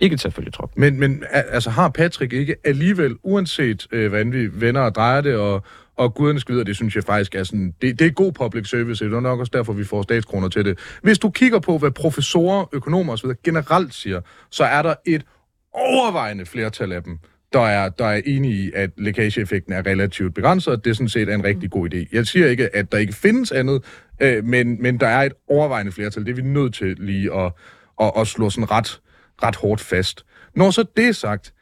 Ikke 0.01 0.17
til 0.17 0.29
at 0.29 0.35
følge 0.35 0.51
trop. 0.51 0.71
Men, 0.77 1.01
men 1.01 1.25
altså, 1.31 1.71
har 1.71 1.89
Patrick 1.89 2.33
ikke 2.33 2.57
alligevel, 2.65 3.17
uanset 3.23 3.87
øh, 3.93 4.09
hvordan 4.09 4.33
vi 4.33 4.49
vender 4.61 4.81
og 4.81 4.95
drejer 4.95 5.21
det, 5.21 5.37
og, 5.37 5.63
og 5.97 6.15
guderne 6.15 6.41
skal 6.41 6.55
vide, 6.55 6.65
det 6.65 6.77
synes 6.77 6.97
jeg 6.97 7.05
faktisk 7.05 7.35
er 7.35 7.45
sådan, 7.45 7.75
det, 7.83 7.99
det 7.99 8.07
er 8.07 8.11
god 8.11 8.33
public 8.33 8.69
service, 8.69 9.05
det 9.05 9.15
er 9.15 9.21
nok 9.21 9.41
også 9.41 9.51
derfor, 9.53 9.73
vi 9.73 9.85
får 9.85 10.03
statskroner 10.03 10.49
til 10.49 10.65
det. 10.65 10.79
Hvis 11.03 11.19
du 11.19 11.31
kigger 11.31 11.59
på, 11.59 11.79
hvad 11.79 11.91
professorer, 11.91 12.65
økonomer 12.73 13.13
osv. 13.13 13.31
generelt 13.45 13.95
siger, 13.95 14.21
så 14.51 14.65
er 14.65 14.83
der 14.83 14.95
et 15.07 15.23
overvejende 15.73 16.47
flertal 16.47 16.93
af 16.93 17.03
dem, 17.03 17.19
der 17.53 17.61
er, 17.61 17.89
der 17.89 18.07
er 18.07 18.21
enige 18.25 18.55
i, 18.55 18.71
at 18.75 18.91
lækageeffekten 18.97 19.73
er 19.73 19.87
relativt 19.87 20.35
begrænset, 20.35 20.73
og 20.73 20.85
det 20.85 20.97
sådan 20.97 21.09
set 21.09 21.29
er 21.29 21.35
en 21.35 21.45
rigtig 21.45 21.71
god 21.71 21.95
idé. 21.95 22.09
Jeg 22.13 22.27
siger 22.27 22.47
ikke, 22.47 22.77
at 22.77 22.93
der 22.93 22.99
ikke 22.99 23.13
findes 23.13 23.53
andet, 23.53 23.85
øh, 24.21 24.45
men, 24.45 24.83
men 24.83 25.01
der 25.01 25.07
er 25.07 25.23
et 25.23 25.33
overvejende 25.49 25.93
flertal. 25.93 26.25
Det 26.25 26.31
er 26.31 26.35
vi 26.35 26.43
nødt 26.43 26.75
til 26.75 26.97
lige 26.99 27.35
at, 27.35 27.53
at, 28.01 28.13
at 28.17 28.27
slå 28.27 28.51
sådan 28.51 28.71
ret, 28.71 29.01
ret 29.43 29.57
hårdt 29.57 29.81
fast. 29.81 30.25
Når 30.55 30.71
så 30.71 30.85
det 30.97 31.09
er 31.09 31.13
sagt, 31.13 31.55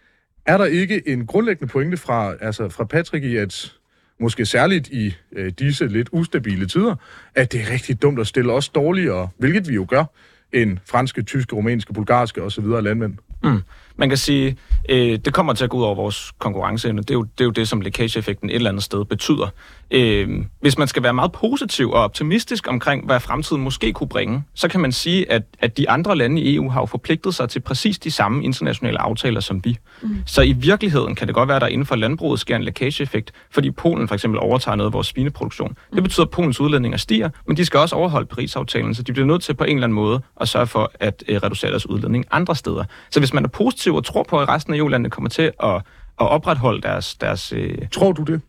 er 0.46 0.58
der 0.58 0.64
ikke 0.64 1.08
en 1.08 1.26
grundlæggende 1.26 1.72
pointe 1.72 1.96
fra, 1.96 2.34
altså 2.40 2.68
fra 2.68 2.84
Patrick 2.84 3.24
i, 3.24 3.36
at 3.36 3.72
måske 4.20 4.46
særligt 4.46 4.88
i 4.88 5.14
øh, 5.32 5.52
disse 5.58 5.86
lidt 5.86 6.08
ustabile 6.12 6.66
tider, 6.66 6.94
at 7.34 7.52
det 7.52 7.60
er 7.60 7.70
rigtig 7.70 8.02
dumt 8.02 8.20
at 8.20 8.26
stille 8.26 8.52
os 8.52 8.68
dårligere, 8.68 9.28
hvilket 9.38 9.68
vi 9.68 9.74
jo 9.74 9.86
gør, 9.88 10.04
end 10.52 10.78
franske, 10.86 11.22
tyske, 11.22 11.56
rumænske, 11.56 11.92
bulgarske 11.92 12.42
osv. 12.42 12.64
landmænd. 12.64 13.14
Mm. 13.44 13.60
Man 13.98 14.08
kan 14.08 14.18
sige, 14.18 14.56
øh, 14.88 15.18
det 15.24 15.34
kommer 15.34 15.52
til 15.52 15.64
at 15.64 15.70
gå 15.70 15.76
ud 15.76 15.82
over 15.82 15.94
vores 15.94 16.32
konkurrenceevne. 16.38 17.02
Det 17.02 17.10
er 17.10 17.14
jo 17.14 17.22
det, 17.22 17.40
er 17.40 17.44
jo 17.44 17.50
det 17.50 17.68
som 17.68 17.80
lækageeffekten 17.80 18.50
et 18.50 18.54
eller 18.54 18.70
andet 18.70 18.84
sted 18.84 19.04
betyder. 19.04 19.48
Øh, 19.90 20.28
hvis 20.60 20.78
man 20.78 20.88
skal 20.88 21.02
være 21.02 21.14
meget 21.14 21.32
positiv 21.32 21.90
og 21.90 22.04
optimistisk 22.04 22.66
omkring, 22.68 23.06
hvad 23.06 23.20
fremtiden 23.20 23.62
måske 23.62 23.92
kunne 23.92 24.08
bringe, 24.08 24.42
så 24.54 24.68
kan 24.68 24.80
man 24.80 24.92
sige, 24.92 25.32
at, 25.32 25.42
at 25.58 25.76
de 25.76 25.90
andre 25.90 26.16
lande 26.16 26.42
i 26.42 26.54
EU 26.54 26.68
har 26.68 26.80
jo 26.80 26.86
forpligtet 26.86 27.34
sig 27.34 27.48
til 27.48 27.60
præcis 27.60 27.98
de 27.98 28.10
samme 28.10 28.44
internationale 28.44 29.00
aftaler 29.00 29.40
som 29.40 29.64
vi. 29.64 29.76
Mm. 30.02 30.16
Så 30.26 30.42
i 30.42 30.52
virkeligheden 30.52 31.14
kan 31.14 31.26
det 31.26 31.34
godt 31.34 31.48
være, 31.48 31.56
at 31.56 31.62
der 31.62 31.68
inden 31.68 31.86
for 31.86 31.96
landbruget 31.96 32.40
sker 32.40 32.56
en 32.56 32.62
lækageeffekt, 32.62 33.32
fordi 33.50 33.70
Polen 33.70 34.08
for 34.08 34.14
eksempel 34.14 34.40
overtager 34.40 34.76
noget 34.76 34.88
af 34.88 34.92
vores 34.92 35.06
svineproduktion. 35.06 35.76
Det 35.94 36.02
betyder, 36.02 36.26
at 36.26 36.30
Polens 36.30 36.60
udledninger 36.60 36.98
stiger, 36.98 37.30
men 37.46 37.56
de 37.56 37.64
skal 37.64 37.80
også 37.80 37.96
overholde 37.96 38.26
Paris-aftalen, 38.26 38.94
så 38.94 39.02
de 39.02 39.12
bliver 39.12 39.26
nødt 39.26 39.42
til 39.42 39.54
på 39.54 39.64
en 39.64 39.70
eller 39.76 39.84
anden 39.84 39.94
måde 39.94 40.20
at 40.40 40.48
sørge 40.48 40.66
for 40.66 40.92
at 41.00 41.24
øh, 41.28 41.36
reducere 41.36 41.70
deres 41.70 41.88
udledning 41.88 42.24
andre 42.30 42.56
steder. 42.56 42.84
Så 43.10 43.20
hvis 43.20 43.34
man 43.34 43.44
er 43.44 43.48
positiv 43.48 43.87
og 43.96 44.04
tror 44.04 44.22
på, 44.22 44.40
at 44.40 44.48
resten 44.48 44.74
af 44.74 44.78
EU-landene 44.78 45.10
kommer 45.10 45.30
til 45.30 45.42
at, 45.42 45.74
at 46.20 46.28
opretholde 46.28 46.82
deres... 46.82 47.14
deres 47.14 47.52
øh, 47.52 47.78
Tror 47.92 48.12
du 48.12 48.22
det? 48.22 48.40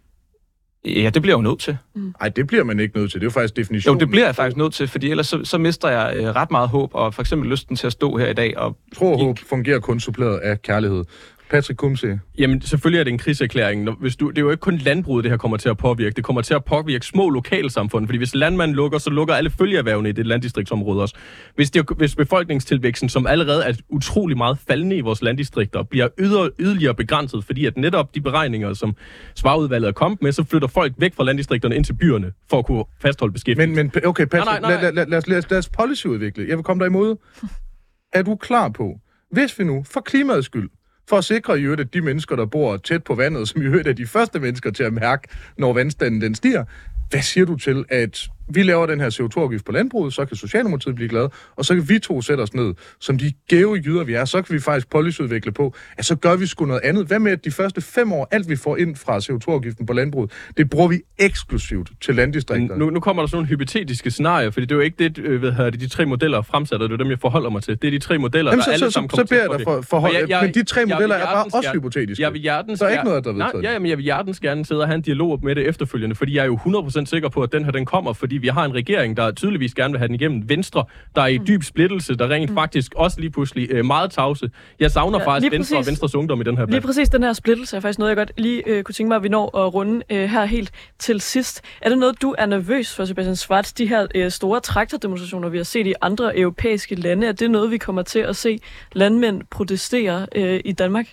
ja, 0.86 1.10
det 1.14 1.22
bliver 1.22 1.34
jeg 1.38 1.44
jo 1.46 1.50
nødt 1.50 1.60
til. 1.60 1.78
Nej, 2.20 2.30
det 2.30 2.48
bliver 2.48 2.64
man 2.64 2.80
ikke 2.80 2.98
nødt 2.98 3.12
til. 3.12 3.20
Det 3.22 3.26
er 3.26 3.28
jo 3.28 3.32
faktisk 3.32 3.58
Jo, 3.58 3.62
definitionen. 3.62 4.00
det 4.00 4.10
bliver 4.10 4.26
jeg 4.26 4.36
faktisk 4.36 4.58
nødt 4.58 4.74
til, 4.74 4.88
fordi 4.88 5.10
ellers 5.10 5.28
så, 5.28 5.46
så 5.46 5.58
mister 5.58 5.90
jeg 5.90 6.14
øh, 6.18 6.26
ret 6.26 6.52
meget 6.52 6.70
håb, 6.70 6.90
og 6.94 7.14
for 7.14 7.22
eksempel 7.22 7.50
lysten 7.50 7.76
til 7.76 7.88
at 7.88 7.94
stå 7.94 8.18
her 8.18 8.28
i 8.28 8.34
dag 8.34 8.58
og 8.58 8.78
Tro 8.96 9.14
og 9.14 9.20
håb 9.20 9.40
fungerer 9.40 9.80
kun 9.80 10.00
suppleret 10.00 10.38
af 10.38 10.62
kærlighed. 10.62 11.04
Patrick 11.50 11.78
Kumse. 11.78 12.20
Jamen, 12.38 12.62
selvfølgelig 12.62 13.00
er 13.00 13.04
det 13.04 13.12
en 13.12 13.18
krigserklæring. 13.18 13.90
Hvis 14.00 14.16
du, 14.16 14.30
det 14.30 14.38
er 14.38 14.42
jo 14.42 14.50
ikke 14.52 14.62
kun 14.62 14.78
landbruget, 14.78 15.24
det 15.24 15.32
her 15.32 15.38
kommer 15.38 15.58
til 15.58 15.70
at 15.70 15.78
påvirke. 15.78 16.14
Det 16.16 16.24
kommer 16.24 16.42
til 16.42 16.54
at 16.54 16.66
påvirke 16.66 17.06
små 17.06 17.30
lokalsamfund, 17.30 18.08
fordi 18.08 18.18
hvis 18.18 18.36
landmanden 18.36 18.76
lukker, 18.76 18.98
så 18.98 19.10
lukker 19.10 19.34
alle 19.34 19.50
følgeerhvervene 19.50 20.10
i 20.10 20.12
det 20.12 20.26
landdistriktsområde 20.28 21.02
også. 21.02 21.16
Hvis, 21.56 21.72
det, 21.72 21.86
hvis 21.98 22.16
befolkningstilvæksten, 22.16 23.10
som 23.10 23.28
allerede 23.28 23.64
er 23.64 23.74
utrolig 23.90 24.38
meget 24.38 24.58
faldende 24.68 24.96
i 24.96 25.02
vores 25.02 25.22
landdistrikter, 25.22 25.84
bliver 25.84 26.08
yder, 26.20 26.50
yderligere 26.60 26.94
begrænset, 26.96 27.44
fordi 27.46 27.66
at 27.66 27.78
netop 27.78 28.16
de 28.16 28.22
beregninger, 28.22 28.74
som 28.74 28.96
svarudvalget 29.36 29.88
er 29.88 29.92
kommet 29.92 30.22
med, 30.22 30.32
så 30.32 30.44
flytter 30.44 30.68
folk 30.68 30.94
væk 30.98 31.14
fra 31.16 31.24
landdistrikterne 31.24 31.76
ind 31.76 31.86
til 31.86 31.94
byerne, 31.94 32.32
for 32.50 32.60
at 32.60 32.66
kunne 32.66 32.84
fastholde 33.02 33.34
beskæftigelse. 33.34 33.76
Men, 33.84 33.92
men 33.94 34.06
okay, 34.06 34.26
Patrick, 34.26 34.46
Nej, 34.46 34.60
nej, 34.60 34.72
nej. 34.72 34.82
Lad, 34.82 34.94
lad, 34.94 35.06
lad, 35.06 35.18
os- 35.18 35.28
lad, 35.28 35.38
os- 35.38 35.50
lad 35.50 35.58
os 35.60 35.70
policyudvikle. 35.70 36.46
Jeg 36.50 36.58
vil 36.58 36.64
komme 36.64 36.80
dig 36.84 36.88
imod. 36.88 37.16
Er 38.14 38.22
du 38.22 38.36
klar 38.36 38.70
på, 38.70 39.00
hvis 39.32 39.60
vi 39.60 39.64
nu, 39.64 39.84
for 39.84 40.02
klimaets 40.02 40.46
skyld, 40.46 40.70
for 41.10 41.18
at 41.18 41.24
sikre 41.24 41.60
i 41.60 41.64
øvrigt, 41.64 41.82
at 41.82 41.94
de 41.94 42.02
mennesker, 42.02 42.36
der 42.36 42.46
bor 42.46 42.78
tæt 42.78 43.04
på 43.04 43.16
vandet, 43.16 43.50
som 43.50 43.62
i 43.62 43.66
øvrigt 43.66 43.88
er 43.88 43.94
de 43.94 44.06
første 44.06 44.40
mennesker 44.40 44.72
til 44.72 44.84
at 44.84 44.94
mærke, 44.94 45.28
når 45.58 45.74
vandstanden 45.74 46.22
den 46.22 46.36
stiger, 46.36 46.64
hvad 47.10 47.22
siger 47.22 47.46
du 47.46 47.56
til, 47.56 47.86
at 47.90 48.30
vi 48.54 48.64
laver 48.64 48.86
den 48.86 49.00
her 49.02 49.10
CO2-afgift 49.10 49.66
på 49.66 49.72
landbruget, 49.72 50.14
så 50.14 50.26
kan 50.26 50.38
Socialdemokratiet 50.38 50.96
blive 50.96 51.10
glad, 51.10 51.28
og 51.56 51.66
så 51.66 51.76
kan 51.76 51.90
vi 51.90 52.00
to 52.00 52.22
sætte 52.22 52.42
os 52.42 52.54
ned, 52.54 52.74
som 53.00 53.18
de 53.18 53.34
gave 53.50 53.76
jyder 53.86 54.04
vi 54.04 54.14
er, 54.14 54.26
så 54.26 54.42
kan 54.42 54.56
vi 54.56 54.60
faktisk 54.60 54.90
policyudvikle 54.90 55.52
på, 55.52 55.74
at 55.98 56.06
så 56.06 56.16
gør 56.16 56.36
vi 56.36 56.46
sgu 56.46 56.66
noget 56.66 56.82
andet. 56.84 57.08
Hvad 57.08 57.20
med, 57.20 57.32
at 57.32 57.46
de 57.46 57.52
første 57.52 57.82
fem 57.82 58.14
år, 58.14 58.28
alt 58.32 58.50
vi 58.50 58.56
får 58.56 58.78
ind 58.78 58.96
fra 58.96 59.18
CO2-afgiften 59.18 59.86
på 59.86 59.94
landbruget, 59.94 60.32
det 60.58 60.70
bruger 60.70 60.88
vi 60.88 61.02
eksklusivt 61.20 61.92
til 62.02 62.16
landdistrikter. 62.16 62.76
Nu, 62.78 62.90
nu 62.90 63.00
kommer 63.00 63.22
der 63.24 63.28
sådan 63.28 63.36
nogle 63.38 63.48
hypotetiske 63.48 64.12
scenarier, 64.12 64.52
fordi 64.52 64.66
det 64.66 64.72
er 64.72 64.76
jo 64.76 64.82
ikke 64.82 65.04
det, 65.04 65.18
øh, 65.18 65.40
hvad 65.40 65.52
hedder 65.52 65.70
det, 65.70 65.80
de 65.80 65.88
tre 65.88 66.06
modeller 66.06 66.42
fremsat, 66.42 66.80
det 66.80 66.92
er 66.92 66.98
dem, 66.98 67.10
jeg 67.10 67.20
forholder 67.20 67.50
mig 67.50 67.64
til. 67.64 67.82
Det 67.82 67.88
er 67.88 67.92
de 67.92 68.00
tre 68.00 68.18
modeller, 68.18 68.52
Jamen, 68.52 68.60
der 68.60 68.64
så, 68.66 68.72
alle 68.72 68.86
så, 68.86 68.92
sammen 68.92 69.10
så, 69.10 69.16
kommer 69.16 69.26
så 69.28 69.30
beder 69.30 69.42
til 69.42 69.52
jeg 69.52 69.60
at- 69.60 69.64
for, 69.64 69.82
for 69.82 70.08
Og 70.08 70.14
jeg- 70.14 70.30
jeg- 70.30 70.44
men 70.44 70.54
de 70.54 70.64
tre 70.64 70.80
jeg 70.80 70.88
modeller 70.88 71.16
er 71.16 71.26
bare 71.26 71.44
også 71.46 71.60
gerne- 71.62 71.80
hypotetiske. 71.80 72.24
Jeg 72.24 72.34
vil 72.34 72.42
hjertens 72.42 72.80
Der 72.80 72.86
er 72.86 72.92
ikke 72.92 73.04
noget, 73.04 73.24
der 73.24 73.30
er 73.32 73.36
Nej. 73.36 73.52
Ja, 73.64 73.72
jamen, 73.74 73.90
jeg 73.90 73.98
vil 73.98 74.04
hjertens 74.04 74.40
gerne 74.40 74.66
sidde 74.66 74.82
og 74.82 74.88
have 74.88 74.96
en 74.96 75.02
dialog 75.02 75.40
med 75.44 75.56
det 75.56 75.68
efterfølgende, 75.68 76.16
fordi 76.16 76.36
jeg 76.36 76.42
er 76.42 76.46
jo 76.46 76.56
100% 76.58 77.06
sikker 77.10 77.30
på, 77.30 77.42
at 77.42 77.52
den 77.52 77.66
her 77.66 77.72
den 77.72 77.86
kommer, 77.86 78.14
fordi 78.14 78.38
vi 78.42 78.48
har 78.48 78.66
en 78.66 78.74
regering, 78.74 79.18
der 79.18 79.32
tydeligvis 79.32 79.74
gerne 79.74 79.92
vil 79.92 79.98
have 80.00 80.08
den 80.08 80.16
igennem. 80.16 80.50
Venstre, 80.50 80.86
der 81.16 81.22
er 81.22 81.28
i 81.28 81.38
dyb 81.48 81.64
splittelse, 81.64 82.16
der 82.16 82.30
rent 82.30 82.52
faktisk 82.54 82.94
også 82.96 83.20
lige 83.20 83.30
pludselig 83.32 83.68
øh, 83.72 83.86
meget 83.86 84.12
tavse. 84.12 84.50
Jeg 84.80 84.92
savner 84.92 85.20
Ja, 85.20 85.26
faktisk 85.26 85.42
lige 85.44 85.52
Venstre 85.58 85.76
og 85.78 85.80
præcis. 85.80 85.90
Venstres 85.90 86.16
ungdom 86.16 86.42
i 86.42 86.44
den 86.44 86.58
her 86.58 86.66
Lige 86.66 86.76
debat. 86.76 86.84
præcis 86.86 87.10
den 87.10 87.24
her 87.24 87.34
splittelse 87.34 87.76
er 87.78 87.82
faktisk 87.82 88.00
noget, 88.00 88.10
jeg 88.10 88.18
godt 88.18 88.32
lige 88.38 88.64
øh, 88.68 88.84
kunne 88.84 88.94
tænke 88.94 89.08
mig, 89.08 89.16
at 89.16 89.24
vi 89.24 89.30
når 89.30 89.58
at 89.58 89.74
runde 89.74 90.04
øh, 90.10 90.30
her 90.30 90.46
helt 90.46 90.72
til 91.00 91.22
sidst. 91.22 91.62
Er 91.82 91.90
det 91.90 91.98
noget, 91.98 92.22
du 92.22 92.36
er 92.38 92.46
nervøs 92.46 92.96
for, 92.96 93.06
Sebastian 93.06 93.36
Schwartz? 93.36 93.74
De 93.74 93.88
her 93.88 94.08
øh, 94.16 94.32
store 94.32 94.60
traktordemonstrationer, 94.60 95.50
vi 95.50 95.58
har 95.58 95.64
set 95.64 95.88
i 95.88 95.94
andre 96.02 96.38
europæiske 96.40 96.96
lande, 96.96 97.28
er 97.28 97.32
det 97.32 97.52
noget, 97.52 97.72
vi 97.72 97.78
kommer 97.78 98.02
til 98.02 98.20
at 98.20 98.36
se 98.36 98.60
landmænd 98.94 99.42
protestere 99.52 100.28
øh, 100.36 100.60
i 100.66 100.72
Danmark? 100.72 101.06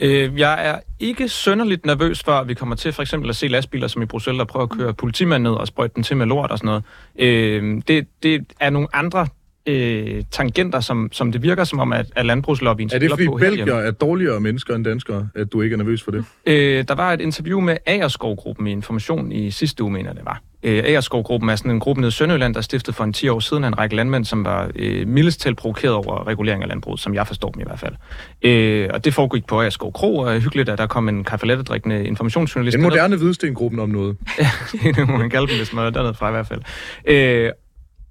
Øh, 0.00 0.38
jeg 0.38 0.66
er 0.66 0.78
ikke 0.98 1.28
sønderligt 1.28 1.86
nervøs 1.86 2.22
for, 2.22 2.32
at 2.32 2.48
vi 2.48 2.54
kommer 2.54 2.76
til 2.76 2.92
for 2.92 3.02
eksempel 3.02 3.30
at 3.30 3.36
se 3.36 3.48
lastbiler 3.48 3.88
som 3.88 4.02
i 4.02 4.06
Bruxelles, 4.06 4.38
der 4.38 4.44
prøver 4.44 4.62
at 4.64 4.70
køre 4.70 4.94
politimanden 4.94 5.52
ned 5.52 5.58
og 5.58 5.66
sprøjte 5.66 5.94
den 5.94 6.02
til 6.02 6.16
med 6.16 6.26
lort 6.26 6.50
og 6.50 6.58
sådan 6.58 6.66
noget. 6.66 6.84
Øh, 7.18 7.82
det, 7.88 8.06
det 8.22 8.52
er 8.60 8.70
nogle 8.70 8.88
andre 8.92 9.26
øh, 9.70 10.24
tangenter, 10.30 10.80
som, 10.80 11.08
som 11.12 11.32
det 11.32 11.42
virker 11.42 11.64
som 11.64 11.78
om, 11.78 11.92
at, 11.92 12.06
at 12.16 12.26
landbrugslobbyen 12.26 12.90
Er 12.92 12.98
det 12.98 13.10
fordi 13.10 13.26
på 13.26 13.36
belgier 13.36 13.74
er 13.74 13.90
dårligere 13.90 14.40
mennesker 14.40 14.74
end 14.74 14.84
danskere, 14.84 15.28
at 15.34 15.52
du 15.52 15.62
ikke 15.62 15.74
er 15.74 15.78
nervøs 15.78 16.02
for 16.02 16.10
det? 16.10 16.24
Øh, 16.46 16.84
der 16.88 16.94
var 16.94 17.12
et 17.12 17.20
interview 17.20 17.60
med 17.60 17.76
Agerskov-gruppen 17.86 18.66
i 18.66 18.72
Information 18.72 19.32
i 19.32 19.50
sidste 19.50 19.82
uge, 19.82 19.92
mener 19.92 20.12
det 20.12 20.24
var. 20.24 20.42
Øh, 20.62 20.82
Agerskov-gruppen 20.84 21.50
er 21.50 21.56
sådan 21.56 21.70
en 21.70 21.80
gruppe 21.80 22.00
nede 22.00 22.08
i 22.08 22.12
Sønderjylland, 22.12 22.54
der 22.54 22.58
er 22.58 22.62
stiftet 22.62 22.94
for 22.94 23.04
en 23.04 23.12
10 23.12 23.28
år 23.28 23.40
siden 23.40 23.64
af 23.64 23.68
en 23.68 23.78
række 23.78 23.96
landmænd, 23.96 24.24
som 24.24 24.44
var 24.44 24.70
øh, 24.76 25.08
mildest 25.08 25.40
talt 25.40 25.56
provokeret 25.56 25.94
over 25.94 26.26
regulering 26.26 26.62
af 26.62 26.68
landbruget, 26.68 27.00
som 27.00 27.14
jeg 27.14 27.26
forstår 27.26 27.50
dem 27.50 27.60
i 27.60 27.64
hvert 27.64 27.78
fald. 27.78 27.94
Øh, 28.42 28.88
og 28.92 29.04
det 29.04 29.14
foregik 29.14 29.46
på 29.46 29.60
Agerskov 29.60 29.92
Kro, 29.92 30.16
og 30.16 30.40
hyggeligt, 30.40 30.68
at 30.68 30.78
der 30.78 30.86
kom 30.86 31.08
en 31.08 31.24
kaffelettedrikkende 31.24 32.04
informationsjournalist. 32.04 32.74
Den 32.74 32.82
moderne 32.82 33.16
hvidstengruppen 33.16 33.80
om 33.80 33.88
noget. 33.88 34.16
det 34.96 35.08
må 35.08 35.16
man 35.16 35.30
kalde 35.30 35.46
dem, 35.46 35.56
hvis 35.56 35.72
man 35.72 35.86
er 35.86 35.90
dernede 35.90 36.14
fra 36.14 36.28
i 36.28 36.32
hvert 36.32 36.46
fald. 36.46 36.60
Øh, 37.04 37.50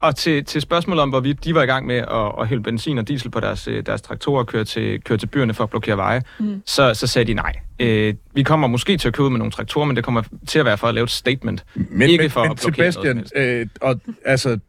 og 0.02 0.16
til, 0.16 0.46
til 0.46 0.62
spørgsmålet 0.62 1.02
om, 1.02 1.10
hvorvidt 1.10 1.44
de 1.44 1.56
var 1.56 1.64
i 1.64 1.66
gang 1.66 1.86
med 1.86 1.96
at, 1.96 2.32
at 2.42 2.48
hælde 2.48 2.64
benzin 2.64 2.98
og 2.98 3.08
diesel 3.08 3.32
på 3.32 3.40
deres, 3.40 3.68
øh, 3.68 3.86
deres 3.86 4.02
traktorer 4.02 4.40
og 4.40 4.48
køre 4.48 4.64
til, 4.66 5.02
køre 5.02 5.18
til 5.18 5.28
byerne 5.28 5.54
for 5.54 5.64
at 5.64 5.70
blokere 5.70 5.98
veje, 5.98 6.22
mm. 6.40 6.62
så, 6.66 6.94
så 6.94 7.08
sagde 7.08 7.28
de 7.28 7.34
nej. 7.34 7.54
Øh, 7.80 8.14
vi 8.34 8.44
kommer 8.44 8.68
måske 8.68 8.98
til 8.98 9.08
at 9.08 9.14
købe 9.14 9.30
med 9.30 9.38
nogle 9.38 9.52
traktorer, 9.52 9.86
men 9.86 9.96
det 9.96 10.04
kommer 10.04 10.24
til 10.48 10.60
at 10.60 10.66
være 10.66 10.78
for 10.78 10.88
at 10.88 10.94
lave 10.96 11.04
et 11.04 11.10
statement. 11.10 11.66
Men, 11.76 12.10
Ikke 12.10 12.24
men, 12.24 12.32
for 12.32 12.42
men 12.44 12.52
at 12.52 12.58
blokere 12.64 12.92
Sebastian, 12.92 13.16
noget 13.36 13.60
øh, 13.62 13.68
og, 13.82 14.00
altså, 14.26 14.60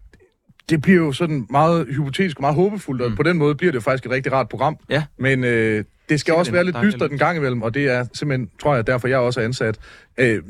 det 0.70 0.82
bliver 0.82 0.98
jo 0.98 1.12
sådan 1.12 1.46
meget 1.50 1.86
hypotetisk 1.90 2.36
og 2.38 2.40
meget 2.40 2.54
håbefuldt, 2.56 3.02
og 3.02 3.10
Mm. 3.10 3.16
på 3.16 3.22
den 3.22 3.38
måde 3.38 3.54
bliver 3.54 3.72
det 3.72 3.76
jo 3.76 3.80
faktisk 3.80 4.06
et 4.06 4.12
rigtig 4.12 4.32
rart 4.32 4.48
program. 4.48 4.76
Ja. 4.90 5.04
Men 5.18 5.44
øh, 5.44 5.50
det 5.50 5.84
skal 6.20 6.32
Simpelthen 6.32 6.38
også 6.38 6.52
være 6.52 6.64
lidt 6.64 6.76
dystert 6.82 7.12
en 7.12 7.18
gang 7.18 7.36
imellem, 7.38 7.62
og 7.62 7.74
det 7.74 7.88
er 7.88 8.06
simpelthen, 8.12 8.50
tror 8.62 8.74
jeg, 8.74 8.86
derfor 8.86 9.08
jeg 9.08 9.18
også 9.18 9.40
er 9.40 9.44
ansat. 9.44 9.78
Øh, 10.18 10.42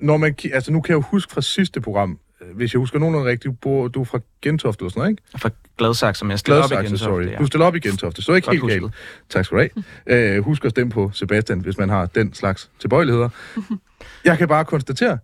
når 0.00 0.16
man, 0.16 0.34
altså 0.52 0.72
nu 0.72 0.80
kan 0.80 0.88
jeg 0.92 0.96
jo 0.96 1.04
huske 1.10 1.32
fra 1.32 1.40
sidste 1.40 1.80
program, 1.80 2.18
hvis 2.54 2.74
jeg 2.74 2.78
husker 2.78 2.98
nogenlunde 2.98 3.30
rigtigt, 3.30 3.44
du, 3.44 3.52
bor, 3.52 3.88
du 3.88 4.00
er 4.00 4.04
fra 4.04 4.20
Gentofte 4.42 4.82
eller 4.82 4.90
sådan 4.90 5.00
noget, 5.00 5.10
ikke? 5.10 5.22
For 5.36 5.50
Gladsaxe, 5.78 6.18
som 6.18 6.30
jeg 6.30 6.38
stiller 6.38 6.62
op 6.62 6.70
Gladsaxe, 6.70 6.90
igen. 6.90 6.98
sorry. 6.98 7.26
ja. 7.30 7.38
Du 7.38 7.46
stiller 7.46 7.66
op 7.66 7.74
i 7.74 7.80
Gentofte, 7.80 8.22
så 8.22 8.32
er 8.32 8.36
ikke 8.36 8.46
Godt 8.46 8.56
helt 8.56 8.70
galt. 8.70 8.82
husket. 8.82 8.98
Tak 9.28 9.44
skal 9.44 9.58
du 9.58 9.68
have. 10.06 10.36
Øh, 10.36 10.44
husk 10.44 10.64
at 10.64 10.70
stemme 10.70 10.92
på 10.92 11.10
Sebastian, 11.12 11.60
hvis 11.60 11.78
man 11.78 11.88
har 11.88 12.06
den 12.06 12.34
slags 12.34 12.70
tilbøjeligheder. 12.78 13.28
Jeg 14.24 14.38
kan 14.38 14.48
bare 14.48 14.64
konstatere, 14.64 15.18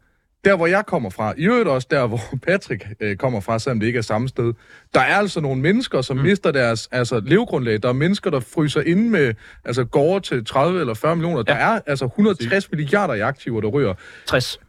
der 0.45 0.57
hvor 0.57 0.67
jeg 0.67 0.87
kommer 0.87 1.11
fra, 1.11 1.35
i 1.37 1.47
øvrigt 1.47 1.69
også 1.69 1.89
der, 1.91 2.07
hvor 2.13 2.21
Patrick 2.47 2.87
øh, 3.01 3.17
kommer 3.17 3.41
fra, 3.41 3.59
selvom 3.59 3.81
det 3.81 3.87
ikke 3.87 3.97
er 3.97 4.03
samme 4.03 4.29
sted, 4.29 4.53
der 4.95 5.01
er 5.01 5.17
altså 5.17 5.41
nogle 5.41 5.61
mennesker, 5.61 6.01
som 6.01 6.17
mm. 6.17 6.23
mister 6.23 6.53
deres 6.53 6.89
altså, 6.93 7.21
levegrundlag. 7.21 7.83
Der 7.83 7.89
er 7.89 7.93
mennesker, 7.93 8.31
der 8.31 8.41
fryser 8.41 8.81
inde 8.81 9.11
med 9.11 9.35
altså, 9.65 9.85
gårde 9.85 10.25
til 10.25 10.45
30 10.45 10.81
eller 10.81 10.95
40 10.95 11.17
millioner. 11.17 11.43
Der 11.43 11.55
er 11.55 11.81
altså 11.87 12.05
160 12.05 12.71
milliarder 12.73 13.15
i 13.15 13.21
aktiver, 13.21 13.61
der 13.61 13.69
ryger. 13.69 13.95
60. 14.27 14.61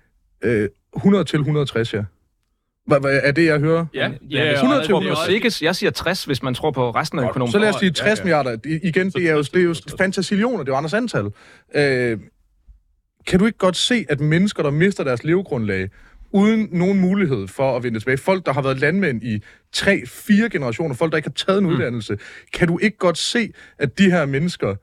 Øh, 0.43 0.69
100 0.95 1.23
til 1.23 1.39
160, 1.39 1.93
ja. 1.93 2.03
Hvad, 2.87 2.99
hvad 2.99 3.19
er 3.23 3.31
det, 3.31 3.45
jeg 3.45 3.59
hører? 3.59 3.85
Ja, 3.93 4.11
Ja, 4.29 4.43
ja, 4.45 4.53
100 4.53 4.79
og- 4.79 4.85
til 4.85 4.93
og- 4.93 4.99
100. 5.01 5.17
og- 5.17 5.25
Sikkes, 5.27 5.61
jeg 5.61 5.75
siger 5.75 5.89
60, 5.91 6.23
hvis 6.25 6.43
man 6.43 6.53
tror 6.53 6.71
på 6.71 6.91
resten 6.91 7.19
af 7.19 7.23
økonomien. 7.29 7.51
Så 7.51 7.59
lad 7.59 7.69
os 7.69 7.75
sige 7.75 7.89
Ja, 7.97 8.03
60 8.03 8.19
ja. 8.19 8.23
milliarder. 8.23 8.57
I- 8.65 8.79
Igen, 8.83 9.09
det 9.09 9.29
er 9.29 9.31
jo, 9.31 9.37
60 9.37 9.49
det 9.49 9.59
er 9.59 9.63
jo 9.63 9.73
til 9.73 9.83
160. 9.83 9.97
fantasillioner, 9.97 10.57
det 10.57 10.69
er 10.69 10.73
jo 10.73 10.77
andres 10.77 10.93
antal. 10.93 11.25
Øh, 11.75 12.19
kan 13.27 13.39
du 13.39 13.45
ikke 13.45 13.57
godt 13.57 13.75
se, 13.77 14.05
at 14.09 14.19
mennesker, 14.19 14.63
der 14.63 14.71
mister 14.71 15.03
deres 15.03 15.23
levegrundlag, 15.23 15.89
uden 16.31 16.69
nogen 16.71 16.99
mulighed 16.99 17.47
for 17.47 17.75
at 17.77 17.83
vende 17.83 17.99
tilbage, 17.99 18.17
folk, 18.17 18.45
der 18.45 18.53
har 18.53 18.61
været 18.61 18.79
landmænd 18.79 19.23
i 19.23 19.41
tre, 19.73 20.03
fire 20.05 20.49
generationer, 20.49 20.95
folk, 20.95 21.11
der 21.11 21.17
ikke 21.17 21.29
har 21.29 21.33
taget 21.45 21.57
en 21.59 21.65
mm. 21.65 21.73
uddannelse, 21.73 22.17
kan 22.53 22.67
du 22.67 22.77
ikke 22.79 22.97
godt 22.97 23.17
se, 23.17 23.53
at 23.79 23.97
de 23.97 24.11
her 24.11 24.25
mennesker, 24.25 24.75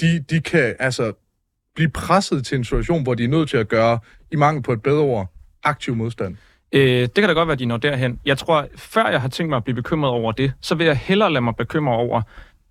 de, 0.00 0.24
de 0.30 0.40
kan 0.40 0.74
altså 0.78 1.12
blive 1.74 1.90
presset 1.90 2.46
til 2.46 2.58
en 2.58 2.64
situation, 2.64 3.02
hvor 3.02 3.14
de 3.14 3.24
er 3.24 3.28
nødt 3.28 3.48
til 3.50 3.56
at 3.56 3.68
gøre, 3.68 3.98
i 4.32 4.36
mangel 4.36 4.62
på 4.62 4.72
et 4.72 4.82
bedre 4.82 5.00
ord, 5.00 5.32
aktiv 5.64 5.94
modstand? 5.96 6.36
Øh, 6.72 7.00
det 7.00 7.14
kan 7.14 7.24
da 7.24 7.32
godt 7.32 7.46
være, 7.46 7.52
at 7.52 7.58
de 7.58 7.66
når 7.66 7.76
derhen. 7.76 8.20
Jeg 8.24 8.38
tror, 8.38 8.66
før 8.76 9.08
jeg 9.08 9.20
har 9.20 9.28
tænkt 9.28 9.50
mig 9.50 9.56
at 9.56 9.64
blive 9.64 9.74
bekymret 9.74 10.10
over 10.10 10.32
det, 10.32 10.52
så 10.60 10.74
vil 10.74 10.86
jeg 10.86 10.96
hellere 10.96 11.32
lade 11.32 11.42
mig 11.42 11.56
bekymre 11.56 11.96
over, 11.96 12.22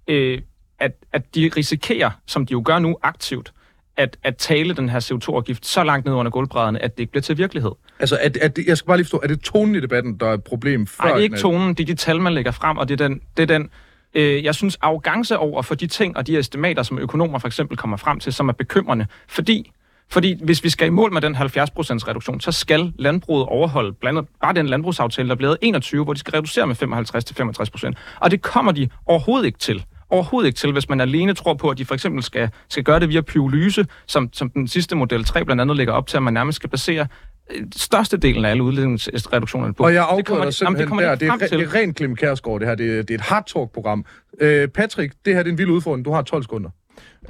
øh, 0.07 0.41
at, 0.79 0.91
at 1.13 1.35
de 1.35 1.51
risikerer, 1.57 2.11
som 2.27 2.45
de 2.45 2.51
jo 2.51 2.61
gør 2.65 2.79
nu 2.79 2.97
aktivt, 3.03 3.53
at, 3.97 4.17
at 4.23 4.37
tale 4.37 4.73
den 4.73 4.89
her 4.89 4.99
CO2-afgift 4.99 5.65
så 5.65 5.83
langt 5.83 6.05
ned 6.05 6.13
under 6.13 6.31
gulvbrædderne, 6.31 6.83
at 6.83 6.97
det 6.97 7.03
ikke 7.03 7.11
bliver 7.11 7.21
til 7.21 7.37
virkelighed. 7.37 7.71
Altså, 7.99 8.17
er 8.21 8.47
det, 8.47 8.67
jeg 8.67 8.77
skal 8.77 8.87
bare 8.87 8.97
lige 8.97 9.05
forstå, 9.05 9.19
er 9.23 9.27
det 9.27 9.39
tonen 9.39 9.75
i 9.75 9.79
debatten, 9.79 10.17
der 10.17 10.27
er 10.27 10.33
et 10.33 10.43
problem? 10.43 10.87
Før 10.87 11.03
Nej, 11.03 11.13
det 11.13 11.19
er 11.19 11.23
ikke 11.23 11.37
tonen, 11.37 11.73
det 11.73 11.83
er 11.83 11.87
de 11.87 11.95
tal, 11.95 12.21
man 12.21 12.33
lægger 12.33 12.51
frem, 12.51 12.77
og 12.77 12.89
det 12.89 13.01
er 13.01 13.07
den, 13.07 13.21
det 13.37 13.43
er 13.43 13.57
den 13.57 13.69
øh, 14.13 14.43
jeg 14.43 14.55
synes, 14.55 14.77
arrogance 14.81 15.37
over 15.37 15.61
for 15.61 15.75
de 15.75 15.87
ting 15.87 16.17
og 16.17 16.27
de 16.27 16.37
estimater, 16.37 16.83
som 16.83 16.99
økonomer 16.99 17.39
for 17.39 17.47
eksempel 17.47 17.77
kommer 17.77 17.97
frem 17.97 18.19
til, 18.19 18.33
som 18.33 18.49
er 18.49 18.53
bekymrende. 18.53 19.05
Fordi, 19.27 19.71
fordi 20.11 20.43
hvis 20.43 20.63
vi 20.63 20.69
skal 20.69 20.87
i 20.87 20.89
mål 20.89 21.13
med 21.13 21.21
den 21.21 21.35
70% 21.35 21.39
reduktion, 21.41 22.39
så 22.39 22.51
skal 22.51 22.93
landbruget 22.99 23.45
overholde 23.45 23.93
blandt 23.93 24.17
andet 24.17 24.31
bare 24.41 24.53
den 24.53 24.67
landbrugsaftale, 24.67 25.27
der 25.27 25.33
er 25.33 25.37
blevet 25.37 25.57
21, 25.61 26.03
hvor 26.03 26.13
de 26.13 26.19
skal 26.19 26.31
reducere 26.31 26.67
med 26.67 26.75
55-65%. 27.95 28.17
Og 28.19 28.31
det 28.31 28.41
kommer 28.41 28.71
de 28.71 28.89
overhovedet 29.05 29.45
ikke 29.45 29.59
til 29.59 29.85
overhovedet 30.11 30.47
ikke 30.47 30.57
til, 30.57 30.71
hvis 30.71 30.89
man 30.89 31.01
alene 31.01 31.33
tror 31.33 31.53
på, 31.53 31.69
at 31.69 31.77
de 31.77 31.85
for 31.85 31.93
eksempel 31.93 32.23
skal, 32.23 32.49
skal 32.69 32.83
gøre 32.83 32.99
det 32.99 33.09
via 33.09 33.21
pyrolyse, 33.21 33.85
som, 34.07 34.29
som 34.33 34.49
den 34.49 34.67
sidste 34.67 34.95
model 34.95 35.23
3 35.23 35.45
blandt 35.45 35.61
andet 35.61 35.77
lægger 35.77 35.93
op 35.93 36.07
til, 36.07 36.17
at 36.17 36.23
man 36.23 36.33
nærmest 36.33 36.55
skal 36.55 36.69
basere 36.69 37.07
øh, 37.51 37.63
størstedelen 37.75 38.45
af 38.45 38.49
alle 38.49 38.63
udledningsreduktionerne 38.63 39.73
på. 39.73 39.83
Og 39.83 39.93
jeg 39.93 40.01
Det 40.01 40.07
afbryder 40.07 40.35
dig 40.35 40.37
jamen, 40.39 40.51
simpelthen 40.51 40.87
kommer 40.87 41.03
de 41.03 41.09
der. 41.09 41.15
Det 41.15 41.29
er, 41.29 41.57
det 41.57 41.61
er 41.61 41.75
rent 41.75 41.95
Klim 41.95 42.15
Kærsgaard, 42.15 42.59
det 42.59 42.67
her. 42.67 42.75
Det 42.75 42.97
er, 42.97 43.01
det 43.03 43.09
er 43.11 43.15
et 43.15 43.21
hard 43.21 43.45
talk-program. 43.45 44.05
Øh, 44.39 44.67
Patrick, 44.67 45.13
det 45.25 45.33
her 45.33 45.43
det 45.43 45.49
er 45.49 45.51
en 45.51 45.57
vild 45.57 45.69
udfordring. 45.69 46.05
Du 46.05 46.11
har 46.11 46.21
12 46.21 46.43
sekunder. 46.43 46.69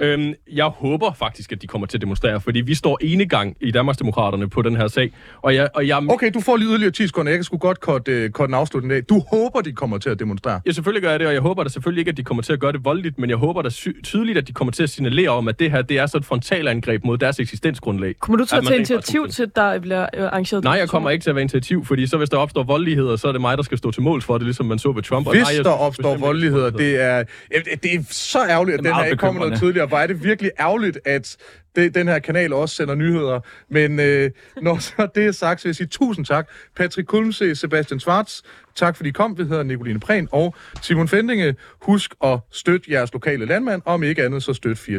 Øhm, 0.02 0.34
jeg 0.54 0.66
håber 0.66 1.14
faktisk, 1.14 1.52
at 1.52 1.62
de 1.62 1.68
kommer 1.68 1.88
til 1.88 1.98
at 1.98 2.02
demonstrere, 2.02 2.42
fordi 2.42 2.62
vi 2.62 2.76
står 2.76 2.98
enegang 3.02 3.56
i 3.62 3.72
Danmarksdemokraterne 3.72 4.50
på 4.50 4.62
den 4.62 4.76
her 4.76 4.88
sag. 4.88 5.12
Og 5.42 5.56
jeg, 5.56 5.70
og 5.76 5.88
jeg, 5.88 5.98
Okay, 6.10 6.32
du 6.34 6.40
får 6.40 6.58
lige 6.58 6.70
yderligere 6.70 6.92
10 6.92 7.08
sekunder. 7.08 7.32
Jeg 7.32 7.38
kan 7.38 7.44
sgu 7.44 7.58
godt 7.58 7.80
korte, 7.80 8.26
uh, 8.26 8.32
korte 8.32 8.50
en 8.50 8.54
afslutning 8.54 8.94
af. 8.94 9.04
Du 9.04 9.24
håber, 9.32 9.62
de 9.62 9.72
kommer 9.72 9.98
til 9.98 10.10
at 10.10 10.20
demonstrere. 10.20 10.62
Ja, 10.66 10.72
selvfølgelig 10.72 11.04
gør 11.04 11.10
jeg 11.12 11.20
det, 11.20 11.28
og 11.28 11.34
jeg 11.34 11.42
håber 11.42 11.64
da 11.64 11.70
selvfølgelig 11.70 12.02
ikke, 12.02 12.10
at 12.12 12.18
de 12.18 12.24
kommer 12.24 12.44
til 12.44 12.54
at 12.54 12.60
gøre 12.60 12.72
det 12.72 12.86
voldeligt, 12.86 13.20
men 13.20 13.30
jeg 13.30 13.38
håber 13.38 13.62
da 13.62 13.70
sy- 13.70 13.88
tydeligt, 14.04 14.38
at 14.38 14.48
de 14.48 14.54
kommer 14.54 14.72
til 14.72 14.84
at 14.84 14.90
signalere 14.90 15.30
om, 15.30 15.48
at 15.48 15.60
det 15.60 15.72
her 15.72 15.82
det 15.82 16.00
er 16.00 16.06
så 16.06 16.18
et 16.18 16.26
frontalangreb 16.26 17.04
mod 17.06 17.18
deres 17.18 17.40
eksistensgrundlag. 17.40 18.16
Kommer 18.20 18.38
du 18.38 18.46
til 18.46 18.56
At 18.56 18.64
tage 18.64 18.76
initiativ 18.76 19.28
til, 19.28 19.44
at 19.44 19.56
der 19.56 19.80
bliver 19.80 20.06
øh, 20.14 20.24
arrangeret 20.26 20.64
Nej, 20.64 20.74
jeg 20.74 20.90
kommer 20.90 21.10
ikke 21.10 21.24
til 21.24 21.30
at 21.30 21.36
være 21.36 21.42
initiativ, 21.42 21.86
fordi 21.86 22.08
så 22.08 22.18
hvis 22.18 22.30
der 22.30 22.38
opstår 22.38 22.64
voldeligheder, 22.64 23.16
så 23.16 23.28
er 23.28 23.32
det 23.32 23.42
mig, 23.42 23.58
der 23.58 23.64
skal 23.64 23.78
stå 23.78 23.92
til 23.92 24.02
mål 24.02 24.22
for 24.22 24.38
det, 24.38 24.46
ligesom 24.48 24.66
man 24.66 24.80
så 24.80 24.92
ved 24.92 25.04
Trump. 25.04 25.28
Og 25.28 25.34
Hvis 25.34 25.44
nej, 25.44 25.56
jeg 25.56 25.66
der 25.66 25.72
opstår 25.72 26.18
voldeligheder, 26.18 26.70
det 26.70 27.04
er, 27.04 27.20
øh, 27.20 27.62
det 27.84 27.96
er 27.96 28.04
så 28.10 28.40
ærgerligt, 28.50 28.74
at 28.74 28.80
er 28.80 28.84
den 28.84 28.96
her 28.96 29.04
ikke 29.04 29.18
kommer 29.18 29.42
noget 29.42 29.60
tidligere. 29.60 29.88
Hvor 29.92 30.00
er 30.00 30.08
det 30.08 30.24
virkelig 30.24 30.52
ærgerligt, 30.60 31.00
at 31.06 31.38
det, 31.76 31.96
den 31.96 32.08
her 32.08 32.20
kanal 32.20 32.54
også 32.54 32.76
sender 32.76 32.96
nyheder. 32.96 33.40
Men 33.70 34.00
øh, 34.00 34.32
når 34.62 34.78
så 34.78 35.08
det 35.16 35.26
er 35.26 35.32
sagt, 35.32 35.62
så 35.62 35.66
vil 35.66 35.70
jeg 35.70 35.76
sige 35.76 35.88
tusind 35.88 36.26
tak. 36.26 36.50
Patrick 36.76 37.08
Kulmse, 37.08 37.56
Sebastian 37.56 38.00
Schwartz, 38.00 38.42
tak 38.76 38.96
fordi 38.96 39.10
I 39.10 39.12
kom. 39.12 39.38
Vi 39.38 39.44
hedder 39.44 39.64
Nicoline 39.64 40.00
Prehn 40.00 40.28
og 40.32 40.56
Simon 40.82 41.08
Fendinge. 41.08 41.56
Husk 41.82 42.16
at 42.24 42.40
støtte 42.52 42.92
jeres 42.92 43.14
lokale 43.14 43.46
landmand. 43.46 43.82
Om 43.86 44.04
ikke 44.04 44.24
andet, 44.24 44.44
så 44.44 44.54
støt 44.54 44.78
24-7. 44.78 44.92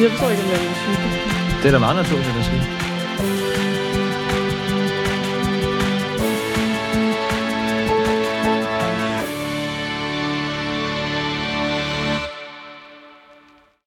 Jeg 0.00 0.10
forstår 0.10 0.30
ikke, 0.30 0.42
vil 0.42 0.58
sige. 0.84 0.96
Det 1.62 1.68
er 1.68 1.72
da 1.72 1.78
meget 1.78 1.96
naturligt 1.96 2.36
at 2.38 2.44
sige. 2.44 2.83